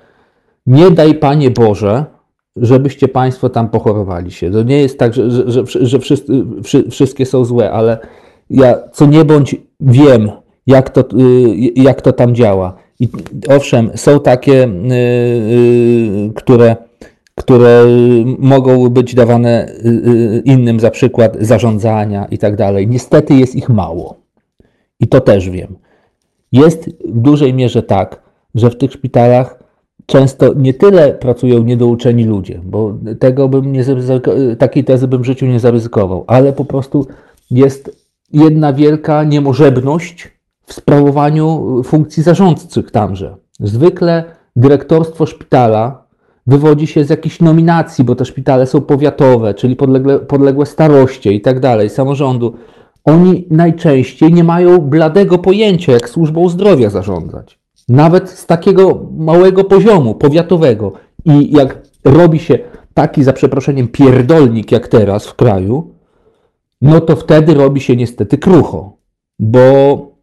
nie 0.66 0.90
daj 0.90 1.14
Panie 1.14 1.50
Boże, 1.50 2.04
żebyście 2.56 3.08
Państwo 3.08 3.48
tam 3.48 3.68
pochorowali 3.68 4.30
się. 4.30 4.50
To 4.50 4.62
nie 4.62 4.80
jest 4.80 4.98
tak, 4.98 5.14
że, 5.14 5.30
że, 5.30 5.50
że, 5.50 5.86
że 5.86 5.98
wszyscy, 5.98 6.44
wszystkie 6.90 7.26
są 7.26 7.44
złe, 7.44 7.72
ale 7.72 7.98
ja 8.50 8.74
co 8.92 9.06
nie 9.06 9.24
bądź 9.24 9.56
wiem, 9.80 10.30
jak 10.66 10.90
to, 10.90 11.00
y, 11.00 11.72
jak 11.76 12.02
to 12.02 12.12
tam 12.12 12.34
działa. 12.34 12.87
I 13.00 13.08
owszem, 13.48 13.90
są 13.94 14.20
takie, 14.20 14.64
y, 14.64 14.68
y, 16.28 16.32
które, 16.34 16.76
które 17.34 17.84
mogą 18.38 18.88
być 18.88 19.14
dawane 19.14 19.72
innym 20.44 20.80
za 20.80 20.90
przykład 20.90 21.36
zarządzania 21.40 22.26
i 22.30 22.38
tak 22.38 22.56
dalej. 22.56 22.88
Niestety 22.88 23.34
jest 23.34 23.56
ich 23.56 23.68
mało. 23.68 24.16
I 25.00 25.08
to 25.08 25.20
też 25.20 25.50
wiem. 25.50 25.76
Jest 26.52 26.90
w 27.04 27.20
dużej 27.20 27.54
mierze 27.54 27.82
tak, 27.82 28.22
że 28.54 28.70
w 28.70 28.76
tych 28.76 28.92
szpitalach 28.92 29.58
często 30.06 30.54
nie 30.54 30.74
tyle 30.74 31.14
pracują 31.14 31.62
niedouczeni 31.62 32.24
ludzie, 32.24 32.60
bo 32.64 32.98
tego 33.18 33.48
bym 33.48 33.72
nie 33.72 33.84
takiej 34.58 34.84
tezy 34.84 35.08
bym 35.08 35.22
w 35.22 35.26
życiu 35.26 35.46
nie 35.46 35.60
zaryzykował, 35.60 36.24
ale 36.26 36.52
po 36.52 36.64
prostu 36.64 37.06
jest 37.50 38.08
jedna 38.32 38.72
wielka 38.72 39.24
niemożebność 39.24 40.37
w 40.68 40.72
sprawowaniu 40.72 41.82
funkcji 41.84 42.22
zarządczych 42.22 42.90
tamże. 42.90 43.36
Zwykle 43.60 44.24
dyrektorstwo 44.56 45.26
szpitala 45.26 46.04
wywodzi 46.46 46.86
się 46.86 47.04
z 47.04 47.10
jakichś 47.10 47.40
nominacji, 47.40 48.04
bo 48.04 48.14
te 48.14 48.24
szpitale 48.24 48.66
są 48.66 48.80
powiatowe, 48.80 49.54
czyli 49.54 49.76
podległe 50.28 50.66
staroście 50.66 51.32
i 51.32 51.40
tak 51.40 51.60
dalej, 51.60 51.90
samorządu. 51.90 52.54
Oni 53.04 53.46
najczęściej 53.50 54.32
nie 54.32 54.44
mają 54.44 54.78
bladego 54.78 55.38
pojęcia, 55.38 55.92
jak 55.92 56.08
służbą 56.08 56.48
zdrowia 56.48 56.90
zarządzać 56.90 57.58
nawet 57.88 58.30
z 58.30 58.46
takiego 58.46 59.06
małego 59.16 59.64
poziomu, 59.64 60.14
powiatowego. 60.14 60.92
I 61.24 61.56
jak 61.56 61.82
robi 62.04 62.38
się 62.38 62.58
taki, 62.94 63.24
za 63.24 63.32
przeproszeniem, 63.32 63.88
pierdolnik 63.88 64.72
jak 64.72 64.88
teraz 64.88 65.26
w 65.26 65.34
kraju, 65.34 65.94
no 66.82 67.00
to 67.00 67.16
wtedy 67.16 67.54
robi 67.54 67.80
się 67.80 67.96
niestety 67.96 68.38
krucho, 68.38 68.96
bo 69.38 70.17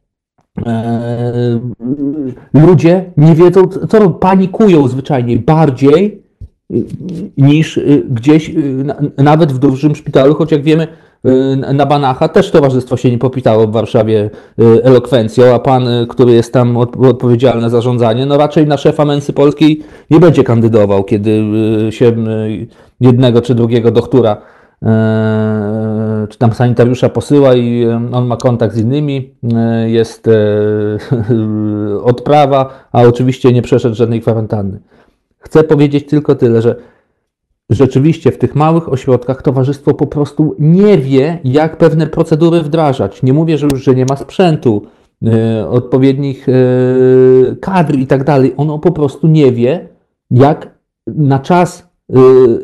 ludzie 2.54 3.12
nie 3.18 3.36
wiedzą, 3.36 3.68
co 3.68 4.10
panikują 4.10 4.88
zwyczajnie 4.88 5.38
bardziej 5.38 6.24
niż 7.38 7.80
gdzieś, 8.10 8.52
nawet 9.18 9.54
w 9.54 9.60
dużym 9.60 9.96
szpitalu, 9.96 10.36
choć 10.36 10.52
jak 10.52 10.64
wiemy, 10.64 10.88
Y, 11.26 11.74
na 11.74 11.86
Banacha 11.86 12.28
też 12.28 12.52
towarzystwo 12.52 12.98
się 12.98 13.12
nie 13.12 13.18
popitało 13.18 13.68
w 13.68 13.72
Warszawie 13.72 14.30
y, 14.60 14.84
elokwencją, 14.84 15.56
a 15.56 15.60
pan, 15.60 15.88
y, 15.88 16.08
który 16.08 16.32
jest 16.32 16.54
tam 16.54 16.78
odpowiedzialny 16.78 17.62
za 17.62 17.70
zarządzanie, 17.70 18.26
no 18.26 18.38
raczej 18.38 18.68
na 18.68 18.78
szefa 18.78 19.06
Mensy 19.06 19.34
Polskiej 19.34 19.82
nie 20.10 20.20
będzie 20.20 20.44
kandydował, 20.44 21.04
kiedy 21.04 21.44
się 21.90 22.16
jednego 23.02 23.42
czy 23.42 23.56
drugiego 23.56 23.92
doktora 23.92 24.38
czy 26.30 26.38
tam 26.38 26.54
sanitariusza 26.54 27.10
posyła 27.10 27.56
i 27.56 27.88
on 28.12 28.26
ma 28.26 28.38
kontakt 28.38 28.76
z 28.76 28.80
innymi, 28.80 29.34
jest 29.86 30.30
odprawa, 32.04 32.88
a 32.92 33.02
oczywiście 33.02 33.54
nie 33.54 33.62
przeszedł 33.62 33.96
żadnej 33.96 34.22
kwarantanny. 34.22 34.80
Chcę 35.38 35.64
powiedzieć 35.64 36.06
tylko 36.06 36.36
tyle, 36.36 36.62
że 36.62 36.76
rzeczywiście 37.70 38.32
w 38.32 38.38
tych 38.38 38.56
małych 38.56 38.94
ośrodkach 38.94 39.42
towarzystwo 39.42 39.94
po 39.94 40.08
prostu 40.08 40.56
nie 40.60 40.98
wie, 40.98 41.40
jak 41.44 41.78
pewne 41.78 42.08
procedury 42.08 42.62
wdrażać. 42.62 43.24
Nie 43.24 43.34
mówię, 43.34 43.58
że 43.58 43.68
już 43.72 43.84
że 43.84 43.96
nie 43.96 44.06
ma 44.10 44.16
sprzętu, 44.16 44.82
e, 45.26 45.70
odpowiednich 45.70 46.50
e, 46.50 46.54
kadr 47.56 47.96
i 47.96 48.08
tak 48.08 48.24
dalej. 48.24 48.54
Ono 48.58 48.80
po 48.80 48.92
prostu 48.92 49.28
nie 49.28 49.52
wie, 49.52 49.90
jak 50.32 50.76
na 51.08 51.40
czas 51.40 51.82
e, 51.82 51.95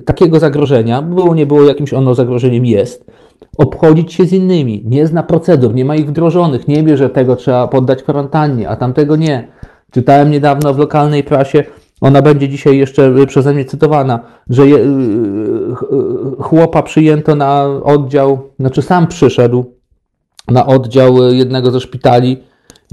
takiego 0.05 0.39
zagrożenia, 0.39 1.01
było 1.01 1.35
nie 1.35 1.45
było 1.45 1.63
jakimś 1.63 1.93
ono 1.93 2.15
zagrożeniem 2.15 2.65
jest, 2.65 3.05
obchodzić 3.57 4.13
się 4.13 4.25
z 4.25 4.33
innymi. 4.33 4.83
Nie 4.85 5.07
zna 5.07 5.23
procedur, 5.23 5.73
nie 5.73 5.85
ma 5.85 5.95
ich 5.95 6.07
wdrożonych, 6.07 6.67
nie 6.67 6.83
wie, 6.83 6.97
że 6.97 7.09
tego 7.09 7.35
trzeba 7.35 7.67
poddać 7.67 8.03
kwarantannie, 8.03 8.69
a 8.69 8.75
tamtego 8.75 9.15
nie. 9.15 9.47
Czytałem 9.91 10.31
niedawno 10.31 10.73
w 10.73 10.77
lokalnej 10.77 11.23
prasie, 11.23 11.63
ona 12.01 12.21
będzie 12.21 12.49
dzisiaj 12.49 12.77
jeszcze 12.77 13.25
przeze 13.27 13.53
mnie 13.53 13.65
cytowana, 13.65 14.19
że 14.49 14.67
je, 14.67 14.77
y, 14.77 14.79
y, 14.79 14.87
chłopa 16.39 16.83
przyjęto 16.83 17.35
na 17.35 17.63
oddział, 17.83 18.39
znaczy 18.59 18.81
sam 18.81 19.07
przyszedł 19.07 19.65
na 20.47 20.65
oddział 20.65 21.33
jednego 21.33 21.71
ze 21.71 21.79
szpitali, 21.79 22.43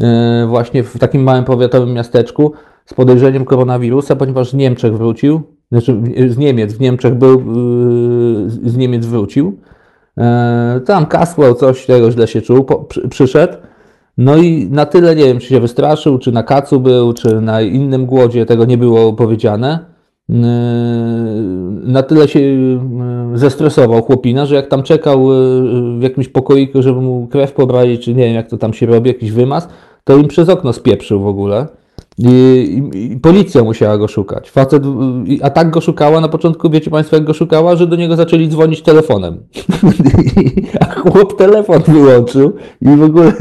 y, 0.01 0.47
właśnie 0.47 0.83
w 0.83 0.99
takim 0.99 1.23
małym 1.23 1.45
powiatowym 1.45 1.93
miasteczku, 1.93 2.53
z 2.87 2.95
podejrzeniem 2.95 3.45
koronawirusa, 3.45 4.17
ponieważ 4.17 4.51
z 4.51 4.55
Niemczech 4.55 4.97
wrócił, 4.97 5.43
znaczy 5.73 6.03
z 6.29 6.39
Niemiec, 6.39 6.73
w 6.73 6.81
Niemczech 6.81 7.15
był, 7.15 7.43
z 8.47 8.77
Niemiec 8.77 9.07
wrócił. 9.07 9.59
E, 10.19 10.81
tam 10.87 11.07
kasłał 11.07 11.55
coś, 11.55 11.87
tego 11.87 12.11
źle 12.11 12.29
się 12.29 12.43
czuł, 12.43 12.67
przyszedł 13.11 13.57
no 14.19 14.37
i 14.37 14.69
na 14.71 14.87
tyle, 14.87 15.17
nie 15.17 15.25
wiem, 15.25 15.39
czy 15.39 15.47
się 15.47 15.61
wystraszył, 15.61 16.19
czy 16.19 16.33
na 16.33 16.43
kacu 16.43 16.81
był, 16.81 17.13
czy 17.13 17.41
na 17.41 17.63
innym 17.63 18.07
głodzie, 18.07 18.47
tego 18.47 18.65
nie 18.65 18.79
było 18.79 19.13
powiedziane. 19.13 19.79
Yy, 20.29 20.37
na 21.83 22.03
tyle 22.03 22.29
się 22.29 22.41
yy, 22.41 22.79
zestresował 23.35 24.03
chłopina, 24.03 24.47
że 24.47 24.55
jak 24.55 24.69
tam 24.69 24.83
czekał 24.83 25.33
yy, 25.33 25.99
w 25.99 26.03
jakimś 26.03 26.29
pokoiku, 26.29 26.83
żeby 26.83 27.01
mu 27.01 27.27
krew 27.27 27.53
pobrali, 27.53 27.99
czy 27.99 28.15
nie 28.15 28.25
wiem, 28.25 28.35
jak 28.35 28.51
to 28.51 28.57
tam 28.57 28.73
się 28.73 28.87
robi, 28.87 29.09
jakiś 29.09 29.33
wymaz, 29.33 29.69
to 30.05 30.17
im 30.17 30.29
przez 30.29 30.49
okno 30.49 30.73
spieprzył 30.73 31.21
w 31.21 31.27
ogóle. 31.27 31.67
I, 32.19 32.29
i, 32.95 33.13
I, 33.13 33.17
policja 33.17 33.65
musiała 33.65 33.99
go 33.99 34.09
szukać. 34.09 34.51
Facet, 34.51 34.83
a 35.43 35.51
tak 35.51 35.71
go 35.71 35.81
szukała 35.81 36.21
na 36.21 36.29
początku, 36.29 36.71
wiecie 36.71 36.91
Państwo, 36.91 37.17
jak 37.17 37.25
go 37.25 37.35
szukała, 37.35 37.77
że 37.77 37.87
do 37.87 37.97
niego 37.97 38.17
zaczęli 38.17 38.49
dzwonić 38.49 38.83
telefonem. 38.83 39.43
a 40.81 40.85
chłop 40.85 41.39
telefon 41.39 41.83
wyłączył 41.89 42.53
i 42.83 42.97
w 42.97 43.03
ogóle 43.03 43.33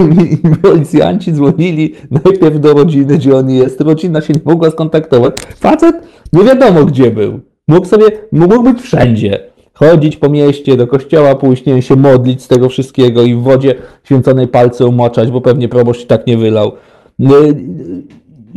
policjanci 0.61 1.33
dzwonili 1.33 1.93
najpierw 2.11 2.59
do 2.59 2.73
rodziny, 2.73 3.17
gdzie 3.17 3.35
on 3.35 3.49
jest. 3.49 3.81
Rodzina 3.81 4.21
się 4.21 4.33
nie 4.33 4.41
mogła 4.45 4.71
skontaktować. 4.71 5.33
Facet 5.55 5.95
nie 6.33 6.43
wiadomo 6.43 6.85
gdzie 6.85 7.11
był. 7.11 7.39
Mógł 7.67 7.85
sobie, 7.85 8.05
mógł 8.31 8.63
być 8.63 8.81
wszędzie. 8.81 9.39
Chodzić 9.73 10.17
po 10.17 10.29
mieście, 10.29 10.77
do 10.77 10.87
kościoła 10.87 11.35
pójść, 11.35 11.65
nie 11.65 11.81
się 11.81 11.95
modlić 11.95 12.43
z 12.43 12.47
tego 12.47 12.69
wszystkiego 12.69 13.23
i 13.23 13.35
w 13.35 13.41
wodzie 13.41 13.75
święconej 14.03 14.47
palce 14.47 14.85
umoczać, 14.85 15.31
bo 15.31 15.41
pewnie 15.41 15.69
proboszcz 15.69 16.05
tak 16.05 16.27
nie 16.27 16.37
wylał 16.37 16.71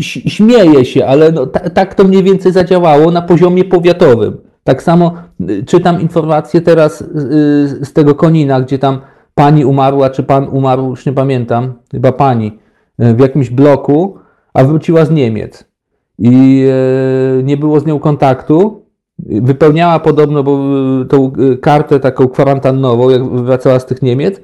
śmieję 0.03 0.85
się, 0.85 1.07
ale 1.07 1.33
no, 1.33 1.47
tak 1.47 1.95
to 1.95 2.05
mniej 2.05 2.23
więcej 2.23 2.53
zadziałało 2.53 3.11
na 3.11 3.23
poziomie 3.23 3.65
powiatowym. 3.65 4.37
Tak 4.65 4.83
samo 4.83 5.13
y, 5.51 5.65
czytam 5.65 6.01
informacje 6.01 6.61
teraz 6.61 7.01
y, 7.01 7.07
z 7.85 7.93
tego 7.93 8.15
Konina, 8.15 8.61
gdzie 8.61 8.79
tam 8.79 8.99
pani 9.35 9.65
umarła, 9.65 10.11
czy 10.11 10.23
pan 10.23 10.49
umarł, 10.49 10.91
już 10.91 11.07
nie 11.07 11.13
pamiętam, 11.13 11.73
chyba 11.93 12.13
pani, 12.13 12.59
w 12.99 13.21
jakimś 13.21 13.51
bloku, 13.51 14.19
a 14.55 14.65
wróciła 14.65 15.05
z 15.05 15.11
Niemiec. 15.11 15.65
I 16.19 16.65
nie 17.45 17.57
było 17.57 17.81
z 17.81 17.87
nią 17.87 17.99
kontaktu. 17.99 18.83
Wypełniała 19.19 19.99
podobno 19.99 20.43
bo, 20.43 20.59
tą 21.09 21.33
kartę 21.63 22.01
taką 22.01 22.29
kwarantannową, 22.29 23.11
jak 23.11 23.25
wracała 23.25 23.79
z 23.79 23.87
tych 23.87 24.03
Niemiec 24.03 24.41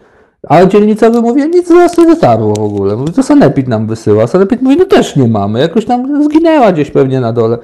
a 0.47 0.67
dzielnicowy 0.67 1.21
mówi, 1.21 1.49
nic 1.49 1.69
do 1.69 1.75
nas 1.75 1.99
nie 1.99 2.07
dotarło 2.07 2.55
w 2.55 2.63
ogóle. 2.63 2.97
Mówi, 2.97 3.13
to 3.13 3.23
Sanepid 3.23 3.69
nam 3.69 3.87
wysyła. 3.87 4.27
Sanepid 4.27 4.63
mówi, 4.63 4.77
no 4.77 4.85
też 4.85 5.17
nie 5.17 5.29
mamy. 5.29 5.61
Jakoś 5.61 5.85
tam 5.85 6.25
zginęła 6.25 6.73
gdzieś 6.73 6.91
pewnie 6.91 7.21
na 7.21 7.33
dole. 7.33 7.59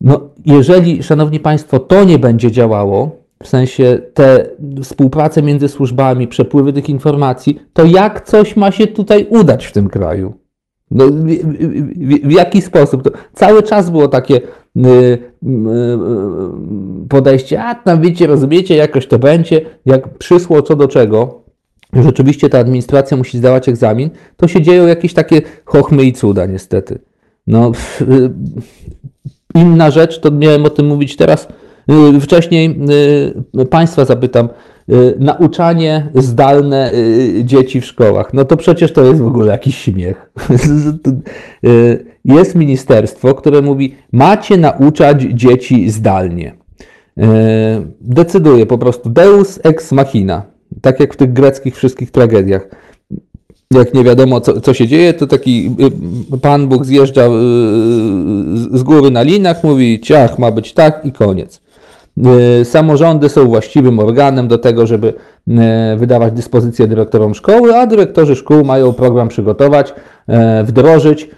No, 0.00 0.20
jeżeli, 0.46 1.02
szanowni 1.02 1.40
państwo, 1.40 1.78
to 1.78 2.04
nie 2.04 2.18
będzie 2.18 2.50
działało, 2.50 3.10
w 3.42 3.48
sensie 3.48 3.98
te 4.14 4.46
współprace 4.82 5.42
między 5.42 5.68
służbami, 5.68 6.28
przepływy 6.28 6.72
tych 6.72 6.88
informacji, 6.88 7.60
to 7.72 7.84
jak 7.84 8.26
coś 8.26 8.56
ma 8.56 8.70
się 8.70 8.86
tutaj 8.86 9.26
udać 9.30 9.66
w 9.66 9.72
tym 9.72 9.88
kraju? 9.88 10.34
No, 10.90 11.06
w, 11.06 11.12
w, 11.12 12.28
w, 12.28 12.32
jaki 12.32 12.62
sposób? 12.62 13.02
To 13.02 13.10
cały 13.34 13.62
czas 13.62 13.90
było 13.90 14.08
takie 14.08 14.34
y, 14.36 14.40
y, 14.80 15.18
y, 15.48 17.08
podejście, 17.08 17.62
a 17.62 17.74
tam 17.74 18.00
wiecie, 18.00 18.26
rozumiecie, 18.26 18.76
jakoś 18.76 19.06
to 19.06 19.18
będzie. 19.18 19.60
Jak 19.86 20.18
przyszło 20.18 20.62
co 20.62 20.76
do 20.76 20.88
czego, 20.88 21.42
rzeczywiście 21.92 22.48
ta 22.48 22.58
administracja 22.58 23.16
musi 23.16 23.38
zdawać 23.38 23.68
egzamin, 23.68 24.10
to 24.36 24.48
się 24.48 24.62
dzieją 24.62 24.86
jakieś 24.86 25.14
takie 25.14 25.42
chochmy 25.64 26.04
i 26.04 26.12
cuda 26.12 26.46
niestety. 26.46 26.98
No, 27.46 27.72
inna 29.54 29.90
rzecz, 29.90 30.20
to 30.20 30.30
miałem 30.30 30.64
o 30.64 30.70
tym 30.70 30.86
mówić 30.86 31.16
teraz, 31.16 31.48
wcześniej 32.20 32.78
Państwa 33.70 34.04
zapytam, 34.04 34.48
Y, 34.92 35.16
nauczanie 35.18 36.10
zdalne 36.14 36.92
y, 36.92 37.44
dzieci 37.44 37.80
w 37.80 37.84
szkołach. 37.84 38.34
No 38.34 38.44
to 38.44 38.56
przecież 38.56 38.92
to 38.92 39.04
jest 39.04 39.20
w 39.20 39.26
ogóle 39.26 39.52
jakiś 39.52 39.78
śmiech. 39.78 40.30
Y, 41.66 42.04
jest 42.24 42.54
ministerstwo, 42.54 43.34
które 43.34 43.62
mówi, 43.62 43.94
macie 44.12 44.56
nauczać 44.56 45.22
dzieci 45.22 45.90
zdalnie. 45.90 46.54
Decyduje 48.00 48.66
po 48.66 48.78
prostu 48.78 49.10
Deus 49.10 49.60
ex 49.62 49.92
machina. 49.92 50.42
Tak 50.80 51.00
jak 51.00 51.14
w 51.14 51.16
tych 51.16 51.32
greckich 51.32 51.76
wszystkich 51.76 52.10
tragediach. 52.10 52.68
Jak 53.70 53.94
nie 53.94 54.04
wiadomo, 54.04 54.40
co, 54.40 54.60
co 54.60 54.74
się 54.74 54.86
dzieje, 54.86 55.14
to 55.14 55.26
taki 55.26 55.76
Pan 56.42 56.68
Bóg 56.68 56.84
zjeżdża 56.84 57.28
z 58.72 58.82
góry 58.82 59.10
na 59.10 59.22
linach, 59.22 59.64
mówi 59.64 60.00
ciach, 60.00 60.38
ma 60.38 60.50
być 60.50 60.72
tak 60.72 61.00
i 61.04 61.12
koniec. 61.12 61.60
E, 62.24 62.64
samorządy 62.64 63.28
są 63.28 63.46
właściwym 63.46 63.98
organem 63.98 64.48
do 64.48 64.58
tego, 64.58 64.86
żeby 64.86 65.14
e, 65.48 65.96
wydawać 65.96 66.32
dyspozycje 66.32 66.86
dyrektorom 66.86 67.34
szkoły, 67.34 67.76
a 67.76 67.86
dyrektorzy 67.86 68.36
szkół 68.36 68.64
mają 68.64 68.92
program 68.92 69.28
przygotować, 69.28 69.94
e, 70.26 70.64
wdrożyć, 70.64 71.30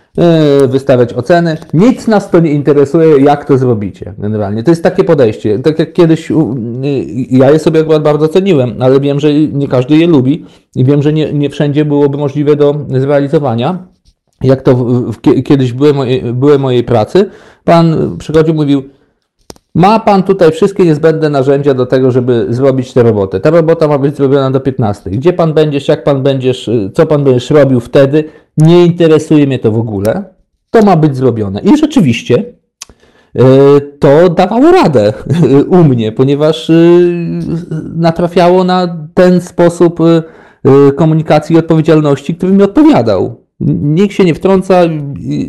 wystawiać 0.69 1.15
oceny. 1.15 1.57
Nic 1.75 2.07
nas 2.07 2.31
to 2.31 2.41
nie 2.41 2.51
interesuje, 2.51 3.25
jak 3.25 3.45
to 3.45 3.59
zrobicie 3.59 4.15
generalnie. 4.19 4.63
To 4.63 4.71
jest 4.71 4.83
takie 4.83 5.05
podejście. 5.05 5.59
Tak 5.59 5.79
jak 5.79 5.93
kiedyś, 5.93 6.33
ja 7.31 7.51
je 7.51 7.59
sobie 7.59 7.81
akurat 7.81 8.03
bardzo 8.03 8.29
ceniłem, 8.29 8.75
ale 8.81 9.01
wiem, 9.01 9.21
że 9.21 9.35
nie 9.35 9.69
każdy 9.69 9.97
je 9.97 10.07
lubi 10.07 10.45
i 10.77 10.85
wiem, 10.85 11.03
że 11.03 11.13
nie, 11.13 11.33
nie 11.33 11.51
wszędzie 11.51 11.85
byłoby 11.85 12.19
możliwe 12.19 12.57
do 12.57 12.75
zrealizowania. 12.89 13.87
Jak 14.43 14.63
to 14.63 14.75
w, 14.75 15.13
w, 15.13 15.43
kiedyś 15.43 15.73
były 15.73 15.95
moje, 15.95 16.33
były 16.33 16.59
mojej 16.59 16.85
pracy, 16.85 17.31
pan 17.65 18.17
przychodził, 18.19 18.55
mówił, 18.55 18.83
ma 19.79 20.01
Pan 20.01 20.23
tutaj 20.23 20.53
wszystkie 20.53 20.85
niezbędne 20.85 21.31
narzędzia 21.31 21.75
do 21.75 21.87
tego, 21.87 22.11
żeby 22.11 22.47
zrobić 22.51 22.93
tę 22.93 23.03
robotę. 23.03 23.41
Ta 23.41 23.51
robota 23.51 23.89
ma 23.89 23.99
być 23.99 24.17
zrobiona 24.17 24.51
do 24.51 24.61
15. 24.61 25.11
Gdzie 25.11 25.33
Pan 25.33 25.55
będziesz, 25.55 25.89
jak 25.89 26.05
Pan 26.05 26.23
będziesz, 26.23 26.71
co 26.95 27.07
Pan 27.07 27.25
będziesz 27.25 27.51
robił 27.51 27.81
wtedy, 27.81 28.25
nie 28.57 28.87
interesuje 28.87 29.47
mnie 29.47 29.59
to 29.59 29.73
w 29.73 29.79
ogóle. 29.79 30.25
To 30.71 30.83
ma 30.83 30.97
być 30.97 31.17
zrobione. 31.17 31.61
I 31.61 31.77
rzeczywiście 31.77 32.45
e, 33.35 33.45
to 33.99 34.29
dawało 34.29 34.73
radę 34.73 35.13
u 35.79 35.85
mnie, 35.85 36.13
ponieważ 36.13 36.71
e, 36.71 36.75
natrafiało 37.97 38.65
na 38.65 39.07
ten 39.15 39.41
sposób 39.41 39.99
komunikacji 40.97 41.57
i 41.57 41.59
odpowiedzialności, 41.59 42.35
który 42.35 42.53
mi 42.53 42.63
odpowiadał. 42.63 43.45
Nikt 43.61 44.15
się 44.15 44.25
nie 44.25 44.35
wtrąca, 44.35 44.81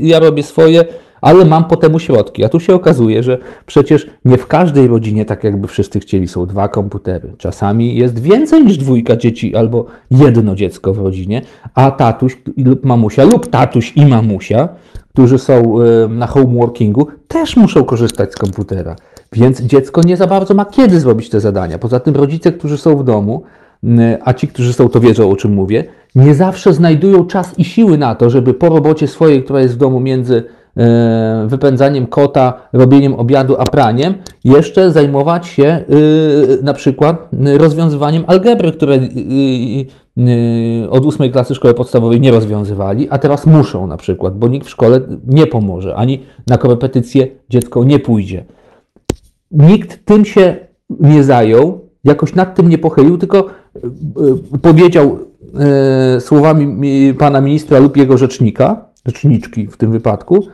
ja 0.01 0.19
robię 0.19 0.43
swoje 0.43 0.85
ale 1.21 1.45
mam 1.45 1.63
po 1.63 1.77
temu 1.77 1.99
środki. 1.99 2.43
A 2.43 2.49
tu 2.49 2.59
się 2.59 2.75
okazuje, 2.75 3.23
że 3.23 3.37
przecież 3.65 4.07
nie 4.25 4.37
w 4.37 4.47
każdej 4.47 4.87
rodzinie, 4.87 5.25
tak 5.25 5.43
jakby 5.43 5.67
wszyscy 5.67 5.99
chcieli, 5.99 6.27
są 6.27 6.45
dwa 6.45 6.67
komputery. 6.67 7.33
Czasami 7.37 7.95
jest 7.95 8.19
więcej 8.19 8.65
niż 8.65 8.77
dwójka 8.77 9.15
dzieci 9.15 9.55
albo 9.55 9.85
jedno 10.11 10.55
dziecko 10.55 10.93
w 10.93 10.99
rodzinie, 10.99 11.41
a 11.73 11.91
tatuś 11.91 12.37
lub 12.57 12.85
mamusia 12.85 13.23
lub 13.23 13.47
tatuś 13.47 13.93
i 13.95 14.05
mamusia, 14.05 14.69
którzy 15.13 15.37
są 15.37 15.75
na 16.09 16.27
homeworkingu, 16.27 17.07
też 17.27 17.57
muszą 17.57 17.83
korzystać 17.83 18.31
z 18.31 18.35
komputera. 18.35 18.95
Więc 19.33 19.61
dziecko 19.61 20.01
nie 20.01 20.17
za 20.17 20.27
bardzo 20.27 20.53
ma 20.53 20.65
kiedy 20.65 20.99
zrobić 20.99 21.29
te 21.29 21.39
zadania. 21.39 21.77
Poza 21.77 21.99
tym 21.99 22.15
rodzice, 22.15 22.51
którzy 22.51 22.77
są 22.77 22.97
w 22.97 23.03
domu, 23.03 23.43
a 24.25 24.33
ci, 24.33 24.47
którzy 24.47 24.73
są, 24.73 24.89
to 24.89 24.99
wiedzą 24.99 25.31
o 25.31 25.35
czym 25.35 25.53
mówię, 25.53 25.83
nie 26.15 26.35
zawsze 26.35 26.73
znajdują 26.73 27.25
czas 27.25 27.59
i 27.59 27.63
siły 27.63 27.97
na 27.97 28.15
to, 28.15 28.29
żeby 28.29 28.53
po 28.53 28.69
robocie 28.69 29.07
swojej, 29.07 29.43
która 29.43 29.61
jest 29.61 29.73
w 29.73 29.77
domu 29.77 29.99
między 29.99 30.43
wypędzaniem 31.47 32.07
kota, 32.07 32.53
robieniem 32.73 33.13
obiadu, 33.13 33.55
a 33.59 33.63
praniem, 33.63 34.13
jeszcze 34.43 34.91
zajmować 34.91 35.47
się 35.47 35.63
e, 35.63 35.83
na 36.63 36.73
przykład 36.73 37.29
rozwiązywaniem 37.57 38.23
algebry, 38.27 38.71
które 38.71 38.95
e, 38.95 38.99
od 40.89 41.05
ósmej 41.05 41.31
klasy 41.31 41.55
szkoły 41.55 41.73
podstawowej 41.73 42.21
nie 42.21 42.31
rozwiązywali, 42.31 43.07
a 43.09 43.17
teraz 43.17 43.45
muszą 43.45 43.87
na 43.87 43.97
przykład, 43.97 44.37
bo 44.37 44.47
nikt 44.47 44.67
w 44.67 44.69
szkole 44.69 45.01
nie 45.27 45.47
pomoże, 45.47 45.95
ani 45.95 46.19
na 46.47 46.57
korepetycję 46.57 47.27
dziecko 47.49 47.83
nie 47.83 47.99
pójdzie. 47.99 48.45
Nikt 49.51 50.05
tym 50.05 50.25
się 50.25 50.55
nie 50.99 51.23
zajął, 51.23 51.79
jakoś 52.03 52.35
nad 52.35 52.55
tym 52.55 52.69
nie 52.69 52.77
pochylił, 52.77 53.17
tylko 53.17 53.45
powiedział 54.61 55.19
słowami 56.19 57.13
pana 57.13 57.41
ministra 57.41 57.79
lub 57.79 57.97
jego 57.97 58.17
rzecznika, 58.17 58.85
rzeczniczki 59.05 59.67
w 59.67 59.77
tym 59.77 59.91
wypadku, 59.91 60.47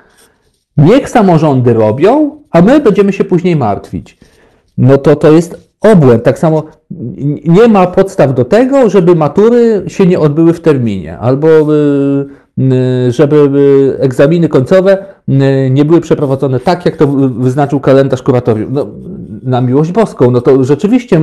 Niech 0.77 1.10
samorządy 1.10 1.73
robią, 1.73 2.41
a 2.52 2.61
my 2.61 2.80
będziemy 2.80 3.14
się 3.14 3.23
później 3.23 3.56
martwić. 3.56 4.18
No 4.77 4.97
to 4.97 5.15
to 5.15 5.31
jest 5.31 5.72
obłęd. 5.81 6.23
Tak 6.23 6.39
samo 6.39 6.64
nie 7.45 7.68
ma 7.68 7.88
podstaw 7.88 8.34
do 8.34 8.45
tego, 8.45 8.89
żeby 8.89 9.15
matury 9.15 9.84
się 9.88 10.06
nie 10.06 10.19
odbyły 10.19 10.53
w 10.53 10.61
terminie, 10.61 11.18
albo 11.18 11.47
y, 11.47 12.26
y, 13.07 13.11
żeby 13.11 13.35
y, 13.35 13.99
egzaminy 13.99 14.49
końcowe 14.49 15.06
nie 15.69 15.85
były 15.85 16.02
przeprowadzone 16.02 16.60
tak, 16.60 16.85
jak 16.85 16.97
to 16.97 17.07
wyznaczył 17.30 17.80
kalendarz 17.80 18.22
kuratorium. 18.22 18.73
No, 18.73 18.88
na 19.45 19.61
miłość 19.61 19.91
boską, 19.91 20.31
no 20.31 20.41
to 20.41 20.63
rzeczywiście 20.63 21.22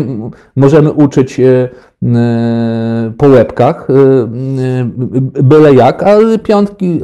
możemy 0.56 0.92
uczyć 0.92 1.40
po 3.18 3.26
łebkach 3.26 3.88
byle 5.42 5.74
jak, 5.74 6.02
ale 6.02 6.38
piątki 6.38 7.00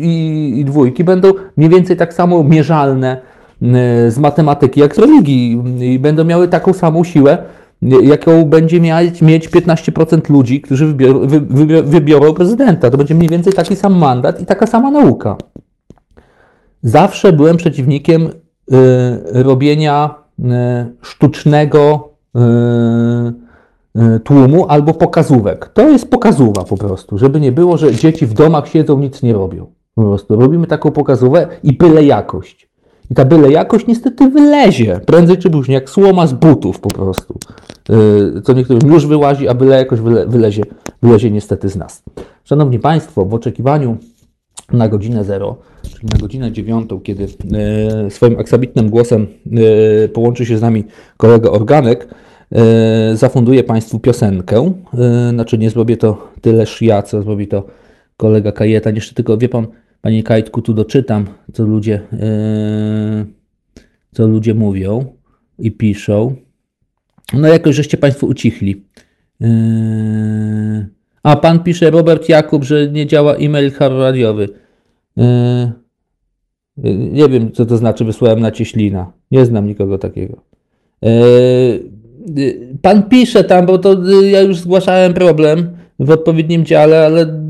i 0.00 0.62
dwójki 0.66 1.04
będą 1.04 1.32
mniej 1.56 1.70
więcej 1.70 1.96
tak 1.96 2.14
samo 2.14 2.44
mierzalne 2.44 3.20
z 4.08 4.18
matematyki 4.18 4.80
jak 4.80 4.96
z 4.96 4.98
religii 4.98 5.62
i 5.80 5.98
będą 5.98 6.24
miały 6.24 6.48
taką 6.48 6.72
samą 6.72 7.04
siłę, 7.04 7.38
jaką 8.02 8.44
będzie 8.44 8.80
mieć, 8.80 9.22
mieć 9.22 9.48
15% 9.48 10.30
ludzi, 10.30 10.60
którzy 10.60 10.94
wybiorą, 11.84 12.34
prezydenta. 12.34 12.90
To 12.90 12.98
będzie 12.98 13.14
mniej 13.14 13.28
więcej 13.28 13.52
taki 13.52 13.76
sam 13.76 13.98
mandat 13.98 14.40
i 14.40 14.46
taka 14.46 14.66
sama 14.66 14.90
nauka. 14.90 15.36
Zawsze 16.82 17.32
byłem 17.32 17.56
przeciwnikiem 17.56 18.28
robienia 19.32 20.14
sztucznego 21.02 22.08
y, 22.36 24.20
tłumu 24.20 24.66
albo 24.68 24.94
pokazówek. 24.94 25.68
To 25.68 25.88
jest 25.88 26.10
pokazówa 26.10 26.64
po 26.64 26.76
prostu, 26.76 27.18
żeby 27.18 27.40
nie 27.40 27.52
było, 27.52 27.76
że 27.76 27.94
dzieci 27.94 28.26
w 28.26 28.34
domach 28.34 28.68
siedzą, 28.68 28.98
nic 28.98 29.22
nie 29.22 29.32
robią. 29.32 29.66
Po 29.94 30.02
prostu 30.02 30.40
robimy 30.40 30.66
taką 30.66 30.90
pokazówę 30.90 31.48
i 31.62 31.72
byle 31.72 32.04
jakość. 32.04 32.68
I 33.10 33.14
ta 33.14 33.24
byle 33.24 33.52
jakość 33.52 33.86
niestety 33.86 34.28
wylezie, 34.28 35.00
prędzej 35.06 35.38
czy 35.38 35.50
później, 35.50 35.74
jak 35.74 35.90
słoma 35.90 36.26
z 36.26 36.32
butów 36.32 36.80
po 36.80 36.88
prostu. 36.88 37.38
Co 38.44 38.52
niektórym 38.52 38.92
już 38.92 39.06
wyłazi, 39.06 39.48
a 39.48 39.54
byle 39.54 39.76
jakość 39.76 40.02
wyle, 40.02 40.26
wylezie, 40.26 40.62
wylezie 41.02 41.30
niestety 41.30 41.68
z 41.68 41.76
nas. 41.76 42.02
Szanowni 42.44 42.78
Państwo, 42.78 43.24
w 43.24 43.34
oczekiwaniu 43.34 43.96
na 44.72 44.88
godzinę 44.88 45.24
zero, 45.24 45.56
czyli 45.88 46.06
na 46.12 46.18
godzinę 46.18 46.52
dziewiątą, 46.52 47.00
kiedy 47.00 47.26
e, 47.54 48.10
swoim 48.10 48.38
aksabitnym 48.38 48.90
głosem 48.90 49.26
e, 50.04 50.08
połączy 50.08 50.46
się 50.46 50.58
z 50.58 50.62
nami 50.62 50.84
kolega 51.16 51.50
Organek, 51.50 52.08
e, 52.52 53.16
zafunduję 53.16 53.64
Państwu 53.64 53.98
piosenkę. 53.98 54.72
Znaczy 55.30 55.58
nie 55.58 55.70
zrobię 55.70 55.96
to 55.96 56.32
tyleż 56.40 56.82
ja, 56.82 57.02
co 57.02 57.22
zrobi 57.22 57.48
to 57.48 57.66
kolega 58.16 58.52
Kajeta. 58.52 58.90
Jeszcze 58.90 59.14
tylko, 59.14 59.38
wie 59.38 59.48
Pan, 59.48 59.66
Panie 60.00 60.22
Kajtku, 60.22 60.62
tu 60.62 60.74
doczytam, 60.74 61.26
co 61.52 61.64
ludzie, 61.64 62.00
co 64.12 64.26
ludzie 64.26 64.54
mówią 64.54 65.04
i 65.58 65.72
piszą. 65.72 66.34
No 67.32 67.48
jakoś 67.48 67.76
żeście 67.76 67.96
Państwo 67.96 68.26
ucichli. 68.26 68.84
A 71.22 71.36
pan 71.36 71.62
pisze 71.62 71.90
Robert 71.90 72.28
Jakub, 72.28 72.64
że 72.64 72.88
nie 72.90 73.06
działa 73.06 73.34
e-mail 73.34 73.72
radiowy. 73.80 74.48
Nie 77.10 77.28
wiem, 77.28 77.52
co 77.52 77.66
to 77.66 77.76
znaczy, 77.76 78.04
wysłałem 78.04 78.40
na 78.40 78.50
cieślina. 78.50 79.12
Nie 79.30 79.46
znam 79.46 79.66
nikogo 79.66 79.98
takiego. 79.98 80.36
Pan 82.82 83.02
pisze 83.02 83.44
tam, 83.44 83.66
bo 83.66 83.78
to 83.78 83.96
ja 84.22 84.40
już 84.40 84.56
zgłaszałem 84.56 85.14
problem 85.14 85.68
w 85.98 86.10
odpowiednim 86.10 86.64
dziale, 86.64 87.06
ale 87.06 87.40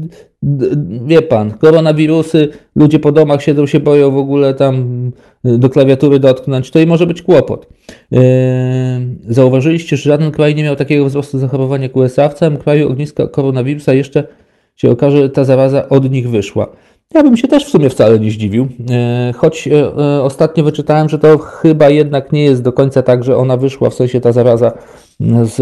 wie 1.06 1.22
pan, 1.22 1.50
koronawirusy, 1.50 2.48
ludzie 2.76 2.98
po 2.98 3.12
domach 3.12 3.42
siedzą, 3.42 3.66
się 3.66 3.80
boją 3.80 4.10
w 4.10 4.16
ogóle 4.16 4.54
tam 4.54 4.84
do 5.44 5.70
klawiatury 5.70 6.18
dotknąć, 6.18 6.70
to 6.70 6.80
i 6.80 6.86
może 6.86 7.06
być 7.06 7.22
kłopot. 7.22 7.68
Zauważyliście, 9.28 9.96
że 9.96 10.02
żaden 10.02 10.30
kraj 10.30 10.54
nie 10.54 10.62
miał 10.62 10.76
takiego 10.76 11.04
wzrostu 11.04 11.38
zachorowania 11.38 11.82
jak 11.82 11.96
USA. 11.96 12.28
W 12.28 12.34
całym 12.34 12.56
kraju 12.56 12.88
ogniska 12.88 13.26
koronawirusa 13.26 13.94
jeszcze 13.94 14.26
się 14.76 14.90
okaże, 14.90 15.16
że 15.16 15.30
ta 15.30 15.44
zaraza 15.44 15.88
od 15.88 16.10
nich 16.10 16.30
wyszła. 16.30 16.66
Ja 17.14 17.22
bym 17.22 17.36
się 17.36 17.48
też 17.48 17.64
w 17.64 17.68
sumie 17.68 17.90
wcale 17.90 18.20
nie 18.20 18.30
zdziwił, 18.30 18.68
choć 19.36 19.68
ostatnio 20.22 20.64
wyczytałem, 20.64 21.08
że 21.08 21.18
to 21.18 21.38
chyba 21.38 21.88
jednak 21.88 22.32
nie 22.32 22.44
jest 22.44 22.62
do 22.62 22.72
końca 22.72 23.02
tak, 23.02 23.24
że 23.24 23.36
ona 23.36 23.56
wyszła, 23.56 23.90
w 23.90 23.94
sensie 23.94 24.20
ta 24.20 24.32
zaraza 24.32 24.72
z 25.42 25.58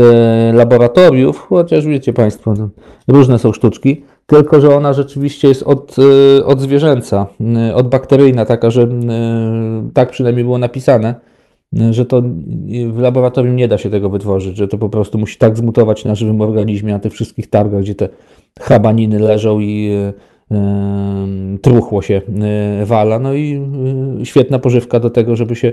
laboratoriów, 0.57 1.39
chociaż 1.39 1.87
wiecie 1.87 2.13
Państwo, 2.13 2.55
no, 2.59 2.69
różne 3.09 3.39
są 3.39 3.53
sztuczki, 3.53 4.05
tylko 4.27 4.61
że 4.61 4.77
ona 4.77 4.93
rzeczywiście 4.93 5.49
jest 5.49 5.63
od, 5.63 5.97
od 6.45 6.61
zwierzęca, 6.61 7.27
odbakteryjna, 7.75 8.45
taka, 8.45 8.71
że 8.71 8.89
tak 9.95 10.11
przynajmniej 10.11 10.45
było 10.45 10.59
napisane, 10.59 11.15
że 11.91 12.07
to 12.07 12.23
w 12.93 12.99
laboratorium 12.99 13.57
nie 13.57 13.69
da 13.69 13.79
się 13.79 13.91
tego 13.91 14.11
wytworzyć, 14.11 14.57
że 14.57 14.69
to 14.69 14.79
po 14.79 14.89
prostu 14.89 15.19
musi 15.19 15.39
tak 15.39 15.57
zmutować 15.57 16.05
na 16.05 16.15
żywym 16.15 16.41
organizmie, 16.41 16.93
na 16.93 16.99
tych 16.99 17.13
wszystkich 17.13 17.51
targach, 17.51 17.81
gdzie 17.81 17.95
te 17.95 18.09
chabaniny 18.61 19.19
leżą 19.19 19.61
i 19.61 19.93
truchło 21.63 22.03
się 22.03 22.23
wala. 22.85 23.19
No 23.19 23.35
i 23.35 23.61
świetna 24.25 24.59
pożywka 24.59 25.01
do 25.01 25.11
tego, 25.11 25.37
żeby 25.37 25.57
się 25.57 25.73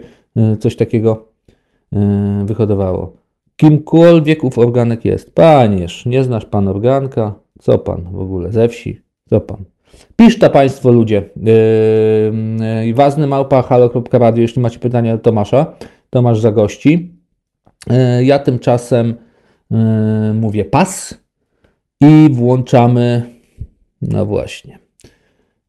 coś 0.60 0.76
takiego 0.76 1.28
wyhodowało. 2.46 3.14
Kimkolwiek 3.56 4.44
ów 4.44 4.58
organek 4.58 5.06
jest. 5.06 5.36
Panież, 5.36 6.06
nie 6.06 6.24
znasz 6.24 6.46
pan 6.46 6.68
organka? 6.68 7.34
Co 7.60 7.78
pan 7.78 8.04
w 8.12 8.20
ogóle? 8.20 8.52
Ze 8.52 8.70
wsi? 8.70 9.02
Co 9.30 9.42
pan? 9.42 9.58
Piszta 10.16 10.50
Państwo 10.50 10.92
ludzie. 10.92 11.30
Ważny 12.94 13.28
małpa 13.28 13.62
halo.radio, 13.62 14.42
jeśli 14.42 14.62
macie 14.62 14.80
pytania 14.80 15.18
do 15.18 15.24
Tomasza. 15.24 15.74
Tomasz 16.10 16.40
zagości. 16.40 17.12
Yy, 17.90 18.26
ja 18.26 18.40
tymczasem 18.40 19.16
mówię 20.34 20.66
pas 20.66 21.24
i 22.02 22.30
włączamy, 22.32 23.33
no 24.08 24.26
właśnie, 24.26 24.80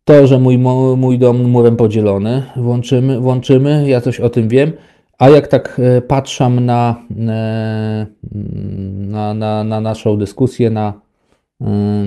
to, 0.04 0.26
że 0.26 0.38
mój, 0.38 0.58
mój 0.96 1.18
dom 1.18 1.50
murem 1.50 1.76
podzielony, 1.76 2.42
włączymy, 2.56 3.20
włączymy, 3.20 3.88
ja 3.88 4.00
coś 4.00 4.20
o 4.20 4.30
tym 4.30 4.48
wiem. 4.48 4.72
A 5.18 5.28
jak 5.28 5.48
tak 5.48 5.80
patrzę 6.08 6.48
na, 6.48 6.96
na, 7.10 9.34
na, 9.34 9.64
na 9.64 9.80
naszą 9.80 10.16
dyskusję 10.16 10.70
na, 10.70 10.92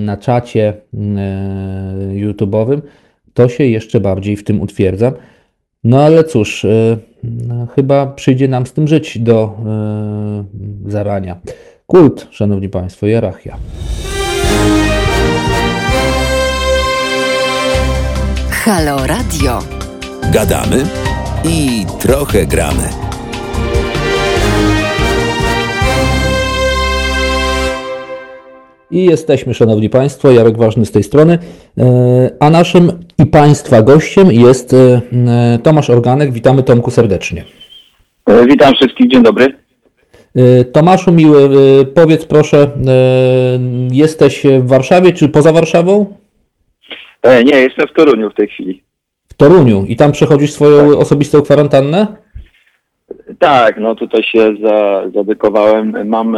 na 0.00 0.16
czacie 0.16 0.74
YouTube'owym, 2.14 2.80
to 3.34 3.48
się 3.48 3.64
jeszcze 3.64 4.00
bardziej 4.00 4.36
w 4.36 4.44
tym 4.44 4.60
utwierdzam. 4.60 5.12
No 5.84 6.02
ale 6.02 6.24
cóż, 6.24 6.66
no, 7.24 7.66
chyba 7.66 8.06
przyjdzie 8.06 8.48
nam 8.48 8.66
z 8.66 8.72
tym 8.72 8.88
żyć 8.88 9.18
do 9.18 9.56
zarania. 10.86 11.40
Kult, 11.86 12.26
szanowni 12.30 12.68
państwo, 12.68 13.06
jerarchia. 13.06 13.56
Halo 18.68 18.96
Radio. 19.06 19.58
Gadamy 20.32 20.84
i 21.44 21.86
trochę 22.00 22.46
gramy. 22.46 22.82
I 28.90 29.04
jesteśmy, 29.04 29.54
szanowni 29.54 29.90
państwo, 29.90 30.30
Jarek 30.30 30.58
Ważny 30.58 30.86
z 30.86 30.90
tej 30.90 31.02
strony, 31.02 31.38
a 32.40 32.50
naszym 32.50 32.92
i 33.18 33.26
państwa 33.26 33.82
gościem 33.82 34.32
jest 34.32 34.76
Tomasz 35.62 35.90
Organek. 35.90 36.32
Witamy 36.32 36.62
Tomku 36.62 36.90
serdecznie. 36.90 37.44
Witam 38.46 38.74
wszystkich, 38.74 39.10
dzień 39.10 39.22
dobry. 39.22 39.54
Tomaszu 40.72 41.12
miły, 41.12 41.48
powiedz 41.94 42.24
proszę, 42.24 42.70
jesteś 43.92 44.42
w 44.60 44.68
Warszawie 44.68 45.12
czy 45.12 45.28
poza 45.28 45.52
Warszawą? 45.52 46.17
Nie, 47.24 47.56
jestem 47.56 47.86
w 47.88 47.92
Toruniu 47.92 48.30
w 48.30 48.34
tej 48.34 48.48
chwili. 48.48 48.82
W 49.28 49.34
Toruniu 49.34 49.84
i 49.88 49.96
tam 49.96 50.12
przechodzisz 50.12 50.52
swoją 50.52 50.90
tak. 50.90 51.00
osobistą 51.00 51.42
kwarantannę? 51.42 52.06
Tak, 53.38 53.78
no 53.80 53.94
tutaj 53.94 54.22
się 54.22 54.54
za, 54.62 55.02
zadekowałem. 55.14 56.08
Mam, 56.08 56.36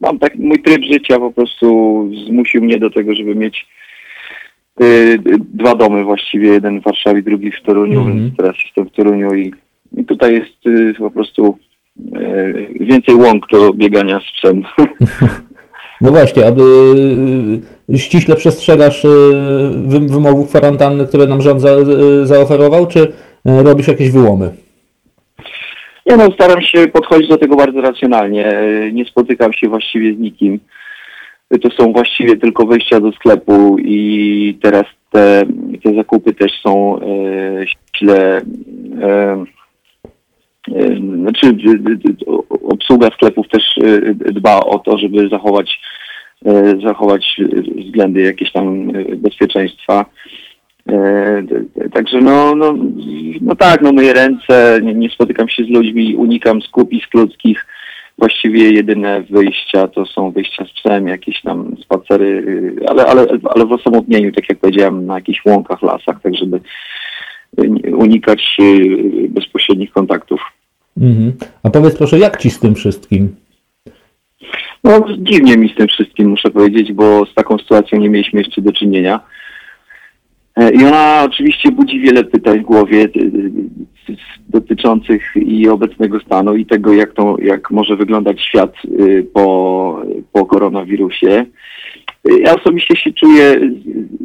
mam 0.00 0.18
tak, 0.18 0.34
mój 0.34 0.62
tryb 0.62 0.84
życia 0.84 1.18
po 1.18 1.32
prostu 1.32 2.08
zmusił 2.26 2.62
mnie 2.62 2.78
do 2.78 2.90
tego, 2.90 3.14
żeby 3.14 3.34
mieć 3.34 3.66
y, 4.82 5.18
dwa 5.38 5.74
domy 5.74 6.04
właściwie, 6.04 6.48
jeden 6.48 6.80
w 6.80 6.84
Warszawie, 6.84 7.22
drugi 7.22 7.52
w 7.52 7.62
Toruniu, 7.62 8.00
mm 8.00 8.12
-hmm. 8.12 8.20
więc 8.20 8.36
teraz 8.36 8.56
jestem 8.64 8.86
w 8.86 8.92
Toruniu 8.92 9.34
i, 9.34 9.52
i 9.96 10.04
tutaj 10.04 10.34
jest 10.34 10.66
y, 10.66 10.94
po 10.98 11.10
prostu 11.10 11.58
y, 11.98 12.68
więcej 12.80 13.14
łąk 13.14 13.46
do 13.50 13.72
biegania 13.72 14.20
z 14.20 14.32
psem. 14.32 14.62
No 16.00 16.10
właśnie, 16.10 16.46
aby 16.46 16.62
ściśle 17.96 18.36
przestrzegasz 18.36 19.06
wymogów 19.86 20.48
kwarantanny, 20.48 21.06
które 21.06 21.26
nam 21.26 21.42
rząd 21.42 21.60
za, 21.60 21.70
zaoferował, 22.22 22.86
czy 22.86 23.12
robisz 23.44 23.88
jakieś 23.88 24.10
wyłomy? 24.10 24.50
Ja 26.06 26.16
no, 26.16 26.32
staram 26.32 26.62
się 26.62 26.88
podchodzić 26.88 27.28
do 27.28 27.36
tego 27.36 27.56
bardzo 27.56 27.80
racjonalnie. 27.80 28.52
Nie 28.92 29.04
spotykam 29.04 29.52
się 29.52 29.68
właściwie 29.68 30.14
z 30.14 30.18
nikim. 30.18 30.60
To 31.62 31.70
są 31.70 31.92
właściwie 31.92 32.36
tylko 32.36 32.66
wejścia 32.66 33.00
do 33.00 33.12
sklepu 33.12 33.76
i 33.78 34.58
teraz 34.62 34.84
te, 35.12 35.42
te 35.84 35.94
zakupy 35.94 36.34
też 36.34 36.52
są 36.62 37.00
e, 37.00 37.02
źle. 37.98 38.36
E, 38.36 38.42
e, 39.02 39.44
znaczy, 41.16 41.56
obsługa 42.62 43.08
sklepów 43.08 43.48
też 43.48 43.62
e, 43.78 44.14
dba 44.14 44.60
o 44.60 44.78
to, 44.78 44.98
żeby 44.98 45.28
zachować, 45.28 45.80
e, 46.46 46.80
zachować 46.86 47.40
względy 47.86 48.20
jakieś 48.20 48.52
tam 48.52 48.92
bezpieczeństwa. 49.16 50.04
E, 50.88 51.42
także 51.92 52.20
no, 52.20 52.54
no, 52.54 52.74
no 53.40 53.56
tak, 53.56 53.82
no 53.82 53.92
myję 53.92 54.12
ręce, 54.12 54.80
nie, 54.82 54.94
nie, 54.94 55.10
spotykam 55.10 55.48
się 55.48 55.64
z 55.64 55.68
ludźmi, 55.68 56.16
unikam 56.16 56.62
skupisk 56.62 57.14
ludzkich. 57.14 57.66
Właściwie 58.18 58.72
jedyne 58.72 59.22
wyjścia 59.30 59.88
to 59.88 60.06
są 60.06 60.30
wyjścia 60.30 60.64
z 60.64 60.72
psem, 60.72 61.08
jakieś 61.08 61.42
tam 61.42 61.76
spacery, 61.82 62.44
ale, 62.88 63.06
ale, 63.06 63.26
ale 63.54 63.66
w 63.66 63.72
osamotnieniu, 63.72 64.32
tak 64.32 64.48
jak 64.48 64.58
powiedziałem, 64.58 65.06
na 65.06 65.14
jakichś 65.14 65.44
łąkach, 65.44 65.82
lasach, 65.82 66.20
tak 66.22 66.34
żeby 66.34 66.60
unikać 67.92 68.56
e, 68.60 68.64
bezpośrednich 69.28 69.92
kontaktów. 69.92 70.40
Mhm. 71.00 71.32
A 71.62 71.70
powiedz 71.70 71.96
proszę, 71.96 72.18
jak 72.18 72.36
ci 72.36 72.50
z 72.50 72.58
tym 72.58 72.74
wszystkim? 72.74 73.36
No 74.84 75.06
dziwnie 75.18 75.56
mi 75.56 75.68
z 75.68 75.74
tym 75.74 75.88
wszystkim, 75.88 76.28
muszę 76.28 76.50
powiedzieć, 76.50 76.92
bo 76.92 77.26
z 77.26 77.34
taką 77.34 77.58
sytuacją 77.58 77.98
nie 77.98 78.10
mieliśmy 78.10 78.40
jeszcze 78.40 78.62
do 78.62 78.72
czynienia. 78.72 79.20
E, 80.56 80.70
I 80.70 80.84
ona 80.84 81.22
oczywiście 81.24 81.72
budzi 81.72 82.00
wiele 82.00 82.24
pytań 82.24 82.60
w 82.60 82.64
głowie 82.64 83.04
e, 83.04 83.08
dotyczących 84.48 85.22
i 85.36 85.68
obecnego 85.68 86.20
stanu 86.20 86.56
i 86.56 86.66
tego, 86.66 86.92
jak, 86.92 87.12
to, 87.12 87.36
jak 87.42 87.70
może 87.70 87.96
wyglądać 87.96 88.42
świat 88.42 88.74
e, 88.84 89.22
po, 89.22 90.02
po 90.32 90.46
koronawirusie. 90.46 91.46
Ja 92.44 92.54
osobiście 92.54 92.96
się 92.96 93.12
czuję 93.12 93.60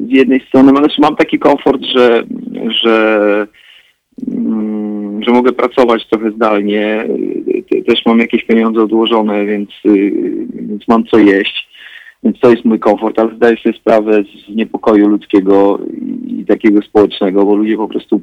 z 0.07 0.11
jednej 0.11 0.39
strony, 0.47 0.69
znaczy 0.69 1.01
mam 1.01 1.15
taki 1.15 1.39
komfort, 1.39 1.81
że, 1.95 2.23
że, 2.83 3.47
że 5.25 5.31
mogę 5.31 5.51
pracować 5.51 6.07
trochę 6.09 6.31
zdalnie. 6.31 7.07
Też 7.87 8.05
mam 8.05 8.19
jakieś 8.19 8.43
pieniądze 8.43 8.81
odłożone, 8.81 9.45
więc, 9.45 9.69
więc 10.53 10.87
mam 10.87 11.03
co 11.03 11.17
jeść. 11.17 11.69
Więc 12.23 12.39
to 12.39 12.51
jest 12.51 12.65
mój 12.65 12.79
komfort, 12.79 13.19
ale 13.19 13.35
zdaję 13.35 13.57
sobie 13.57 13.77
sprawę 13.77 14.23
z 14.23 14.55
niepokoju 14.55 15.07
ludzkiego 15.07 15.79
i 16.27 16.45
takiego 16.45 16.81
społecznego, 16.81 17.45
bo 17.45 17.55
ludzie 17.55 17.77
po 17.77 17.87
prostu 17.87 18.21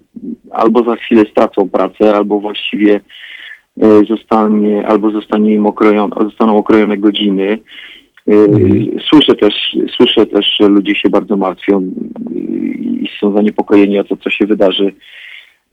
albo 0.50 0.84
za 0.84 0.96
chwilę 0.96 1.24
stracą 1.30 1.68
pracę, 1.68 2.14
albo 2.14 2.40
właściwie 2.40 3.00
e, 3.82 4.04
zostanie, 4.08 4.86
albo 4.86 5.10
zostanie 5.10 5.54
im 5.54 5.66
okrojone, 5.66 6.16
zostaną 6.24 6.56
okrojone 6.56 6.98
godziny, 6.98 7.58
Y, 8.28 9.00
Słyszę 9.08 9.34
też, 9.34 9.76
słyszę 9.96 10.26
też, 10.26 10.56
że 10.60 10.68
ludzie 10.68 10.94
się 10.94 11.08
bardzo 11.10 11.36
martwią 11.36 11.80
y, 11.80 12.34
i 12.80 13.08
są 13.20 13.32
zaniepokojeni 13.36 13.98
o 13.98 14.04
to, 14.04 14.16
co 14.16 14.30
się 14.30 14.46
wydarzy 14.46 14.92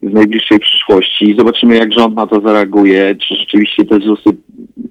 w 0.02 0.14
najbliższej 0.14 0.60
przyszłości. 0.60 1.36
Zobaczymy, 1.38 1.76
jak 1.76 1.94
rząd 1.94 2.16
na 2.16 2.28
to 2.28 2.42
zareaguje, 2.42 3.16
czy 3.16 3.36
rzeczywiście 3.36 3.86
te 3.86 4.00
ZUSy 4.00 4.30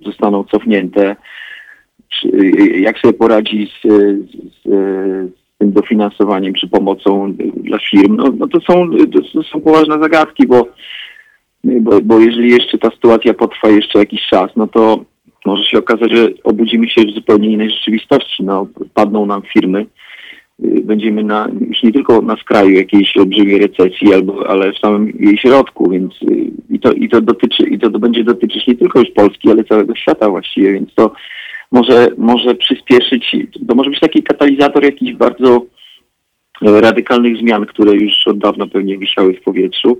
zostaną 0.04 0.44
cofnięte, 0.44 1.16
czy, 2.08 2.28
y, 2.28 2.80
jak 2.80 2.98
sobie 2.98 3.14
poradzi 3.14 3.66
z, 3.66 3.88
z, 3.88 4.64
z 4.64 4.68
tym 5.58 5.72
dofinansowaniem 5.72 6.54
czy 6.54 6.68
pomocą 6.68 7.34
dla 7.56 7.78
firm. 7.78 8.16
No, 8.16 8.24
no 8.38 8.48
to, 8.48 8.60
są, 8.60 8.90
to 9.32 9.42
są 9.42 9.60
poważne 9.60 9.98
zagadki, 10.02 10.46
bo, 10.46 10.68
bo, 11.64 12.00
bo 12.02 12.18
jeżeli 12.18 12.50
jeszcze 12.50 12.78
ta 12.78 12.90
sytuacja 12.90 13.34
potrwa 13.34 13.68
jeszcze 13.68 13.98
jakiś 13.98 14.26
czas, 14.30 14.50
no 14.56 14.66
to 14.66 15.04
może 15.46 15.64
się 15.64 15.78
okazać, 15.78 16.12
że 16.12 16.28
obudzimy 16.44 16.90
się 16.90 17.02
w 17.02 17.14
zupełnie 17.14 17.50
innej 17.50 17.70
rzeczywistości. 17.70 18.44
No, 18.44 18.66
padną 18.94 19.26
nam 19.26 19.42
firmy, 19.42 19.80
y, 19.80 19.86
będziemy 20.58 21.24
na, 21.24 21.48
już 21.68 21.82
nie 21.82 21.92
tylko 21.92 22.22
na 22.22 22.36
skraju 22.36 22.70
jakiejś 22.70 23.16
olbrzymiej 23.16 23.58
recesji, 23.58 24.14
albo, 24.14 24.48
ale 24.48 24.72
w 24.72 24.78
samym 24.78 25.12
jej 25.20 25.38
środku, 25.38 25.90
więc 25.90 26.12
y, 26.22 26.50
i 26.70 26.80
to, 26.80 26.92
i 26.92 27.08
to 27.08 27.20
dotyczy, 27.20 27.62
i 27.62 27.78
to 27.78 27.90
będzie 27.90 28.24
dotyczyć 28.24 28.66
nie 28.66 28.74
tylko 28.74 28.98
już 28.98 29.10
Polski, 29.10 29.50
ale 29.50 29.64
całego 29.64 29.94
świata 29.94 30.30
właściwie, 30.30 30.72
więc 30.72 30.94
to 30.94 31.12
może, 31.72 32.08
może 32.18 32.54
przyspieszyć, 32.54 33.36
to 33.68 33.74
może 33.74 33.90
być 33.90 34.00
taki 34.00 34.22
katalizator 34.22 34.84
jakichś 34.84 35.12
bardzo 35.12 35.62
e, 36.62 36.80
radykalnych 36.80 37.36
zmian, 37.36 37.66
które 37.66 37.92
już 37.92 38.12
od 38.26 38.38
dawna 38.38 38.66
pewnie 38.66 38.98
wisiały 38.98 39.34
w 39.34 39.42
powietrzu. 39.42 39.98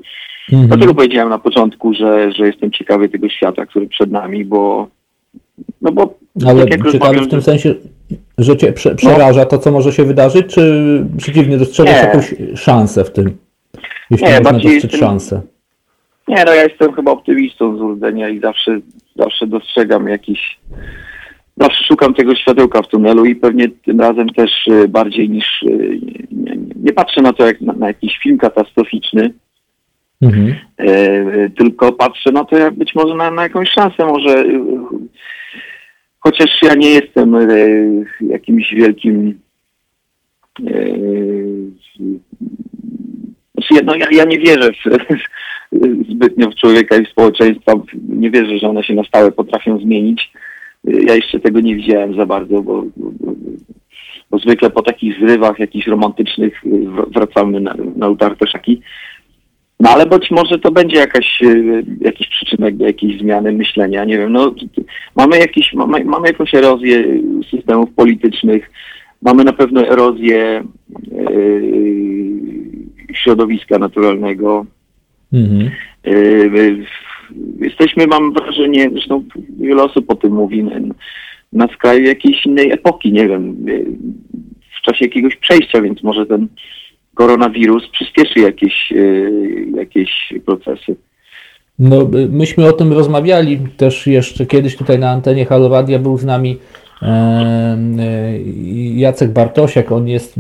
Mhm. 0.52 0.68
Dlatego 0.68 0.94
powiedziałem 0.94 1.28
na 1.28 1.38
początku, 1.38 1.94
że, 1.94 2.32
że 2.32 2.46
jestem 2.46 2.70
ciekawy 2.70 3.08
tego 3.08 3.28
świata, 3.28 3.66
który 3.66 3.88
przed 3.88 4.10
nami, 4.10 4.44
bo 4.44 4.88
no 5.82 5.92
bo 5.92 6.18
Ale 6.46 6.66
tak 6.66 6.70
jak 6.70 6.92
ciekawy 6.92 7.20
w 7.20 7.28
tym 7.28 7.42
sensie, 7.42 7.74
że 8.38 8.56
cię 8.56 8.72
prze, 8.72 8.94
przeraża 8.94 9.44
to, 9.44 9.58
co 9.58 9.72
może 9.72 9.92
się 9.92 10.04
wydarzyć, 10.04 10.46
czy 10.46 11.04
przeciwnie, 11.16 11.58
dostrzegasz 11.58 11.94
Nie. 11.94 12.08
jakąś 12.08 12.34
szansę 12.54 13.04
w 13.04 13.10
tym? 13.10 13.36
Jeśli 14.10 14.26
Nie, 14.26 14.40
można 14.40 14.58
dostrzec 14.58 14.96
szansę. 14.96 15.42
Nie, 16.28 16.44
no 16.44 16.54
ja 16.54 16.62
jestem 16.62 16.92
chyba 16.92 17.10
optymistą 17.10 17.76
z 17.76 17.80
urodzenia 17.80 18.28
i 18.28 18.40
zawsze, 18.40 18.80
zawsze 19.16 19.46
dostrzegam 19.46 20.08
jakiś, 20.08 20.58
zawsze 21.56 21.84
szukam 21.84 22.14
tego 22.14 22.34
światełka 22.34 22.82
w 22.82 22.88
tunelu 22.88 23.24
i 23.24 23.36
pewnie 23.36 23.68
tym 23.68 24.00
razem 24.00 24.28
też 24.28 24.50
y, 24.66 24.88
bardziej 24.88 25.30
niż, 25.30 25.62
y, 25.62 26.00
nie, 26.32 26.56
nie, 26.76 26.92
patrzę 26.92 27.22
na 27.22 27.32
to 27.32 27.46
jak 27.46 27.60
na, 27.60 27.72
na 27.72 27.86
jakiś 27.86 28.18
film 28.18 28.38
katastroficzny, 28.38 29.32
Mhm. 30.22 30.54
e, 30.78 31.50
tylko 31.50 31.92
patrzę 31.92 32.32
na 32.32 32.44
to 32.44 32.58
jak 32.58 32.74
być 32.74 32.94
może 32.94 33.14
na, 33.14 33.30
na 33.30 33.42
jakąś 33.42 33.70
szansę, 33.70 34.06
może 34.06 34.38
y, 34.38 34.60
chociaż 36.26 36.62
ja 36.62 36.74
nie 36.74 36.90
jestem 36.90 37.34
e, 37.34 37.48
jakimś 38.20 38.74
wielkim 38.74 39.40
e, 40.66 40.84
znaczy, 43.54 43.84
no, 43.84 43.94
ja, 43.94 44.06
ja 44.10 44.24
nie 44.24 44.38
wierzę 44.38 44.72
w, 44.72 46.10
zbytnio 46.10 46.50
w 46.50 46.54
człowieka 46.54 46.96
i 46.96 47.06
w 47.06 47.08
społeczeństwa. 47.08 47.72
Nie 48.08 48.30
wierzę, 48.30 48.58
że 48.58 48.68
one 48.68 48.84
się 48.84 48.94
na 48.94 49.04
stałe 49.04 49.32
potrafią 49.32 49.78
zmienić. 49.78 50.32
Ja 50.84 51.14
jeszcze 51.14 51.40
tego 51.40 51.60
nie 51.60 51.76
widziałem 51.76 52.16
za 52.16 52.26
bardzo, 52.26 52.62
bo, 52.62 52.84
bo, 52.96 53.32
bo 54.30 54.38
zwykle 54.38 54.70
po 54.70 54.82
takich 54.82 55.20
zrywach 55.20 55.58
jakichś 55.58 55.86
romantycznych 55.86 56.62
wr- 56.64 57.12
wracamy 57.12 57.60
na, 57.60 57.74
na 57.96 58.08
utarte 58.08 58.46
szaki. 58.46 58.82
No 59.80 59.90
ale 59.90 60.06
być 60.06 60.30
może 60.30 60.58
to 60.58 60.70
będzie 60.70 60.96
jakaś, 60.96 61.42
e, 61.42 61.82
jakiś 62.00 62.28
przyczynek 62.28 62.76
do 62.76 62.86
jakiejś 62.86 63.20
zmiany 63.20 63.52
myślenia, 63.52 64.04
nie 64.04 64.18
wiem, 64.18 64.32
no 64.32 64.54
mamy 65.16 65.38
jakiś, 65.38 65.72
mamy, 65.72 66.04
mamy 66.04 66.28
jakąś 66.28 66.54
erozję 66.54 67.04
systemów 67.50 67.90
politycznych, 67.92 68.70
mamy 69.22 69.44
na 69.44 69.52
pewno 69.52 69.88
erozję 69.88 70.38
e, 70.42 70.64
środowiska 73.14 73.78
naturalnego. 73.78 74.66
Mhm. 75.32 75.70
E, 76.04 76.12
jesteśmy, 77.60 78.06
mam 78.06 78.32
wrażenie, 78.32 78.90
zresztą 78.92 79.24
wiele 79.60 79.82
osób 79.82 80.10
o 80.10 80.14
tym 80.14 80.32
mówi, 80.32 80.64
na, 80.64 80.80
na 81.52 81.68
skraju 81.74 82.04
jakiejś 82.04 82.46
innej 82.46 82.72
epoki, 82.72 83.12
nie 83.12 83.28
wiem, 83.28 83.56
w 84.78 84.82
czasie 84.82 85.04
jakiegoś 85.04 85.36
przejścia, 85.36 85.82
więc 85.82 86.02
może 86.02 86.26
ten 86.26 86.48
koronawirus 87.16 87.88
przyspieszy 87.88 88.40
jakieś, 88.40 88.93
e, 88.93 88.97
jakieś 89.76 90.10
procesy. 90.47 90.97
No, 91.78 92.02
y, 92.02 92.28
myśmy 92.28 92.68
o 92.68 92.72
tym 92.72 92.93
rozmawiali 92.93 93.59
też 93.76 94.06
jeszcze 94.06 94.47
kiedyś 94.47 94.76
tutaj 94.76 94.98
na 94.98 95.10
antenie 95.10 95.44
Halo 95.47 95.68
Radia 95.68 95.98
był 95.98 96.18
z 96.18 96.24
nami 96.24 96.59
e, 97.02 97.06
e, 97.06 98.38
Jacek 98.94 99.30
Bartosiak, 99.30 99.93
on 99.93 100.09
jest 100.09 100.34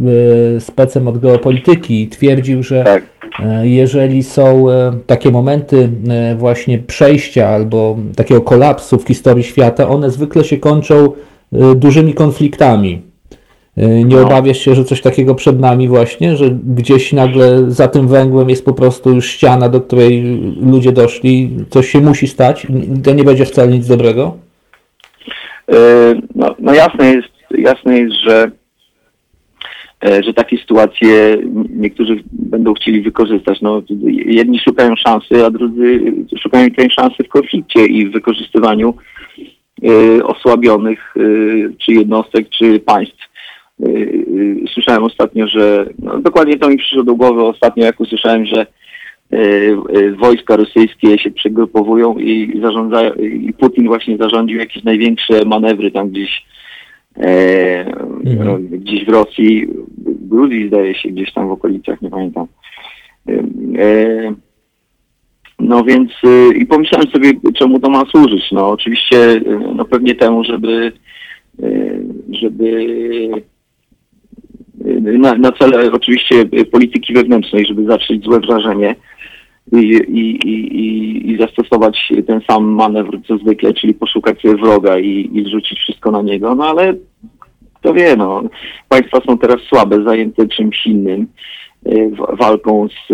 e, 0.56 0.60
specem 0.60 1.08
od 1.08 1.18
geopolityki 1.18 2.02
i 2.02 2.08
twierdził, 2.08 2.62
że 2.62 2.84
Tak. 2.84 3.04
e, 3.42 3.68
jeżeli 3.68 4.22
są 4.22 4.70
e, 4.70 4.92
takie 5.06 5.30
momenty 5.30 5.88
e, 6.08 6.34
właśnie 6.34 6.78
przejścia 6.78 7.48
albo 7.48 7.96
takiego 8.16 8.40
kolapsu 8.40 8.98
w 8.98 9.06
historii 9.06 9.44
świata, 9.44 9.88
one 9.88 10.10
zwykle 10.10 10.44
się 10.44 10.56
kończą 10.58 10.94
e, 11.52 11.74
dużymi 11.74 12.14
konfliktami. 12.14 13.02
E, 13.76 14.04
Nie 14.04 14.16
No. 14.16 14.22
obawiasz 14.26 14.58
się, 14.58 14.74
że 14.74 14.84
coś 14.84 15.00
takiego 15.00 15.34
przed 15.34 15.60
nami 15.60 15.88
właśnie, 15.88 16.36
że 16.36 16.50
gdzieś 16.50 17.12
nagle 17.12 17.70
za 17.70 17.88
tym 17.88 18.08
węgłem 18.08 18.50
jest 18.50 18.64
po 18.64 18.72
prostu 18.72 19.10
już 19.14 19.26
ściana, 19.30 19.68
do 19.68 19.80
której 19.80 20.40
ludzie 20.60 20.92
doszli, 20.92 21.50
coś 21.70 21.88
się 21.88 22.00
musi 22.00 22.26
stać 22.26 22.66
to 23.04 23.12
nie 23.14 23.24
będzie 23.24 23.44
wcale 23.44 23.68
nic 23.72 23.86
dobrego? 23.86 24.36
E, 25.72 25.76
No, 26.34 26.54
no 26.58 26.74
jasne 26.74 27.06
jest, 27.14 27.28
jasne 27.50 27.98
jest, 27.98 28.14
że, 28.14 28.50
e, 30.04 30.22
że 30.22 30.34
takie 30.34 30.58
sytuacje 30.58 31.38
niektórzy 31.70 32.22
będą 32.32 32.74
chcieli 32.74 33.00
wykorzystać. 33.02 33.60
No, 33.60 33.82
jedni 34.26 34.58
szukają 34.58 34.96
szansy, 34.96 35.44
a 35.44 35.50
drudzy 35.50 36.00
szukają 36.42 36.70
tej 36.70 36.90
szansy 36.90 37.24
w 37.24 37.28
konflikcie 37.28 37.86
i 37.86 38.06
w 38.06 38.12
wykorzystywaniu 38.12 38.94
osłabionych 40.24 41.14
czy 41.78 41.92
jednostek, 41.92 42.48
czy 42.48 42.80
państw. 42.80 43.25
E, 43.82 43.88
e, 43.88 44.68
Słyszałem 44.74 45.04
ostatnio, 45.04 45.48
że 45.48 45.86
no, 45.98 46.18
dokładnie 46.18 46.58
to 46.58 46.68
mi 46.68 46.76
przyszło 46.76 47.02
do 47.02 47.14
głowy 47.14 47.42
ostatnio, 47.42 47.84
jak 47.84 48.00
usłyszałem, 48.00 48.46
że 48.46 48.66
e, 49.30 49.40
wojska 50.10 50.56
rosyjskie 50.56 51.18
się 51.18 51.30
przegrupowują 51.30 52.18
i 52.18 52.60
zarządzają, 52.60 53.12
i 53.14 53.52
Putin 53.52 53.86
właśnie 53.86 54.16
zarządził 54.16 54.58
jakieś 54.58 54.84
największe 54.84 55.44
manewry 55.44 55.90
tam 55.90 56.10
gdzieś 56.10 56.46
e, 57.16 57.84
no, 58.44 58.58
gdzieś 58.58 59.04
w 59.04 59.08
Rosji, 59.08 59.66
w 59.98 60.28
Gruzji 60.28 60.68
zdaje 60.68 60.94
się, 60.94 61.08
gdzieś 61.08 61.32
tam 61.32 61.48
w 61.48 61.52
okolicach, 61.52 62.02
nie 62.02 62.10
pamiętam. 62.10 62.46
E, 63.28 64.34
no 65.58 65.84
więc 65.84 66.10
e, 66.24 66.56
i 66.56 66.66
pomyślałem 66.66 67.10
sobie, 67.10 67.30
czemu 67.58 67.80
to 67.80 67.90
ma 67.90 68.04
służyć. 68.04 68.52
No 68.52 68.68
oczywiście, 68.68 69.40
no 69.74 69.84
pewnie 69.84 70.14
temu, 70.14 70.44
żeby 70.44 70.92
żeby 72.30 72.88
na, 75.18 75.34
na 75.34 75.52
cele 75.52 75.92
oczywiście 75.92 76.44
e, 76.52 76.64
polityki 76.64 77.14
wewnętrznej, 77.14 77.66
żeby 77.66 77.84
zatrzeć 77.84 78.24
złe 78.24 78.40
wrażenie 78.40 78.94
i, 79.72 79.76
i, 80.08 80.48
i, 80.48 81.30
i- 81.32 81.38
zastosować 81.38 82.12
ten 82.26 82.40
sam 82.50 82.64
manewr 82.64 83.18
co 83.28 83.38
zwykle, 83.38 83.74
czyli 83.74 83.94
poszukać 83.94 84.40
sobie 84.40 84.54
wroga 84.56 84.98
i, 84.98 85.30
i 85.32 85.44
zrzucić 85.44 85.78
wszystko 85.78 86.10
na 86.10 86.22
niego, 86.22 86.54
no 86.54 86.64
ale 86.68 86.94
kto 87.74 87.94
wie, 87.94 88.16
no. 88.16 88.42
Państwa 88.88 89.18
są 89.26 89.38
teraz 89.38 89.60
słabe, 89.60 90.02
zajęte 90.02 90.48
czymś 90.48 90.86
innym, 90.86 91.26
y, 91.86 92.10
walką 92.32 92.88
z, 92.88 93.12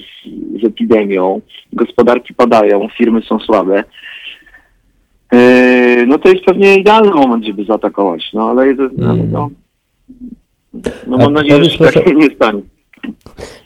z, 0.00 0.62
z 0.62 0.64
epidemią, 0.66 1.40
gospodarki 1.72 2.34
padają, 2.34 2.88
firmy 2.98 3.22
są 3.22 3.38
słabe. 3.38 3.84
Y, 5.34 6.06
No 6.06 6.18
to 6.18 6.28
jest 6.28 6.44
pewnie 6.44 6.76
idealny 6.76 7.10
moment, 7.10 7.44
żeby 7.44 7.64
zaatakować, 7.64 8.30
no 8.34 8.50
ale 8.50 8.74
to, 8.74 8.82
no, 9.32 9.50
no, 10.74 10.80
no 11.06 11.16
A 11.16 11.18
mam 11.18 11.32
nadzieję, 11.32 11.64
że 11.64 11.70
się 11.70 11.78
proszę- 11.78 12.00
tak 12.00 12.16
nie 12.16 12.30
stanie. 12.30 12.62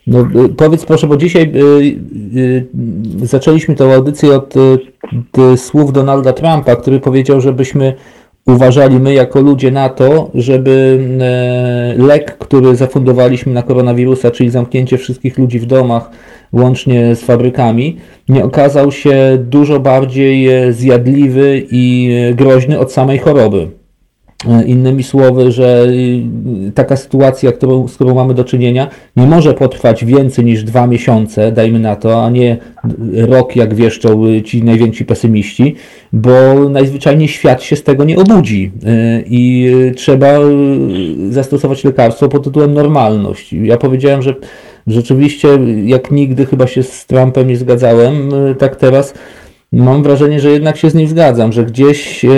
No, 0.06 0.20
y, 0.44 0.48
powiedz 0.48 0.84
proszę, 0.84 1.06
bo 1.06 1.16
dzisiaj 1.16 1.52
y, 1.56 2.38
y, 2.38 3.26
zaczęliśmy 3.26 3.74
tę 3.74 3.94
audycję 3.94 4.34
od 4.34 4.56
y, 4.56 4.78
y, 5.52 5.56
słów 5.56 5.92
Donalda 5.92 6.32
Trumpa, 6.32 6.76
który 6.76 7.00
powiedział, 7.00 7.40
żebyśmy 7.40 7.94
uważali 8.46 9.00
my 9.00 9.14
jako 9.14 9.40
ludzie 9.40 9.70
na 9.70 9.88
to, 9.88 10.30
żeby 10.34 10.98
e, 11.20 12.02
lek, 12.02 12.38
który 12.38 12.76
zafundowaliśmy 12.76 13.52
na 13.52 13.62
koronawirusa, 13.62 14.30
czyli 14.30 14.50
zamknięcie 14.50 14.98
wszystkich 14.98 15.38
ludzi 15.38 15.58
w 15.58 15.66
domach, 15.66 16.10
łącznie 16.52 17.14
z 17.14 17.20
fabrykami, 17.20 17.96
nie 18.28 18.44
okazał 18.44 18.92
się 18.92 19.38
dużo 19.40 19.80
bardziej 19.80 20.48
zjadliwy 20.72 21.62
i 21.70 22.10
groźny 22.34 22.78
od 22.78 22.92
samej 22.92 23.18
choroby. 23.18 23.68
E, 24.48 24.64
innymi 24.64 25.02
słowy, 25.02 25.52
że 25.52 25.86
y, 26.68 26.73
taka 26.74 26.97
sytuacja, 26.97 27.52
którą, 27.52 27.89
z 27.89 27.94
którą 27.94 28.14
mamy 28.14 28.35
do 28.35 28.44
czynienia, 28.44 28.89
nie 29.16 29.27
może 29.27 29.55
potrwać 29.55 30.05
więcej 30.05 30.44
niż 30.44 30.64
dwa 30.64 30.86
miesiące, 30.86 31.52
dajmy 31.52 31.78
na 31.78 31.97
to, 31.97 32.24
a 32.24 32.31
nie 32.31 32.56
rok, 33.12 33.56
jak 33.56 33.74
wieszczą 33.74 34.27
y, 34.27 34.43
ci 34.43 34.62
najwięksi 34.62 35.05
pesymiści, 35.05 35.74
bo 36.12 36.68
najzwyczajniej 36.70 37.28
świat 37.28 37.62
się 37.62 37.77
z 37.77 37.82
tego 37.82 38.05
nie 38.05 38.16
obudzi 38.16 38.73
e, 38.85 39.23
i 39.27 39.73
y, 39.74 39.94
trzeba 39.94 40.28
zastosować 41.31 41.85
lekarstwo 41.85 42.28
pod 42.28 42.44
tytułem 42.44 42.74
normalność. 42.74 43.52
Ja 43.52 43.77
powiedziałem, 43.77 44.23
że 44.23 44.35
rzeczywiście 44.86 45.48
jak 45.85 46.10
nigdy 46.10 46.47
chyba 46.47 46.66
się 46.66 46.82
z 46.82 47.06
Trumpem 47.06 47.48
nie 47.48 47.56
zgadzałem, 47.56 48.31
tak 48.59 48.77
teraz 48.77 49.14
mam 49.72 50.02
wrażenie, 50.02 50.40
że 50.40 50.51
jednak 50.51 50.76
się 50.76 50.90
z 50.90 50.94
nim 50.94 51.06
zgadzam, 51.06 51.52
że 51.52 51.64
gdzieś 51.64 52.24
e, 52.24 52.28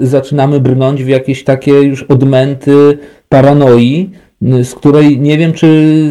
zaczynamy 0.00 0.60
brnąć 0.60 1.04
w 1.04 1.08
jakieś 1.08 1.44
takie 1.44 1.72
już 1.72 2.02
odmęty 2.02 2.98
paranoi, 3.28 4.10
z 4.62 4.74
której 4.74 5.20
nie 5.20 5.38
wiem, 5.38 5.52
czy 5.52 5.66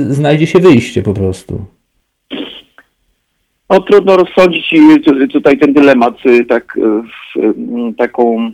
znajdzie 0.10 0.48
się 0.48 0.60
wyjście 0.60 1.02
po 1.02 1.14
prostu. 1.14 1.66
No, 3.70 3.80
trudno 3.80 4.18
rozsądzić 4.18 4.74
tutaj 5.32 5.58
ten 5.58 5.74
dylemat 5.74 6.26
y, 6.26 6.45
tak, 6.45 6.78
y, 6.78 7.94
taką, 7.98 8.52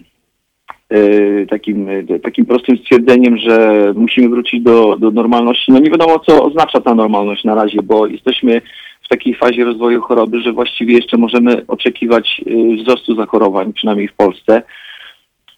y, 0.94 1.48
takim, 1.50 1.88
takim 2.24 2.46
prostym 2.46 2.78
stwierdzeniem, 2.78 3.38
że 3.38 3.86
musimy 3.96 4.30
wrócić 4.30 4.64
do, 4.64 4.98
do 5.00 5.12
normalności. 5.12 5.72
No 5.72 5.80
nie 5.80 5.92
wiadomo, 5.92 6.20
co 6.20 6.44
oznacza 6.44 6.82
ta 6.82 6.96
normalność 6.96 7.44
na 7.44 7.56
razie, 7.56 7.82
bo 7.84 8.08
jesteśmy 8.08 8.62
w 9.02 9.08
takiej 9.08 9.36
fazie 9.36 9.64
rozwoju 9.64 10.02
choroby, 10.02 10.42
że 10.42 10.54
właściwie 10.54 10.94
jeszcze 10.94 11.18
możemy 11.18 11.68
oczekiwać 11.68 12.42
y, 12.48 12.76
wzrostu 12.76 13.16
zachorowań, 13.16 13.74
przynajmniej 13.74 14.08
w 14.08 14.14
Polsce. 14.14 14.62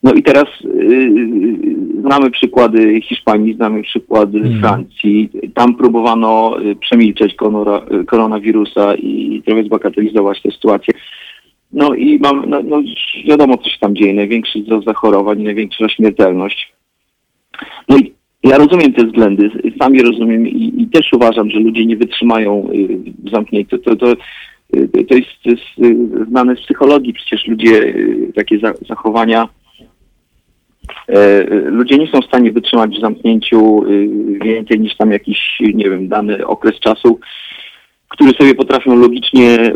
No 0.04 0.14
i 0.14 0.24
teraz 0.24 0.46
yy, 0.64 1.12
znamy 2.02 2.32
przykłady 2.32 3.02
Hiszpanii, 3.02 3.54
znamy 3.54 3.84
przykłady 3.84 4.40
hmm. 4.40 4.60
Francji. 4.60 5.30
Tam 5.54 5.76
próbowano 5.76 6.62
y, 6.62 6.76
przemilczeć 6.76 7.36
konora, 7.36 7.82
y, 8.02 8.06
koronawirusa 8.06 8.96
i 8.96 9.42
trochę 9.46 9.64
zbagatelizować 9.64 10.42
tę 10.42 10.52
sytuację. 10.52 10.94
No 11.74 11.94
i 11.94 12.20
mam, 12.20 12.50
no, 12.50 12.62
no 12.64 12.82
wiadomo, 13.28 13.58
co 13.58 13.70
się 13.70 13.80
tam 13.80 13.96
dzieje. 13.96 14.14
Największy 14.14 14.62
wzrost 14.62 14.86
zachorowań, 14.86 15.44
największa 15.44 15.90
śmiertelność. 15.90 16.74
No 17.90 17.98
i 17.98 18.14
ja 18.44 18.58
rozumiem 18.58 18.94
te 18.94 19.06
względy, 19.06 19.50
sami 19.80 20.02
rozumiem 20.02 20.48
i, 20.48 20.74
i 20.82 20.88
też 20.88 21.14
uważam, 21.14 21.50
że 21.50 21.60
ludzie 21.60 21.86
nie 21.86 21.98
wytrzymają 21.98 22.70
y, 22.74 23.30
zamknięcia. 23.32 23.78
To, 23.78 23.96
to, 23.96 24.12
y, 24.76 25.06
to, 25.10 25.16
jest, 25.16 25.30
to 25.44 25.50
jest 25.50 25.64
y, 25.84 26.26
znane 26.30 26.56
z 26.56 26.62
psychologii, 26.62 27.14
przecież 27.14 27.48
ludzie 27.48 27.94
takie 28.36 28.60
zachowania, 28.90 29.50
ludzie 31.66 31.98
nie 31.98 32.08
są 32.08 32.22
w 32.22 32.26
stanie 32.26 32.52
wytrzymać 32.52 32.98
w 32.98 33.02
zamknięciu 33.02 33.84
więcej 34.44 34.80
niż 34.80 34.98
tam 34.98 35.12
jakiś, 35.12 35.60
nie 35.74 35.90
wiem, 35.90 36.08
dany 36.08 36.48
okres 36.48 36.80
czasu 36.80 37.20
który 38.12 38.32
sobie 38.32 38.56
potrafią 38.56 38.96
logicznie 38.96 39.74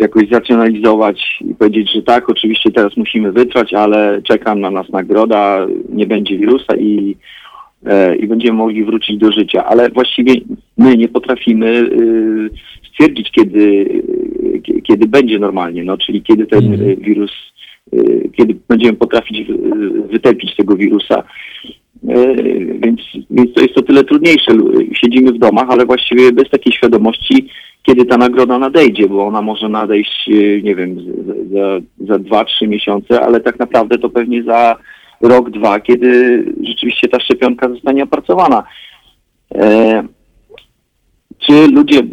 jakoś 0.00 0.28
zracjonalizować 0.28 1.38
i 1.50 1.54
powiedzieć, 1.54 1.92
że 1.92 2.02
tak, 2.02 2.30
oczywiście 2.30 2.70
teraz 2.70 2.96
musimy 2.96 3.32
wytrwać, 3.32 3.74
ale 3.74 4.22
czeka 4.22 4.54
na 4.54 4.70
nas 4.70 4.88
nagroda, 4.88 5.66
nie 5.88 6.06
będzie 6.06 6.38
wirusa 6.38 6.76
i, 6.76 7.16
e, 7.86 8.16
i 8.16 8.26
będziemy 8.26 8.58
mogli 8.58 8.84
wrócić 8.84 9.18
do 9.18 9.32
życia. 9.32 9.64
Ale 9.64 9.90
właściwie 9.90 10.34
my 10.78 10.96
nie 10.96 11.08
potrafimy 11.08 11.66
y, 11.68 12.50
stwierdzić, 12.92 13.30
kiedy, 13.30 13.86
kiedy 14.82 15.06
będzie 15.06 15.38
normalnie, 15.38 15.84
no, 15.84 15.98
czyli 15.98 16.22
kiedy 16.22 16.46
ten 16.46 16.72
mhm. 16.72 16.96
wirus, 16.96 17.32
y, 17.94 18.30
kiedy 18.36 18.54
będziemy 18.68 18.92
potrafić 18.92 19.48
wytępić 20.10 20.56
tego 20.56 20.76
wirusa. 20.76 21.22
E, 22.08 22.34
więc, 22.78 23.00
więc 23.30 23.54
to 23.54 23.60
jest 23.60 23.78
o 23.78 23.82
tyle 23.82 24.04
trudniejsze. 24.04 24.52
Siedzimy 24.92 25.32
w 25.32 25.38
domach, 25.38 25.70
ale 25.70 25.86
właściwie 25.86 26.32
bez 26.32 26.50
takiej 26.50 26.72
świadomości, 26.72 27.48
kiedy 27.82 28.04
ta 28.04 28.16
nagroda 28.16 28.58
nadejdzie, 28.58 29.08
bo 29.08 29.26
ona 29.26 29.42
może 29.42 29.68
nadejść, 29.68 30.28
e, 30.28 30.62
nie 30.62 30.74
wiem, 30.74 30.96
za, 31.52 31.80
za 32.06 32.18
dwa, 32.18 32.44
trzy 32.44 32.68
miesiące, 32.68 33.20
ale 33.20 33.40
tak 33.40 33.58
naprawdę 33.58 33.98
to 33.98 34.08
pewnie 34.08 34.42
za 34.42 34.76
rok, 35.20 35.50
dwa, 35.50 35.80
kiedy 35.80 36.44
rzeczywiście 36.62 37.08
ta 37.08 37.20
szczepionka 37.20 37.68
zostanie 37.68 38.04
opracowana. 38.04 38.62
E, 39.54 40.02
czy 41.38 41.68
ludzie, 41.68 41.98
e, 41.98 42.04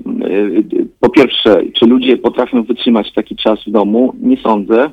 po 1.00 1.10
pierwsze, 1.10 1.62
czy 1.74 1.86
ludzie 1.86 2.18
potrafią 2.18 2.64
wytrzymać 2.64 3.14
taki 3.14 3.36
czas 3.36 3.60
w 3.68 3.72
domu? 3.72 4.14
Nie 4.22 4.38
sądzę. 4.38 4.90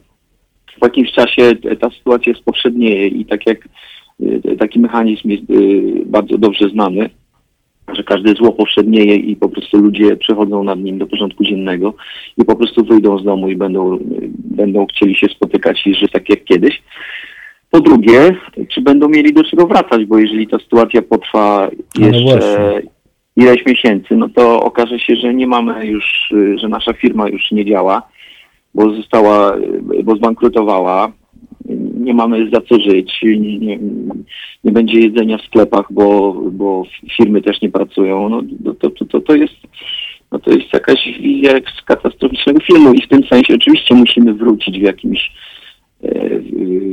W 0.81 0.85
jakimś 0.85 1.13
czasie 1.13 1.55
ta 1.81 1.91
sytuacja 1.91 2.35
spowszednieje 2.35 3.07
i 3.07 3.25
tak 3.25 3.47
jak 3.47 3.59
taki 4.59 4.81
mechanizm 4.81 5.29
jest 5.29 5.51
y, 5.51 6.03
bardzo 6.07 6.39
dobrze 6.39 6.69
znany, 6.69 7.11
że 7.95 8.05
każde 8.05 8.35
zło 8.35 8.53
powszednieje 8.53 9.17
i 9.17 9.37
po 9.37 9.49
prostu 9.49 9.79
ludzie 9.79 10.17
przechodzą 10.17 10.65
nad 10.65 10.79
nim 10.79 10.99
do 10.99 11.07
porządku 11.07 11.45
dziennego 11.45 11.95
i 12.37 12.45
po 12.45 12.57
prostu 12.57 12.85
wyjdą 12.85 13.19
z 13.19 13.25
domu 13.25 13.49
i 13.49 13.57
będą, 13.57 13.95
y, 13.95 14.01
będą 14.35 14.87
chcieli 14.87 15.15
się 15.15 15.27
spotykać 15.27 15.87
i 15.87 15.95
żyć 15.95 16.11
tak 16.13 16.29
jak 16.29 16.45
kiedyś. 16.45 16.83
Po 17.71 17.81
drugie, 17.81 18.37
czy 18.69 18.81
będą 18.81 19.09
mieli 19.09 19.33
do 19.33 19.45
czego 19.45 19.67
wracać, 19.67 20.05
bo 20.05 20.19
jeżeli 20.19 20.49
ta 20.49 20.59
sytuacja 20.59 21.03
potrwa 21.03 21.71
no 21.99 22.07
jeszcze 22.07 22.83
no 22.85 22.91
ileś 23.37 23.67
miesięcy, 23.67 24.17
no 24.17 24.29
to 24.29 24.61
okaże 24.61 24.99
się, 24.99 25.17
że 25.17 25.35
nie 25.35 25.47
mamy 25.47 25.87
już, 25.87 26.35
że 26.57 26.69
nasza 26.69 26.93
firma 26.93 27.29
już 27.29 27.51
nie 27.53 27.65
działa, 27.65 28.03
bo 28.75 28.95
została, 28.95 29.57
bo 30.05 30.17
zbankrutowała, 30.17 31.13
nie 32.01 32.15
mamy 32.15 32.51
za 32.51 32.61
co 32.61 32.81
żyć, 32.81 33.19
nie, 33.23 33.59
nie, 33.59 33.79
nie, 34.65 34.73
będzie 34.73 35.01
jedzenia 35.01 35.39
w 35.39 35.47
sklepach, 35.47 35.87
bo, 35.91 36.33
bo 36.53 36.85
firmy 37.17 37.43
też 37.43 37.63
nie 37.63 37.71
pracują, 37.71 38.29
no, 38.29 38.43
to, 38.81 38.91
to, 38.91 39.05
to, 39.05 39.21
to, 39.21 39.35
jest, 39.35 39.55
no, 40.33 40.39
to 40.39 40.51
jest 40.51 40.73
jakaś 40.73 41.19
wizja 41.21 41.51
z 41.79 41.83
katastroficznego 41.83 42.61
filmu 42.61 42.93
i 42.93 43.03
w 43.03 43.09
tym 43.09 43.23
sensie 43.25 43.55
oczywiście 43.55 43.95
musimy 43.95 44.35
wrócić 44.35 44.79
w 44.79 44.83
jakimś 44.83 45.33
e, 46.03 46.39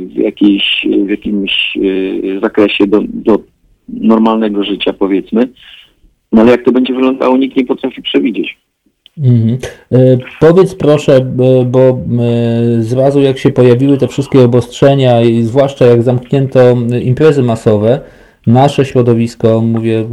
w, 0.06 0.14
jakiejś, 0.14 0.86
w 1.06 1.10
jakimś 1.10 1.76
e, 1.76 2.40
zakresie 2.40 2.86
do, 2.86 3.00
do 3.08 3.38
normalnego 3.88 4.64
życia 4.64 4.92
powiedzmy, 4.92 5.48
no 6.32 6.42
ale 6.42 6.50
jak 6.50 6.64
to 6.64 6.72
będzie 6.72 6.94
wyglądało 6.94 7.36
nikt 7.36 7.56
nie 7.56 7.66
potrafi 7.66 8.02
przewidzieć. 8.02 8.63
Mhm. 9.18 9.58
E, 9.92 10.18
powiedz 10.40 10.74
proszę, 10.74 11.16
e, 11.16 11.64
bo 11.64 11.80
e, 11.80 11.94
z 12.82 12.92
razu 12.92 13.20
jak 13.20 13.38
się 13.38 13.50
pojawiły 13.50 13.98
te 13.98 14.08
wszystkie 14.08 14.40
obostrzenia 14.40 15.22
i 15.22 15.42
zwłaszcza 15.42 15.86
jak 15.86 16.02
zamknięto 16.02 16.76
imprezy 17.02 17.42
masowe, 17.42 18.00
nasze 18.46 18.84
środowisko, 18.84 19.60
mówię 19.60 20.04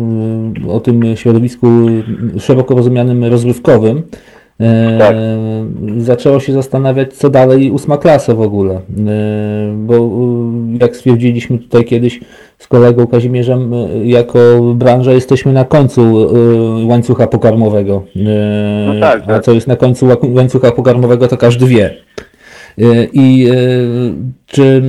o 0.69 0.80
tym 0.80 1.15
środowisku 1.15 1.68
szeroko 2.40 2.76
rozumianym 2.76 3.23
rozrywkowym, 3.23 4.03
tak. 5.00 5.16
zaczęło 5.98 6.40
się 6.40 6.54
zastanawiać, 6.54 7.14
co 7.14 7.30
dalej 7.30 7.72
ósma 7.72 7.98
klasa 7.98 8.36
w 8.36 8.42
ogóle. 8.42 8.80
Bo 9.76 10.10
jak 10.82 10.96
stwierdziliśmy 10.96 11.58
tutaj 11.58 11.86
kiedyś 11.86 12.20
z 12.58 12.68
kolegą 12.68 13.08
Kazimierzem, 13.08 13.72
jako 14.04 14.40
branża 14.76 15.12
jesteśmy 15.12 15.54
na 15.54 15.66
końcu 15.66 16.30
łańcucha 16.88 17.28
pokarmowego. 17.28 18.04
No 18.86 19.00
tak, 19.00 19.26
tak. 19.26 19.36
A 19.36 19.40
co 19.40 19.54
jest 19.54 19.68
na 19.68 19.76
końcu 19.76 20.08
łańcucha 20.24 20.72
pokarmowego, 20.72 21.28
to 21.28 21.38
każdy 21.38 21.66
wie. 21.66 21.94
I 23.14 23.50
czy 24.46 24.82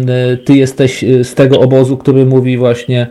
ty 0.45 0.57
jesteś 0.57 1.05
z 1.23 1.35
tego 1.35 1.61
obozu, 1.61 1.97
który 1.97 2.27
mówi 2.27 2.59
właśnie, 2.59 3.07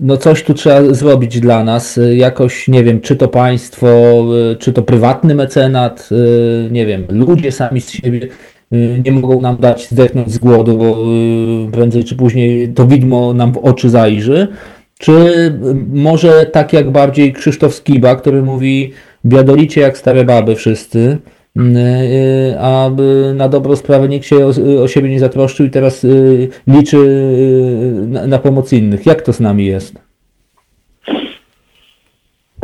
no 0.00 0.16
coś 0.16 0.42
tu 0.42 0.54
trzeba 0.54 0.94
zrobić 0.94 1.40
dla 1.40 1.64
nas, 1.64 2.00
jakoś, 2.16 2.68
nie 2.68 2.84
wiem, 2.84 3.00
czy 3.00 3.16
to 3.16 3.28
państwo, 3.28 3.88
czy 4.58 4.72
to 4.72 4.82
prywatny 4.82 5.34
mecenat, 5.34 6.08
nie 6.70 6.86
wiem, 6.86 7.04
ludzie 7.08 7.52
sami 7.52 7.80
z 7.80 7.90
siebie 7.90 8.28
nie 9.04 9.12
mogą 9.12 9.40
nam 9.40 9.56
dać 9.56 9.88
zdechnąć 9.90 10.32
z 10.32 10.38
głodu, 10.38 10.78
bo 10.78 11.04
prędzej 11.72 12.04
czy 12.04 12.16
później 12.16 12.68
to 12.68 12.86
widmo 12.86 13.34
nam 13.34 13.52
w 13.52 13.58
oczy 13.58 13.90
zajrzy, 13.90 14.48
czy 14.98 15.12
może 15.92 16.46
tak 16.46 16.72
jak 16.72 16.90
bardziej 16.90 17.32
Krzysztof 17.32 17.74
Skiba, 17.74 18.16
który 18.16 18.42
mówi 18.42 18.92
biadolicie 19.24 19.80
jak 19.80 19.98
stare 19.98 20.24
baby 20.24 20.54
wszyscy, 20.56 20.98
Y, 20.98 21.37
a 22.60 22.90
na 23.34 23.48
dobrą 23.48 23.76
sprawę 23.76 24.08
nikt 24.08 24.26
się 24.26 24.36
o, 24.36 24.52
o 24.82 24.88
siebie 24.88 25.08
nie 25.08 25.20
zatroszczył 25.20 25.66
i 25.66 25.70
teraz 25.70 26.04
y, 26.04 26.48
liczy 26.66 26.96
y, 26.96 28.06
na, 28.06 28.26
na 28.26 28.38
pomoc 28.38 28.72
innych. 28.72 29.06
Jak 29.06 29.22
to 29.22 29.32
z 29.32 29.40
nami 29.40 29.66
jest? 29.66 30.02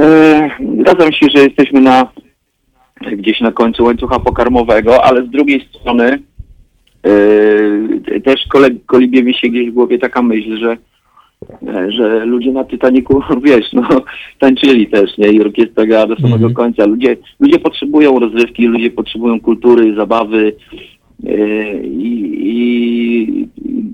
E, 0.00 0.50
zgadzam 0.80 1.12
się, 1.12 1.26
że 1.34 1.42
jesteśmy 1.44 1.80
na 1.80 2.08
gdzieś 3.12 3.40
na 3.40 3.52
końcu 3.52 3.84
łańcucha 3.84 4.20
pokarmowego, 4.20 5.04
ale 5.04 5.26
z 5.26 5.30
drugiej 5.30 5.68
strony 5.68 6.18
też 8.24 8.46
kolibie 8.86 9.22
mi 9.22 9.34
się 9.34 9.48
gdzieś 9.48 9.70
w 9.70 9.74
głowie 9.74 9.98
taka 9.98 10.22
myśl, 10.22 10.56
że 10.56 10.76
E, 10.76 10.93
że 11.88 12.24
ludzie 12.24 12.52
na 12.52 12.64
Titaniku, 12.64 13.22
wiesz, 13.44 13.72
no, 13.72 13.88
tańczyli 14.38 14.86
też, 14.86 15.18
nie, 15.18 15.28
i 15.28 15.40
orkiestra 15.40 15.86
grała 15.86 16.06
do 16.06 16.16
samego 16.16 16.48
-hmm. 16.48 16.52
końca. 16.52 16.86
Ludzie, 16.86 17.16
ludzie 17.40 17.58
potrzebują 17.58 18.18
rozrywki, 18.18 18.66
ludzie 18.66 18.90
potrzebują 18.90 19.40
kultury, 19.40 19.94
zabawy 19.94 20.52
E, 21.26 21.86
I, 21.86 23.48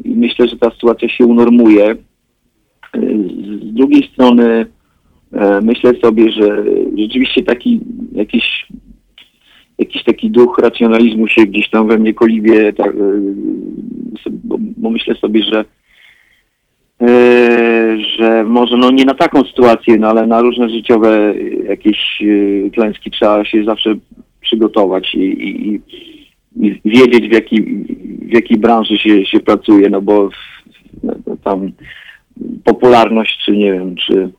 i, 0.04 0.14
myślę, 0.16 0.48
że 0.48 0.56
ta 0.56 0.70
sytuacja 0.70 1.08
się 1.08 1.26
unormuje. 1.26 1.90
E, 1.90 1.96
Z 3.70 3.74
drugiej 3.74 4.10
strony 4.12 4.66
e, 5.32 5.60
myślę 5.60 5.92
sobie, 5.94 6.32
że 6.32 6.64
rzeczywiście 6.98 7.42
taki 7.42 7.80
jakiś, 8.12 8.66
jakiś 9.78 10.04
taki 10.04 10.30
duch 10.30 10.58
racjonalizmu 10.58 11.28
się 11.28 11.46
gdzieś 11.46 11.70
tam 11.70 11.88
we 11.88 11.98
mnie 11.98 12.14
kolibie, 12.14 12.72
tak, 12.72 12.94
e, 12.94 13.20
bo, 14.76 14.90
myślę 14.90 15.14
sobie, 15.14 15.42
że 15.42 15.60
e, 15.60 15.64
że 18.18 18.44
może 18.44 18.76
no 18.76 18.90
nie 18.90 19.04
na 19.04 19.14
taką 19.14 19.44
sytuację, 19.44 19.96
no 19.96 20.08
ale 20.08 20.26
na 20.26 20.40
różne 20.40 20.68
życiowe 20.68 21.34
jakieś 21.68 22.22
e, 22.22 22.70
klęski 22.70 23.10
trzeba 23.10 23.44
się 23.44 23.64
zawsze 23.64 23.94
przygotować 24.40 25.14
i, 25.14 25.20
i, 25.20 25.80
i 26.56 26.80
wiedzieć 26.84 27.28
w 27.28 27.32
jakiej, 27.32 27.62
w 28.22 28.32
jakiej 28.34 28.58
branży 28.58 28.98
się, 28.98 29.26
się 29.26 29.40
pracuje, 29.40 29.90
no 29.90 30.02
bo 30.02 30.28
no, 31.02 31.14
tam 31.44 31.72
popularność, 32.64 33.42
czy 33.44 33.52
nie 33.52 33.72
wiem, 33.72 33.94
czy, 33.96 34.30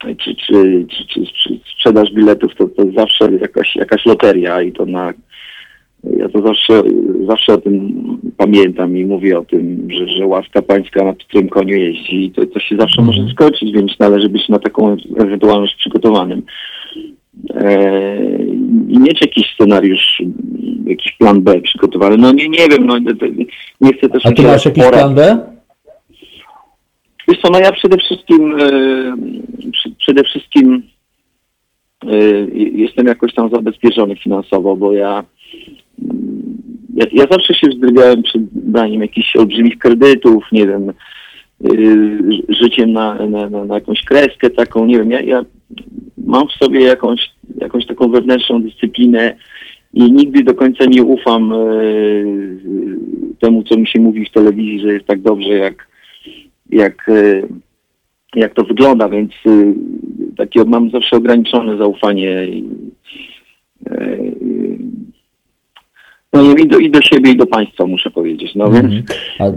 czy, 0.00 0.16
czy, 0.16 0.86
czy, 0.90 1.06
czy, 1.06 1.26
czy 1.26 1.60
sprzedaż 1.74 2.12
biletów, 2.12 2.54
to, 2.54 2.68
to 2.68 2.82
zawsze 2.96 3.32
jakaś, 3.32 3.76
jakaś 3.76 4.06
loteria 4.06 4.62
i 4.62 4.72
to 4.72 4.86
na 4.86 5.12
ja 6.04 6.28
to 6.28 6.42
zawsze, 6.46 6.82
zawsze 7.28 7.54
o 7.54 7.58
tym 7.58 8.02
pamiętam 8.36 8.96
i 8.96 9.04
mówię 9.04 9.38
o 9.38 9.44
tym, 9.44 9.88
że, 9.90 10.08
że 10.08 10.26
łaska 10.26 10.62
pańska 10.62 11.04
na 11.04 11.14
którym 11.14 11.48
koniu 11.48 11.76
jeździ 11.76 12.24
i 12.24 12.30
to, 12.30 12.46
to 12.46 12.60
się 12.60 12.76
zawsze 12.76 13.02
może 13.02 13.28
skończyć, 13.32 13.72
więc 13.72 13.98
należy 13.98 14.28
być 14.28 14.48
na 14.48 14.58
taką 14.58 14.96
ewentualność 15.16 15.76
przygotowanym. 15.76 16.42
I 18.88 18.98
mieć 18.98 19.20
jakiś 19.20 19.54
scenariusz, 19.54 20.22
jakiś 20.86 21.12
plan 21.12 21.42
B 21.42 21.60
przygotowany. 21.60 22.16
No 22.16 22.32
nie, 22.32 22.48
nie 22.48 22.68
wiem, 22.68 22.86
no 22.86 22.98
nie 23.80 23.92
chcę 23.92 24.08
też... 24.08 24.26
A 24.26 24.32
ty 24.32 24.42
masz 24.42 24.64
jakiś 24.64 24.84
porad. 24.84 25.00
plan 25.00 25.14
B? 25.14 25.38
Wiesz 27.28 27.40
co, 27.42 27.50
no 27.50 27.58
ja 27.58 27.72
przede 27.72 27.96
wszystkim 27.96 28.60
e, 28.60 29.16
przede 29.98 30.24
wszystkim 30.24 30.82
e, 32.06 32.16
jestem 32.54 33.06
jakoś 33.06 33.34
tam 33.34 33.50
zabezpieczony 33.50 34.16
finansowo, 34.16 34.76
bo 34.76 34.92
ja 34.92 35.24
ja, 36.94 37.06
ja 37.12 37.26
zawsze 37.30 37.54
się 37.54 37.68
wzdrygałem 37.68 38.22
przed 38.22 38.42
braniem 38.42 39.02
jakichś 39.02 39.36
olbrzymich 39.36 39.78
kredytów, 39.78 40.44
nie 40.52 40.66
wiem, 40.66 40.92
y, 41.72 42.42
życiem 42.48 42.92
na, 42.92 43.26
na, 43.26 43.64
na, 43.64 43.74
jakąś 43.74 44.04
kreskę 44.04 44.50
taką, 44.50 44.86
nie 44.86 44.98
wiem, 44.98 45.10
ja, 45.10 45.20
ja 45.20 45.44
mam 46.18 46.48
w 46.48 46.52
sobie 46.52 46.80
jakąś, 46.80 47.30
jakąś 47.58 47.86
taką 47.86 48.10
wewnętrzną 48.10 48.62
dyscyplinę 48.62 49.36
i 49.94 50.12
nigdy 50.12 50.42
do 50.42 50.54
końca 50.54 50.84
nie 50.84 51.02
ufam 51.02 51.52
y, 51.52 52.56
temu, 53.40 53.62
co 53.62 53.76
mi 53.76 53.86
się 53.86 54.00
mówi 54.00 54.26
w 54.26 54.32
telewizji, 54.32 54.80
że 54.80 54.92
jest 54.92 55.06
tak 55.06 55.20
dobrze, 55.20 55.48
jak, 55.48 55.88
jak, 56.70 57.08
y, 57.08 57.48
jak 58.34 58.54
to 58.54 58.64
wygląda, 58.64 59.08
więc 59.08 59.32
takie 60.36 60.64
mam 60.64 60.90
zawsze 60.90 61.16
ograniczone 61.16 61.76
zaufanie 61.76 62.46
no 66.32 66.42
i 66.56 66.68
do, 66.68 66.78
i 66.78 66.90
do 66.90 67.02
siebie, 67.02 67.30
i 67.32 67.36
do 67.36 67.46
państwa 67.46 67.86
muszę 67.86 68.10
powiedzieć. 68.10 68.54
No 68.54 68.64
Mhm. 68.64 68.88
więc, 68.90 69.06
A, 69.38 69.44
e, 69.44 69.52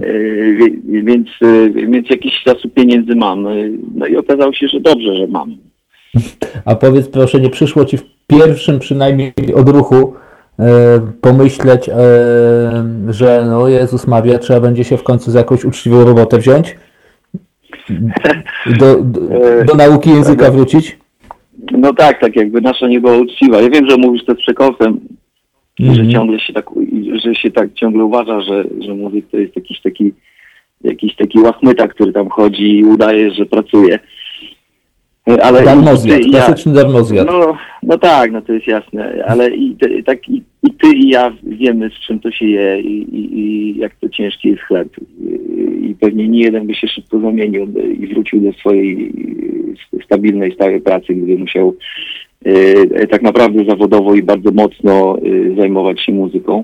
wie- 0.53 1.03
więc, 1.03 1.27
e, 1.41 1.69
więc 1.69 2.09
jakiś 2.09 2.33
zasób 2.45 2.73
pieniędzy 2.73 3.15
mam. 3.15 3.47
E, 3.47 3.51
No 3.95 4.05
i 4.07 4.15
okazało 4.17 4.53
się, 4.53 4.67
że 4.67 4.79
dobrze, 4.79 5.15
że 5.15 5.27
mam. 5.27 5.55
a 6.65 6.75
powiedz 6.75 7.09
proszę, 7.09 7.39
nie 7.39 7.49
przyszło 7.49 7.85
ci 7.85 7.97
w 7.97 8.03
pierwszym 8.27 8.79
przynajmniej 8.79 9.33
odruchu 9.55 10.13
e, 10.59 10.65
pomyśleć, 11.21 11.89
że 13.09 13.45
no 13.49 13.67
Jezus 13.67 14.07
Maria, 14.07 14.39
trzeba 14.39 14.59
będzie 14.59 14.83
się 14.83 14.97
w 14.97 15.03
końcu 15.03 15.31
za 15.31 15.39
jakąś 15.39 15.65
uczciwą 15.65 16.03
robotę 16.05 16.37
wziąć? 16.37 16.75
Do, 18.79 18.95
do, 19.03 19.19
do 19.65 19.73
nauki 19.75 20.09
języka 20.09 20.51
wrócić? 20.51 20.97
No 21.71 21.93
tak, 21.93 22.19
tak 22.21 22.35
jakby 22.35 22.61
nasza 22.61 22.87
nie 22.87 22.99
była 23.01 23.17
uczciwa. 23.17 23.61
Ja 23.61 23.69
wiem, 23.69 23.89
że 23.89 23.97
mówisz 23.97 24.25
to 24.25 24.33
z 24.33 24.37
przekąsem, 24.37 24.99
że 25.79 25.87
Mhm. 25.89 26.09
ciągle 26.11 26.39
się 26.39 26.53
tak, 26.53 26.65
że 27.23 27.35
się 27.35 27.51
tak 27.51 27.73
ciągle 27.73 28.03
uważa, 28.03 28.41
że, 28.41 28.63
że 28.79 28.93
muzyk 28.93 29.25
to 29.31 29.37
jest 29.37 29.55
jakiś 29.55 29.81
taki 29.81 30.13
jakiś 30.83 31.15
taki 31.15 31.39
łachmyta, 31.39 31.87
który 31.87 32.13
tam 32.13 32.29
chodzi 32.29 32.77
i 32.77 32.83
udaje, 32.85 33.31
że 33.31 33.45
pracuje. 33.45 33.99
Ale 35.43 35.63
Darmozjad, 35.63 36.19
ja- 36.25 36.29
klasyczny 36.31 36.73
darmozjad. 36.73 37.27
No, 37.27 37.57
no 37.83 37.97
tak, 37.97 38.31
no 38.31 38.41
to 38.41 38.53
jest 38.53 38.67
jasne, 38.67 39.23
ale 39.27 39.49
i, 39.55 39.75
te, 39.75 40.03
tak, 40.03 40.29
i, 40.29 40.43
i 40.63 40.71
ty 40.71 40.87
i 40.95 41.09
ja 41.09 41.33
wiemy, 41.43 41.89
z 41.89 42.07
czym 42.07 42.19
to 42.19 42.31
się 42.31 42.45
je 42.45 42.81
i, 42.81 43.15
i, 43.15 43.39
i 43.39 43.77
jak 43.77 43.95
to 43.95 44.09
ciężki 44.09 44.49
jest 44.49 44.61
chleb. 44.61 44.87
I, 45.81 45.95
pewnie 45.99 46.27
nie 46.27 46.39
jeden 46.39 46.67
by 46.67 46.75
się 46.75 46.87
szybko 46.87 47.19
zamienił 47.19 47.67
i 47.99 48.07
wrócił 48.07 48.39
do 48.39 48.53
swojej 48.53 49.13
e, 49.99 50.03
stabilnej, 50.05 50.51
stałej 50.51 50.81
pracy, 50.81 51.13
gdyby 51.13 51.37
musiał 51.37 51.75
tak 53.10 53.22
naprawdę 53.22 53.65
zawodowo 53.65 54.15
i 54.15 54.24
bardzo 54.24 54.52
mocno 54.52 55.18
e, 55.18 55.56
zajmować 55.56 56.02
się 56.02 56.11
muzyką. 56.11 56.64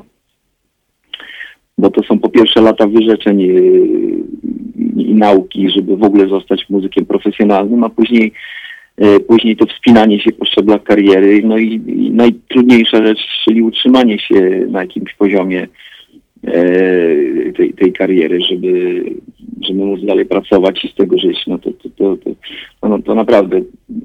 Bo 1.78 1.90
to 1.90 2.04
są 2.04 2.20
po 2.20 2.30
pierwsze 2.30 2.62
lata 2.62 2.88
wyrzeczeń 2.88 3.42
e, 3.42 3.46
i, 5.02 5.14
nauki, 5.14 5.70
żeby 5.70 5.98
w 5.98 6.04
ogóle 6.04 6.28
zostać 6.28 6.70
muzykiem 6.70 7.06
profesjonalnym, 7.06 7.84
a 7.84 7.90
później 7.90 8.34
E, 9.00 9.20
Później 9.20 9.58
to 9.58 9.66
wspinanie 9.66 10.20
się 10.20 10.32
po 10.32 10.46
szczeblach 10.46 10.84
kariery, 10.84 11.42
no 11.44 11.58
i, 11.58 11.82
i 11.88 12.12
najtrudniejsza 12.12 13.06
rzecz, 13.06 13.20
czyli 13.46 13.62
utrzymanie 13.62 14.20
się 14.20 14.66
na 14.70 14.82
jakimś 14.82 15.14
poziomie 15.14 15.64
e, 15.64 15.68
tej, 17.58 17.74
tej 17.74 17.94
kariery, 17.94 18.42
żeby, 18.42 19.04
żeby 19.62 19.86
móc 19.86 20.02
dalej 20.02 20.26
pracować 20.26 20.86
i 20.86 20.88
z 20.88 20.96
tego 20.96 21.18
żyć. 21.18 21.48
No 21.48 21.60
to, 21.60 21.72
to, 21.72 21.90
to, 21.90 22.18
to, 22.82 22.90
no, 22.90 23.00
to 23.02 23.16
naprawdę 23.16 23.62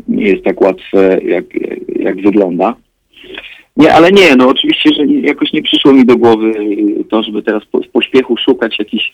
nie 0.08 0.24
jest 0.24 0.44
tak 0.44 0.60
łatwe, 0.60 1.20
jak, 1.24 1.44
jak 1.96 2.22
wygląda. 2.22 2.76
Nie, 3.76 3.92
ale 3.92 4.12
nie, 4.12 4.36
no 4.36 4.48
oczywiście, 4.48 4.90
że 4.94 5.06
jakoś 5.06 5.52
nie 5.52 5.62
przyszło 5.62 5.92
mi 5.92 6.04
do 6.04 6.16
głowy 6.16 6.52
to, 7.10 7.22
żeby 7.22 7.42
teraz 7.42 7.64
po, 7.64 7.82
w 7.82 7.88
pośpiechu 7.88 8.36
szukać 8.36 8.78
jakichś 8.78 9.12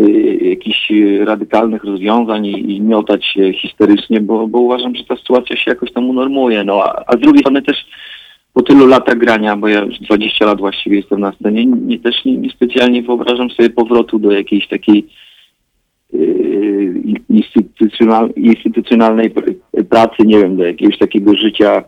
y, 0.00 0.38
jakichś 0.42 0.92
radykalnych 1.20 1.84
rozwiązań 1.84 2.46
i, 2.46 2.76
i 2.76 2.80
miotać 2.80 3.26
się 3.26 3.52
histerycznie, 3.52 4.20
bo, 4.20 4.46
bo 4.46 4.60
uważam, 4.60 4.96
że 4.96 5.04
ta 5.04 5.16
sytuacja 5.16 5.56
się 5.56 5.70
jakoś 5.70 5.92
tam 5.92 6.10
unormuje. 6.10 6.64
No, 6.64 6.84
a, 6.84 7.04
a 7.06 7.16
z 7.16 7.20
drugiej 7.20 7.40
strony 7.40 7.62
też 7.62 7.76
po 8.52 8.62
tylu 8.62 8.86
latach 8.86 9.18
grania, 9.18 9.56
bo 9.56 9.68
ja 9.68 9.80
już 9.80 9.98
20 9.98 10.46
lat 10.46 10.58
właściwie 10.58 10.96
jestem 10.96 11.20
na 11.20 11.32
scenie, 11.32 11.66
nie, 11.66 11.98
też 11.98 12.24
nie, 12.24 12.36
nie 12.36 12.50
specjalnie 12.50 13.02
wyobrażam 13.02 13.50
sobie 13.50 13.70
powrotu 13.70 14.18
do 14.18 14.32
jakiejś 14.32 14.68
takiej 14.68 15.06
y, 16.14 17.02
instytucjonal, 17.28 18.30
instytucjonalnej 18.36 19.30
pr- 19.30 19.84
pracy, 19.88 20.22
nie 20.24 20.38
wiem, 20.38 20.56
do 20.56 20.64
jakiegoś 20.64 20.98
takiego 20.98 21.36
życia 21.36 21.84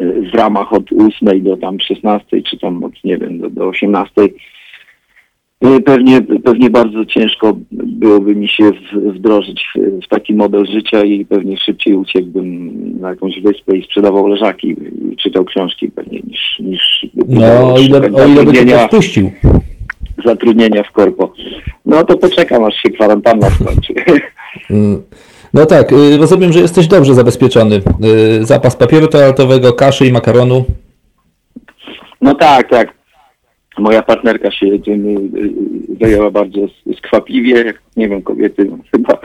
y, 0.00 0.30
w 0.32 0.34
ramach 0.34 0.72
od 0.72 0.84
8 0.92 1.42
do 1.42 1.56
tam 1.56 1.80
16, 1.80 2.42
czy 2.42 2.58
tam 2.58 2.84
od, 2.84 3.04
nie 3.04 3.18
wiem, 3.18 3.38
do, 3.38 3.50
do 3.50 3.68
18. 3.68 4.12
Y, 5.64 5.80
Pewnie, 5.80 6.22
pewnie 6.44 6.70
bardzo 6.70 7.04
ciężko 7.04 7.56
byłoby 7.72 8.36
mi 8.36 8.48
się 8.48 8.70
wdrożyć 9.14 9.68
w, 9.76 10.04
w 10.04 10.08
taki 10.08 10.34
model 10.34 10.66
życia 10.66 11.04
i 11.04 11.24
pewnie 11.24 11.56
szybciej 11.56 11.94
uciekłbym 11.94 12.70
na 13.00 13.08
jakąś 13.08 13.40
wyspę 13.40 13.76
i 13.76 13.84
sprzedawał 13.84 14.26
leżaki 14.26 14.76
i 15.12 15.16
czytał 15.16 15.44
książki 15.44 15.90
pewnie 15.90 16.20
niż, 16.20 16.58
niż 16.60 17.06
No, 17.28 17.74
o 17.74 17.78
ile, 17.78 17.98
o 17.98 18.26
ile 18.26 18.44
by 18.44 18.52
cię 18.52 18.58
zatrudnienia, 18.58 18.88
ktoś 18.88 18.90
puścił. 18.90 19.30
zatrudnienia 20.24 20.82
w 20.82 20.92
korpo. 20.92 21.32
No 21.86 22.04
to 22.04 22.16
poczekam, 22.18 22.64
aż 22.64 22.74
się 22.74 22.90
kwarantanna 22.90 23.50
skończy. 23.50 23.94
Mm. 24.70 25.02
No 25.54 25.66
tak, 25.66 25.92
y, 25.92 26.16
rozumiem, 26.16 26.52
że 26.52 26.60
jesteś 26.60 26.86
dobrze 26.86 27.14
zabezpieczony. 27.14 27.76
Y, 27.76 28.44
Zapas 28.44 28.76
papieru 28.76 29.08
toaletowego, 29.08 29.72
kaszy 29.72 30.06
i 30.06 30.12
makaronu. 30.12 30.64
No 32.20 32.34
tak, 32.34 32.70
tak. 32.70 32.94
Moja 33.78 34.02
partnerka 34.02 34.50
się 34.50 34.78
tym 34.78 35.08
y, 35.08 35.10
y, 35.12 35.52
zajęła 36.00 36.30
bardzo 36.30 36.60
skwapliwie. 36.98 37.74
Nie 37.96 38.08
wiem, 38.08 38.22
kobiety 38.22 38.70
chyba, 38.92 39.18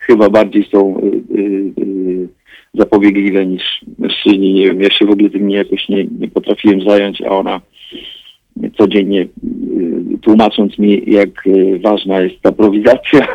chyba 0.00 0.30
bardziej 0.30 0.64
są 0.72 1.00
y, 1.36 2.28
zapobiegliwe 2.74 3.46
niż 3.46 3.62
mężczyźni. 3.98 4.54
Nie 4.54 4.66
wiem, 4.66 4.80
ja 4.80 4.90
się 4.90 5.06
w 5.06 5.10
ogóle 5.10 5.30
tym 5.30 5.48
nie, 5.48 5.56
jakoś 5.56 5.88
nie, 5.88 6.04
nie 6.04 6.28
potrafiłem 6.28 6.80
zająć, 6.88 7.22
a 7.22 7.28
ona 7.28 7.60
codziennie 8.78 9.26
tłumacząc 10.22 10.78
mi, 10.78 11.02
jak 11.06 11.28
ważna 11.80 12.20
jest 12.20 12.40
ta 12.42 12.52
prowizacja, 12.52 13.26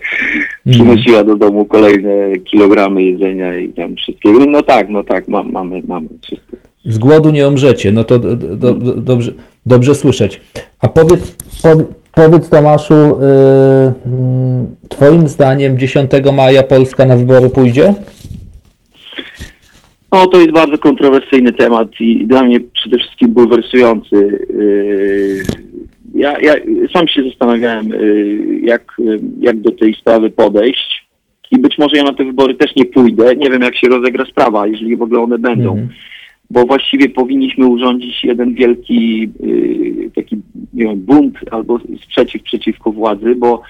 przynosiła 0.70 1.24
do 1.24 1.36
domu 1.36 1.64
kolejne 1.64 2.38
kilogramy 2.44 3.02
jedzenia 3.02 3.58
i 3.58 3.68
tam 3.68 3.96
wszystkiego. 3.96 4.46
No 4.46 4.62
tak, 4.62 4.88
no 4.88 5.04
tak, 5.04 5.28
mam, 5.28 5.52
mamy, 5.52 5.82
mamy 5.88 6.08
wszystko. 6.22 6.73
Z 6.84 6.98
głodu 6.98 7.30
nie 7.30 7.48
umrzecie, 7.48 7.92
no 7.92 8.04
to 8.04 8.18
do, 8.18 8.36
do, 8.36 8.74
do, 8.74 8.94
dobrze, 8.94 9.32
dobrze 9.66 9.94
słyszeć. 9.94 10.40
A 10.80 10.88
powiedz, 10.88 11.36
po, 11.62 11.68
powiedz 12.14 12.48
Tomaszu, 12.48 12.94
y, 12.94 13.16
mm, 14.06 14.66
twoim 14.88 15.28
zdaniem 15.28 15.78
10 15.78 16.10
maja 16.32 16.62
Polska 16.62 17.04
na 17.06 17.16
wybory 17.16 17.50
pójdzie? 17.50 17.94
No 20.12 20.26
to 20.26 20.38
jest 20.40 20.52
bardzo 20.52 20.78
kontrowersyjny 20.78 21.52
temat 21.52 21.88
i 22.00 22.26
dla 22.26 22.42
mnie 22.42 22.60
przede 22.60 22.98
wszystkim 22.98 23.28
bulwersujący. 23.28 24.46
Yy, 24.58 25.42
Ja, 26.14 26.38
ja 26.40 26.54
sam 26.92 27.08
się 27.08 27.22
zastanawiałem, 27.22 27.88
yy, 27.88 28.60
jak, 28.62 28.82
jak 29.40 29.60
do 29.60 29.70
tej 29.70 29.94
sprawy 29.94 30.30
podejść 30.30 31.06
i 31.50 31.58
być 31.58 31.78
może 31.78 31.96
ja 31.96 32.02
na 32.04 32.14
te 32.14 32.24
wybory 32.24 32.54
też 32.54 32.76
nie 32.76 32.84
pójdę. 32.84 33.36
Nie 33.36 33.50
wiem, 33.50 33.62
jak 33.62 33.76
się 33.76 33.88
rozegra 33.88 34.24
sprawa, 34.24 34.66
jeżeli 34.66 34.96
w 34.96 35.02
ogóle 35.02 35.20
one 35.20 35.38
będą. 35.38 35.70
Mhm. 35.70 35.88
Bo 36.50 36.66
właściwie 36.66 37.08
powinniśmy 37.08 37.66
urządzić 37.66 38.24
jeden 38.24 38.54
wielki 38.54 39.20
yy, 39.40 40.10
taki 40.14 40.36
nie 40.74 40.84
wiem, 40.84 41.00
bunt 41.00 41.34
albo 41.50 41.80
sprzeciw 42.02 42.42
przeciwko 42.42 42.92
władzy, 42.92 43.34
bo 43.34 43.62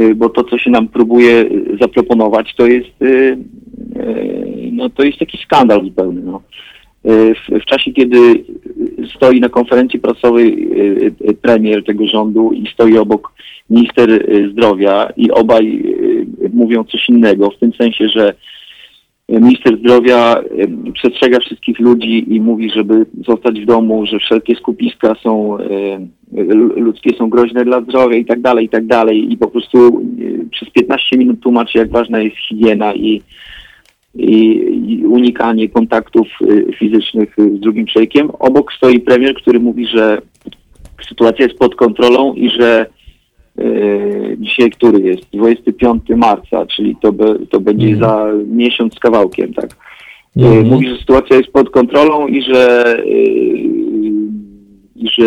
Y, 0.00 0.14
bo 0.14 0.28
to, 0.28 0.44
co 0.44 0.58
się 0.58 0.70
nam 0.70 0.88
próbuje 0.88 1.32
y, 1.32 1.76
zaproponować, 1.80 2.54
to 2.54 2.66
jest, 2.66 3.02
y, 3.02 3.38
y, 3.96 4.70
no, 4.72 4.90
to 4.90 5.02
jest 5.02 5.18
taki 5.18 5.38
skandal 5.38 5.84
zupełny. 5.84 6.22
No. 6.22 6.42
Y, 7.06 7.34
W, 7.34 7.60
w 7.60 7.64
czasie, 7.64 7.92
kiedy 7.92 8.44
stoi 9.16 9.40
na 9.40 9.48
konferencji 9.48 10.00
prasowej 10.00 10.68
y, 10.78 11.14
y, 11.30 11.34
premier 11.34 11.84
tego 11.84 12.06
rządu 12.06 12.52
i 12.52 12.70
stoi 12.72 12.98
obok 12.98 13.32
minister 13.70 14.10
y, 14.10 14.50
zdrowia 14.52 15.12
i 15.16 15.30
obaj 15.30 15.82
y, 16.44 16.50
mówią 16.52 16.84
coś 16.84 17.08
innego, 17.08 17.50
w 17.50 17.58
tym 17.58 17.72
sensie, 17.72 18.08
że 18.08 18.34
minister 19.30 19.78
zdrowia 19.78 20.36
przestrzega 20.94 21.38
wszystkich 21.40 21.78
ludzi 21.78 22.34
i 22.34 22.40
mówi, 22.40 22.70
żeby 22.70 23.06
zostać 23.26 23.60
w 23.60 23.66
domu, 23.66 24.06
że 24.06 24.18
wszelkie 24.18 24.56
skupiska 24.56 25.14
są 25.22 25.58
ludzkie 26.76 27.16
są 27.16 27.30
groźne 27.30 27.64
dla 27.64 27.80
zdrowia 27.80 28.16
i 28.16 28.24
tak 28.24 28.40
dalej, 28.40 28.64
i 28.64 28.68
tak 28.68 28.86
dalej. 28.86 29.32
I 29.32 29.36
po 29.36 29.48
prostu 29.48 30.02
y, 30.20 30.46
przez 30.50 30.70
15 30.70 31.18
minut 31.18 31.40
tłumaczy, 31.40 31.78
jak 31.78 31.90
ważna 31.90 32.20
jest 32.20 32.36
higiena 32.36 32.94
i, 32.94 33.22
i, 34.14 34.36
i 34.88 35.06
unikanie 35.06 35.68
kontaktów 35.68 36.28
y, 36.42 36.72
fizycznych 36.78 37.34
z 37.56 37.60
drugim 37.60 37.86
człowiekiem. 37.86 38.30
Obok 38.30 38.72
stoi 38.72 39.00
premier, 39.00 39.34
który 39.34 39.60
mówi, 39.60 39.86
że 39.86 40.22
sytuacja 41.08 41.44
jest 41.44 41.58
pod 41.58 41.74
kontrolą 41.74 42.34
i 42.34 42.50
że 42.50 42.86
dzisiaj 44.38 44.70
który 44.70 45.00
jest? 45.00 45.22
25 45.32 46.02
marca, 46.16 46.66
czyli 46.66 46.96
to, 47.02 47.12
be, 47.12 47.34
to 47.50 47.60
będzie 47.60 47.86
Mhm. 47.88 48.00
za 48.10 48.28
miesiąc 48.46 48.94
z 48.94 48.98
kawałkiem, 48.98 49.54
tak? 49.54 49.70
Y, 50.36 50.44
Mhm. 50.46 50.66
Mówi, 50.66 50.88
że 50.88 50.96
sytuacja 50.96 51.36
jest 51.36 51.52
pod 51.52 51.70
kontrolą 51.70 52.26
i 52.26 52.42
że, 52.42 52.94
y, 52.98 53.10
i 54.96 55.08
że 55.18 55.24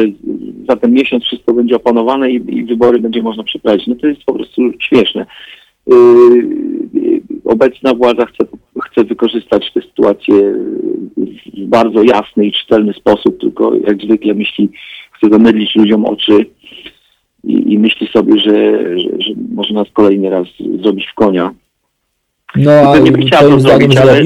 za 0.70 0.76
ten 0.76 0.94
miesiąc 0.94 1.24
wszystko 1.24 1.54
będzie 1.54 1.76
opanowane 1.76 2.32
i, 2.32 2.58
i 2.58 2.64
wybory 2.64 3.00
będzie 3.00 3.22
można 3.22 3.44
przeprowadzić. 3.44 3.88
No 3.88 3.96
to 3.96 4.08
jest 4.08 4.24
po 4.24 4.34
prostu 4.34 4.62
śmieszne. 4.80 5.26
Y, 5.92 5.96
y, 6.96 7.22
Obecna 7.46 7.94
władza 7.94 8.26
chce, 8.26 8.46
chce 8.86 9.04
wykorzystać 9.04 9.74
tę 9.74 9.82
sytuację 9.82 10.36
w 11.56 11.66
bardzo 11.66 12.04
jasny 12.04 12.46
i 12.46 12.52
czytelny 12.52 12.94
sposób, 12.94 13.40
tylko 13.42 13.76
jak 13.76 14.02
zwykle 14.02 14.34
myśli, 14.34 14.70
chce 15.12 15.30
zamydlić 15.30 15.76
ludziom 15.76 16.06
oczy 16.06 16.46
i, 17.44 17.74
i 17.74 17.80
myśli 17.80 18.08
sobie, 18.08 18.40
że, 18.40 18.82
że, 19.00 19.10
że 19.20 19.34
może 19.54 19.74
nas 19.74 19.88
kolejny 19.94 20.30
raz 20.30 20.48
zrobić 20.82 21.08
w 21.08 21.14
konia. 21.14 21.54
No 22.56 22.72
a 22.72 22.98
nie 22.98 23.12
by 23.12 23.26
twoim 23.26 23.52
to 23.52 23.60
zrobić, 23.60 23.98
ale-? 23.98 24.24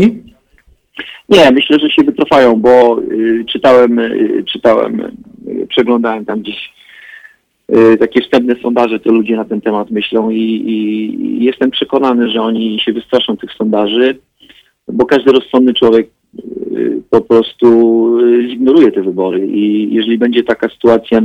Nie, 1.30 1.52
myślę, 1.52 1.80
że 1.80 1.90
się 1.90 2.04
wycofają, 2.04 2.56
bo 2.56 3.02
y, 3.12 3.46
czytałem, 3.52 4.00
y, 4.00 4.44
czytałem, 4.48 5.02
y, 5.48 5.68
przeglądałem 5.68 6.26
tam 6.26 6.40
gdzieś 6.42 6.74
y, 7.76 7.98
takie 7.98 8.22
wstępne 8.22 8.56
sondaże, 8.62 9.00
co 9.00 9.12
ludzie 9.12 9.36
na 9.36 9.46
ten 9.46 9.62
temat 9.62 9.92
myślą 9.92 10.30
i, 10.30 10.42
i, 10.42 11.44
jestem 11.44 11.72
przekonany, 11.72 12.30
że 12.30 12.42
oni 12.42 12.80
się 12.80 12.94
wystraszą 12.94 13.38
tych 13.38 13.54
sondaży, 13.54 14.18
bo 14.88 15.06
każdy 15.06 15.32
rozsądny 15.32 15.74
człowiek 15.74 16.10
po 17.10 17.22
prostu 17.22 17.68
y, 18.20 18.48
zignoruje 18.50 18.92
te 18.92 19.02
wybory 19.02 19.48
i 19.48 19.94
jeżeli 19.94 20.18
będzie 20.18 20.44
taka 20.44 20.70
sytuacja 20.70 21.20
y, 21.20 21.22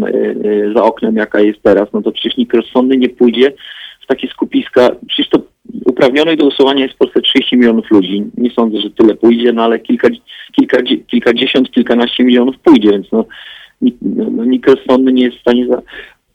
y, 0.46 0.72
za 0.74 0.84
oknem, 0.84 1.16
jaka 1.16 1.40
jest 1.40 1.62
teraz, 1.62 1.88
no 1.92 2.02
to 2.02 2.12
przecież 2.12 2.36
nikt 2.36 2.54
rozsądny 2.54 2.96
nie 2.96 3.08
pójdzie 3.08 3.52
w 4.04 4.06
takie 4.06 4.28
skupiska, 4.28 4.90
przecież 5.06 5.30
to 5.30 5.42
uprawnionych 5.84 6.36
do 6.36 6.44
głosowania 6.44 6.82
jest 6.82 6.94
w 6.94 6.98
Polsce 6.98 7.20
30 7.20 7.56
milionów 7.56 7.90
ludzi. 7.90 8.24
Nie 8.36 8.50
sądzę, 8.50 8.80
że 8.80 8.90
tyle 8.90 9.14
pójdzie, 9.14 9.52
no 9.52 9.64
ale 9.64 9.78
kilka, 9.78 10.08
kilka, 10.52 10.78
kilkadziesiąt, 11.06 11.70
kilkanaście 11.70 12.24
milionów 12.24 12.58
pójdzie, 12.58 12.90
więc 12.90 13.12
no, 13.12 13.24
nikt, 13.82 13.98
no, 14.02 14.44
nikt 14.44 14.70
rozsądny 14.70 15.12
nie 15.12 15.24
jest 15.24 15.36
w 15.36 15.40
stanie 15.40 15.66
za, 15.66 15.82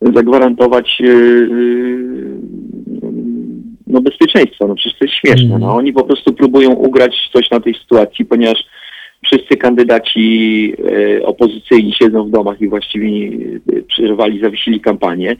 zagwarantować 0.01 0.99
yy, 0.99 1.49
no, 3.87 4.01
bezpieczeństwa. 4.01 4.67
No 4.67 4.75
przecież 4.75 4.99
to 4.99 5.05
jest 5.05 5.17
śmieszne. 5.17 5.59
No. 5.59 5.75
Oni 5.75 5.93
po 5.93 6.03
prostu 6.03 6.33
próbują 6.33 6.71
ugrać 6.71 7.29
coś 7.33 7.49
na 7.49 7.59
tej 7.59 7.73
sytuacji, 7.73 8.25
ponieważ 8.25 8.63
wszyscy 9.25 9.57
kandydaci 9.57 10.73
e, 11.19 11.25
opozycyjni 11.25 11.93
siedzą 11.93 12.23
w 12.23 12.31
domach 12.31 12.61
i 12.61 12.67
właściwie 12.67 13.07
e, 13.07 13.81
przerwali, 13.81 14.39
zawiesili 14.39 14.79
kampanię. 14.79 15.35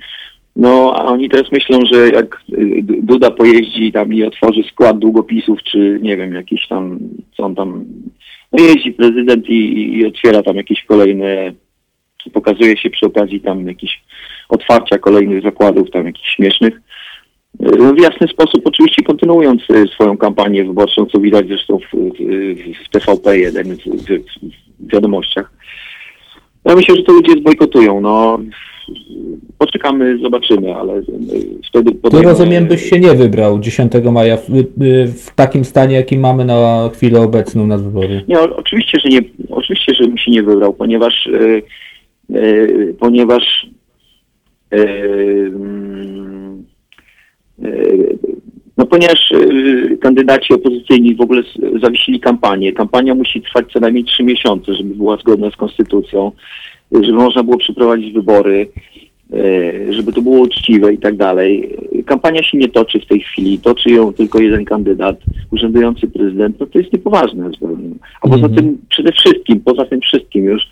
No, 0.56 0.94
a 0.95 1.03
oni 1.06 1.30
teraz 1.30 1.52
myślą, 1.52 1.80
że 1.94 2.10
jak 2.10 2.41
D- 2.49 3.02
Duda 3.02 3.32
pojeździ 3.32 3.91
tam 3.91 4.14
i 4.14 4.24
otworzy 4.24 4.64
skład 4.64 4.99
długopisów, 4.99 5.64
czy 5.64 5.99
nie 6.02 6.18
wiem, 6.18 6.34
jakieś 6.34 6.68
tam, 6.68 6.99
co 7.38 7.44
on 7.44 7.56
tam, 7.56 7.86
no 8.52 8.64
jeździ 8.64 8.91
prezydent 8.91 9.49
i, 9.49 9.94
i 9.98 10.06
otwiera 10.06 10.44
tam 10.44 10.56
jakieś 10.56 10.84
kolejne, 10.84 11.53
pokazuje 12.34 12.78
się 12.78 12.90
przy 12.90 13.06
okazji 13.06 13.41
tam 13.41 13.68
jakieś 13.68 14.02
otwarcia 14.49 14.98
kolejnych 14.98 15.44
zakładów 15.44 15.91
tam 15.91 16.06
jakichś 16.06 16.36
śmiesznych. 16.36 16.82
W 17.60 18.02
jasny 18.02 18.28
sposób 18.28 18.62
oczywiście 18.66 19.04
kontynuując 19.04 19.62
y, 19.70 19.88
swoją 19.88 20.18
kampanię 20.18 20.66
wyborczą, 20.66 21.06
co 21.06 21.20
widać 21.20 21.48
zresztą 21.48 21.80
w, 21.80 21.96
w, 21.96 22.18
w 22.84 22.90
TVP1, 22.92 23.76
w, 23.76 24.06
w, 24.06 24.94
wiadomościach. 24.94 25.52
Ja 26.66 26.76
myślę, 26.76 26.96
że 26.96 27.04
to 27.04 27.14
ludzie 27.14 27.32
zbojkotują. 27.32 28.02
No, 28.02 28.40
poczekamy, 29.58 30.18
zobaczymy, 30.18 30.76
ale 30.76 30.98
y, 30.98 31.04
wtedy 31.70 31.92
podejmę- 31.92 32.24
rozumiem, 32.24 32.66
byś 32.66 32.90
się 32.90 33.00
nie 33.00 33.14
wybrał 33.14 33.60
10 33.60 33.92
maja 34.12 34.38
w, 34.38 34.50
y, 34.56 35.08
w 35.08 35.36
takim 35.36 35.66
stanie, 35.66 35.96
jaki 35.96 36.18
mamy 36.18 36.46
na 36.46 36.90
chwilę 36.94 37.22
obecną 37.22 37.68
na 37.68 37.78
wybory. 37.78 38.24
Nie, 38.28 38.40
oczywiście, 38.40 39.00
że 39.00 39.10
nie, 39.10 39.22
oczywiście, 39.50 39.94
że 39.94 40.08
bym 40.08 40.18
się 40.18 40.32
nie 40.32 40.44
wybrał, 40.44 40.74
ponieważ 40.74 41.30
ponieważ 43.00 43.68
y, 44.74 44.78
mm, 45.56 46.44
y, 46.44 46.47
no 48.78 48.86
ponieważ 48.86 49.32
y, 49.32 49.98
kandydaci 50.02 50.54
opozycyjni 50.54 51.16
w 51.16 51.22
ogóle 51.22 51.44
zawiesili 51.82 52.20
kampanię. 52.20 52.74
Kampania 52.74 53.16
musi 53.16 53.42
trwać 53.42 53.66
co 53.74 53.80
najmniej 53.80 54.04
trzy 54.04 54.24
miesiące, 54.24 54.76
żeby 54.76 54.96
była 54.96 55.18
zgodna 55.18 55.52
z 55.52 55.56
konstytucją, 55.56 56.32
żeby 56.92 57.14
można 57.14 57.44
było 57.44 57.58
przeprowadzić 57.58 58.14
wybory, 58.14 58.68
y, 59.34 59.94
żeby 59.94 60.14
to 60.14 60.22
było 60.22 60.40
uczciwe 60.40 60.94
i 60.94 60.98
tak 60.98 61.16
dalej. 61.16 61.76
Kampania 62.06 62.44
się 62.44 62.58
nie 62.58 62.70
toczy 62.70 63.00
w 63.00 63.06
tej 63.06 63.20
chwili, 63.20 63.60
toczy 63.60 63.90
ją 63.90 64.14
tylko 64.14 64.40
jeden 64.40 64.66
kandydat, 64.66 65.20
urzędujący 65.52 66.08
prezydent, 66.08 66.60
no 66.60 66.66
to 66.66 66.80
jest 66.80 66.94
niepoważne 66.94 67.50
zupełnie. 67.50 67.90
A 68.22 68.28
poza 68.28 68.46
Mhm. 68.48 68.56
tym 68.56 68.78
przede 68.90 69.12
wszystkim, 69.12 69.60
poza 69.60 69.86
tym 69.86 70.02
wszystkim 70.02 70.46
już, 70.46 70.64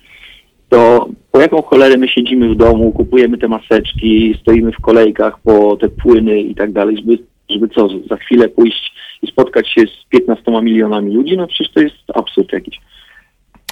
to 0.68 1.08
po 1.32 1.40
jaką 1.40 1.62
cholerę 1.62 1.96
my 1.96 2.08
siedzimy 2.08 2.54
w 2.54 2.56
domu, 2.56 2.92
kupujemy 2.92 3.38
te 3.38 3.48
maseczki, 3.48 4.38
stoimy 4.40 4.72
w 4.72 4.80
kolejkach 4.80 5.40
po 5.40 5.76
te 5.76 5.88
płyny 5.88 6.40
i 6.40 6.54
tak 6.54 6.72
dalej, 6.72 6.96
żeby, 6.96 7.18
żeby 7.50 7.68
co, 7.68 7.88
za 8.10 8.16
chwilę 8.16 8.48
pójść 8.48 8.92
i 9.22 9.26
spotkać 9.26 9.68
się 9.68 9.80
z 9.80 10.08
15 10.08 10.62
milionami 10.62 11.14
ludzi? 11.14 11.36
No 11.36 11.46
przecież 11.46 11.72
to 11.72 11.80
jest 11.80 11.96
absurd 12.14 12.52
jakiś. 12.52 12.80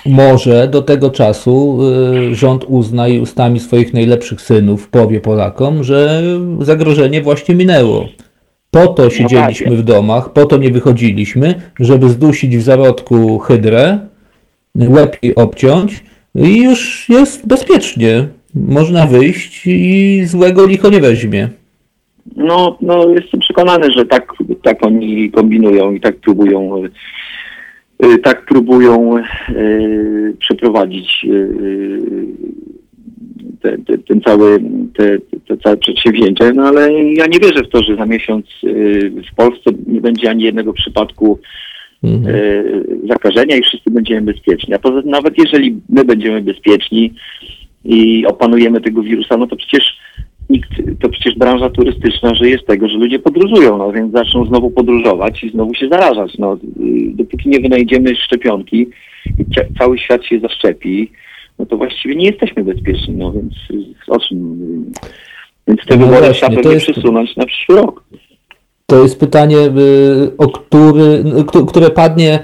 Może 0.06 0.68
do 0.68 0.82
tego 0.82 1.10
czasu 1.10 1.78
y, 2.30 2.34
rząd 2.34 2.64
uzna 2.68 3.08
i 3.08 3.20
ustami 3.20 3.60
swoich 3.60 3.94
najlepszych 3.94 4.40
synów 4.40 4.88
powie 4.88 5.20
Polakom, 5.20 5.84
że 5.84 6.22
zagrożenie 6.58 7.22
właśnie 7.22 7.54
minęło. 7.54 8.08
Po 8.70 8.86
to 8.86 9.10
siedzieliśmy 9.10 9.70
tak. 9.70 9.78
w 9.78 9.82
domach, 9.82 10.32
po 10.32 10.44
to 10.44 10.56
nie 10.56 10.70
wychodziliśmy, 10.70 11.54
żeby 11.80 12.08
zdusić 12.08 12.56
w 12.56 12.62
zarodku 12.62 13.38
hydrę, 13.38 13.98
łeb 14.74 15.16
jej 15.22 15.34
obciąć 15.34 16.04
i 16.34 16.62
już 16.62 17.08
jest 17.08 17.48
bezpiecznie. 17.48 18.28
Można 18.54 19.06
wyjść 19.06 19.66
i 19.66 20.20
złego 20.24 20.66
licho 20.66 20.90
nie 20.90 21.00
weźmie. 21.00 21.48
No, 22.36 22.78
no 22.80 23.08
jestem 23.08 23.40
przekonany, 23.40 23.92
że 23.92 24.06
tak, 24.06 24.32
tak 24.62 24.86
oni 24.86 25.30
kombinują 25.30 25.92
i 25.92 26.00
tak 26.00 26.16
próbują 26.16 26.84
y, 26.84 26.90
y, 28.06 28.18
tak 28.18 28.46
próbują 28.46 29.18
y, 29.48 30.36
przeprowadzić 30.38 31.24
y, 31.24 31.48
te, 33.62 33.78
te, 33.78 33.98
ten 33.98 34.20
cały, 34.20 34.60
te, 34.96 35.18
te 35.48 35.56
całe 35.56 35.76
przedsięwzięcie, 35.76 36.52
no 36.52 36.62
ale 36.62 36.92
ja 37.02 37.26
nie 37.26 37.38
wierzę 37.38 37.64
w 37.64 37.68
to, 37.68 37.82
że 37.82 37.96
za 37.96 38.06
miesiąc 38.06 38.46
w 39.32 39.34
Polsce 39.36 39.70
nie 39.86 40.00
będzie 40.00 40.30
ani 40.30 40.42
jednego 40.42 40.72
przypadku 40.72 41.38
Mhm. 42.04 42.34
e, 42.36 43.08
zakażenia 43.08 43.56
i 43.56 43.62
wszyscy 43.62 43.90
będziemy 43.90 44.32
bezpieczni. 44.32 44.74
A 44.74 44.78
poza 44.78 45.02
tym 45.02 45.10
nawet 45.10 45.38
jeżeli 45.38 45.80
my 45.88 46.04
będziemy 46.04 46.42
bezpieczni 46.42 47.12
i 47.84 48.26
opanujemy 48.26 48.80
tego 48.80 49.02
wirusa, 49.02 49.36
no 49.36 49.46
to 49.46 49.56
przecież 49.56 49.96
nikt, 50.50 50.70
to 51.00 51.08
przecież 51.08 51.34
branża 51.34 51.70
turystyczna 51.70 52.34
żyje 52.34 52.58
z 52.58 52.64
tego, 52.64 52.88
że 52.88 52.98
ludzie 52.98 53.18
podróżują, 53.18 53.78
no 53.78 53.92
więc 53.92 54.12
zaczną 54.12 54.44
znowu 54.46 54.70
podróżować 54.70 55.44
i 55.44 55.50
znowu 55.50 55.74
się 55.74 55.88
zarażać. 55.88 56.38
No, 56.38 56.54
y, 56.54 56.58
dopóki 57.14 57.48
nie 57.48 57.60
wynajdziemy 57.60 58.16
szczepionki 58.16 58.86
i 59.26 59.44
cały 59.78 59.98
świat 59.98 60.24
się 60.24 60.40
zaszczepi, 60.40 61.10
no 61.58 61.66
to 61.66 61.76
właściwie 61.76 62.14
nie 62.16 62.26
jesteśmy 62.26 62.64
bezpieczni, 62.64 63.14
no 63.14 63.32
więc 63.32 63.54
o 64.08 64.18
czym... 64.20 64.58
Więc 65.68 65.80
te 65.86 65.96
No 65.96 66.06
wybory 66.06 66.32
trzeba 66.32 66.56
pewnie 66.56 66.72
jest- 66.72 66.86
przesunąć 66.86 67.36
na 67.36 67.46
przyszły 67.46 67.76
rok. 67.76 68.04
To 68.94 69.02
jest 69.02 69.20
pytanie, 69.20 69.56
y, 69.58 70.30
o 70.38 70.48
który, 70.48 71.24
k- 71.52 71.64
które 71.68 71.90
padnie 71.90 72.38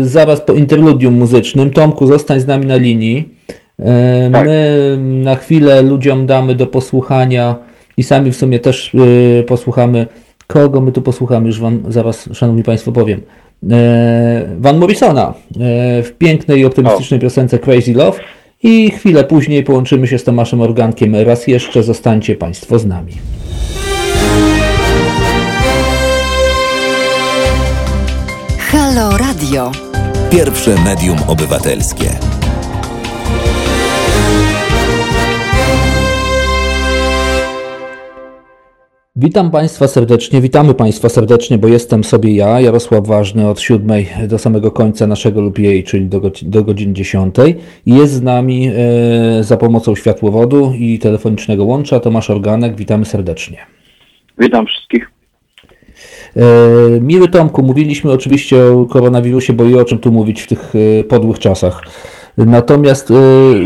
y, 0.00 0.04
zaraz 0.04 0.40
po 0.40 0.52
interludium 0.52 1.14
muzycznym. 1.14 1.70
Tomku, 1.70 2.06
zostań 2.06 2.40
z 2.40 2.46
nami 2.46 2.66
na 2.66 2.76
linii. 2.76 3.28
Y, 3.80 3.84
Tak. 4.32 4.46
My 4.46 4.96
na 5.00 5.34
chwilę 5.36 5.82
ludziom 5.82 6.26
damy 6.26 6.54
do 6.54 6.66
posłuchania 6.66 7.56
i 7.96 8.02
sami 8.02 8.32
w 8.32 8.36
sumie 8.36 8.58
też 8.58 8.94
y, 8.94 9.44
posłuchamy. 9.46 10.06
Kogo 10.46 10.80
my 10.80 10.92
tu 10.92 11.02
posłuchamy? 11.02 11.46
Już 11.46 11.60
Wam 11.60 11.82
zaraz, 11.88 12.28
Szanowni 12.32 12.62
Państwo, 12.62 12.92
powiem. 12.92 13.20
Y, 13.64 13.66
Van 14.58 14.78
Morrisona 14.78 15.34
y, 16.00 16.02
w 16.02 16.12
pięknej 16.18 16.60
i 16.60 16.64
optymistycznej 16.64 17.20
piosence 17.20 17.58
Crazy 17.58 17.92
Love 17.94 18.18
i 18.62 18.90
chwilę 18.90 19.24
później 19.24 19.62
połączymy 19.64 20.06
się 20.06 20.18
z 20.18 20.24
Tomaszem 20.24 20.60
Organkiem. 20.60 21.16
Raz 21.16 21.46
jeszcze 21.46 21.82
zostańcie 21.82 22.34
Państwo 22.36 22.78
z 22.78 22.86
nami. 22.86 23.12
Halo 28.94 29.18
Radio. 29.18 29.72
Pierwsze 30.30 30.74
medium 30.84 31.18
obywatelskie. 31.28 32.04
Witam 39.16 39.50
Państwa 39.50 39.88
serdecznie, 39.88 40.40
witamy 40.40 40.74
Państwa 40.74 41.08
serdecznie, 41.08 41.58
bo 41.58 41.68
jestem 41.68 42.04
sobie 42.04 42.34
ja, 42.34 42.60
Jarosław 42.60 43.06
Ważny, 43.06 43.48
od 43.48 43.60
7 43.60 43.88
do 44.28 44.38
samego 44.38 44.70
końca 44.70 45.06
naszego 45.06 45.40
lub 45.40 45.58
jej, 45.58 45.84
czyli 45.84 46.06
do, 46.06 46.20
godzi- 46.20 46.46
do 46.46 46.64
godziny 46.64 46.92
10. 46.92 47.34
I 47.86 47.94
Jest 47.94 48.12
z 48.12 48.22
nami 48.22 48.68
e, 48.68 49.44
za 49.44 49.56
pomocą 49.56 49.94
światłowodu 49.94 50.72
i 50.78 50.98
telefonicznego 50.98 51.64
łącza 51.64 52.00
Tomasz 52.00 52.30
Organek, 52.30 52.76
witamy 52.76 53.04
serdecznie. 53.04 53.58
Witam 54.38 54.66
wszystkich. 54.66 55.13
E, 56.36 56.40
Miły 57.00 57.28
Tomku, 57.28 57.62
mówiliśmy 57.62 58.12
oczywiście 58.12 58.64
o 58.66 58.86
koronawirusie, 58.86 59.52
bo 59.52 59.64
i 59.64 59.74
o 59.74 59.84
czym 59.84 59.98
tu 59.98 60.12
mówić 60.12 60.42
w 60.42 60.46
tych 60.46 60.72
e, 61.00 61.04
podłych 61.04 61.38
czasach. 61.38 61.82
Natomiast 62.36 63.10
e, 63.10 63.14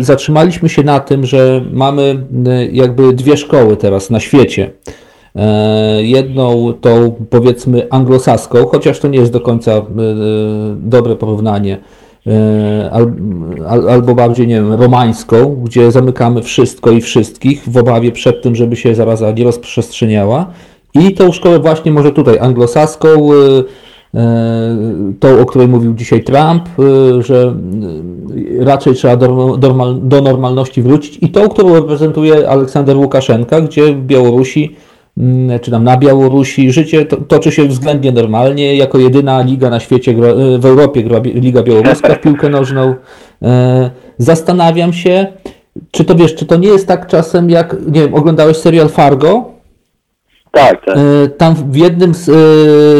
zatrzymaliśmy 0.00 0.68
się 0.68 0.82
na 0.82 1.00
tym, 1.00 1.26
że 1.26 1.64
mamy 1.72 2.26
jakby 2.72 3.12
dwie 3.12 3.36
szkoły 3.36 3.76
teraz 3.76 4.10
na 4.10 4.20
świecie. 4.20 4.70
Jedną 5.98 6.72
tą 6.80 7.14
powiedzmy 7.30 7.86
anglosaską, 7.90 8.66
chociaż 8.66 9.00
to 9.00 9.08
nie 9.08 9.18
jest 9.18 9.32
do 9.32 9.40
końca 9.40 9.82
dobre 10.76 11.16
porównanie, 11.16 11.78
al- 12.92 13.12
al- 13.66 13.88
albo 13.88 14.14
bardziej, 14.14 14.46
nie 14.46 14.54
wiem, 14.54 14.72
romańską, 14.72 15.56
gdzie 15.64 15.92
zamykamy 15.92 16.42
wszystko 16.42 16.90
i 16.90 17.00
wszystkich 17.00 17.62
w 17.68 17.76
obawie 17.76 18.12
przed 18.12 18.42
tym, 18.42 18.54
żeby 18.54 18.76
się 18.76 18.94
zaraza 18.94 19.30
nie 19.32 19.44
rozprzestrzeniała. 19.44 20.46
I 20.94 21.14
tą 21.14 21.32
szkołę 21.32 21.58
właśnie 21.58 21.92
może 21.92 22.12
tutaj 22.12 22.38
anglosaską, 22.38 23.08
e, 23.08 23.64
e, 24.14 24.76
tą, 25.20 25.40
o 25.40 25.46
której 25.46 25.68
mówił 25.68 25.94
dzisiaj 25.94 26.24
Trump, 26.24 26.62
e, 26.78 27.22
że 27.22 27.54
raczej 28.60 28.94
trzeba 28.94 29.16
do, 29.16 29.56
normal, 29.56 29.98
do 30.02 30.20
normalności 30.20 30.82
wrócić 30.82 31.18
i 31.22 31.28
tą, 31.28 31.48
którą 31.48 31.74
reprezentuje 31.74 32.48
Aleksander 32.48 32.96
Łukaszenka, 32.96 33.60
gdzie 33.60 33.94
w 33.94 34.06
Białorusi 34.06 34.76
mm, 35.18 35.60
czy 35.60 35.70
tam 35.70 35.84
na 35.84 35.96
Białorusi 35.96 36.72
życie 36.72 37.04
to, 37.04 37.16
toczy 37.16 37.52
się 37.52 37.68
względnie 37.68 38.12
normalnie. 38.12 38.76
Jako 38.76 38.98
jedyna 38.98 39.42
liga 39.42 39.70
na 39.70 39.80
świecie, 39.80 40.14
w 40.58 40.66
Europie 40.66 41.02
gra 41.02 41.18
Liga 41.24 41.62
Białoruska 41.62 42.14
w 42.14 42.20
piłkę 42.20 42.48
nożną. 42.48 42.94
E, 43.42 43.90
Zastanawiam 44.18 44.92
się, 44.92 45.26
czy 45.90 46.04
to 46.04 46.14
wiesz, 46.14 46.34
czy 46.34 46.46
to 46.46 46.56
nie 46.56 46.68
jest 46.68 46.88
tak 46.88 47.06
czasem 47.06 47.50
jak, 47.50 47.76
nie 47.92 48.00
wiem, 48.00 48.14
oglądałeś 48.14 48.56
serial 48.56 48.88
Fargo? 48.88 49.57
Tak, 50.52 50.84
tak. 50.84 50.96
E, 50.96 51.28
Tam 51.28 51.54
w 51.54 51.76
jednym 51.76 52.14
z, 52.14 52.28
e, 52.28 52.32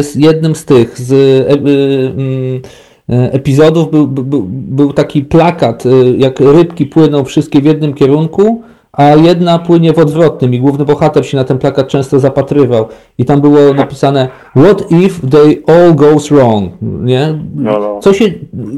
z 0.02 0.14
jednym 0.14 0.54
z 0.54 0.64
tych 0.64 1.00
z 1.00 1.12
e, 1.12 1.52
mm, 1.52 2.62
epizodów 3.08 3.90
był, 3.90 4.06
był, 4.06 4.46
był 4.48 4.92
taki 4.92 5.22
plakat, 5.22 5.84
jak 6.16 6.40
rybki 6.40 6.86
płyną 6.86 7.24
wszystkie 7.24 7.60
w 7.60 7.64
jednym 7.64 7.94
kierunku, 7.94 8.62
a 8.92 9.04
jedna 9.04 9.58
płynie 9.58 9.92
w 9.92 9.98
odwrotnym 9.98 10.54
i 10.54 10.60
główny 10.60 10.84
bohater 10.84 11.26
się 11.26 11.36
na 11.36 11.44
ten 11.44 11.58
plakat 11.58 11.88
często 11.88 12.20
zapatrywał 12.20 12.88
i 13.18 13.24
tam 13.24 13.40
było 13.40 13.74
napisane 13.74 14.28
What 14.56 14.92
if 14.92 15.28
they 15.30 15.62
all 15.66 15.94
goes 15.94 16.28
wrong, 16.28 16.72
nie? 16.82 17.38
No, 17.54 17.78
no. 17.78 18.00
Co, 18.02 18.12
się, 18.12 18.24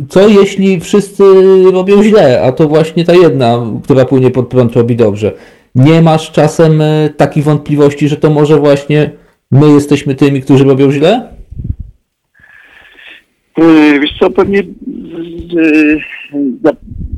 co 0.09 0.29
jeśli 0.29 0.81
wszyscy 0.81 1.25
robią 1.73 2.03
źle, 2.03 2.43
a 2.43 2.53
to 2.53 2.69
właśnie 2.69 3.05
ta 3.05 3.15
jedna, 3.15 3.67
która 3.85 4.05
płynie 4.05 4.31
pod 4.31 4.49
prąd 4.49 4.77
robi 4.77 4.97
dobrze. 4.97 5.33
Nie 5.75 6.03
masz 6.03 6.33
czasem 6.33 6.81
e, 6.81 7.09
takich 7.17 7.45
wątpliwości, 7.45 8.09
że 8.09 8.17
to 8.17 8.31
może 8.31 8.57
właśnie 8.57 9.11
my 9.51 9.69
jesteśmy 9.71 10.15
tymi, 10.15 10.41
którzy 10.43 10.65
robią 10.65 10.93
źle? 10.93 11.29
Yy, 13.59 14.01
Wiesz 14.01 14.11
co, 14.21 14.31
pewnie 14.31 14.63
za- 16.65 16.77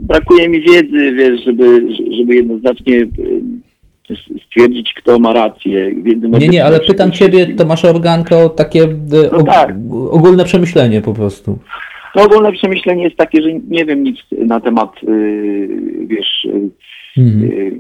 brakuje 0.09 0.49
mi 0.49 0.61
wiedzy, 0.61 1.13
wiesz, 1.13 1.45
żeby, 1.45 1.83
żeby 2.19 2.35
jednoznacznie 2.35 3.07
stwierdzić, 4.47 4.95
kto 4.95 5.19
ma 5.19 5.33
rację. 5.33 5.93
Nie, 6.41 6.49
nie, 6.49 6.65
ale 6.65 6.81
pytam 6.81 7.13
Ciebie, 7.13 7.37
wszystkim. 7.39 7.57
Tomasza 7.57 7.89
Organka, 7.91 8.37
o 8.37 8.49
takie 8.49 8.83
e, 8.83 8.89
No 9.33 9.39
og- 9.39 9.45
tak. 9.47 9.75
ogólne 10.11 10.45
przemyślenie 10.45 11.01
po 11.03 11.13
prostu. 11.15 11.59
No 12.17 12.23
ogólne 12.23 12.53
przemyślenie 12.53 13.05
jest 13.05 13.17
takie, 13.17 13.43
że 13.43 13.49
nie 13.69 13.85
wiem 13.85 14.03
nic 14.03 14.19
na 14.39 14.61
temat, 14.61 14.91
wiesz, 16.07 16.47
Mhm. 17.19 17.51
yy, 17.51 17.77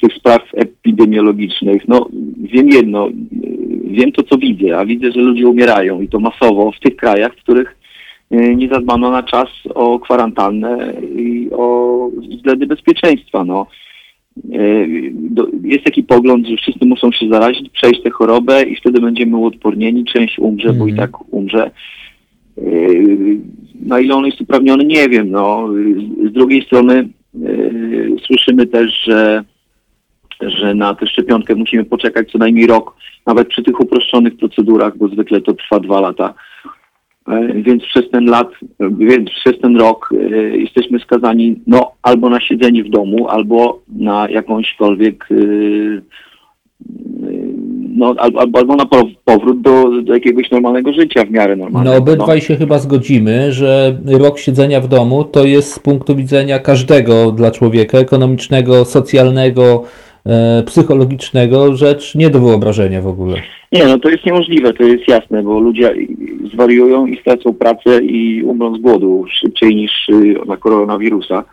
tych 0.00 0.12
spraw 0.18 0.42
epidemiologicznych. 0.54 1.88
No 1.88 2.08
wiem 2.38 2.68
jedno, 2.68 3.08
yy, 3.08 3.14
wiem 3.84 4.12
to, 4.12 4.22
co 4.22 4.38
widzę, 4.38 4.78
a 4.78 4.84
widzę, 4.86 5.12
że 5.12 5.20
ludzie 5.20 5.48
umierają 5.48 6.00
i 6.00 6.08
to 6.08 6.20
masowo 6.20 6.72
w 6.72 6.80
tych 6.80 6.96
krajach, 6.96 7.32
w 7.32 7.42
których 7.42 7.76
yy, 8.30 8.56
nie 8.56 8.68
zadbano 8.68 9.10
na 9.10 9.22
czas 9.22 9.48
o 9.74 9.98
kwarantannę 9.98 10.92
i 11.16 11.48
o 11.52 12.10
względy 12.30 12.66
bezpieczeństwa. 12.66 13.44
No. 13.44 13.66
Jest 15.64 15.84
taki 15.84 16.02
pogląd, 16.02 16.46
że 16.46 16.56
wszyscy 16.56 16.86
muszą 16.86 17.12
się 17.12 17.28
zarazić, 17.28 17.70
przejść 17.70 18.02
tę 18.02 18.10
chorobę 18.10 18.62
i 18.62 18.76
wtedy 18.76 19.00
będziemy 19.00 19.36
uodpornieni, 19.36 20.04
część 20.04 20.38
umrze, 20.38 20.72
bo 20.72 20.86
i 20.86 20.90
Mhm. 20.90 21.08
tak 21.08 21.34
umrze. 21.34 21.70
Na 23.86 24.00
ile 24.00 24.14
on 24.14 24.26
jest 24.26 24.40
uprawniony, 24.40 24.84
nie 24.84 25.08
wiem. 25.08 25.30
No. 25.30 25.68
Z 26.30 26.32
drugiej 26.32 26.62
strony 26.62 27.08
słyszymy 28.26 28.66
też, 28.66 29.04
że, 29.04 29.44
że 30.40 30.74
na 30.74 30.94
tę 30.94 31.06
szczepionkę 31.06 31.54
musimy 31.54 31.84
poczekać 31.84 32.30
co 32.30 32.38
najmniej 32.38 32.66
rok, 32.66 32.96
nawet 33.26 33.48
przy 33.48 33.62
tych 33.62 33.80
uproszczonych 33.80 34.36
procedurach, 34.36 34.98
bo 34.98 35.08
zwykle 35.08 35.40
to 35.40 35.54
trwa 35.54 35.80
dwa 35.80 36.00
lata. 36.00 36.34
Yy, 37.28 37.62
Więc 37.62 37.84
przez 37.84 38.10
ten 38.10 38.24
lat, 38.24 38.50
więc 38.80 39.30
przez 39.30 39.58
ten 39.60 39.76
rok 39.76 40.08
yy, 40.12 40.58
jesteśmy 40.58 40.98
skazani 40.98 41.60
no, 41.66 41.92
albo 42.02 42.30
na 42.30 42.40
siedzenie 42.40 42.84
w 42.84 42.90
domu, 42.90 43.28
albo 43.28 43.82
na 43.88 44.28
jakąśkolwiek 44.30 45.26
yy, 45.30 46.02
no, 47.96 48.14
albo, 48.18 48.40
albo, 48.40 48.76
na 48.76 48.86
po- 48.86 49.08
powrót 49.24 49.60
do, 49.60 50.02
do 50.02 50.14
jakiegoś 50.14 50.50
normalnego 50.50 50.92
życia 50.92 51.24
w 51.24 51.30
miarę 51.30 51.56
No 51.56 51.64
normalnego. 51.64 51.98
obydwaj 52.02 52.40
się 52.40 52.56
chyba 52.56 52.78
zgodzimy, 52.78 53.52
że 53.52 53.98
rok 54.18 54.38
siedzenia 54.38 54.80
w 54.80 54.88
domu 54.88 55.24
to 55.24 55.44
jest 55.44 55.72
z 55.72 55.78
punktu 55.78 56.16
widzenia 56.16 56.58
każdego 56.58 57.32
dla 57.32 57.50
człowieka, 57.50 57.98
ekonomicznego, 57.98 58.84
socjalnego, 58.84 59.82
e, 60.26 60.62
psychologicznego, 60.66 61.76
rzecz 61.76 62.14
nie 62.14 62.30
do 62.30 62.40
wyobrażenia 62.40 63.00
w 63.02 63.06
ogóle. 63.06 63.36
Nie, 63.72 63.84
no 63.84 63.98
to 63.98 64.08
jest 64.08 64.26
niemożliwe, 64.26 64.72
to 64.72 64.82
jest 64.82 65.08
jasne, 65.08 65.42
bo 65.42 65.60
ludzie 65.60 65.94
zwariują 66.52 67.06
i 67.06 67.20
stracą 67.20 67.54
pracę 67.54 68.02
i 68.02 68.42
umrą 68.42 68.76
z 68.76 68.80
głodu 68.80 69.24
szybciej 69.40 69.76
niż 69.76 70.08
y, 70.08 70.34
na 70.46 70.56
koronawirusa. 70.56 71.44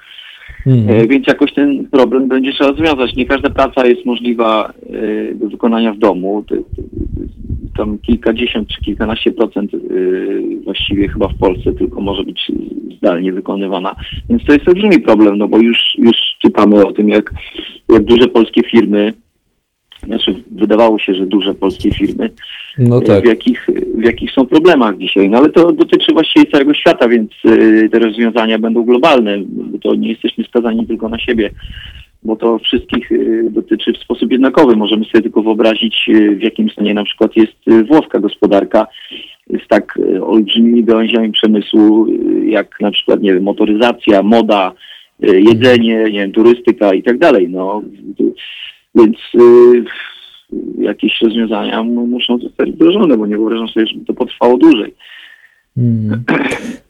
Mhm. 0.67 0.99
E, 0.99 1.07
Więc 1.07 1.27
jakoś 1.27 1.53
ten 1.53 1.87
problem 1.87 2.27
będzie 2.27 2.53
trzeba 2.53 2.69
rozwiązać. 2.69 3.15
Nie 3.15 3.25
każda 3.25 3.49
praca 3.49 3.85
jest 3.85 4.05
możliwa 4.05 4.73
e, 5.29 5.35
do 5.35 5.49
wykonania 5.49 5.93
w 5.93 5.97
domu. 5.97 6.43
Tam 7.77 7.97
kilkadziesiąt 7.97 8.67
czy 8.67 8.81
kilkanaście 8.81 9.31
procent 9.31 9.73
e, 9.73 9.77
właściwie 10.63 11.07
chyba 11.07 11.27
w 11.27 11.37
Polsce 11.37 11.73
tylko 11.73 12.01
może 12.01 12.23
być 12.23 12.51
zdalnie 12.97 13.33
wykonywana. 13.33 13.95
Więc 14.29 14.45
to 14.45 14.53
jest 14.53 14.67
olbrzymi 14.67 14.99
problem, 14.99 15.37
no 15.37 15.47
bo 15.47 15.57
już, 15.57 15.77
już 15.97 16.17
czytamy 16.41 16.85
o 16.85 16.91
tym, 16.91 17.09
jak, 17.09 17.33
jak 17.89 18.03
duże 18.03 18.27
polskie 18.27 18.61
firmy, 18.63 19.13
znaczy 20.05 20.43
wydawało 20.51 20.99
się, 20.99 21.13
że 21.15 21.25
duże 21.25 21.53
polskie 21.55 21.91
firmy, 21.91 22.29
No 22.77 23.01
tak. 23.01 23.23
w, 23.23 23.27
jakich, 23.27 23.67
w 23.97 24.03
jakich 24.03 24.31
są 24.31 24.45
problemach 24.45 24.97
dzisiaj. 24.97 25.29
No 25.29 25.37
ale 25.37 25.49
to 25.49 25.71
dotyczy 25.71 26.13
właściwie 26.13 26.45
całego 26.45 26.73
świata, 26.73 27.07
więc 27.07 27.31
y, 27.45 27.89
te 27.91 27.99
rozwiązania 27.99 28.59
będą 28.59 28.83
globalne, 28.83 29.37
bo 29.45 29.77
to 29.77 29.95
nie 29.95 30.09
jesteśmy 30.09 30.43
skazani 30.43 30.87
tylko 30.87 31.09
na 31.09 31.19
siebie. 31.19 31.49
bo 32.23 32.35
to 32.35 32.59
wszystkich 32.59 33.11
y, 33.11 33.47
dotyczy 33.51 33.93
w 33.93 33.97
sposób 33.97 34.31
jednakowy. 34.31 34.75
Możemy 34.75 35.05
sobie 35.05 35.21
tylko 35.21 35.41
wyobrazić, 35.41 36.09
w 36.37 36.41
jakim 36.41 36.69
stanie 36.69 36.93
na 36.93 37.03
przykład 37.03 37.35
jest 37.35 37.87
włoska 37.87 38.19
gospodarka 38.19 38.87
z 39.65 39.67
tak 39.67 39.99
olbrzymimi 40.21 40.83
gałęziami 40.83 41.31
przemysłu, 41.31 42.07
jak 42.45 42.81
na 42.81 42.91
przykład, 42.91 43.21
nie 43.21 43.33
wiem, 43.33 43.43
motoryzacja, 43.43 44.23
moda, 44.23 44.71
jedzenie, 45.19 46.03
nie 46.03 46.19
wiem, 46.19 46.31
turystyka 46.31 46.93
i 46.93 47.03
tak 47.03 47.17
dalej. 47.17 47.49
No, 47.49 47.81
więc 48.95 49.17
y, 49.35 49.83
jakieś 50.77 51.21
rozwiązania 51.21 51.83
muszą 51.83 52.37
zostać 52.37 52.71
wdrożone, 52.71 53.17
bo 53.17 53.25
nie 53.27 53.37
wyobrażam 53.37 53.67
sobie, 53.67 53.87
żeby 53.87 54.05
to 54.05 54.13
potrwało 54.13 54.57
dłużej. 54.57 54.93
Mm. 55.77 56.23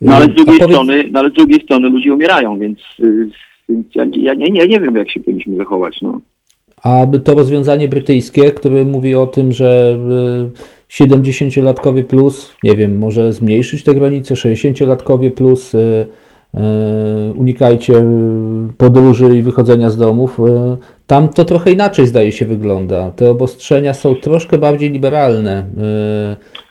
No 0.01 0.13
ale 0.13 0.25
z 0.25 0.35
drugiej 0.35 0.59
powiedz- 0.59 0.71
strony, 0.71 1.03
no, 1.11 1.19
ale 1.19 1.29
z 1.29 1.33
drugiej 1.33 1.61
strony 1.61 1.89
ludzie 1.89 2.13
umierają, 2.13 2.59
więc, 2.59 2.79
y, 2.99 3.29
więc 3.69 3.87
ja, 3.95 4.05
ja 4.17 4.33
nie, 4.33 4.49
nie, 4.49 4.67
nie 4.67 4.79
wiem, 4.79 4.95
jak 4.95 5.11
się 5.11 5.19
powinniśmy 5.19 5.57
zachować. 5.57 6.01
No. 6.01 6.21
A 6.83 7.07
to 7.23 7.33
rozwiązanie 7.35 7.87
brytyjskie, 7.87 8.51
które 8.51 8.85
mówi 8.85 9.15
o 9.15 9.27
tym, 9.27 9.51
że 9.51 9.97
y, 10.49 10.93
70-latkowie 10.93 12.03
plus, 12.03 12.55
nie 12.63 12.75
wiem, 12.75 12.97
może 12.97 13.33
zmniejszyć 13.33 13.83
te 13.83 13.95
granice, 13.95 14.35
60-latkowie 14.35 15.31
plus, 15.31 15.73
y, 15.73 15.77
y, 15.77 16.07
unikajcie 17.35 17.93
y, 17.93 18.03
podróży 18.77 19.37
i 19.37 19.41
wychodzenia 19.41 19.89
z 19.89 19.97
domów. 19.97 20.39
y, 20.39 20.43
Tam 21.07 21.29
to 21.29 21.45
trochę 21.45 21.71
inaczej 21.71 22.07
zdaje 22.07 22.31
się 22.31 22.45
wygląda. 22.45 23.11
Te 23.11 23.31
obostrzenia 23.31 23.93
są 23.93 24.15
troszkę 24.15 24.57
bardziej 24.57 24.91
liberalne. 24.91 25.65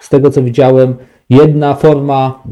Z 0.00 0.08
tego 0.08 0.30
co 0.30 0.42
widziałem, 0.42 0.94
jedna 1.32 1.74
forma, 1.74 2.42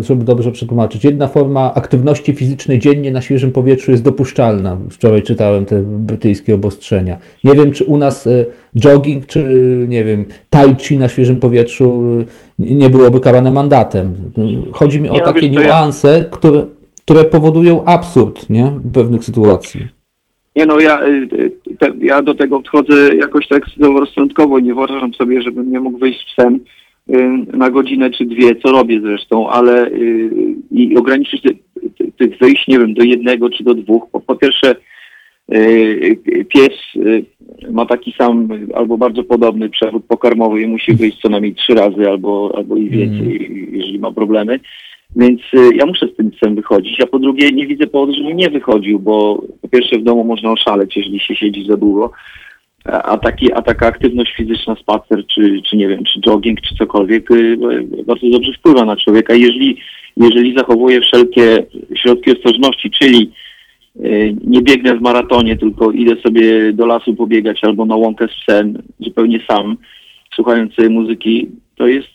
y, 0.00 0.02
żeby 0.02 0.24
dobrze 0.24 0.52
przetłumaczyć, 0.52 1.04
jedna 1.04 1.28
forma 1.28 1.74
aktywności 1.74 2.32
fizycznej 2.32 2.78
dziennie 2.78 3.12
na 3.12 3.20
świeżym 3.20 3.52
powietrzu 3.52 3.90
jest 3.90 4.02
dopuszczalna. 4.02 4.76
Wczoraj 4.90 5.22
czytałem 5.22 5.64
te 5.64 5.82
brytyjskie 5.82 6.54
obostrzenia. 6.54 7.16
Nie 7.44 7.54
wiem, 7.54 7.72
czy 7.72 7.84
u 7.84 7.96
nas 7.96 8.26
y, 8.26 8.46
jogging, 8.76 9.26
czy 9.26 9.40
y, 9.40 9.86
nie 9.88 10.04
wiem, 10.04 10.24
tai 10.50 10.76
chi 10.78 10.98
na 10.98 11.08
świeżym 11.08 11.36
powietrzu 11.36 12.02
nie 12.58 12.90
byłoby 12.90 13.20
karane 13.20 13.50
mandatem. 13.50 14.14
Chodzi 14.72 15.00
mi 15.00 15.08
o 15.08 15.12
no 15.12 15.20
takie 15.20 15.50
niuanse, 15.50 16.24
które, 16.30 16.66
które 17.04 17.24
powodują 17.24 17.84
absurd 17.84 18.50
nie? 18.50 18.72
pewnych 18.92 19.24
sytuacji. 19.24 19.86
Nie 20.56 20.66
no, 20.66 20.80
ja, 20.80 21.00
te, 21.78 21.92
ja 22.00 22.22
do 22.22 22.34
tego 22.34 22.56
podchodzę 22.56 23.14
jakoś 23.14 23.48
tak 23.48 23.62
zdroworozsądkowo. 23.76 24.60
Nie 24.60 24.74
wyobrażam 24.74 25.14
sobie, 25.14 25.42
żebym 25.42 25.70
nie 25.70 25.80
mógł 25.80 25.98
wyjść 25.98 26.24
psem 26.32 26.54
y, 26.54 26.60
na 27.52 27.70
godzinę 27.70 28.10
czy 28.10 28.24
dwie, 28.24 28.56
co 28.56 28.72
robię 28.72 29.00
zresztą, 29.00 29.50
ale 29.50 29.86
y, 29.86 30.30
i 30.70 30.96
ograniczyć 30.96 31.42
tych 32.18 32.38
wyjść, 32.38 32.68
nie 32.68 32.78
wiem, 32.78 32.94
do 32.94 33.02
jednego 33.02 33.50
czy 33.50 33.64
do 33.64 33.74
dwóch. 33.74 34.10
Po, 34.12 34.20
po 34.20 34.36
pierwsze, 34.36 34.76
y, 35.54 35.56
y, 36.28 36.44
pies 36.44 36.72
y, 36.96 37.24
ma 37.70 37.86
taki 37.86 38.12
sam 38.18 38.48
albo 38.74 38.98
bardzo 38.98 39.24
podobny 39.24 39.68
przewód 39.68 40.04
pokarmowy 40.08 40.62
i 40.62 40.66
musi 40.66 40.94
wyjść 40.94 41.20
co 41.20 41.28
najmniej 41.28 41.54
trzy 41.54 41.74
razy 41.74 42.08
albo, 42.08 42.52
albo 42.56 42.76
i 42.76 42.90
więcej, 42.90 43.68
jeżeli 43.72 43.98
ma 43.98 44.12
problemy. 44.12 44.60
Więc 45.16 45.40
y, 45.54 45.74
ja 45.74 45.86
muszę 45.86 46.08
z 46.08 46.16
tym 46.16 46.30
psem 46.30 46.54
wychodzić, 46.54 47.00
a 47.00 47.06
po 47.06 47.18
drugie 47.18 47.52
nie 47.52 47.66
widzę 47.66 47.86
powodu, 47.86 48.12
żebym 48.12 48.36
nie 48.36 48.50
wychodził, 48.50 48.98
bo 48.98 49.42
po 49.62 49.68
pierwsze 49.68 49.98
w 49.98 50.02
domu 50.02 50.24
można 50.24 50.52
oszaleć, 50.52 50.96
jeżeli 50.96 51.20
się 51.20 51.36
siedzi 51.36 51.66
za 51.66 51.76
długo, 51.76 52.12
a, 52.86 53.18
taki, 53.18 53.52
a 53.52 53.62
taka 53.62 53.86
aktywność 53.86 54.34
fizyczna, 54.36 54.76
spacer, 54.76 55.26
czy, 55.26 55.62
czy 55.70 55.76
nie 55.76 55.88
wiem, 55.88 56.04
czy 56.04 56.20
jogging, 56.20 56.60
czy 56.60 56.74
cokolwiek, 56.74 57.30
y, 57.30 57.34
y, 57.34 58.04
bardzo 58.04 58.30
dobrze 58.30 58.52
wpływa 58.52 58.84
na 58.84 58.96
człowieka. 58.96 59.34
Jeżeli, 59.34 59.76
jeżeli 60.16 60.56
zachowuje 60.56 61.00
wszelkie 61.00 61.66
środki 61.94 62.32
ostrożności, 62.32 62.90
czyli 62.90 63.30
y, 63.96 64.36
nie 64.44 64.62
biegnę 64.62 64.96
w 64.96 65.00
maratonie, 65.00 65.56
tylko 65.56 65.90
idę 65.90 66.16
sobie 66.22 66.72
do 66.72 66.86
lasu 66.86 67.14
pobiegać 67.14 67.64
albo 67.64 67.84
na 67.84 67.96
łąkę 67.96 68.28
z 68.28 68.42
psem, 68.42 68.82
zupełnie 69.00 69.40
sam, 69.50 69.76
słuchając 70.34 70.72
muzyki, 70.90 71.48
to 71.76 71.86
jest, 71.86 72.08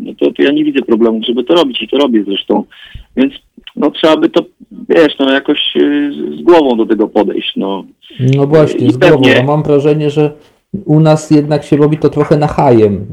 no 0.00 0.12
to, 0.14 0.32
to 0.32 0.42
ja 0.42 0.52
nie 0.52 0.64
widzę 0.64 0.82
problemu, 0.82 1.20
żeby 1.26 1.44
to 1.44 1.54
robić 1.54 1.82
i 1.82 1.88
to 1.88 1.98
robię 1.98 2.24
zresztą. 2.26 2.64
Więc 3.16 3.32
no 3.76 3.90
trzeba 3.90 4.16
by 4.16 4.28
to, 4.28 4.44
wiesz, 4.88 5.18
no 5.20 5.32
jakoś 5.32 5.76
y, 5.76 6.10
z- 6.38 6.42
głową 6.42 6.76
do 6.76 6.86
tego 6.86 7.08
podejść, 7.08 7.52
no. 7.56 7.84
No 8.36 8.46
właśnie, 8.46 8.86
I 8.86 8.92
z 8.92 8.96
głową. 8.96 9.14
pewnie- 9.22 9.40
A 9.40 9.42
mam 9.44 9.62
wrażenie, 9.62 10.10
że 10.10 10.32
u 10.84 11.00
nas 11.00 11.30
jednak 11.30 11.64
się 11.64 11.76
robi 11.76 11.98
to 11.98 12.08
trochę 12.08 12.36
na 12.36 12.46
hajem. 12.46 13.06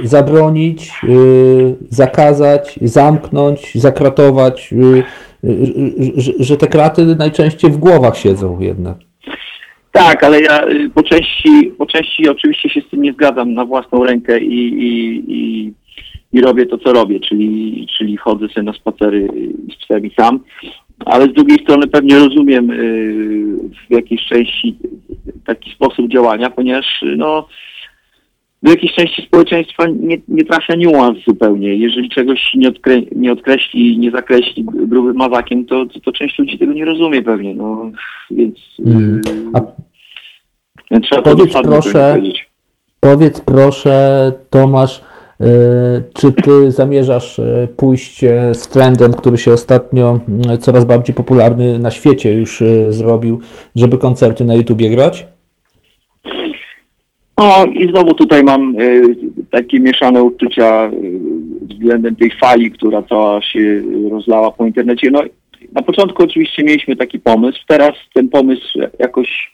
Yy, 0.00 0.08
zabronić, 0.08 0.90
yy, 1.08 1.76
zakazać, 1.90 2.78
zamknąć, 2.82 3.74
zakratować, 3.74 4.72
yy, 4.72 5.02
że, 6.16 6.32
że 6.38 6.56
te 6.56 6.66
kraty 6.66 7.16
najczęściej 7.16 7.70
w 7.70 7.76
głowach 7.78 8.16
siedzą 8.16 8.60
jednak. 8.60 8.96
Tak, 9.92 10.24
ale 10.24 10.40
ja 10.40 10.68
y, 10.68 10.90
po 10.94 11.02
części, 11.02 11.72
po 11.78 11.86
części 11.86 12.28
oczywiście 12.28 12.68
się 12.68 12.80
z 12.80 12.88
tym 12.90 13.02
nie 13.02 13.12
zgadzam 13.12 13.54
na 13.54 13.64
własną 13.64 14.04
rękę 14.04 14.40
i, 14.40 14.68
i, 14.68 15.24
i, 15.28 15.72
i 16.32 16.40
robię 16.40 16.66
to, 16.66 16.78
co 16.78 16.92
robię, 16.92 17.20
czyli, 17.20 17.86
czyli 17.98 18.16
chodzę 18.16 18.48
sobie 18.48 18.62
na 18.62 18.72
spacery 18.72 19.28
z 19.72 19.84
psem 19.84 20.06
i 20.06 20.10
sam, 20.14 20.40
ale 21.06 21.24
z 21.24 21.32
drugiej 21.32 21.58
strony 21.58 21.86
pewnie 21.86 22.18
rozumiem 22.18 22.70
y, 22.70 23.56
w 23.88 23.94
jakiejś 23.94 24.26
części 24.26 24.76
taki 25.46 25.70
sposób 25.70 26.08
działania, 26.08 26.50
ponieważ 26.50 27.04
no, 27.16 27.46
do 28.62 28.70
jakiejś 28.70 28.92
części 28.94 29.22
społeczeństwa 29.22 29.84
nie, 29.86 30.18
nie 30.28 30.44
trafia 30.44 30.74
niuans 30.74 31.18
zupełnie. 31.28 31.74
Jeżeli 31.76 32.10
czegoś 32.10 32.54
nie, 32.54 32.68
odkre, 32.68 33.00
nie 33.16 33.32
odkreśli, 33.32 33.98
nie 33.98 34.10
zakreśli 34.10 34.64
grubym 34.64 35.16
mazakiem, 35.16 35.66
to, 35.66 35.86
to, 35.86 36.00
to 36.00 36.12
część 36.12 36.38
ludzi 36.38 36.58
tego 36.58 36.72
nie 36.72 36.84
rozumie 36.84 37.22
pewnie, 37.22 37.54
no, 37.54 37.90
więc... 38.30 38.58
Mm. 38.86 39.20
y, 39.28 39.50
A 39.54 41.00
trzeba 41.00 41.22
to 41.22 41.30
Powiedz 41.36 41.46
dokładnie 41.46 41.70
proszę- 41.72 42.14
powiedzieć. 42.14 42.50
powiedz 43.00 43.40
proszę, 43.40 44.32
Tomasz, 44.50 45.00
czy 46.14 46.32
ty 46.32 46.70
zamierzasz 46.70 47.38
yy, 47.38 47.68
pójść 47.76 48.22
yy, 48.22 48.54
z 48.54 48.68
trendem, 48.68 49.12
który 49.12 49.38
się 49.38 49.52
ostatnio 49.52 50.20
coraz 50.60 50.84
bardziej 50.84 51.14
popularny 51.14 51.78
na 51.78 51.90
świecie 51.90 52.32
już 52.32 52.62
zrobił, 52.88 53.40
żeby 53.76 53.98
koncerty 53.98 54.44
na 54.44 54.54
YouTubie 54.54 54.90
grać? 54.90 55.26
No 57.38 57.64
i 57.64 57.88
znowu 57.88 58.14
tutaj 58.14 58.44
mam 58.44 58.76
takie 59.50 59.80
mieszane 59.80 60.22
uczucia 60.22 60.90
względem 61.62 62.16
tej 62.16 62.30
fali, 62.40 62.70
która 62.70 63.02
cała 63.02 63.42
się 63.42 63.82
rozlała 64.10 64.50
po 64.50 64.66
internecie. 64.66 65.10
No 65.10 65.22
na 65.72 65.82
początku 65.82 66.22
oczywiście 66.22 66.64
mieliśmy 66.64 66.96
taki 66.96 67.18
pomysł, 67.18 67.58
teraz 67.66 67.92
ten 68.14 68.28
pomysł 68.28 68.78
jakoś 68.98 69.52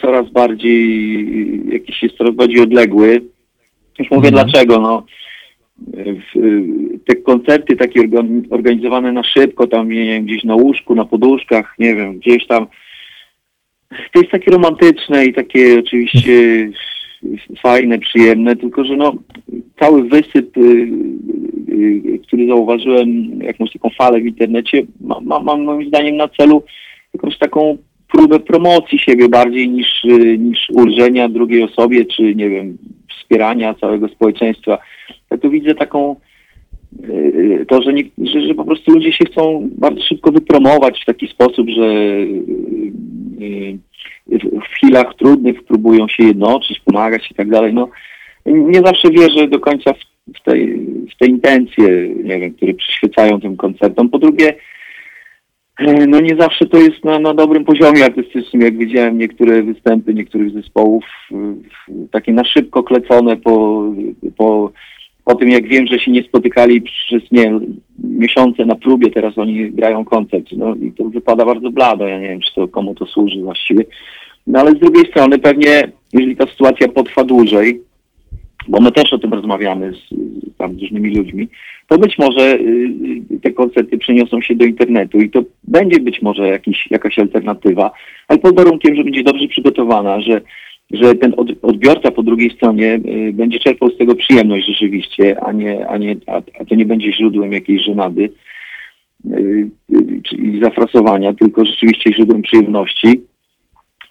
coraz 0.00 0.30
bardziej, 0.30 1.72
jakiś 1.72 2.02
jest 2.02 2.16
coraz 2.16 2.34
bardziej 2.34 2.60
odległy. 2.60 3.20
Już 3.98 4.10
mówię 4.10 4.28
Mhm. 4.28 4.34
dlaczego, 4.46 4.80
no. 4.80 5.02
Y, 6.36 6.98
Te 7.06 7.16
koncerty 7.16 7.76
takie 7.76 8.00
organ- 8.00 8.42
organizowane 8.50 9.12
na 9.12 9.22
szybko, 9.22 9.66
tam 9.66 9.88
nie 9.88 10.04
wiem, 10.04 10.24
gdzieś 10.24 10.44
na 10.44 10.54
łóżku, 10.54 10.94
na 10.94 11.04
poduszkach, 11.04 11.74
nie 11.78 11.94
wiem, 11.94 12.18
gdzieś 12.18 12.46
tam 12.46 12.66
to 14.12 14.20
jest 14.20 14.30
takie 14.30 14.50
romantyczne 14.50 15.26
i 15.26 15.32
takie 15.34 15.78
oczywiście 15.78 16.32
fajne, 17.62 17.98
przyjemne, 17.98 18.56
tylko 18.56 18.84
że 18.84 18.96
no 18.96 19.14
cały 19.80 20.08
wysyp, 20.08 20.56
y, 20.56 20.60
y, 21.68 22.18
który 22.26 22.46
zauważyłem, 22.46 23.08
jakąś 23.42 23.72
taką 23.72 23.90
falę 23.98 24.20
w 24.20 24.26
internecie, 24.26 24.82
ma, 25.00 25.20
ma, 25.20 25.40
ma 25.40 25.56
moim 25.56 25.88
zdaniem 25.88 26.16
na 26.16 26.28
celu 26.28 26.62
jakąś 27.14 27.38
taką 27.38 27.78
próbę 28.12 28.40
promocji 28.40 28.98
siebie 28.98 29.28
bardziej 29.28 29.68
niż, 29.68 30.04
niż 30.38 30.70
ulżenia 30.72 31.28
drugiej 31.28 31.62
osobie, 31.62 32.04
czy 32.04 32.34
nie 32.34 32.50
wiem, 32.50 32.78
wspierania 33.08 33.74
całego 33.74 34.08
społeczeństwa. 34.08 34.78
Ja 35.30 35.38
tu 35.38 35.50
widzę 35.50 35.74
taką 35.74 36.16
y, 37.04 37.66
to, 37.68 37.82
że, 37.82 37.92
nie, 37.92 38.02
że, 38.18 38.40
że 38.40 38.54
po 38.54 38.64
prostu 38.64 38.92
ludzie 38.92 39.12
się 39.12 39.24
chcą 39.24 39.68
bardzo 39.72 40.02
szybko 40.02 40.32
wypromować 40.32 41.02
w 41.02 41.06
taki 41.06 41.28
sposób, 41.28 41.68
że 41.68 41.84
y, 41.84 42.42
y, 43.40 43.78
w 44.28 44.74
chwilach 44.74 45.14
trudnych 45.14 45.64
próbują 45.64 46.08
się 46.08 46.24
jednoczyć, 46.24 46.80
pomagać 46.80 47.30
i 47.30 47.34
tak 47.34 47.48
dalej. 47.50 47.74
No, 47.74 47.88
nie 48.46 48.80
zawsze 48.80 49.10
wierzę 49.10 49.48
do 49.48 49.60
końca 49.60 49.92
w, 49.92 49.98
w, 50.38 50.42
tej, 50.42 50.86
w 51.14 51.18
te 51.18 51.26
intencje, 51.26 52.08
nie 52.24 52.38
wiem, 52.38 52.54
które 52.54 52.74
przyświecają 52.74 53.40
tym 53.40 53.56
koncertom. 53.56 54.08
Po 54.08 54.18
drugie, 54.18 54.54
no 56.08 56.20
nie 56.20 56.36
zawsze 56.36 56.66
to 56.66 56.78
jest 56.78 57.04
na, 57.04 57.18
na 57.18 57.34
dobrym 57.34 57.64
poziomie 57.64 58.04
artystycznym, 58.04 58.62
jak 58.62 58.78
widziałem 58.78 59.18
niektóre 59.18 59.62
występy 59.62 60.14
niektórych 60.14 60.52
zespołów, 60.52 61.04
takie 62.10 62.32
na 62.32 62.44
szybko 62.44 62.82
klecone 62.82 63.36
po, 63.36 63.84
po 64.36 64.72
po 65.26 65.34
tym 65.34 65.48
jak 65.48 65.68
wiem, 65.68 65.86
że 65.86 65.98
się 65.98 66.10
nie 66.10 66.22
spotykali 66.22 66.82
przez 66.82 67.22
nie 67.32 67.60
miesiące 67.98 68.64
na 68.64 68.74
próbie, 68.74 69.10
teraz 69.10 69.38
oni 69.38 69.70
grają 69.70 70.04
koncert. 70.04 70.46
No 70.56 70.74
i 70.74 70.92
to 70.92 71.04
wypada 71.04 71.44
bardzo 71.44 71.70
blado. 71.70 72.06
Ja 72.06 72.20
nie 72.20 72.28
wiem, 72.28 72.40
czy 72.40 72.54
to 72.54 72.68
komu 72.68 72.94
to 72.94 73.06
służy 73.06 73.42
właściwie. 73.42 73.84
No 74.46 74.60
ale 74.60 74.70
z 74.70 74.78
drugiej 74.78 75.06
strony 75.06 75.38
pewnie, 75.38 75.92
jeżeli 76.12 76.36
ta 76.36 76.46
sytuacja 76.46 76.88
potrwa 76.88 77.24
dłużej, 77.24 77.80
bo 78.68 78.80
my 78.80 78.92
też 78.92 79.12
o 79.12 79.18
tym 79.18 79.34
rozmawiamy 79.34 79.92
z, 79.92 80.14
z 80.54 80.56
tam 80.56 80.76
różnymi 80.80 81.14
ludźmi, 81.14 81.48
to 81.88 81.98
być 81.98 82.18
może 82.18 82.40
y, 82.40 82.62
y, 83.32 83.40
te 83.42 83.52
koncerty 83.52 83.98
przeniosą 83.98 84.40
się 84.40 84.54
do 84.54 84.64
internetu 84.64 85.18
i 85.18 85.30
to 85.30 85.42
będzie 85.64 86.00
być 86.00 86.22
może 86.22 86.48
jakiś, 86.48 86.90
jakaś 86.90 87.18
alternatywa, 87.18 87.90
ale 88.28 88.38
pod 88.38 88.56
warunkiem, 88.56 88.96
że 88.96 89.04
będzie 89.04 89.22
dobrze 89.22 89.48
przygotowana, 89.48 90.20
że, 90.20 90.40
że 90.90 91.14
ten 91.14 91.34
od, 91.36 91.48
odbiorca 91.62 92.10
po 92.10 92.22
drugiej 92.22 92.50
stronie 92.50 93.00
y, 93.28 93.32
będzie 93.32 93.58
czerpał 93.58 93.90
z 93.90 93.96
tego 93.96 94.14
przyjemność 94.14 94.66
rzeczywiście, 94.66 95.40
a, 95.40 95.52
nie, 95.52 95.88
a, 95.88 95.98
nie, 95.98 96.16
a, 96.26 96.36
a 96.60 96.64
to 96.64 96.74
nie 96.74 96.86
będzie 96.86 97.12
źródłem 97.12 97.52
jakiejś 97.52 97.82
żenady 97.84 98.28
czyli 100.24 100.60
zafrasowania, 100.62 101.34
tylko 101.34 101.64
rzeczywiście 101.64 102.12
źródłem 102.14 102.42
przyjemności, 102.42 103.20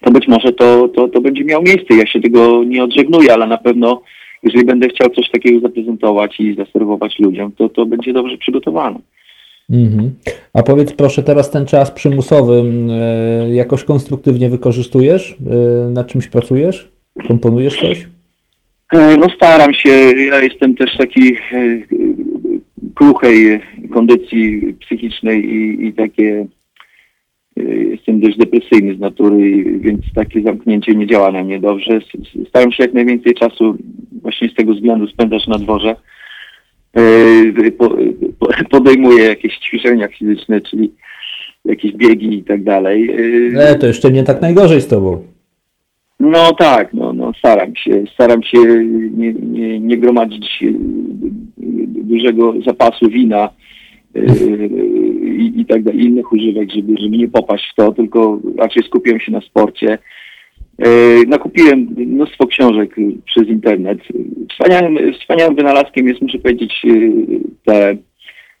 to 0.00 0.10
być 0.10 0.28
może 0.28 0.52
to, 0.52 0.88
to, 0.88 1.08
to 1.08 1.20
będzie 1.20 1.44
miało 1.44 1.62
miejsce. 1.62 1.94
Ja 1.94 2.06
się 2.06 2.20
tego 2.20 2.64
nie 2.64 2.84
odżegnuję, 2.84 3.32
ale 3.32 3.46
na 3.46 3.58
pewno 3.58 4.02
jeżeli 4.46 4.64
będę 4.64 4.88
chciał 4.88 5.10
coś 5.10 5.30
takiego 5.30 5.60
zaprezentować 5.60 6.40
i 6.40 6.54
zaserwować 6.54 7.18
ludziom, 7.18 7.52
to 7.52 7.68
to 7.68 7.86
będzie 7.86 8.12
dobrze 8.12 8.38
przygotowane. 8.38 8.98
Mhm. 9.70 10.10
A 10.52 10.62
powiedz 10.62 10.92
proszę, 10.92 11.22
teraz 11.22 11.50
ten 11.50 11.66
czas 11.66 11.90
przymusowy 11.90 12.62
e, 12.90 13.54
jakoś 13.54 13.84
konstruktywnie 13.84 14.48
wykorzystujesz? 14.48 15.36
E, 15.86 15.90
nad 15.90 16.06
czymś 16.06 16.28
pracujesz? 16.28 16.88
Komponujesz 17.28 17.80
coś? 17.80 18.06
E, 18.92 19.16
no 19.16 19.28
staram 19.36 19.74
się, 19.74 19.90
ja 20.30 20.40
jestem 20.40 20.74
też 20.74 20.96
taki 20.96 21.36
kruchej 22.94 23.60
kondycji 23.92 24.74
psychicznej 24.80 25.44
i, 25.44 25.86
i 25.86 25.92
takie 25.92 26.46
jestem 27.90 28.20
dość 28.20 28.36
depresyjny 28.36 28.94
z 28.94 29.00
natury, 29.00 29.64
więc 29.80 30.00
takie 30.14 30.42
zamknięcie 30.42 30.94
nie 30.94 31.06
działa 31.06 31.32
na 31.32 31.44
mnie 31.44 31.60
dobrze. 31.60 32.00
Staram 32.48 32.72
się 32.72 32.82
jak 32.82 32.94
najwięcej 32.94 33.34
czasu 33.34 33.76
właśnie 34.22 34.48
z 34.48 34.54
tego 34.54 34.74
względu 34.74 35.06
spędzać 35.06 35.46
na 35.46 35.58
dworze. 35.58 35.96
Po- 37.78 37.96
po- 38.38 38.48
Podejmuję 38.78 39.24
jakieś 39.24 39.58
ćwiczenia 39.58 40.08
fizyczne, 40.08 40.60
czyli 40.60 40.92
jakieś 41.64 41.92
biegi 41.92 42.34
i 42.38 42.44
tak 42.44 42.64
dalej. 42.64 43.10
E, 43.56 43.68
E, 43.68 43.74
to 43.74 43.86
jeszcze 43.86 44.10
nie 44.10 44.22
tak 44.22 44.40
najgorzej 44.40 44.80
z 44.80 44.86
tobą. 44.86 45.22
No 46.20 46.52
tak, 46.52 46.94
no, 46.94 47.12
no 47.12 47.32
staram 47.38 47.76
się, 47.76 48.04
staram 48.14 48.42
się 48.42 48.58
nie, 49.16 49.32
nie, 49.32 49.80
nie 49.80 49.98
gromadzić 49.98 50.62
y, 50.62 50.74
dużego 51.86 52.54
zapasu 52.66 53.08
wina 53.08 53.48
y, 54.16 54.22
i, 55.36 55.60
i 55.60 55.66
tak 55.66 55.82
dalej, 55.82 56.04
innych 56.04 56.32
używek, 56.32 56.70
żeby, 56.72 56.94
żeby 57.00 57.16
nie 57.16 57.28
popaść 57.28 57.70
w 57.72 57.74
to, 57.74 57.92
tylko 57.92 58.40
raczej 58.58 58.82
skupiłem 58.82 59.20
się 59.20 59.32
na 59.32 59.40
sporcie. 59.40 59.98
Y, 60.86 61.26
Nakupiłem 61.26 61.88
mnóstwo 61.96 62.46
książek 62.46 62.96
przez 63.24 63.48
internet. 63.48 63.98
Wspaniałym, 64.50 65.14
wspaniałym 65.20 65.56
wynalazkiem 65.56 66.08
jest, 66.08 66.22
muszę 66.22 66.38
powiedzieć, 66.38 66.82
y, 66.84 67.12
te, 67.64 67.96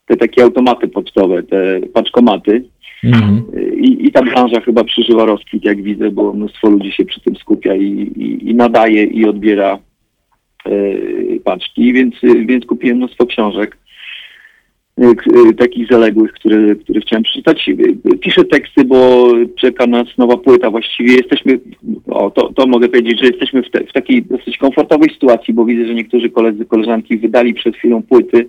te 0.06 0.16
takie 0.16 0.42
automaty 0.42 0.88
pocztowe, 0.88 1.42
te 1.42 1.80
paczkomaty. 1.94 2.64
Mhm. 3.04 3.42
I, 3.76 4.06
I 4.06 4.12
ta 4.12 4.22
branża 4.22 4.60
chyba 4.60 4.84
przeżywa 4.84 5.24
rozkwit, 5.24 5.64
jak 5.64 5.82
widzę, 5.82 6.10
bo 6.10 6.32
mnóstwo 6.32 6.70
ludzi 6.70 6.92
się 6.92 7.04
przy 7.04 7.20
tym 7.20 7.36
skupia 7.36 7.74
i, 7.74 7.82
i, 8.16 8.50
i 8.50 8.54
nadaje 8.54 9.04
i 9.04 9.24
odbiera 9.24 9.78
e, 10.66 10.70
paczki, 11.44 11.92
więc, 11.92 12.14
więc 12.46 12.66
kupiłem 12.66 12.96
mnóstwo 12.96 13.26
książek 13.26 13.76
e, 13.76 13.76
e, 13.76 13.85
takich 15.58 15.88
zaległych, 15.90 16.32
które, 16.32 16.74
które 16.74 17.00
chciałem 17.00 17.22
przeczytać. 17.22 17.68
E, 17.68 18.16
Piszę 18.16 18.44
teksty, 18.44 18.84
bo 18.84 19.28
czeka 19.56 19.86
nas 19.86 20.06
nowa 20.18 20.36
płyta. 20.36 20.70
Właściwie 20.70 21.14
jesteśmy, 21.14 21.60
o, 22.06 22.30
to, 22.30 22.52
to 22.52 22.66
mogę 22.66 22.88
powiedzieć, 22.88 23.20
że 23.20 23.26
jesteśmy 23.26 23.62
w, 23.62 23.70
te, 23.70 23.84
w 23.84 23.92
takiej 23.92 24.22
dosyć 24.22 24.58
komfortowej 24.58 25.10
sytuacji, 25.10 25.54
bo 25.54 25.64
widzę, 25.64 25.86
że 25.86 25.94
niektórzy 25.94 26.30
koledzy, 26.30 26.64
koleżanki 26.64 27.18
wydali 27.18 27.54
przed 27.54 27.76
chwilą 27.76 28.02
płyty, 28.02 28.48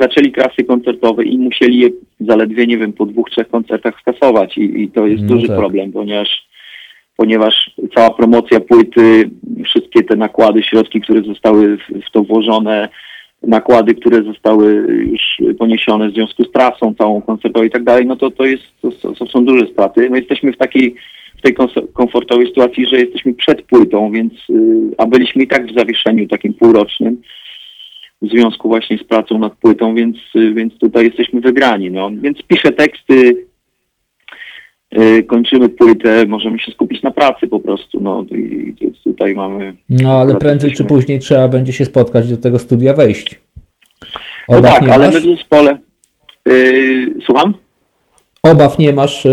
zaczęli 0.00 0.32
trasy 0.32 0.64
koncertowe 0.64 1.24
i 1.24 1.38
musieli 1.38 1.78
je 1.78 1.88
zaledwie, 2.20 2.66
nie 2.66 2.78
wiem, 2.78 2.92
po 2.92 3.06
dwóch, 3.06 3.30
trzech 3.30 3.48
koncertach 3.48 4.00
skasować 4.00 4.58
i, 4.58 4.82
i 4.82 4.88
to 4.88 5.06
jest 5.06 5.22
No 5.22 5.28
duży 5.28 5.46
tak. 5.46 5.56
problem, 5.56 5.92
ponieważ, 5.92 6.48
ponieważ 7.16 7.70
cała 7.94 8.10
promocja 8.10 8.60
płyty, 8.60 9.30
wszystkie 9.64 10.02
te 10.02 10.16
nakłady, 10.16 10.62
środki, 10.62 11.00
które 11.00 11.22
zostały 11.22 11.76
w, 11.76 12.06
w 12.08 12.10
to 12.12 12.22
włożone, 12.22 12.88
nakłady, 13.42 13.94
które 13.94 14.22
zostały 14.22 14.72
już 15.12 15.56
poniesione 15.58 16.10
w 16.10 16.14
związku 16.14 16.44
z 16.44 16.52
trasą 16.52 16.94
całą 16.94 17.22
koncertową 17.22 17.66
i 17.66 17.70
tak 17.70 17.84
dalej, 17.84 18.06
no 18.06 18.16
to 18.16 18.30
to 18.30 18.44
jest, 18.44 18.62
to, 19.18 19.26
są 19.26 19.44
duże 19.44 19.66
straty. 19.66 20.10
My 20.10 20.18
jesteśmy 20.18 20.52
w 20.52 20.56
takiej 20.56 20.94
w 21.38 21.42
tej 21.42 21.54
komfortowej 21.92 22.46
sytuacji, 22.46 22.86
że 22.86 22.96
jesteśmy 22.96 23.34
przed 23.34 23.62
płytą, 23.62 24.12
więc, 24.12 24.32
y, 24.50 24.54
a 24.98 25.06
byliśmy 25.06 25.42
i 25.42 25.48
tak 25.48 25.66
w 25.66 25.78
zawieszeniu 25.78 26.28
takim 26.28 26.54
półrocznym 26.54 27.22
w 28.22 28.28
związku 28.28 28.68
właśnie 28.68 28.98
z 28.98 29.04
pracą 29.04 29.38
nad 29.38 29.56
płytą, 29.56 29.94
więc, 29.94 30.16
y, 30.36 30.54
więc 30.54 30.78
tutaj 30.78 31.04
jesteśmy 31.04 31.40
wygrani. 31.40 31.90
No. 31.90 32.10
Więc 32.22 32.42
piszę 32.42 32.72
teksty, 32.72 33.46
kończymy 35.26 35.68
płytę, 35.68 36.26
możemy 36.26 36.58
się 36.58 36.72
skupić 36.72 37.02
na 37.02 37.10
pracy 37.10 37.46
po 37.48 37.60
prostu. 37.60 38.00
No 38.00 38.24
i 38.30 38.74
tutaj 39.04 39.34
mamy. 39.34 39.74
No 39.88 40.12
ale 40.20 40.34
prędzej 40.34 40.70
czy 40.70 40.72
jesteśmy- 40.72 40.96
później 40.96 41.18
trzeba 41.18 41.48
będzie 41.48 41.72
się 41.72 41.84
spotkać 41.84 42.30
do 42.30 42.36
tego 42.36 42.58
studia 42.58 42.94
wejść. 42.94 43.40
No 44.48 44.58
Obaw 44.58 44.74
tak, 44.74 44.82
nie 44.86 44.94
ale 44.94 45.06
masz? 45.06 45.14
my 45.14 45.20
w 45.20 45.36
zespole. 45.36 45.78
Yy, 46.46 47.14
słucham? 47.26 47.54
Obaw 48.42 48.78
nie 48.78 48.92
masz 48.92 49.26
e, 49.26 49.30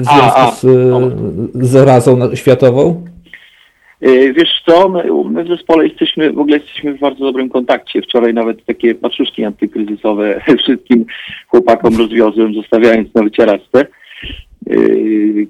w 0.00 0.04
związku 0.04 0.38
A, 0.38 0.48
a, 0.48 0.50
z 0.50 0.64
e, 0.64 1.10
zarazą 1.54 2.36
światową? 2.36 3.04
Yy, 4.00 4.32
Wiesz 4.32 4.62
co, 4.66 4.88
my, 4.88 5.04
my 5.30 5.44
w 5.44 5.48
zespole 5.48 5.86
jesteśmy, 5.86 6.32
w 6.32 6.38
ogóle 6.38 6.56
jesteśmy 6.56 6.94
w 6.94 7.00
bardzo 7.00 7.24
dobrym 7.24 7.48
kontakcie. 7.48 8.02
Wczoraj 8.02 8.34
nawet 8.34 8.64
takie 8.64 8.94
paczuszki 8.94 9.44
antykryzysowe 9.44 10.40
wszystkim 10.58 11.04
chłopakom 11.48 11.96
rozwiozłem, 11.98 12.54
zostawiając 12.54 13.14
na 13.14 13.22
wycieraczce, 13.22 13.78
yy, 13.78 13.86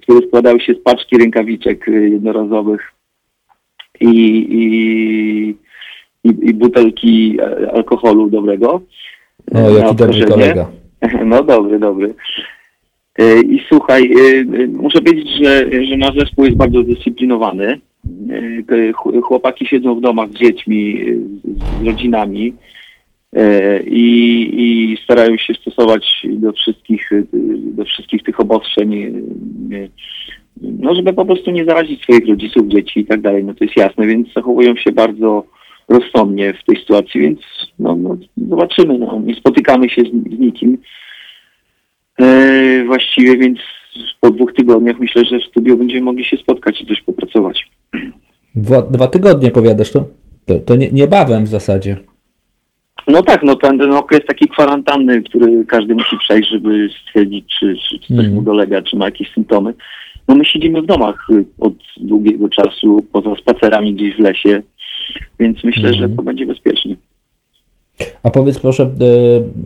które 0.02 0.26
składały 0.28 0.60
się 0.60 0.74
z 0.74 0.78
paczki 0.82 1.18
rękawiczek 1.18 1.86
yy, 1.86 2.08
jednorazowych 2.08 2.92
i, 4.00 4.06
i, 4.50 5.48
i, 6.24 6.48
i 6.50 6.54
butelki 6.54 7.38
e, 7.40 7.72
alkoholu 7.72 8.30
dobrego. 8.30 8.72
O, 8.72 8.82
Na 9.54 9.60
jaki 9.60 9.96
dobry 9.96 10.24
kolega. 10.24 10.66
No 11.24 11.42
dobry, 11.44 11.78
dobry. 11.78 12.14
E, 13.18 13.40
I 13.40 13.62
słuchaj, 13.68 14.10
muszę 14.68 15.00
powiedzieć, 15.00 15.28
że, 15.42 15.84
że 15.84 15.96
nasz 15.96 16.14
zespół 16.14 16.44
jest 16.44 16.56
bardzo 16.56 16.82
ch- 18.92 19.22
Chłopaki 19.24 19.66
siedzą 19.66 19.94
w 19.94 20.00
domach 20.00 20.28
z 20.30 20.34
dziećmi, 20.34 21.04
z- 21.82 21.86
rodzinami 21.86 22.52
i, 23.86 24.50
i 24.52 24.98
starają 25.04 25.36
się 25.36 25.54
stosować 25.54 26.26
do 26.28 26.52
wszystkich, 26.52 27.12
e, 27.12 27.22
do 27.74 27.84
wszystkich 27.84 28.22
tych 28.22 28.40
obostrzeń, 28.40 28.94
e, 28.94 29.06
e, 29.76 29.88
no 30.62 30.94
żeby 30.94 31.12
po 31.12 31.24
prostu 31.24 31.50
nie 31.50 31.64
zarazić 31.64 32.02
swoich 32.02 32.28
rodziców, 32.28 32.68
dzieci 32.68 33.00
i 33.00 33.06
tak 33.06 33.20
dalej, 33.20 33.44
no 33.44 33.54
to 33.54 33.64
jest 33.64 33.76
jasne, 33.76 34.06
więc 34.06 34.32
zachowują 34.32 34.76
się 34.76 34.92
bardzo 34.92 35.44
rozsądnie 35.88 36.54
w 36.54 36.64
tej 36.64 36.76
sytuacji, 36.76 37.20
więc 37.20 37.40
no, 37.78 37.96
no, 37.96 38.16
zobaczymy. 38.48 38.98
No. 38.98 39.20
Nie 39.24 39.34
spotykamy 39.34 39.90
się 39.90 40.02
z, 40.02 40.36
z 40.36 40.38
nikim 40.38 40.78
e, 42.20 42.84
właściwie, 42.84 43.36
więc 43.36 43.58
po 44.20 44.30
dwóch 44.30 44.52
tygodniach 44.52 44.98
myślę, 44.98 45.24
że 45.24 45.38
w 45.38 45.44
studiu 45.44 45.76
będziemy 45.76 46.02
mogli 46.02 46.24
się 46.24 46.36
spotkać 46.36 46.80
i 46.80 46.86
coś 46.86 47.02
popracować. 47.02 47.70
Dwa, 48.54 48.82
dwa 48.82 49.06
tygodnie 49.06 49.50
powiadasz 49.50 49.92
to? 49.92 50.04
To, 50.46 50.58
to 50.58 50.76
nie, 50.76 50.90
niebawem 50.92 51.44
w 51.44 51.48
zasadzie. 51.48 51.96
No 53.08 53.22
tak, 53.22 53.42
no 53.42 53.56
ten, 53.56 53.78
ten 53.78 53.92
okres 53.92 54.20
taki 54.26 54.48
kwarantanny, 54.48 55.22
który 55.22 55.64
każdy 55.64 55.94
musi 55.94 56.16
przejść, 56.18 56.50
żeby 56.50 56.88
stwierdzić, 57.02 57.44
czy, 57.60 57.74
czy, 57.76 57.98
czy 57.98 58.08
coś 58.08 58.10
Mhm. 58.18 58.34
mu 58.34 58.42
dolega, 58.42 58.82
czy 58.82 58.96
ma 58.96 59.04
jakieś 59.04 59.32
symptomy. 59.34 59.74
No 60.28 60.34
my 60.34 60.44
siedzimy 60.44 60.82
w 60.82 60.86
domach 60.86 61.26
y, 61.30 61.44
od 61.60 61.72
długiego 61.96 62.48
czasu, 62.48 63.04
poza 63.12 63.34
spacerami 63.36 63.94
gdzieś 63.94 64.16
w 64.16 64.18
lesie, 64.18 64.62
więc 65.40 65.64
myślę, 65.64 65.88
Mhm. 65.88 66.10
że 66.10 66.16
to 66.16 66.22
będzie 66.22 66.46
bezpiecznie. 66.46 66.96
A 68.22 68.30
powiedz 68.30 68.58
proszę, 68.58 68.82
e, 68.82 68.86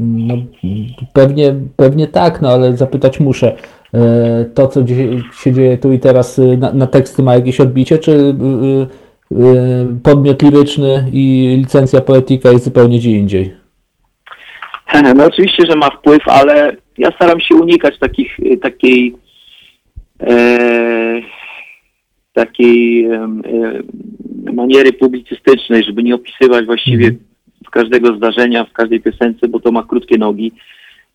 no, 0.01 0.35
pewnie, 1.13 1.55
pewnie 1.77 2.07
tak, 2.07 2.43
no 2.43 2.49
ale 2.49 2.77
zapytać 2.77 3.21
muszę. 3.21 3.57
E, 3.95 4.45
To, 4.55 4.69
co 4.69 4.81
się 5.43 5.53
dzieje 5.53 5.79
tu 5.79 5.93
i 5.93 5.99
teraz 5.99 6.41
na, 6.59 6.73
na 6.73 6.87
teksty 6.87 7.23
ma 7.23 7.35
jakieś 7.35 7.61
odbicie, 7.61 7.99
czy 7.99 8.35
podmiot 10.03 10.43
liryczny 10.43 11.11
i 11.13 11.55
licencja 11.59 12.01
poetyka 12.01 12.51
jest 12.51 12.65
zupełnie 12.65 12.99
gdzie 12.99 13.11
indziej? 13.11 13.55
No 15.15 15.25
oczywiście, 15.27 15.67
że 15.67 15.77
ma 15.77 15.91
wpływ, 15.91 16.29
ale 16.29 16.77
ja 16.99 17.11
staram 17.13 17.41
się 17.41 17.55
unikać 17.55 17.99
takich, 17.99 18.41
y, 18.41 18.57
takiej 18.57 19.15
e, 20.21 21.23
takiej 22.33 23.05
e, 23.05 23.29
maniery 24.53 24.93
publicystycznej, 24.93 25.85
żeby 25.85 26.03
nie 26.03 26.15
opisywać 26.15 26.67
właściwie 26.67 27.07
Mhm. 27.07 27.25
każdego 27.71 28.17
zdarzenia, 28.17 28.65
w 28.65 28.73
każdej 28.73 29.01
piosence, 29.01 29.49
bo 29.49 29.61
to 29.61 29.73
ma 29.73 29.83
krótkie 29.83 30.19
nogi 30.19 30.53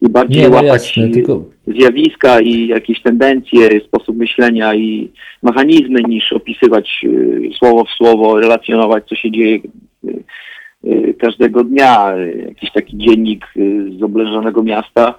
i 0.06 0.10
bardziej 0.10 0.42
Nie, 0.42 0.50
no 0.50 0.56
łapać 0.56 0.98
jasne, 0.98 1.10
tylko 1.10 1.44
zjawiska 1.68 2.42
i 2.42 2.68
jakieś 2.68 3.02
tendencje, 3.02 3.82
sposób 3.82 4.18
myślenia 4.18 4.76
i 4.76 5.12
mechanizmy, 5.44 6.02
niż 6.08 6.34
opisywać 6.34 7.02
y, 7.04 7.50
słowo 7.58 7.86
w 7.86 7.90
słowo, 7.90 8.40
relacjonować, 8.40 9.04
co 9.10 9.16
się 9.16 9.32
dzieje 9.32 9.60
y, 10.06 10.24
y, 10.86 11.14
każdego 11.20 11.64
dnia. 11.64 12.14
Jakiś 12.48 12.72
taki 12.72 12.98
dziennik 12.98 13.46
z 14.00 14.04
oblężonego 14.04 14.64
miasta 14.64 15.16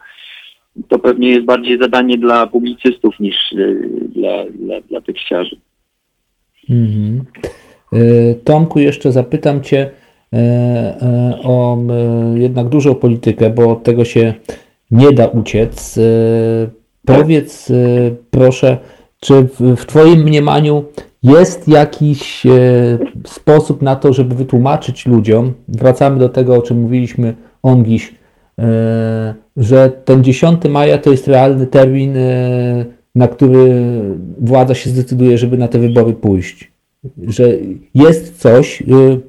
to 0.88 0.98
pewnie 0.98 1.30
jest 1.30 1.44
bardziej 1.44 1.78
zadanie 1.78 2.18
dla 2.18 2.46
publicystów 2.46 3.20
niż 3.20 3.36
dla, 4.14 4.44
dla, 4.50 4.80
dla 4.80 5.00
tekściarzy. 5.00 5.56
Mhm. 6.70 7.24
Tomku, 8.44 8.78
jeszcze 8.78 9.12
zapytam 9.12 9.62
Cię 9.62 9.90
o 11.44 11.78
jednak 12.34 12.68
dużą 12.68 12.94
politykę, 12.94 13.50
bo 13.50 13.70
od 13.70 13.82
tego 13.82 14.04
się 14.04 14.34
nie 14.90 15.12
da 15.12 15.26
uciec. 15.26 15.98
E, 15.98 16.70
Powiedz 17.04 17.70
e, 17.70 17.74
proszę, 18.30 18.78
czy 19.20 19.48
w, 19.60 19.86
Twoim 19.86 20.22
mniemaniu 20.22 20.84
jest 21.22 21.68
jakiś 21.68 22.46
e, 22.46 22.50
sposób 23.26 23.82
na 23.82 23.96
to, 23.96 24.12
żeby 24.12 24.34
wytłumaczyć 24.34 25.06
ludziom, 25.06 25.52
wracamy 25.68 26.18
do 26.18 26.28
tego, 26.28 26.54
o 26.54 26.62
czym 26.62 26.80
mówiliśmy 26.80 27.34
ongiś, 27.62 28.14
że 29.56 29.90
ten 30.04 30.24
10 30.24 30.64
maja 30.68 30.98
to 30.98 31.10
jest 31.10 31.28
realny 31.28 31.66
termin, 31.66 32.14
na 33.14 33.28
który 33.28 33.92
władza 34.40 34.74
się 34.74 34.90
zdecyduje, 34.90 35.38
żeby 35.38 35.58
na 35.58 35.68
te 35.68 35.78
wybory 35.78 36.12
pójść. 36.12 36.72
Że 37.28 37.48
jest 37.94 38.38
coś, 38.38 38.82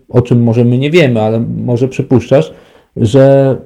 o 0.10 0.22
czym 0.22 0.44
może 0.44 0.66
my 0.66 0.78
nie 0.78 0.92
wiemy, 0.92 1.22
ale 1.22 1.40
może 1.40 1.88
przypuszczasz, 1.88 2.54
że 2.96 3.58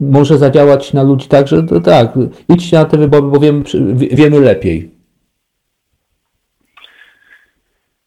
może 0.00 0.38
zadziałać 0.38 0.92
na 0.92 1.02
ludzi 1.02 1.28
tak, 1.28 1.48
że 1.48 1.62
to 1.62 1.80
tak, 1.80 2.08
idźcie 2.48 2.76
na 2.76 2.84
te 2.84 2.98
wybory, 2.98 3.22
bo 3.22 3.40
wiemy, 3.40 3.62
wie- 3.94 4.08
wiemy 4.16 4.40
lepiej. 4.40 4.90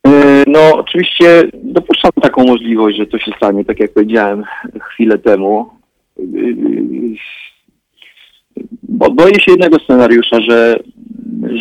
E, 0.07 0.43
No, 0.47 0.77
oczywiście 0.77 1.43
dopuszczam 1.63 2.11
taką 2.21 2.43
możliwość, 2.43 2.97
że 2.97 3.05
to 3.05 3.17
się 3.17 3.31
stanie, 3.37 3.65
tak 3.65 3.79
jak 3.79 3.93
powiedziałem 3.93 4.43
chwilę 4.79 5.17
temu. 5.17 5.69
E, 6.19 6.23
Bo 8.83 9.11
boję 9.11 9.35
się 9.39 9.51
jednego 9.51 9.79
scenariusza, 9.79 10.41
że, 10.41 10.79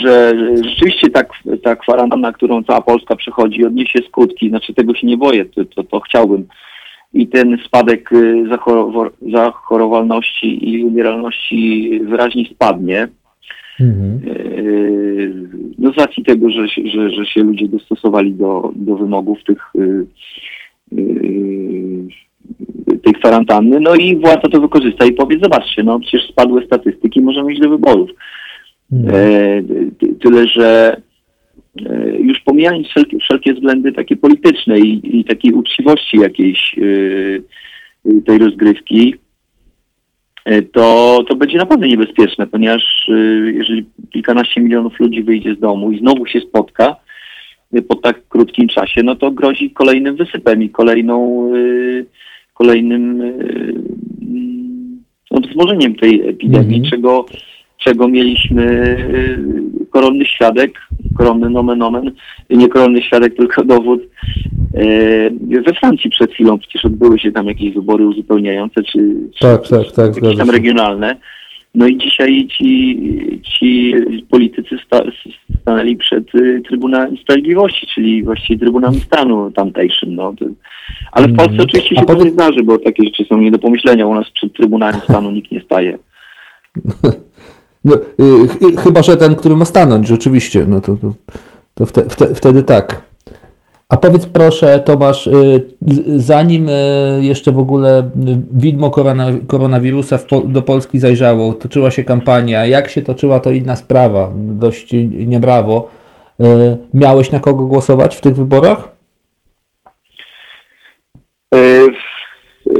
że 0.03 0.33
rzeczywiście 0.65 1.11
tak, 1.11 1.29
ta 1.63 1.77
kwarantanna, 1.77 2.33
którą 2.33 2.65
cała 2.65 2.81
Polska 2.81 3.17
przechodzi, 3.17 3.65
odniesie 3.67 3.99
skutki. 4.09 4.49
Znaczy 4.49 4.75
tego 4.75 4.95
się 4.95 5.07
nie 5.07 5.17
boję, 5.17 5.45
to, 5.45 5.65
to, 5.65 5.85
to 5.85 6.01
chciałbym. 6.01 6.47
I 7.15 7.27
ten 7.29 7.59
spadek 7.67 8.13
y, 8.13 8.45
zachorowa- 8.49 9.11
zachorowalności 9.33 10.71
i 10.71 10.85
umieralności 10.85 12.01
wyraźnie 12.05 12.45
spadnie. 12.55 13.09
Mhm. 13.81 14.21
Yy, 14.25 15.35
no 15.79 15.93
z 15.93 15.97
racji 15.97 16.25
tego, 16.25 16.51
że, 16.51 16.69
się- 16.69 16.87
że, 16.87 17.11
że 17.11 17.27
się 17.27 17.43
ludzie 17.43 17.69
dostosowali 17.69 18.33
do, 18.33 18.73
do 18.77 18.97
wymogów 18.97 19.45
tych, 19.45 19.59
yy, 19.75 20.07
yy, 20.93 22.09
tej 23.03 23.13
kwarantanny, 23.13 23.81
no 23.81 23.95
i 23.95 24.17
władza 24.17 24.41
to 24.41 24.61
wykorzysta 24.61 25.07
i 25.07 25.13
powie, 25.13 25.39
zobaczcie, 25.43 25.83
no 25.83 26.01
przecież 26.01 26.29
spadły 26.29 26.67
statystyki, 26.67 27.21
możemy 27.21 27.53
iść 27.53 27.61
do 27.61 27.71
wyborów. 27.71 28.11
Mhm. 28.93 29.15
E, 29.17 29.63
ty- 29.99 30.15
tyle, 30.15 30.47
że 30.47 30.97
e, 30.97 31.10
już 32.21 32.41
pomijając 32.41 32.87
wszelkie, 32.89 33.19
wszelkie 33.19 33.55
względy 33.55 33.93
takie 33.93 34.17
polityczne 34.17 34.79
i, 34.81 35.21
i 35.21 35.25
takiej 35.25 35.53
uczciwości 35.53 36.17
jakiejś 36.17 36.75
yy, 36.77 37.43
yy, 38.05 38.23
tej 38.23 38.39
rozgrywki, 38.39 39.15
e, 40.45 40.63
to, 40.63 41.19
to 41.29 41.37
będzie 41.37 41.59
naprawdę 41.59 41.89
niebezpieczne, 41.89 42.47
ponieważ 42.47 43.11
jeżeli 43.55 43.85
kilkanaście 44.11 44.61
milionów 44.61 45.01
ludzi 45.01 45.23
wyjdzie 45.23 45.55
z 45.55 45.61
domu 45.61 45.93
i 45.93 45.99
znowu 45.99 46.27
się 46.27 46.41
spotka 46.41 46.97
po 47.89 47.95
tak 47.95 48.29
krótkim 48.29 48.69
czasie, 48.69 49.03
no 49.03 49.17
to 49.17 49.31
grozi 49.31 49.71
kolejnym 49.71 50.17
wysypem 50.17 50.63
i 50.63 50.71
kolejną, 50.71 51.51
kolejnym 52.55 53.21
mm, 53.21 55.03
no, 55.31 55.41
wzmożeniem 55.41 55.95
tej 55.95 56.29
epidemii, 56.29 56.77
Mhm. 56.77 56.91
czego, 56.91 57.27
czego 57.85 58.09
mieliśmy 58.09 58.63
y, 59.85 59.87
koronny 59.91 60.27
świadek, 60.27 60.81
koronny 61.19 61.51
nomen 61.51 61.83
omen, 61.83 62.11
nie 62.51 62.69
koronny 62.69 63.03
świadek, 63.03 63.37
tylko 63.37 63.65
dowód 63.65 64.01
y, 64.75 65.33
we 65.67 65.75
Francji 65.75 66.11
przed 66.11 66.33
chwilą. 66.33 66.59
Przecież 66.59 66.85
odbyły 66.85 67.19
się 67.19 67.33
tam 67.33 67.47
jakieś 67.47 67.75
wybory 67.75 68.07
uzupełniające, 68.07 68.83
czy, 68.83 69.15
czy 69.35 69.41
Tak, 69.41 69.69
tak, 69.69 69.93
tak, 69.93 70.17
jakieś 70.17 70.39
tam 70.39 70.51
regionalne. 70.51 71.17
No 71.75 71.87
i 71.87 71.97
dzisiaj 71.99 72.49
ci, 72.59 73.01
ci 73.43 73.95
politycy 74.31 74.79
sta, 74.87 75.03
stanęli 75.61 75.97
przed 75.97 76.35
y, 76.35 76.63
Trybunałem 76.69 77.17
Sprawiedliwości, 77.17 77.87
czyli 77.95 78.23
właściwie 78.23 78.61
Trybunałem 78.61 78.95
Stanu 79.01 79.51
tamtejszym. 79.51 80.15
No. 80.15 80.35
Ale 81.13 81.27
w 81.29 81.37
Polsce 81.37 81.53
Mhm. 81.53 81.69
oczywiście 81.69 81.97
się 81.97 82.05
to 82.05 82.25
nie 82.25 82.31
zdarzy, 82.31 82.63
bo 82.63 82.79
takie 82.79 83.05
rzeczy 83.05 83.25
są 83.25 83.39
nie 83.39 83.51
do 83.51 83.59
pomyślenia. 83.59 84.07
U 84.07 84.15
nas 84.15 84.31
przed 84.31 84.53
Trybunałem 84.53 85.01
Stanu 85.01 85.31
nikt 85.31 85.53
nie 85.53 85.61
staje. 85.61 85.99
No, 87.85 87.95
y, 87.95 88.49
ch- 88.49 88.81
chyba, 88.83 89.03
że 89.03 89.17
ten, 89.17 89.35
który 89.35 89.57
ma 89.57 89.65
stanąć, 89.65 90.09
rzeczywiście, 90.09 90.65
no 90.69 90.81
to, 90.81 90.97
to, 90.97 91.13
to 91.75 91.87
wte, 91.87 92.05
wte, 92.09 92.35
wtedy 92.35 92.63
tak. 92.63 93.03
A 93.89 93.97
powiedz 93.97 94.27
proszę, 94.27 94.81
Tomasz, 94.85 95.27
y, 95.27 95.63
z- 95.87 96.25
zanim 96.25 96.69
y, 96.69 96.73
jeszcze 97.23 97.53
w 97.53 97.59
ogóle 97.59 97.99
y, 98.01 98.03
widmo 98.53 98.91
korona, 98.91 99.27
koronawirusa 99.47 100.19
Po- 100.19 100.41
do 100.41 100.63
Polski 100.63 100.99
zajrzało, 100.99 101.53
toczyła 101.55 101.91
się 101.91 102.05
kampania, 102.05 102.67
jak 102.67 102.89
się 102.91 103.03
toczyła, 103.03 103.41
to 103.41 103.51
inna 103.51 103.77
sprawa, 103.77 104.33
dość 104.37 104.91
niebrawo. 105.27 105.91
Y, 106.41 106.45
Miałeś 106.95 107.31
na 107.33 107.41
kogo 107.41 107.65
głosować 107.67 108.17
w 108.17 108.21
tych 108.21 108.37
wyborach? 108.37 108.89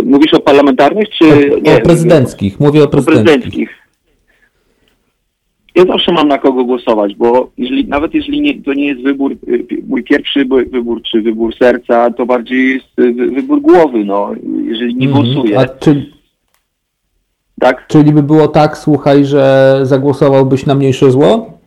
Mówisz 0.05 0.35
o 0.35 0.41
parlamentarnych, 0.41 1.09
czy 1.09 1.51
nie? 1.63 1.77
o 1.77 1.81
prezydenckich, 1.81 2.61
mówię 2.61 2.81
o 2.81 2.85
O 2.85 2.89
prezydenckich. 2.89 3.71
Ja 5.81 5.87
zawsze 5.87 6.13
mam 6.13 6.29
na 6.29 6.39
kogo 6.39 6.65
głosować, 6.65 7.15
bo 7.15 7.51
jeżeli, 7.59 7.85
nawet 7.89 8.15
jeżeli 8.15 8.41
nie, 8.41 8.63
to 8.63 8.73
nie 8.75 8.87
jest 8.87 9.03
wybór, 9.03 9.33
y, 9.49 9.67
mój 9.89 10.03
pierwszy 10.05 10.45
wy- 10.45 10.65
wybór, 10.67 11.03
czy 11.03 11.23
wybór 11.23 11.55
serca, 11.59 12.11
to 12.11 12.27
bardziej 12.27 12.75
jest 12.75 12.99
y, 13.01 13.13
wy- 13.13 13.29
wybór 13.29 13.61
głowy, 13.61 14.05
no. 14.05 14.31
Jeżeli 14.65 14.95
nie 14.97 15.07
Mhm. 15.09 15.25
głosuję, 15.25 15.59
A 15.59 15.67
czy, 15.67 16.07
tak? 17.61 17.87
czyli 17.89 18.13
by 18.13 18.23
było 18.23 18.49
tak, 18.49 18.79
słuchaj, 18.79 19.25
że 19.25 19.79
zagłosowałbyś 19.83 20.67
na 20.67 20.75
mniejsze 20.75 21.11
zło? 21.11 21.60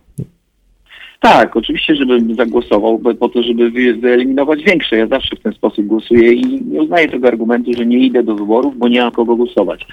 Tak, 1.24 1.58
oczywiście, 1.58 1.96
żebym 1.96 2.36
zagłosował, 2.36 3.00
po 3.20 3.30
to, 3.30 3.44
żeby 3.44 3.72
wy, 3.72 3.94
wyeliminować 3.94 4.64
większe. 4.64 4.98
Ja 4.98 5.08
zawsze 5.08 5.36
w 5.36 5.40
ten 5.40 5.54
sposób 5.54 5.86
głosuję 5.86 6.34
i 6.34 6.62
nie 6.66 6.82
uznaję 6.82 7.08
tego 7.08 7.28
argumentu, 7.28 7.72
że 7.78 7.86
nie 7.86 7.98
idę 7.98 8.24
do 8.24 8.36
wyborów, 8.36 8.78
bo 8.78 8.88
nie 8.88 9.02
mam 9.02 9.12
kogo 9.12 9.36
głosować. 9.36 9.88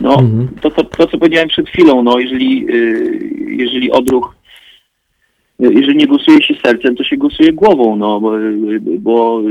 No, 0.00 0.14
Mhm. 0.14 0.48
to, 0.60 0.70
to, 0.70 0.84
to 0.84 1.06
co 1.06 1.18
powiedziałem 1.18 1.48
przed 1.48 1.68
chwilą, 1.68 2.02
no, 2.02 2.18
jeżeli, 2.18 2.66
y, 2.70 3.46
jeżeli 3.48 3.90
odruch, 3.90 4.34
jeżeli 5.58 5.96
nie 5.98 6.06
głosuje 6.06 6.42
się 6.42 6.54
sercem, 6.54 6.96
to 6.96 7.04
się 7.04 7.16
głosuje 7.16 7.52
głową, 7.52 7.96
no, 7.96 8.20
bo, 8.20 8.32
bo 8.98 9.42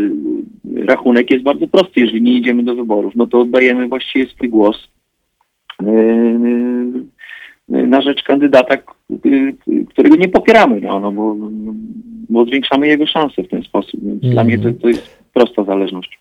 rachunek 0.86 1.32
jest 1.32 1.44
bardzo 1.44 1.68
prosty. 1.68 2.00
Jeżeli 2.00 2.22
nie 2.22 2.34
idziemy 2.34 2.64
do 2.64 2.76
wyborów, 2.76 3.16
no 3.16 3.28
to 3.28 3.40
oddajemy 3.40 3.88
właściwie 3.88 4.26
swój 4.28 4.50
głos 4.50 4.88
y, 5.84 5.86
na 7.70 8.02
rzecz 8.02 8.24
kandydata, 8.24 8.76
y, 9.26 9.54
którego 9.90 10.16
nie 10.16 10.28
popieramy, 10.28 10.82
no, 10.82 11.00
no 11.00 11.12
bo, 11.12 11.36
bo 12.30 12.46
zwiększamy 12.46 12.88
jego 12.88 13.08
szanse 13.08 13.44
w 13.44 13.48
ten 13.48 13.64
sposób. 13.64 14.00
Więc 14.04 14.22
Dla 14.22 14.44
mnie 14.44 14.60
to, 14.60 14.70
to 14.82 14.88
jest 14.88 15.20
prosta 15.34 15.64
zależność. 15.64 16.20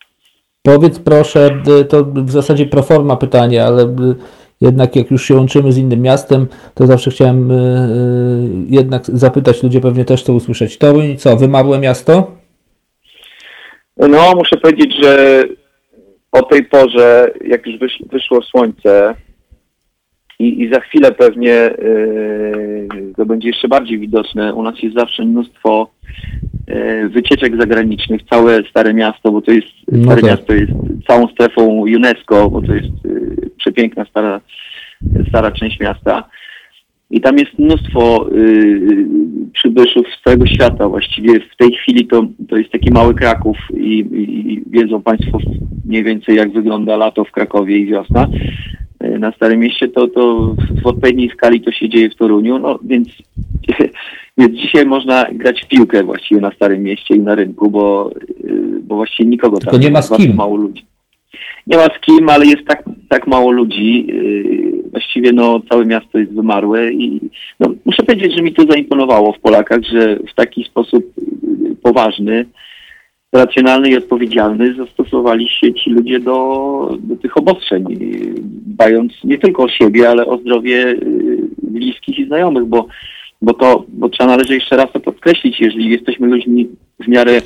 Powiedz 0.62 0.98
proszę, 0.98 1.62
y, 1.80 1.84
to 1.84 2.04
w 2.04 2.30
zasadzie 2.30 2.66
proforma 2.66 3.16
pytanie, 3.16 3.64
ale 3.64 3.82
y, 3.82 3.86
jednak 4.60 4.96
jak 4.96 5.10
już 5.10 5.24
się 5.24 5.34
łączymy 5.34 5.72
z 5.72 5.78
innym 5.78 6.02
miastem, 6.02 6.46
to 6.74 6.86
zawsze 6.86 7.10
chciałem 7.10 7.52
jednak 8.68 9.04
zapytać, 9.06 9.62
ludzie 9.62 9.80
pewnie 9.80 10.04
też 10.04 10.22
chcą 10.22 10.32
usłyszeć. 10.34 10.78
Toruń, 10.78 11.16
co, 11.16 11.36
wymarłe 11.36 11.78
miasto? 11.78 12.30
No, 13.96 14.32
muszę 14.36 14.56
powiedzieć, 14.56 14.94
że 15.02 15.44
o 16.32 16.42
tej 16.42 16.64
porze, 16.64 17.30
jak 17.44 17.66
już 17.66 17.78
wysz, 17.78 17.98
wyszło 18.12 18.42
słońce 18.42 19.14
i, 20.38 20.62
i 20.62 20.72
za 20.72 20.80
chwilę 20.80 21.12
pewnie 21.12 21.50
yy, 21.50 22.88
to 23.16 23.26
będzie 23.26 23.48
jeszcze 23.48 23.68
bardziej 23.68 23.98
widoczne, 23.98 24.54
u 24.54 24.62
nas 24.62 24.82
jest 24.82 24.96
zawsze 24.96 25.24
mnóstwo 25.24 25.90
yy, 26.68 27.08
wycieczek 27.08 27.56
zagranicznych, 27.60 28.20
całe 28.30 28.62
Stare 28.70 28.94
Miasto, 28.94 29.32
bo 29.32 29.42
to 29.42 29.52
jest, 29.52 29.68
No 29.92 30.04
Stare 30.04 30.20
tak. 30.20 30.30
Miasto 30.30 30.54
jest 30.54 30.72
całą 31.06 31.28
strefą 31.28 31.62
UNESCO, 31.66 32.50
bo 32.50 32.62
to 32.62 32.74
jest 32.74 33.04
yy, 33.04 33.50
przepiękna 33.56 34.04
stara, 34.04 34.40
stara 35.28 35.50
część 35.50 35.80
miasta. 35.80 36.28
I 37.10 37.20
tam 37.20 37.38
jest 37.38 37.58
mnóstwo 37.58 38.30
przybyszów 39.52 40.06
z 40.08 40.24
całego 40.24 40.46
świata. 40.46 40.88
Właściwie 40.88 41.40
w 41.40 41.56
tej 41.56 41.72
chwili 41.72 42.06
to, 42.06 42.26
to 42.48 42.56
jest 42.56 42.70
taki 42.70 42.90
mały 42.90 43.14
Kraków 43.14 43.56
i, 43.74 43.98
i, 43.98 44.52
i 44.52 44.62
wiedzą 44.66 45.02
Państwo 45.02 45.38
mniej 45.84 46.04
więcej 46.04 46.36
jak 46.36 46.52
wygląda 46.52 46.96
lato 46.96 47.24
w 47.24 47.32
Krakowie 47.32 47.78
i 47.78 47.86
wiosna. 47.86 48.28
Y, 49.08 49.18
Na 49.18 49.32
Starym 49.32 49.60
Mieście 49.60 49.88
to, 49.88 50.08
to 50.08 50.54
w 50.82 50.86
odpowiedniej 50.86 51.30
skali 51.30 51.60
to 51.60 51.72
się 51.72 51.88
dzieje 51.88 52.10
w 52.10 52.14
Toruniu, 52.16 52.58
no 52.58 52.78
więc, 52.84 53.08
więc 54.38 54.54
dzisiaj 54.56 54.86
można 54.86 55.24
grać 55.32 55.62
w 55.64 55.68
piłkę 55.68 56.04
właściwie 56.04 56.40
na 56.40 56.50
Starym 56.50 56.82
Mieście 56.82 57.14
i 57.16 57.20
na 57.20 57.34
rynku, 57.34 57.70
bo, 57.70 58.10
y, 58.44 58.80
bo 58.82 58.96
właściwie 58.96 59.30
nikogo 59.30 59.58
tam 59.58 59.70
Tylko 59.70 59.78
nie 59.86 59.90
ma 59.90 60.02
z 60.02 60.10
bardzo 60.10 60.26
kim. 60.26 60.36
mało 60.36 60.56
ludzi. 60.56 60.84
nie 61.66 61.76
ma 61.76 61.84
z 61.84 62.00
kim, 62.00 62.28
ale 62.28 62.46
jest 62.46 62.64
tak, 62.66 62.82
tak 63.08 63.26
mało 63.26 63.50
ludzi. 63.50 64.06
Yy, 64.06 64.90
właściwie 64.90 65.32
no, 65.32 65.60
całe 65.70 65.84
miasto 65.84 66.18
jest 66.18 66.32
wymarłe 66.34 66.92
i 66.92 67.20
no, 67.60 67.74
muszę 67.84 68.02
powiedzieć, 68.02 68.36
że 68.36 68.42
mi 68.42 68.52
to 68.52 68.62
zaimponowało 68.70 69.32
w 69.32 69.38
Polakach, 69.40 69.80
że 69.92 70.16
w 70.16 70.34
taki 70.34 70.64
sposób 70.64 71.04
yy, 71.62 71.76
poważny, 71.82 72.46
racjonalny 73.32 73.90
i 73.90 73.96
odpowiedzialny 73.96 74.74
zastosowali 74.74 75.48
się 75.48 75.74
ci 75.74 75.90
ludzie 75.90 76.20
do, 76.20 76.98
do 77.00 77.16
tych 77.16 77.36
obostrzeń, 77.36 77.84
yy, 77.90 78.34
dbając 78.66 79.12
nie 79.24 79.38
tylko 79.38 79.62
o 79.62 79.68
siebie, 79.68 80.08
ale 80.08 80.26
o 80.26 80.38
zdrowie 80.38 80.76
yy, 80.76 81.48
bliskich 81.62 82.18
i 82.18 82.26
znajomych, 82.26 82.64
bo, 82.64 82.86
bo 83.42 83.54
to 83.54 83.84
bo 83.88 84.08
trzeba 84.08 84.30
należy 84.30 84.54
jeszcze 84.54 84.76
raz 84.76 84.92
to 84.92 85.00
podkreślić, 85.00 85.60
jeżeli 85.60 85.90
jesteśmy 85.90 86.26
ludźmi 86.26 86.68
w 87.00 87.08
miarę 87.08 87.40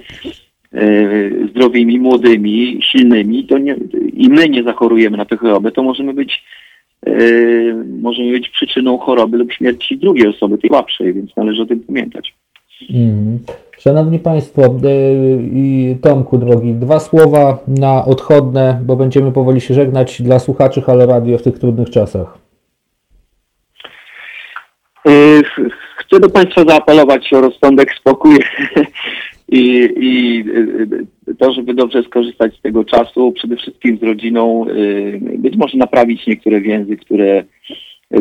E, 0.75 1.49
zdrowymi, 1.51 1.99
młodymi, 1.99 2.81
silnymi, 2.83 3.45
to 3.45 3.59
nie, 3.59 3.77
i 4.13 4.29
my 4.29 4.49
nie 4.49 4.63
zachorujemy 4.63 5.17
na 5.17 5.25
tę 5.25 5.37
chorobę, 5.37 5.73
to 5.73 5.83
możemy 5.83 6.15
być 6.15 6.45
e, 7.07 7.15
możemy 8.01 8.33
być 8.33 8.49
przyczyną 8.49 8.99
choroby 8.99 9.37
lub 9.37 9.53
śmierci 9.53 9.99
drugiej 9.99 10.27
osoby, 10.27 10.59
tej 10.59 10.71
słabszej, 10.71 11.15
więc 11.15 11.37
należy 11.37 11.63
o 11.63 11.67
tym 11.67 11.81
pamiętać. 11.81 12.35
Mm. 12.91 13.39
Szanowni 13.83 14.19
Państwo, 14.19 14.63
e, 14.63 14.69
i 15.43 15.97
Tomku 16.03 16.39
drogi, 16.39 16.75
dwa 16.75 17.01
słowa 17.01 17.59
na 17.69 18.05
odchodne, 18.05 18.81
bo 18.85 18.97
będziemy 18.97 19.33
powoli 19.33 19.61
się 19.61 19.75
żegnać 19.75 20.23
dla 20.23 20.39
słuchaczy 20.39 20.83
Halo 20.83 21.07
Radio 21.07 21.39
w 21.39 21.43
tych 21.43 21.59
trudnych 21.59 21.91
czasach. 21.91 22.39
Chcę 25.97 26.21
do 26.21 26.31
Państwa 26.31 26.65
zaapelować 26.65 27.33
o 27.33 27.41
rozsądek, 27.41 27.95
spokój 27.95 28.37
i, 29.59 29.89
i 29.97 30.45
y, 31.29 31.35
to, 31.39 31.53
żeby 31.53 31.75
dobrze 31.75 32.03
skorzystać 32.03 32.57
z 32.59 32.61
tego 32.61 32.85
czasu, 32.85 33.33
przede 33.33 33.57
wszystkim 33.57 33.99
z 33.99 34.03
rodziną, 34.03 34.67
być 35.39 35.57
może 35.57 35.79
naprawić 35.79 36.27
niektóre 36.27 36.61
więzy, 36.61 36.97
które 36.97 37.45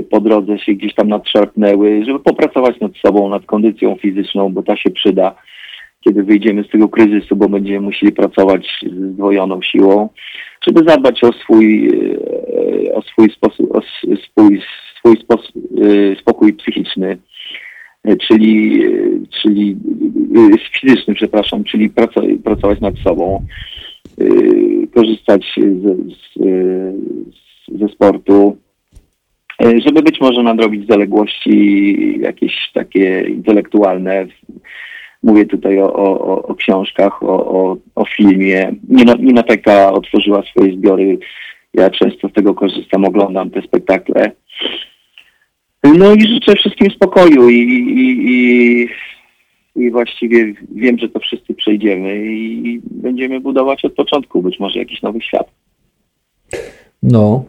po 0.09 0.21
drodze 0.21 0.59
się 0.59 0.73
gdzieś 0.73 0.93
tam 0.95 1.07
nadszarpnęły, 1.07 2.05
żeby 2.05 2.19
popracować 2.19 2.79
nad 2.79 2.91
sobą, 3.05 3.29
nad 3.29 3.45
kondycją 3.45 3.95
fizyczną, 3.95 4.53
bo 4.53 4.63
ta 4.63 4.77
się 4.77 4.89
przyda, 4.89 5.35
kiedy 6.01 6.23
wyjdziemy 6.23 6.63
z 6.63 6.69
tego 6.69 6.89
kryzysu, 6.89 7.35
bo 7.35 7.49
będziemy 7.49 7.81
musieli 7.81 8.11
pracować 8.11 8.79
z 8.83 9.13
zdwojoną 9.13 9.61
siłą, 9.61 10.09
żeby 10.67 10.89
zadbać 10.89 11.23
o 11.23 11.33
swój, 11.33 11.91
o 12.93 13.01
swój 13.01 13.29
sposób, 13.29 13.75
o 13.75 13.81
swój, 14.15 14.61
swój 14.97 15.17
sposób, 15.17 15.55
spokój 16.19 16.53
psychiczny 16.53 17.17
czyli, 18.27 18.83
czyli 19.41 19.77
fizyczny, 20.81 21.15
przepraszam, 21.15 21.63
czyli 21.63 21.89
pracować 22.43 22.81
nad 22.81 22.97
sobą, 22.97 23.45
korzystać 24.95 25.45
z, 25.55 26.13
z, 26.13 27.79
ze 27.79 27.87
sportu, 27.87 28.57
żeby 29.61 30.01
być 30.01 30.21
może 30.21 30.43
nadrobić 30.43 30.87
zaległości 30.87 32.19
jakieś 32.19 32.71
takie 32.73 33.21
intelektualne. 33.21 34.27
Mówię 35.23 35.45
tutaj 35.45 35.79
o, 35.79 35.93
o, 35.93 36.43
o 36.43 36.55
książkach, 36.55 37.23
o, 37.23 37.45
o, 37.45 37.77
o 37.95 38.05
filmie. 38.05 38.71
Nina, 39.19 39.43
Teka 39.43 39.93
otworzyła 39.93 40.43
swoje 40.43 40.73
zbiory. 40.73 41.17
Ja 41.73 41.89
często 41.89 42.29
z 42.29 42.33
tego 42.33 42.53
korzystam, 42.53 43.05
oglądam 43.05 43.49
te 43.49 43.61
spektakle. 43.61 44.31
No 45.83 46.13
i 46.13 46.21
życzę 46.21 46.55
wszystkim 46.55 46.91
spokoju 46.91 47.49
i, 47.49 47.55
i, 47.55 48.31
i, 48.31 48.87
i 49.75 49.91
właściwie 49.91 50.53
wiem, 50.75 50.97
że 50.97 51.09
to 51.09 51.19
wszyscy 51.19 51.53
przejdziemy 51.53 52.25
i 52.25 52.81
będziemy 52.83 53.39
budować 53.39 53.85
od 53.85 53.93
początku 53.93 54.41
być 54.41 54.59
może 54.59 54.79
jakiś 54.79 55.01
nowy 55.01 55.21
świat. 55.21 55.51
No, 57.03 57.45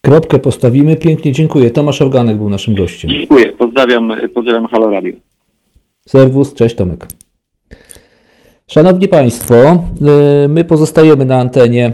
kropkę 0.00 0.38
postawimy. 0.38 0.96
Pięknie 0.96 1.32
dziękuję. 1.32 1.70
Tomasz 1.70 2.02
Organek 2.02 2.36
był 2.36 2.48
naszym 2.48 2.74
gościem. 2.74 3.10
Dziękuję. 3.10 3.52
Pozdrawiam, 3.52 4.12
pozdrawiam 4.34 4.66
Halo 4.66 4.90
Radio. 4.90 5.12
Serwus, 6.06 6.54
cześć 6.54 6.76
Tomek. 6.76 7.06
Szanowni 8.70 9.08
Państwo, 9.08 9.54
y, 10.44 10.48
my 10.48 10.64
pozostajemy 10.64 11.24
na 11.24 11.36
antenie 11.36 11.92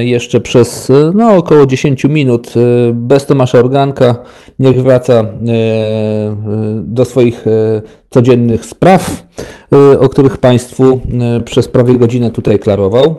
y, 0.00 0.04
jeszcze 0.04 0.40
przez 0.40 0.92
no, 1.14 1.36
około 1.36 1.66
10 1.66 2.04
minut. 2.04 2.56
Y, 2.56 2.92
bez 2.94 3.26
Tomasza 3.26 3.58
Organka 3.58 4.16
niech 4.58 4.82
wraca 4.82 5.24
do 6.76 7.04
swoich 7.04 7.44
codziennych 8.10 8.64
spraw, 8.64 9.26
o 10.00 10.08
których 10.08 10.38
Państwu 10.38 11.00
przez 11.44 11.68
prawie 11.68 11.94
godzinę 11.94 12.30
tutaj 12.30 12.58
klarował. 12.58 13.14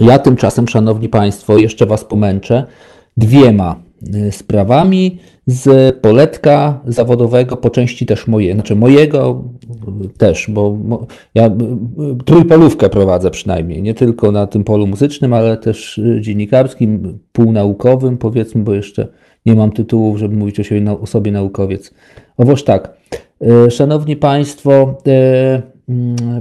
Ja 0.00 0.18
tymczasem, 0.18 0.68
Szanowni 0.68 1.08
Państwo, 1.08 1.58
jeszcze 1.58 1.86
Was 1.86 2.04
pomęczę 2.04 2.64
dwiema 3.16 3.76
sprawami 4.30 5.18
z 5.46 5.96
poletka 6.00 6.80
zawodowego, 6.86 7.56
po 7.56 7.70
części 7.70 8.06
też 8.06 8.26
moje, 8.26 8.54
znaczy 8.54 8.76
mojego 8.76 9.44
też, 10.18 10.50
bo 10.50 10.76
ja 11.34 11.50
trójpolówkę 12.24 12.88
prowadzę 12.88 13.30
przynajmniej, 13.30 13.82
nie 13.82 13.94
tylko 13.94 14.32
na 14.32 14.46
tym 14.46 14.64
polu 14.64 14.86
muzycznym, 14.86 15.32
ale 15.32 15.56
też 15.56 16.00
dziennikarskim, 16.20 17.18
półnaukowym 17.32 18.18
powiedzmy, 18.18 18.62
bo 18.62 18.74
jeszcze 18.74 19.08
nie 19.46 19.54
mam 19.54 19.72
tytułów, 19.72 20.18
żeby 20.18 20.36
mówić 20.36 20.60
o 20.60 20.64
sobie, 20.64 20.90
o 21.00 21.06
sobie 21.06 21.32
naukowiec. 21.32 21.94
Owoż 22.36 22.64
tak, 22.64 22.96
Szanowni 23.70 24.16
Państwo, 24.16 24.94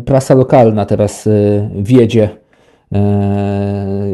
prasa 0.06 0.36
lokalna 0.36 0.86
teraz 0.86 1.30
wiedzie 1.76 2.30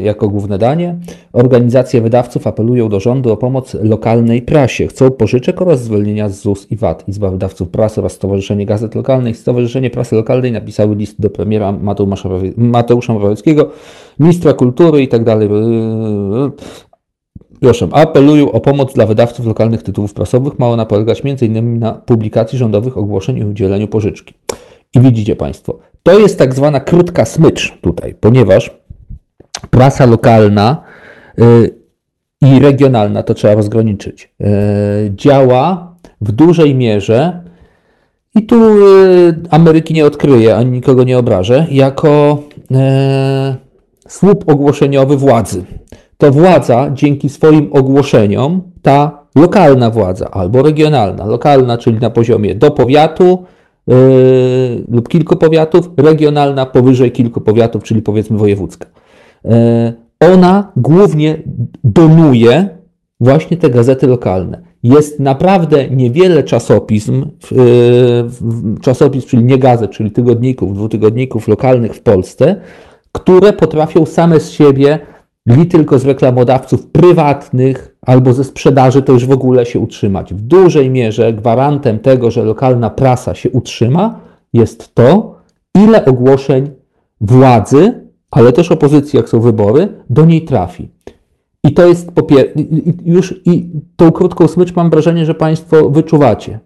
jako 0.00 0.28
główne 0.28 0.58
danie. 0.58 0.96
Organizacje 1.32 2.00
wydawców 2.00 2.46
apelują 2.46 2.88
do 2.88 3.00
rządu 3.00 3.32
o 3.32 3.36
pomoc 3.36 3.74
lokalnej 3.74 4.42
prasie. 4.42 4.86
Chcą 4.86 5.10
pożyczek 5.10 5.62
oraz 5.62 5.82
zwolnienia 5.82 6.28
z 6.28 6.40
ZUS 6.40 6.66
i 6.70 6.76
VAT. 6.76 7.08
Izba 7.08 7.30
Wydawców 7.30 7.68
Prasy 7.68 8.00
oraz 8.00 8.12
Stowarzyszenie 8.12 8.66
Gazet 8.66 8.94
Lokalnych 8.94 9.36
Stowarzyszenie 9.36 9.90
Prasy 9.90 10.16
Lokalnej 10.16 10.52
napisały 10.52 10.96
list 10.96 11.20
do 11.20 11.30
premiera 11.30 11.72
Mateusza 12.56 13.12
Morawieckiego, 13.12 13.70
ministra 14.20 14.52
kultury 14.52 15.02
i 15.02 15.08
tak. 15.08 15.22
Proszę, 17.60 17.88
apelują 17.92 18.52
o 18.52 18.60
pomoc 18.60 18.94
dla 18.94 19.06
wydawców 19.06 19.46
lokalnych 19.46 19.82
tytułów 19.82 20.14
prasowych. 20.14 20.58
Ma 20.58 20.68
ona 20.68 20.86
polegać 20.86 21.22
m.in. 21.24 21.78
na 21.78 21.92
publikacji 21.92 22.58
rządowych 22.58 22.98
ogłoszeń 22.98 23.38
i 23.38 23.44
udzieleniu 23.44 23.88
pożyczki. 23.88 24.34
I 24.94 25.00
widzicie 25.00 25.36
Państwo, 25.36 25.78
to 26.04 26.18
jest 26.18 26.38
tak 26.38 26.54
zwana 26.54 26.80
krótka 26.80 27.24
smycz 27.24 27.78
tutaj, 27.80 28.14
ponieważ 28.20 28.70
prasa 29.70 30.06
lokalna 30.06 30.82
y, 31.38 31.74
i 32.40 32.58
regionalna, 32.60 33.22
to 33.22 33.34
trzeba 33.34 33.54
rozgraniczyć, 33.54 34.34
y, 34.40 34.46
działa 35.10 35.94
w 36.20 36.32
dużej 36.32 36.74
mierze 36.74 37.42
i 38.34 38.46
tu 38.46 38.86
y, 38.86 39.34
Ameryki 39.50 39.94
nie 39.94 40.06
odkryję, 40.06 40.56
ani 40.56 40.70
nikogo 40.70 41.04
nie 41.04 41.18
obrażę, 41.18 41.66
jako 41.70 42.42
słup 44.08 44.48
ogłoszeniowy 44.48 45.16
władzy. 45.16 45.64
To 46.18 46.30
władza 46.30 46.90
dzięki 46.94 47.28
swoim 47.28 47.70
ogłoszeniom, 47.72 48.62
ta 48.82 49.24
lokalna 49.36 49.90
władza 49.90 50.30
albo 50.30 50.62
regionalna, 50.62 51.26
lokalna, 51.26 51.78
czyli 51.78 51.98
na 51.98 52.10
poziomie 52.10 52.54
do 52.54 52.70
powiatu, 52.70 53.44
yy, 53.86 53.96
lub 54.88 55.08
kilku 55.08 55.36
powiatów, 55.36 55.90
regionalna 55.96 56.66
powyżej 56.66 57.12
kilku 57.12 57.40
powiatów, 57.40 57.82
czyli 57.82 58.02
powiedzmy 58.02 58.38
wojewódzka. 58.38 58.86
Yy, 59.44 59.50
ona 60.20 60.72
głównie 60.76 61.42
domuje 61.84 62.68
właśnie 63.20 63.56
te 63.56 63.70
gazety 63.70 64.06
lokalne. 64.06 64.62
Jest 64.82 65.20
naprawdę 65.20 65.90
niewiele 65.90 66.42
czasopism, 66.42 67.26
yy, 67.50 67.58
czasopism, 68.80 69.28
czyli 69.28 69.44
nie 69.44 69.58
gazet, 69.58 69.90
czyli 69.90 70.10
tygodników, 70.10 70.74
dwutygodników 70.74 71.48
lokalnych 71.48 71.94
w 71.94 72.00
Polsce, 72.00 72.56
które 73.12 73.52
potrafią 73.52 74.06
same 74.06 74.40
z 74.40 74.50
siebie 74.50 74.98
li 75.46 75.66
tylko 75.66 75.98
z 75.98 76.04
reklamodawców 76.04 76.86
prywatnych 76.86 77.96
albo 78.02 78.32
ze 78.32 78.44
sprzedaży, 78.44 79.02
to 79.02 79.12
już 79.12 79.26
w 79.26 79.32
ogóle 79.32 79.66
się 79.66 79.80
utrzymać. 79.80 80.34
W 80.34 80.40
dużej 80.40 80.90
mierze 80.90 81.32
gwarantem 81.32 81.98
tego, 81.98 82.30
że 82.30 82.44
lokalna 82.44 82.90
prasa 82.90 83.34
się 83.34 83.50
utrzyma, 83.50 84.20
jest 84.52 84.94
to, 84.94 85.34
ile 85.74 86.04
ogłoszeń 86.04 86.70
władzy, 87.20 88.08
ale 88.30 88.52
też 88.52 88.72
opozycji, 88.72 89.16
jak 89.16 89.28
są 89.28 89.40
wybory, 89.40 89.88
do 90.10 90.24
niej 90.24 90.44
trafi. 90.44 90.88
I 91.64 91.74
to 91.74 91.86
jest 91.86 92.12
już 93.04 93.40
i 93.44 93.70
tą 93.96 94.12
krótką 94.12 94.48
smycz 94.48 94.74
mam 94.74 94.90
wrażenie, 94.90 95.26
że 95.26 95.34
Państwo 95.34 95.90
wyczuwacie. 95.90 96.58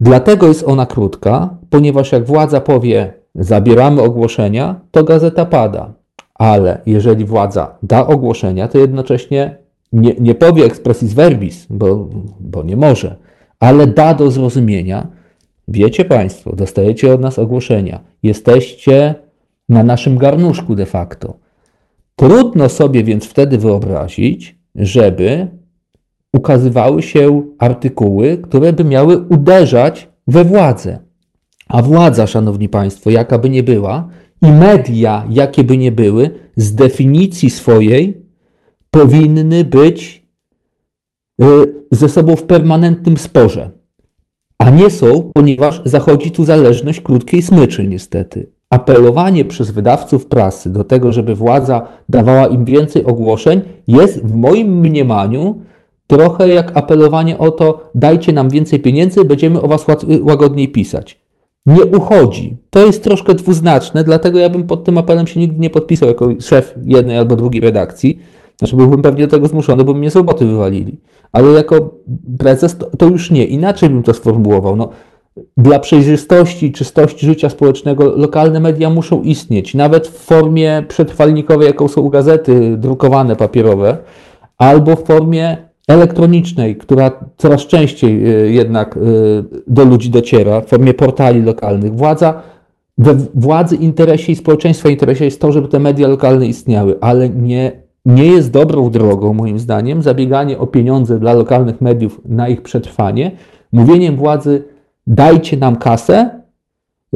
Dlatego 0.00 0.46
jest 0.46 0.68
ona 0.68 0.86
krótka, 0.86 1.56
ponieważ 1.70 2.12
jak 2.12 2.26
władza 2.26 2.60
powie, 2.60 3.12
zabieramy 3.34 4.02
ogłoszenia, 4.02 4.80
to 4.90 5.04
gazeta 5.04 5.44
pada 5.44 6.03
ale 6.34 6.80
jeżeli 6.86 7.24
władza 7.24 7.78
da 7.82 8.06
ogłoszenia, 8.06 8.68
to 8.68 8.78
jednocześnie 8.78 9.58
nie, 9.92 10.14
nie 10.20 10.34
powie 10.34 10.64
expressis 10.64 11.12
verbis, 11.12 11.66
bo, 11.70 12.08
bo 12.40 12.62
nie 12.62 12.76
może, 12.76 13.16
ale 13.60 13.86
da 13.86 14.14
do 14.14 14.30
zrozumienia, 14.30 15.06
wiecie 15.68 16.04
Państwo, 16.04 16.56
dostajecie 16.56 17.14
od 17.14 17.20
nas 17.20 17.38
ogłoszenia, 17.38 18.00
jesteście 18.22 19.14
na 19.68 19.84
naszym 19.84 20.18
garnuszku 20.18 20.74
de 20.74 20.86
facto. 20.86 21.34
Trudno 22.16 22.68
sobie 22.68 23.04
więc 23.04 23.24
wtedy 23.24 23.58
wyobrazić, 23.58 24.58
żeby 24.74 25.48
ukazywały 26.32 27.02
się 27.02 27.42
artykuły, 27.58 28.38
które 28.38 28.72
by 28.72 28.84
miały 28.84 29.18
uderzać 29.18 30.08
we 30.26 30.44
władzę. 30.44 30.98
A 31.68 31.82
władza, 31.82 32.26
szanowni 32.26 32.68
państwo, 32.68 33.10
jaka 33.10 33.38
by 33.38 33.50
nie 33.50 33.62
była, 33.62 34.08
i 34.44 34.52
media, 34.52 35.26
jakie 35.30 35.64
by 35.64 35.78
nie 35.78 35.92
były, 35.92 36.30
z 36.56 36.74
definicji 36.74 37.50
swojej 37.50 38.22
powinny 38.90 39.64
być 39.64 40.26
y, 41.42 41.44
ze 41.90 42.08
sobą 42.08 42.36
w 42.36 42.42
permanentnym 42.42 43.16
sporze. 43.16 43.70
A 44.58 44.70
nie 44.70 44.90
są, 44.90 45.30
ponieważ 45.34 45.82
zachodzi 45.84 46.30
tu 46.30 46.44
zależność 46.44 47.00
krótkiej 47.00 47.42
smyczy, 47.42 47.88
niestety. 47.88 48.50
Apelowanie 48.70 49.44
przez 49.44 49.70
wydawców 49.70 50.26
prasy 50.26 50.70
do 50.70 50.84
tego, 50.84 51.12
żeby 51.12 51.34
władza 51.34 51.88
dawała 52.08 52.46
im 52.46 52.64
więcej 52.64 53.04
ogłoszeń, 53.04 53.60
jest 53.86 54.26
w 54.26 54.34
moim 54.34 54.80
mniemaniu 54.80 55.60
trochę 56.06 56.48
jak 56.48 56.76
apelowanie 56.76 57.38
o 57.38 57.50
to, 57.50 57.90
dajcie 57.94 58.32
nam 58.32 58.50
więcej 58.50 58.80
pieniędzy, 58.80 59.24
będziemy 59.24 59.62
o 59.62 59.68
was 59.68 59.86
łagodniej 60.20 60.68
pisać. 60.68 61.23
Nie 61.66 61.84
uchodzi. 61.84 62.56
To 62.70 62.86
jest 62.86 63.04
troszkę 63.04 63.34
dwuznaczne, 63.34 64.04
dlatego 64.04 64.38
ja 64.38 64.48
bym 64.48 64.66
pod 64.66 64.84
tym 64.84 64.98
apelem 64.98 65.26
się 65.26 65.40
nigdy 65.40 65.60
nie 65.60 65.70
podpisał 65.70 66.08
jako 66.08 66.28
szef 66.40 66.74
jednej 66.84 67.18
albo 67.18 67.36
drugiej 67.36 67.60
redakcji. 67.60 68.18
Znaczy 68.58 68.76
byłbym 68.76 69.02
pewnie 69.02 69.26
do 69.26 69.30
tego 69.30 69.48
zmuszony, 69.48 69.84
bo 69.84 69.94
mnie 69.94 70.10
z 70.10 70.16
roboty 70.16 70.46
wywalili. 70.46 71.00
Ale 71.32 71.52
jako 71.52 71.94
prezes 72.38 72.78
to, 72.78 72.96
to 72.96 73.06
już 73.06 73.30
nie. 73.30 73.44
Inaczej 73.44 73.88
bym 73.90 74.02
to 74.02 74.14
sformułował. 74.14 74.76
No, 74.76 74.88
dla 75.56 75.78
przejrzystości, 75.78 76.72
czystości 76.72 77.26
życia 77.26 77.48
społecznego 77.48 78.16
lokalne 78.16 78.60
media 78.60 78.90
muszą 78.90 79.22
istnieć, 79.22 79.74
nawet 79.74 80.08
w 80.08 80.18
formie 80.18 80.84
przetrwalnikowej, 80.88 81.66
jaką 81.66 81.88
są 81.88 82.08
gazety 82.08 82.76
drukowane, 82.76 83.36
papierowe, 83.36 83.98
albo 84.58 84.96
w 84.96 85.04
formie 85.04 85.56
elektronicznej, 85.88 86.76
która 86.76 87.10
coraz 87.36 87.66
częściej 87.66 88.44
y, 88.46 88.52
jednak 88.52 88.96
y, 88.96 89.00
do 89.66 89.84
ludzi 89.84 90.10
dociera, 90.10 90.60
w 90.60 90.66
formie 90.66 90.94
portali 90.94 91.42
lokalnych. 91.42 91.94
Władza, 91.96 92.42
we 92.98 93.14
władzy 93.34 93.76
interesie 93.76 94.32
i 94.32 94.36
społeczeństwa 94.36 94.88
interesie 94.88 95.24
jest 95.24 95.40
to, 95.40 95.52
żeby 95.52 95.68
te 95.68 95.78
media 95.78 96.08
lokalne 96.08 96.46
istniały, 96.46 96.96
ale 97.00 97.28
nie, 97.28 97.72
nie 98.04 98.26
jest 98.26 98.50
dobrą 98.50 98.90
drogą, 98.90 99.34
moim 99.34 99.58
zdaniem, 99.58 100.02
zabieganie 100.02 100.58
o 100.58 100.66
pieniądze 100.66 101.18
dla 101.18 101.32
lokalnych 101.32 101.80
mediów 101.80 102.20
na 102.24 102.48
ich 102.48 102.62
przetrwanie, 102.62 103.30
mówieniem 103.72 104.16
władzy 104.16 104.64
dajcie 105.06 105.56
nam 105.56 105.76
kasę, 105.76 106.30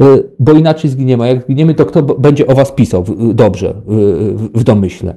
y, 0.01 0.23
bo 0.39 0.53
inaczej 0.53 0.89
zginiemy. 0.89 1.23
A 1.23 1.27
jak 1.27 1.43
zginiemy, 1.43 1.73
to 1.73 1.85
kto 1.85 2.01
będzie 2.03 2.47
o 2.47 2.55
was 2.55 2.71
pisał 2.71 3.03
dobrze 3.33 3.73
w 4.53 4.63
domyśle. 4.63 5.15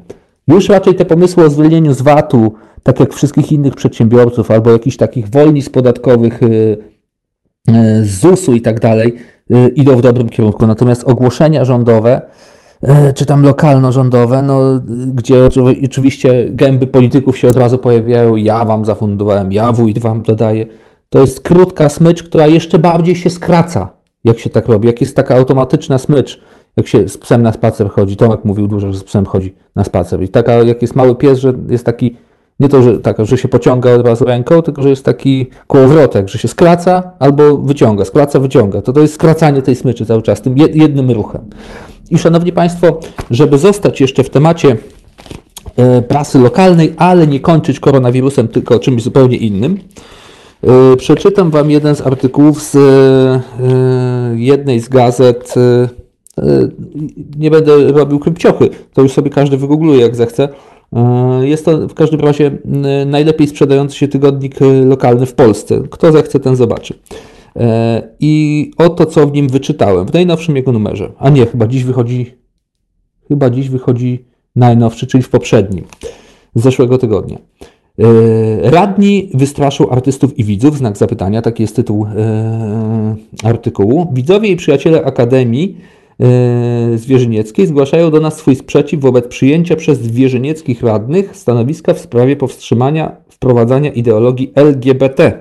Już 0.52 0.68
raczej 0.68 0.94
te 0.94 1.04
pomysły 1.04 1.44
o 1.44 1.50
zwolnieniu 1.50 1.94
z 1.94 2.02
VAT-u, 2.02 2.52
tak 2.82 3.00
jak 3.00 3.12
wszystkich 3.12 3.52
innych 3.52 3.74
przedsiębiorców, 3.74 4.50
albo 4.50 4.70
jakichś 4.70 4.96
takich 4.96 5.28
wolnic 5.28 5.68
podatkowych 5.68 6.42
y, 6.42 6.46
y, 6.46 8.04
z 8.04 8.20
ZUS-u 8.20 8.54
i 8.54 8.60
tak 8.60 8.80
dalej, 8.80 9.14
y, 9.50 9.68
idą 9.68 9.96
w 9.96 10.02
dobrym 10.02 10.28
kierunku. 10.28 10.66
Natomiast 10.66 11.04
ogłoszenia 11.04 11.64
rządowe, 11.64 12.20
czy 13.14 13.26
tam 13.26 13.42
lokalno-rządowe, 13.42 14.42
no, 14.42 14.60
gdzie 15.14 15.48
oczywiście 15.84 16.46
gęby 16.50 16.86
polityków 16.86 17.38
się 17.38 17.48
od 17.48 17.56
razu 17.56 17.78
pojawiają, 17.78 18.36
ja 18.36 18.64
wam 18.64 18.84
zafundowałem, 18.84 19.52
ja 19.52 19.72
wójt 19.72 19.98
wam 19.98 20.22
dodaję, 20.22 20.66
to 21.08 21.20
jest 21.20 21.40
krótka 21.40 21.88
smycz, 21.88 22.22
która 22.22 22.46
jeszcze 22.46 22.78
bardziej 22.78 23.16
się 23.16 23.30
skraca, 23.30 23.88
jak 24.24 24.38
się 24.38 24.50
tak 24.50 24.68
robi, 24.68 24.86
jak 24.86 25.00
jest 25.00 25.16
taka 25.16 25.36
automatyczna 25.36 25.98
smycz 25.98 26.40
jak 26.76 26.86
się 26.86 27.08
z 27.08 27.18
psem 27.18 27.42
na 27.42 27.52
spacer 27.52 27.90
chodzi, 27.90 28.16
Tomek 28.16 28.44
mówił 28.44 28.68
dużo, 28.68 28.92
że 28.92 28.98
z 28.98 29.04
psem 29.04 29.26
chodzi 29.26 29.54
na 29.76 29.84
spacer. 29.84 30.22
I 30.22 30.28
taka, 30.28 30.52
jak 30.52 30.82
jest 30.82 30.96
mały 30.96 31.14
pies, 31.14 31.38
że 31.38 31.52
jest 31.68 31.86
taki, 31.86 32.16
nie 32.60 32.68
to, 32.68 32.82
że, 32.82 32.98
tak, 32.98 33.26
że 33.26 33.38
się 33.38 33.48
pociąga 33.48 33.94
od 33.94 34.06
razu 34.06 34.24
ręką, 34.24 34.62
tylko 34.62 34.82
że 34.82 34.90
jest 34.90 35.04
taki 35.04 35.46
kołowrotek, 35.66 36.28
że 36.28 36.38
się 36.38 36.48
skraca 36.48 37.12
albo 37.18 37.58
wyciąga, 37.58 38.04
skraca, 38.04 38.40
wyciąga. 38.40 38.82
To 38.82 38.92
to 38.92 39.00
jest 39.00 39.14
skracanie 39.14 39.62
tej 39.62 39.76
smyczy 39.76 40.06
cały 40.06 40.22
czas, 40.22 40.40
tym 40.40 40.58
jednym 40.58 41.10
ruchem. 41.10 41.40
I 42.10 42.18
szanowni 42.18 42.52
Państwo, 42.52 43.00
żeby 43.30 43.58
zostać 43.58 44.00
jeszcze 44.00 44.24
w 44.24 44.30
temacie 44.30 44.76
e, 45.76 46.02
prasy 46.02 46.38
lokalnej, 46.38 46.94
ale 46.96 47.26
nie 47.26 47.40
kończyć 47.40 47.80
koronawirusem, 47.80 48.48
tylko 48.48 48.78
czymś 48.78 49.02
zupełnie 49.02 49.36
innym, 49.36 49.78
e, 50.62 50.96
przeczytam 50.96 51.50
Wam 51.50 51.70
jeden 51.70 51.94
z 51.96 52.00
artykułów 52.00 52.62
z 52.62 52.76
e, 52.76 53.40
jednej 54.36 54.80
z 54.80 54.88
gazet 54.88 55.54
nie 57.38 57.50
będę 57.50 57.92
robił 57.92 58.18
krypciochy, 58.18 58.68
to 58.92 59.02
już 59.02 59.12
sobie 59.12 59.30
każdy 59.30 59.56
wygoogluje 59.56 60.00
jak 60.00 60.16
zechce. 60.16 60.48
E, 60.92 61.48
jest 61.48 61.64
to 61.64 61.88
w 61.88 61.94
każdym 61.94 62.20
razie 62.20 62.58
najlepiej 63.06 63.48
sprzedający 63.48 63.96
się 63.96 64.08
tygodnik 64.08 64.56
lokalny 64.84 65.26
w 65.26 65.34
Polsce. 65.34 65.82
Kto 65.90 66.12
zechce, 66.12 66.40
ten 66.40 66.56
zobaczy. 66.56 66.94
I 68.20 68.70
oto, 68.76 69.06
co 69.06 69.26
w 69.26 69.32
nim 69.32 69.48
wyczytałem, 69.48 70.06
w 70.06 70.12
najnowszym 70.12 70.56
jego 70.56 70.72
numerze. 70.72 71.12
A 71.18 71.30
nie, 71.30 71.46
chyba 71.46 71.66
dziś 71.66 71.84
wychodzi, 71.84 72.34
chyba 73.28 73.50
dziś 73.50 73.68
wychodzi 73.68 74.24
najnowszy, 74.56 75.06
czyli 75.06 75.22
w 75.22 75.28
poprzednim, 75.28 75.84
z 76.54 76.62
zeszłego 76.62 76.98
tygodnia. 76.98 77.38
Radni 78.62 79.30
wystraszą 79.34 79.88
artystów 79.88 80.38
i 80.38 80.44
widzów, 80.44 80.78
znak 80.78 80.96
zapytania, 80.96 81.42
taki 81.42 81.62
jest 81.62 81.76
tytuł 81.76 82.06
artykułu. 83.44 84.06
Widzowie 84.12 84.48
i 84.48 84.56
przyjaciele 84.56 85.04
Akademii 85.04 85.76
zwierzynieckiej 86.96 87.66
zgłaszają 87.66 88.10
do 88.10 88.20
nas 88.20 88.36
swój 88.36 88.56
sprzeciw 88.56 89.00
wobec 89.00 89.28
przyjęcia 89.28 89.76
przez 89.76 89.98
zwierzynieckich 89.98 90.82
radnych 90.82 91.36
stanowiska 91.36 91.94
w 91.94 91.98
sprawie 91.98 92.36
powstrzymania 92.36 93.16
wprowadzania 93.28 93.92
ideologii 93.92 94.52
LGBT. 94.54 95.40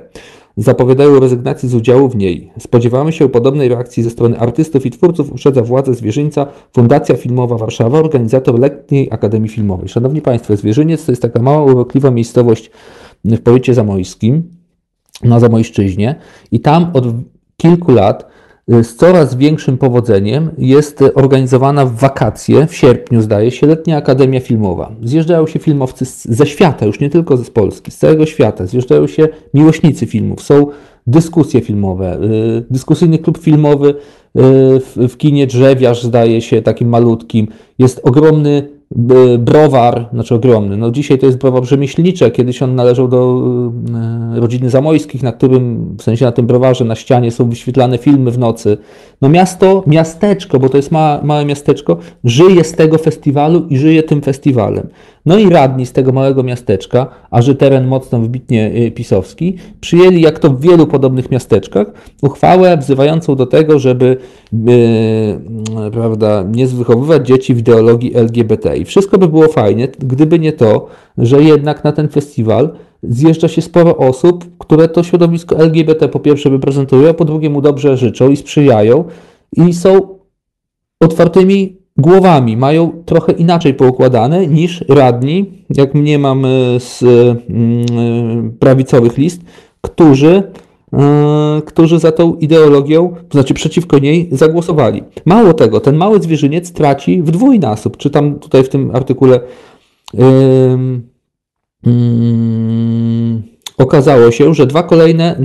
Zapowiadają 0.57 1.19
rezygnację 1.19 1.69
z 1.69 1.75
udziału 1.75 2.09
w 2.09 2.15
niej. 2.15 2.51
Spodziewamy 2.59 3.11
się 3.11 3.29
podobnej 3.29 3.69
reakcji 3.69 4.03
ze 4.03 4.09
strony 4.09 4.39
artystów 4.39 4.85
i 4.85 4.91
twórców, 4.91 5.31
uprzedza 5.31 5.61
władze 5.61 5.93
Zwierzyńca 5.93 6.47
Fundacja 6.73 7.15
Filmowa 7.15 7.57
Warszawa, 7.57 7.99
organizator 7.99 8.59
Letniej 8.59 9.07
Akademii 9.11 9.49
Filmowej. 9.49 9.89
Szanowni 9.89 10.21
Państwo, 10.21 10.57
Zwierzyniec 10.57 11.05
to 11.05 11.11
jest 11.11 11.21
taka 11.21 11.41
mała, 11.41 11.63
urokliwa 11.63 12.11
miejscowość 12.11 12.71
w 13.25 13.41
powiecie 13.41 13.73
zamojskim, 13.73 14.43
na 15.23 15.39
Zamojszczyźnie 15.39 16.15
i 16.51 16.59
tam 16.59 16.91
od 16.93 17.05
kilku 17.57 17.91
lat 17.91 18.31
z 18.71 18.95
coraz 18.95 19.35
większym 19.35 19.77
powodzeniem 19.77 20.49
jest 20.57 21.03
organizowana 21.15 21.85
w 21.85 21.95
wakacje, 21.95 22.67
w 22.67 22.75
sierpniu 22.75 23.21
zdaje 23.21 23.51
się, 23.51 23.67
letnia 23.67 23.97
Akademia 23.97 24.39
Filmowa. 24.39 24.91
Zjeżdżają 25.03 25.47
się 25.47 25.59
filmowcy 25.59 26.05
ze 26.25 26.45
świata, 26.45 26.85
już 26.85 26.99
nie 26.99 27.09
tylko 27.09 27.37
z 27.37 27.49
Polski, 27.49 27.91
z 27.91 27.97
całego 27.97 28.25
świata. 28.25 28.65
Zjeżdżają 28.65 29.07
się 29.07 29.27
miłośnicy 29.53 30.05
filmów, 30.05 30.41
są 30.41 30.67
dyskusje 31.07 31.61
filmowe, 31.61 32.19
y, 32.23 32.63
dyskusyjny 32.69 33.19
klub 33.19 33.37
filmowy 33.37 33.89
y, 33.89 35.07
w 35.07 35.17
kinie 35.17 35.47
Drzewiarz 35.47 36.03
zdaje 36.03 36.41
się, 36.41 36.61
takim 36.61 36.89
malutkim. 36.89 37.47
Jest 37.79 38.01
ogromny 38.03 38.80
browar, 39.39 40.07
znaczy 40.13 40.35
ogromny, 40.35 40.77
no 40.77 40.91
dzisiaj 40.91 41.19
to 41.19 41.25
jest 41.25 41.37
browar 41.37 41.63
rzemieślniczy, 41.63 42.31
kiedyś 42.31 42.63
on 42.63 42.75
należał 42.75 43.07
do 43.07 43.41
e, 44.35 44.39
rodziny 44.39 44.69
Zamojskich, 44.69 45.23
na 45.23 45.31
którym, 45.31 45.95
w 45.99 46.03
sensie 46.03 46.25
na 46.25 46.31
tym 46.31 46.47
browarze, 46.47 46.85
na 46.85 46.95
ścianie 46.95 47.31
są 47.31 47.49
wyświetlane 47.49 47.97
filmy 47.97 48.31
w 48.31 48.39
nocy. 48.39 48.77
No 49.21 49.29
miasto, 49.29 49.83
miasteczko, 49.87 50.59
bo 50.59 50.69
to 50.69 50.77
jest 50.77 50.91
ma, 50.91 51.19
małe 51.23 51.45
miasteczko, 51.45 51.97
żyje 52.23 52.63
z 52.63 52.71
tego 52.71 52.97
festiwalu 52.97 53.65
i 53.69 53.77
żyje 53.77 54.03
tym 54.03 54.21
festiwalem. 54.21 54.87
No 55.25 55.39
i 55.39 55.49
radni 55.49 55.85
z 55.85 55.91
tego 55.91 56.11
małego 56.11 56.43
miasteczka, 56.43 57.07
a 57.31 57.41
że 57.41 57.55
teren 57.55 57.87
mocno 57.87 58.19
wybitnie 58.19 58.71
y, 58.75 58.91
pisowski, 58.91 59.55
przyjęli, 59.81 60.21
jak 60.21 60.39
to 60.39 60.49
w 60.49 60.61
wielu 60.61 60.87
podobnych 60.87 61.31
miasteczkach, 61.31 61.87
uchwałę 62.21 62.77
wzywającą 62.77 63.35
do 63.35 63.45
tego, 63.45 63.79
żeby 63.79 64.17
yy, 64.53 65.91
prawda, 65.91 66.43
nie 66.51 66.67
wychowywać 66.67 67.27
dzieci 67.27 67.53
w 67.53 67.59
ideologii 67.59 68.15
LGBT. 68.15 68.77
I 68.77 68.85
wszystko 68.85 69.17
by 69.17 69.27
było 69.27 69.47
fajnie, 69.47 69.87
gdyby 69.99 70.39
nie 70.39 70.53
to, 70.53 70.87
że 71.17 71.43
jednak 71.43 71.83
na 71.83 71.91
ten 71.91 72.09
festiwal 72.09 72.69
zjeżdża 73.03 73.47
się 73.47 73.61
sporo 73.61 73.97
osób, 73.97 74.45
które 74.57 74.87
to 74.87 75.03
środowisko 75.03 75.59
LGBT 75.59 76.07
po 76.07 76.19
pierwsze 76.19 76.49
reprezentują, 76.49 77.09
a 77.09 77.13
po 77.13 77.25
drugie 77.25 77.49
mu 77.49 77.61
dobrze 77.61 77.97
życzą 77.97 78.29
i 78.29 78.37
sprzyjają 78.37 79.03
i 79.57 79.73
są 79.73 80.19
otwartymi 80.99 81.80
głowami 82.01 82.57
mają 82.57 82.91
trochę 83.05 83.31
inaczej 83.31 83.73
poukładane 83.73 84.47
niż 84.47 84.85
radni, 84.89 85.45
jak 85.69 85.93
mnie 85.93 86.19
mam 86.19 86.45
z 86.79 87.03
mm, 87.49 88.51
prawicowych 88.59 89.17
list, 89.17 89.41
którzy, 89.81 90.43
e, 90.93 91.61
którzy 91.65 91.99
za 91.99 92.11
tą 92.11 92.35
ideologią, 92.35 93.13
to 93.29 93.37
znaczy 93.37 93.53
przeciwko 93.53 93.99
niej, 93.99 94.29
zagłosowali. 94.31 95.03
Mało 95.25 95.53
tego, 95.53 95.79
ten 95.79 95.95
mały 95.95 96.21
zwierzyniec 96.21 96.71
traci 96.71 97.21
w 97.21 97.31
dwójnasób. 97.31 97.97
Czytam 97.97 98.39
tutaj 98.39 98.63
w 98.63 98.69
tym 98.69 98.91
artykule. 98.95 99.39
Mm, 100.13 101.01
okazało 103.77 104.31
się, 104.31 104.53
że 104.53 104.67
dwa 104.67 104.83
kolejne 104.83 105.35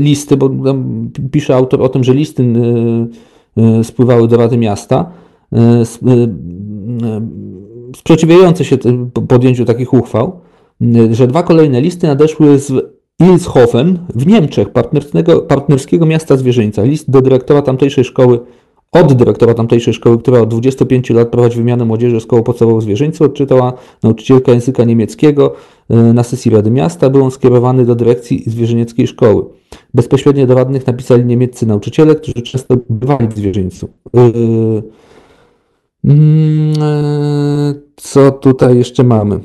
listy, 0.00 0.36
bo 0.36 0.50
pisze 1.32 1.56
autor 1.56 1.82
o 1.82 1.88
tym, 1.88 2.04
że 2.04 2.14
listy 2.14 2.44
spływały 3.82 4.28
do 4.28 4.36
Rady 4.36 4.56
Miasta, 4.56 5.10
E, 5.54 5.60
e, 5.60 5.84
sprzeciwiające 7.96 8.64
się 8.64 8.76
podjęciu 9.28 9.64
takich 9.64 9.92
uchwał, 9.92 10.40
że 11.10 11.26
dwa 11.26 11.42
kolejne 11.42 11.80
listy 11.80 12.06
nadeszły 12.06 12.58
z 12.58 12.72
Ilshofen 13.20 13.98
w 14.14 14.26
Niemczech, 14.26 14.68
partnerskiego 15.48 16.06
miasta 16.06 16.36
zwierzyńca. 16.36 16.82
List 16.82 17.10
do 17.10 17.20
dyrektora 17.20 17.62
tamtejszej 17.62 18.04
szkoły 18.04 18.40
od 18.94 19.12
dyrektora 19.12 19.54
tamtejszej 19.54 19.94
szkoły, 19.94 20.18
która 20.18 20.40
od 20.40 20.48
25 20.48 21.10
lat 21.10 21.28
prowadzi 21.28 21.56
wymianę 21.56 21.84
młodzieży 21.84 22.20
szkoły 22.20 22.42
podstawowej 22.42 22.82
zwierzęcej, 22.82 23.26
odczytała 23.26 23.72
nauczycielka 24.02 24.52
języka 24.52 24.84
niemieckiego 24.84 25.54
na 25.88 26.22
sesji 26.22 26.50
Rady 26.50 26.70
Miasta. 26.70 27.10
Był 27.10 27.24
on 27.24 27.30
skierowany 27.30 27.84
do 27.84 27.94
dyrekcji 27.94 28.44
zwierzynieckiej 28.46 29.06
szkoły. 29.06 29.44
Bezpośrednio 29.94 30.46
do 30.46 30.54
radnych 30.54 30.86
napisali 30.86 31.24
niemieccy 31.24 31.66
nauczyciele, 31.66 32.14
którzy 32.14 32.42
często 32.42 32.76
bywali 32.90 33.28
w 33.28 33.36
zwierzyńcu. 33.36 33.88
E, 34.16 34.20
co 37.96 38.30
tutaj 38.30 38.78
jeszcze 38.78 39.04
mamy? 39.04 39.40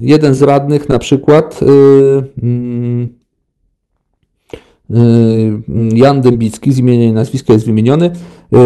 Jeden 0.00 0.34
z 0.34 0.42
radnych 0.42 0.88
na 0.88 0.98
przykład 0.98 1.60
mm, 2.42 3.08
Y, 4.90 5.96
Jan 5.96 6.20
Dębicki, 6.20 6.72
z 6.72 6.78
imienia 6.78 7.04
i 7.04 7.12
nazwiska 7.12 7.52
jest 7.52 7.66
wymieniony, 7.66 8.10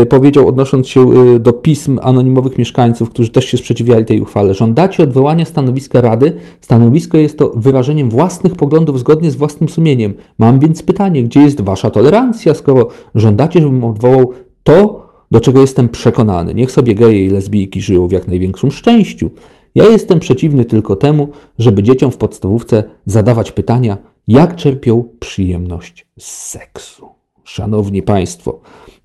powiedział, 0.08 0.48
odnosząc 0.48 0.88
się 0.88 1.12
do 1.40 1.52
pism 1.52 1.98
anonimowych 2.02 2.58
mieszkańców, 2.58 3.10
którzy 3.10 3.30
też 3.30 3.44
się 3.44 3.56
sprzeciwiali 3.56 4.04
tej 4.04 4.20
uchwale, 4.20 4.54
żądacie 4.54 5.02
odwołania 5.02 5.44
stanowiska 5.44 6.00
Rady. 6.00 6.32
Stanowisko 6.60 7.18
jest 7.18 7.38
to 7.38 7.52
wyrażeniem 7.56 8.10
własnych 8.10 8.54
poglądów 8.54 8.98
zgodnie 8.98 9.30
z 9.30 9.36
własnym 9.36 9.68
sumieniem. 9.68 10.14
Mam 10.38 10.60
więc 10.60 10.82
pytanie, 10.82 11.22
gdzie 11.22 11.40
jest 11.40 11.60
wasza 11.60 11.90
tolerancja, 11.90 12.54
skoro 12.54 12.88
żądacie, 13.14 13.60
żebym 13.60 13.84
odwołał 13.84 14.32
to, 14.62 15.08
do 15.32 15.40
czego 15.40 15.60
jestem 15.60 15.88
przekonany. 15.88 16.54
Niech 16.54 16.70
sobie 16.70 16.94
geje 16.94 17.26
i 17.26 17.30
lesbijki 17.30 17.80
żyją 17.80 18.08
w 18.08 18.12
jak 18.12 18.28
największym 18.28 18.70
szczęściu. 18.70 19.30
Ja 19.74 19.84
jestem 19.84 20.20
przeciwny 20.20 20.64
tylko 20.64 20.96
temu, 20.96 21.28
żeby 21.58 21.82
dzieciom 21.82 22.10
w 22.10 22.16
podstawówce 22.16 22.84
zadawać 23.06 23.52
pytania, 23.52 23.98
jak 24.28 24.56
czerpią 24.56 25.04
przyjemność 25.20 26.06
z 26.18 26.26
seksu. 26.26 27.08
Szanowni 27.44 28.02
Państwo, 28.02 28.60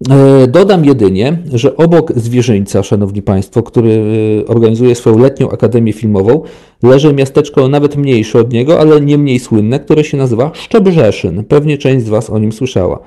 e, 0.09 0.47
dodam 0.47 0.85
jedynie, 0.85 1.37
że 1.53 1.75
obok 1.75 2.13
zwierzyńca, 2.15 2.83
Szanowni 2.83 3.21
Państwo, 3.21 3.63
który 3.63 4.03
e, 4.43 4.47
organizuje 4.47 4.95
swoją 4.95 5.17
letnią 5.17 5.49
akademię 5.49 5.93
filmową, 5.93 6.41
leży 6.83 7.13
miasteczko 7.13 7.67
nawet 7.67 7.97
mniejsze 7.97 8.39
od 8.39 8.53
niego, 8.53 8.79
ale 8.79 9.01
nie 9.01 9.17
mniej 9.17 9.39
słynne, 9.39 9.79
które 9.79 10.03
się 10.03 10.17
nazywa 10.17 10.51
Szczebrzeszyn. 10.53 11.43
Pewnie 11.43 11.77
część 11.77 12.05
z 12.05 12.09
Was 12.09 12.29
o 12.29 12.39
nim 12.39 12.51
słyszała. 12.51 12.99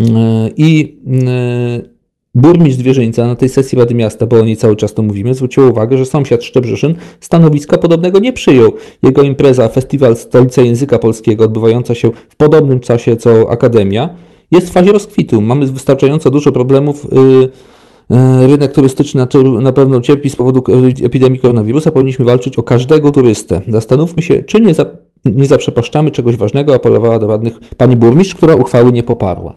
E, 0.00 0.50
I 0.56 0.98
Burmistrz 2.34 2.78
Zwierzyńca 2.78 3.26
na 3.26 3.36
tej 3.36 3.48
sesji 3.48 3.78
Rady 3.78 3.94
Miasta, 3.94 4.26
bo 4.26 4.40
o 4.40 4.44
niej 4.44 4.56
cały 4.56 4.76
czas 4.76 4.94
to 4.94 5.02
mówimy, 5.02 5.34
zwrócił 5.34 5.70
uwagę, 5.70 5.98
że 5.98 6.06
sąsiad 6.06 6.44
Szczebrzeszyn 6.44 6.94
stanowiska 7.20 7.78
podobnego 7.78 8.18
nie 8.18 8.32
przyjął. 8.32 8.72
Jego 9.02 9.22
impreza, 9.22 9.68
festiwal 9.68 10.16
Stolica 10.16 10.62
Języka 10.62 10.98
Polskiego, 10.98 11.44
odbywająca 11.44 11.94
się 11.94 12.10
w 12.28 12.36
podobnym 12.36 12.80
czasie 12.80 13.16
co 13.16 13.50
Akademia, 13.50 14.08
jest 14.50 14.68
w 14.68 14.72
fazie 14.72 14.92
rozkwitu. 14.92 15.40
Mamy 15.40 15.66
wystarczająco 15.66 16.30
dużo 16.30 16.52
problemów. 16.52 17.06
Yy, 17.12 18.46
rynek 18.46 18.72
turystyczny 18.72 19.26
na 19.60 19.72
pewno 19.72 20.00
cierpi 20.00 20.30
z 20.30 20.36
powodu 20.36 20.64
epidemii 21.04 21.40
koronawirusa. 21.40 21.90
Powinniśmy 21.90 22.24
walczyć 22.24 22.58
o 22.58 22.62
każdego 22.62 23.10
turystę. 23.10 23.60
Zastanówmy 23.68 24.22
się, 24.22 24.42
czy 24.42 24.60
nie, 24.60 24.74
nie 25.24 25.46
zaprzepaszczamy 25.46 26.10
czegoś 26.10 26.36
ważnego, 26.36 26.74
apelowała 26.74 27.18
do 27.18 27.26
radnych 27.26 27.54
pani 27.76 27.96
burmistrz, 27.96 28.34
która 28.34 28.54
uchwały 28.54 28.92
nie 28.92 29.02
poparła. 29.02 29.54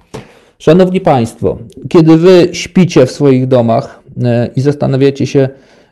Szanowni 0.59 1.01
Państwo, 1.01 1.57
kiedy 1.89 2.17
Wy 2.17 2.49
śpicie 2.51 3.05
w 3.05 3.11
swoich 3.11 3.47
domach 3.47 4.03
e, 4.23 4.49
i 4.55 4.61
zastanawiacie 4.61 5.27
się, 5.27 5.49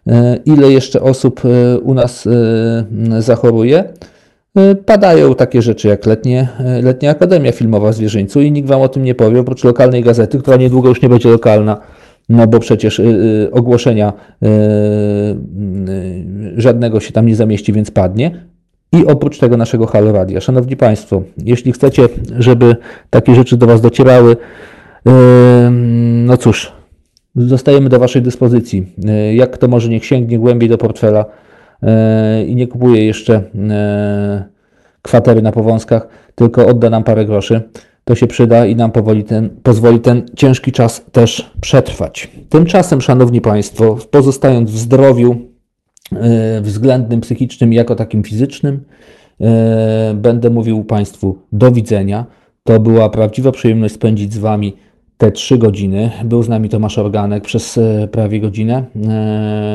e, 0.08 0.38
ile 0.46 0.72
jeszcze 0.72 1.02
osób 1.02 1.42
e, 1.46 1.80
u 1.80 1.94
nas 1.94 2.28
zachoruje, 3.20 3.84
padają 4.86 5.36
takie 5.36 5.62
rzeczy 5.62 5.88
jak 5.88 6.06
letnie, 6.06 6.48
letnia 6.84 7.12
Akademia 7.12 7.52
Filmowa 7.52 7.92
w 7.92 7.96
Zwierzyńcu 7.96 8.42
i 8.42 8.52
nikt 8.52 8.70
Wam 8.70 8.82
o 8.82 8.90
tym 8.90 9.04
nie 9.04 9.16
powie, 9.16 9.40
oprócz 9.40 9.64
lokalnej 9.64 10.04
gazety, 10.04 10.40
która 10.40 10.58
niedługo 10.58 10.90
już 10.90 11.02
nie 11.02 11.10
będzie 11.10 11.30
lokalna, 11.30 11.78
no 12.30 12.48
bo 12.48 12.60
przecież 12.60 13.02
ogłoszenia 13.52 14.14
żadnego 16.58 17.00
się 17.00 17.12
tam 17.12 17.26
nie 17.26 17.36
zamieści, 17.36 17.74
więc 17.74 17.92
padnie. 17.92 18.46
I 18.96 19.06
oprócz 19.08 19.40
tego 19.40 19.58
naszego 19.58 19.88
Halo 19.88 20.12
Radia. 20.12 20.42
Szanowni 20.42 20.76
Państwo, 20.76 21.22
jeśli 21.38 21.72
chcecie, 21.72 22.10
żeby 22.40 22.76
takie 23.10 23.36
rzeczy 23.36 23.58
do 23.58 23.68
Was 23.68 23.82
docierały, 23.82 24.38
no 26.26 26.38
cóż, 26.38 26.72
zostajemy 27.36 27.90
do 27.90 28.00
Waszej 28.00 28.22
dyspozycji. 28.22 28.86
Yy, 28.98 29.36
jak 29.36 29.58
to 29.58 29.68
może 29.68 29.90
niech 29.90 30.06
sięgnie 30.06 30.40
głębiej 30.40 30.70
do 30.70 30.78
portfela 30.78 31.26
yy, 31.82 31.90
i 32.46 32.56
nie 32.56 32.68
kupuje 32.68 33.06
jeszcze 33.06 33.34
yy, 33.34 34.44
kwatery 35.02 35.42
na 35.42 35.52
powązkach, 35.52 36.08
tylko 36.36 36.68
odda 36.68 36.90
nam 36.90 37.04
parę 37.04 37.26
groszy. 37.26 37.62
To 38.04 38.16
się 38.16 38.28
przyda 38.28 38.66
i 38.66 38.76
nam 38.76 38.92
powoli 38.92 39.24
ten, 39.24 39.50
pozwoli 39.64 40.00
ten 40.00 40.26
ciężki 40.36 40.72
czas 40.72 41.06
też 41.12 41.52
przetrwać. 41.62 42.32
Tymczasem, 42.50 43.02
Szanowni 43.02 43.42
Państwo, 43.42 43.98
pozostając 44.12 44.72
w 44.72 44.78
zdrowiu, 44.78 45.36
względnym 46.62 47.22
psychicznym, 47.22 47.74
jako 47.74 47.96
takim 47.96 48.24
fizycznym. 48.24 48.84
E, 49.42 50.14
będę 50.16 50.50
mówił 50.50 50.84
Państwu 50.84 51.38
do 51.52 51.72
widzenia. 51.72 52.26
To 52.64 52.80
była 52.80 53.10
prawdziwa 53.10 53.52
przyjemność 53.52 53.94
spędzić 53.94 54.34
z 54.34 54.38
Wami 54.38 54.74
te 55.18 55.32
trzy 55.32 55.58
godziny. 55.58 56.12
Był 56.24 56.44
z 56.44 56.50
nami 56.50 56.70
Tomasz 56.70 56.98
Organek 56.98 57.44
przez 57.44 57.78
e, 57.78 58.08
prawie 58.12 58.40
godzinę. 58.40 58.84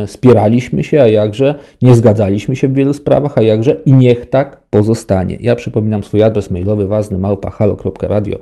Spieraliśmy 0.06 0.84
się, 0.84 1.02
a 1.02 1.06
jakże. 1.06 1.54
Nie 1.82 1.94
zgadzaliśmy 1.94 2.56
się 2.56 2.68
w 2.68 2.74
wielu 2.74 2.92
sprawach, 2.92 3.38
a 3.38 3.42
jakże. 3.42 3.76
I 3.86 3.92
niech 3.92 4.30
tak 4.30 4.60
pozostanie. 4.70 5.36
Ja 5.40 5.56
przypominam 5.56 6.04
swój 6.04 6.22
adres 6.22 6.50
mailowy 6.50 6.86
ważny 6.86 7.18
małpa.halo.radio 7.18 8.38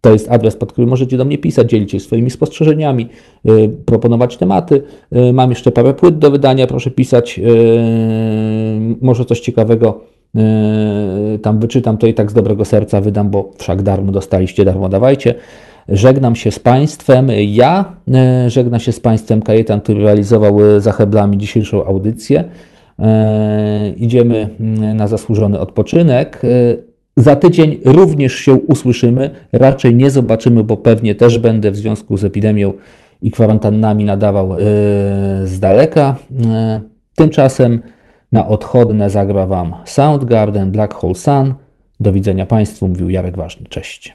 to 0.00 0.12
jest 0.12 0.30
adres, 0.30 0.56
pod 0.56 0.72
którym 0.72 0.90
możecie 0.90 1.16
do 1.16 1.24
mnie 1.24 1.38
pisać, 1.38 1.70
dzielić 1.70 1.90
się 1.90 2.00
swoimi 2.00 2.30
spostrzeżeniami, 2.30 3.08
yy, 3.44 3.68
proponować 3.86 4.36
tematy. 4.36 4.82
Yy, 5.12 5.32
mam 5.32 5.50
jeszcze 5.50 5.72
parę 5.72 5.94
płyt 5.94 6.18
do 6.18 6.30
wydania, 6.30 6.66
proszę 6.66 6.90
pisać. 6.90 7.38
Yy, 7.38 7.44
może 9.00 9.24
coś 9.24 9.40
ciekawego 9.40 10.00
tam 11.42 11.58
wyczytam, 11.58 11.98
to 11.98 12.06
i 12.06 12.14
tak 12.14 12.30
z 12.30 12.34
dobrego 12.34 12.64
serca 12.64 13.00
wydam, 13.00 13.30
bo 13.30 13.50
wszak 13.58 13.82
darmo 13.82 14.12
dostaliście, 14.12 14.64
darmo 14.64 14.88
dawajcie. 14.88 15.34
Żegnam 15.88 16.36
się 16.36 16.50
z 16.50 16.58
Państwem. 16.58 17.30
Ja 17.46 17.96
żegnam 18.46 18.80
się 18.80 18.92
z 18.92 19.00
Państwem 19.00 19.42
Kajetan, 19.42 19.80
który 19.80 20.02
realizował 20.02 20.58
za 20.78 20.92
heblami 20.92 21.38
dzisiejszą 21.38 21.84
audycję. 21.84 22.44
Idziemy 23.96 24.48
na 24.94 25.08
zasłużony 25.08 25.58
odpoczynek. 25.58 26.42
Za 27.20 27.36
tydzień 27.36 27.80
również 27.84 28.34
się 28.34 28.52
usłyszymy, 28.54 29.30
raczej 29.52 29.94
nie 29.94 30.10
zobaczymy, 30.10 30.64
bo 30.64 30.76
pewnie 30.76 31.14
też 31.14 31.38
będę 31.38 31.70
w 31.70 31.76
związku 31.76 32.16
z 32.16 32.24
epidemią 32.24 32.72
i 33.22 33.30
kwarantannami 33.30 34.04
nadawał 34.04 34.50
yy, 34.50 34.56
z 35.44 35.60
daleka. 35.60 36.16
Yy, 36.30 36.46
tymczasem 37.14 37.82
na 38.32 38.48
odchodne 38.48 39.10
zagra 39.10 39.46
Wam 39.46 39.74
Soundgarden, 39.84 40.70
Black 40.70 40.94
Hole 40.94 41.14
Sun. 41.14 41.54
Do 42.00 42.12
widzenia 42.12 42.46
Państwu, 42.46 42.88
mówił 42.88 43.10
Jarek 43.10 43.36
Ważny. 43.36 43.66
Cześć. 43.68 44.14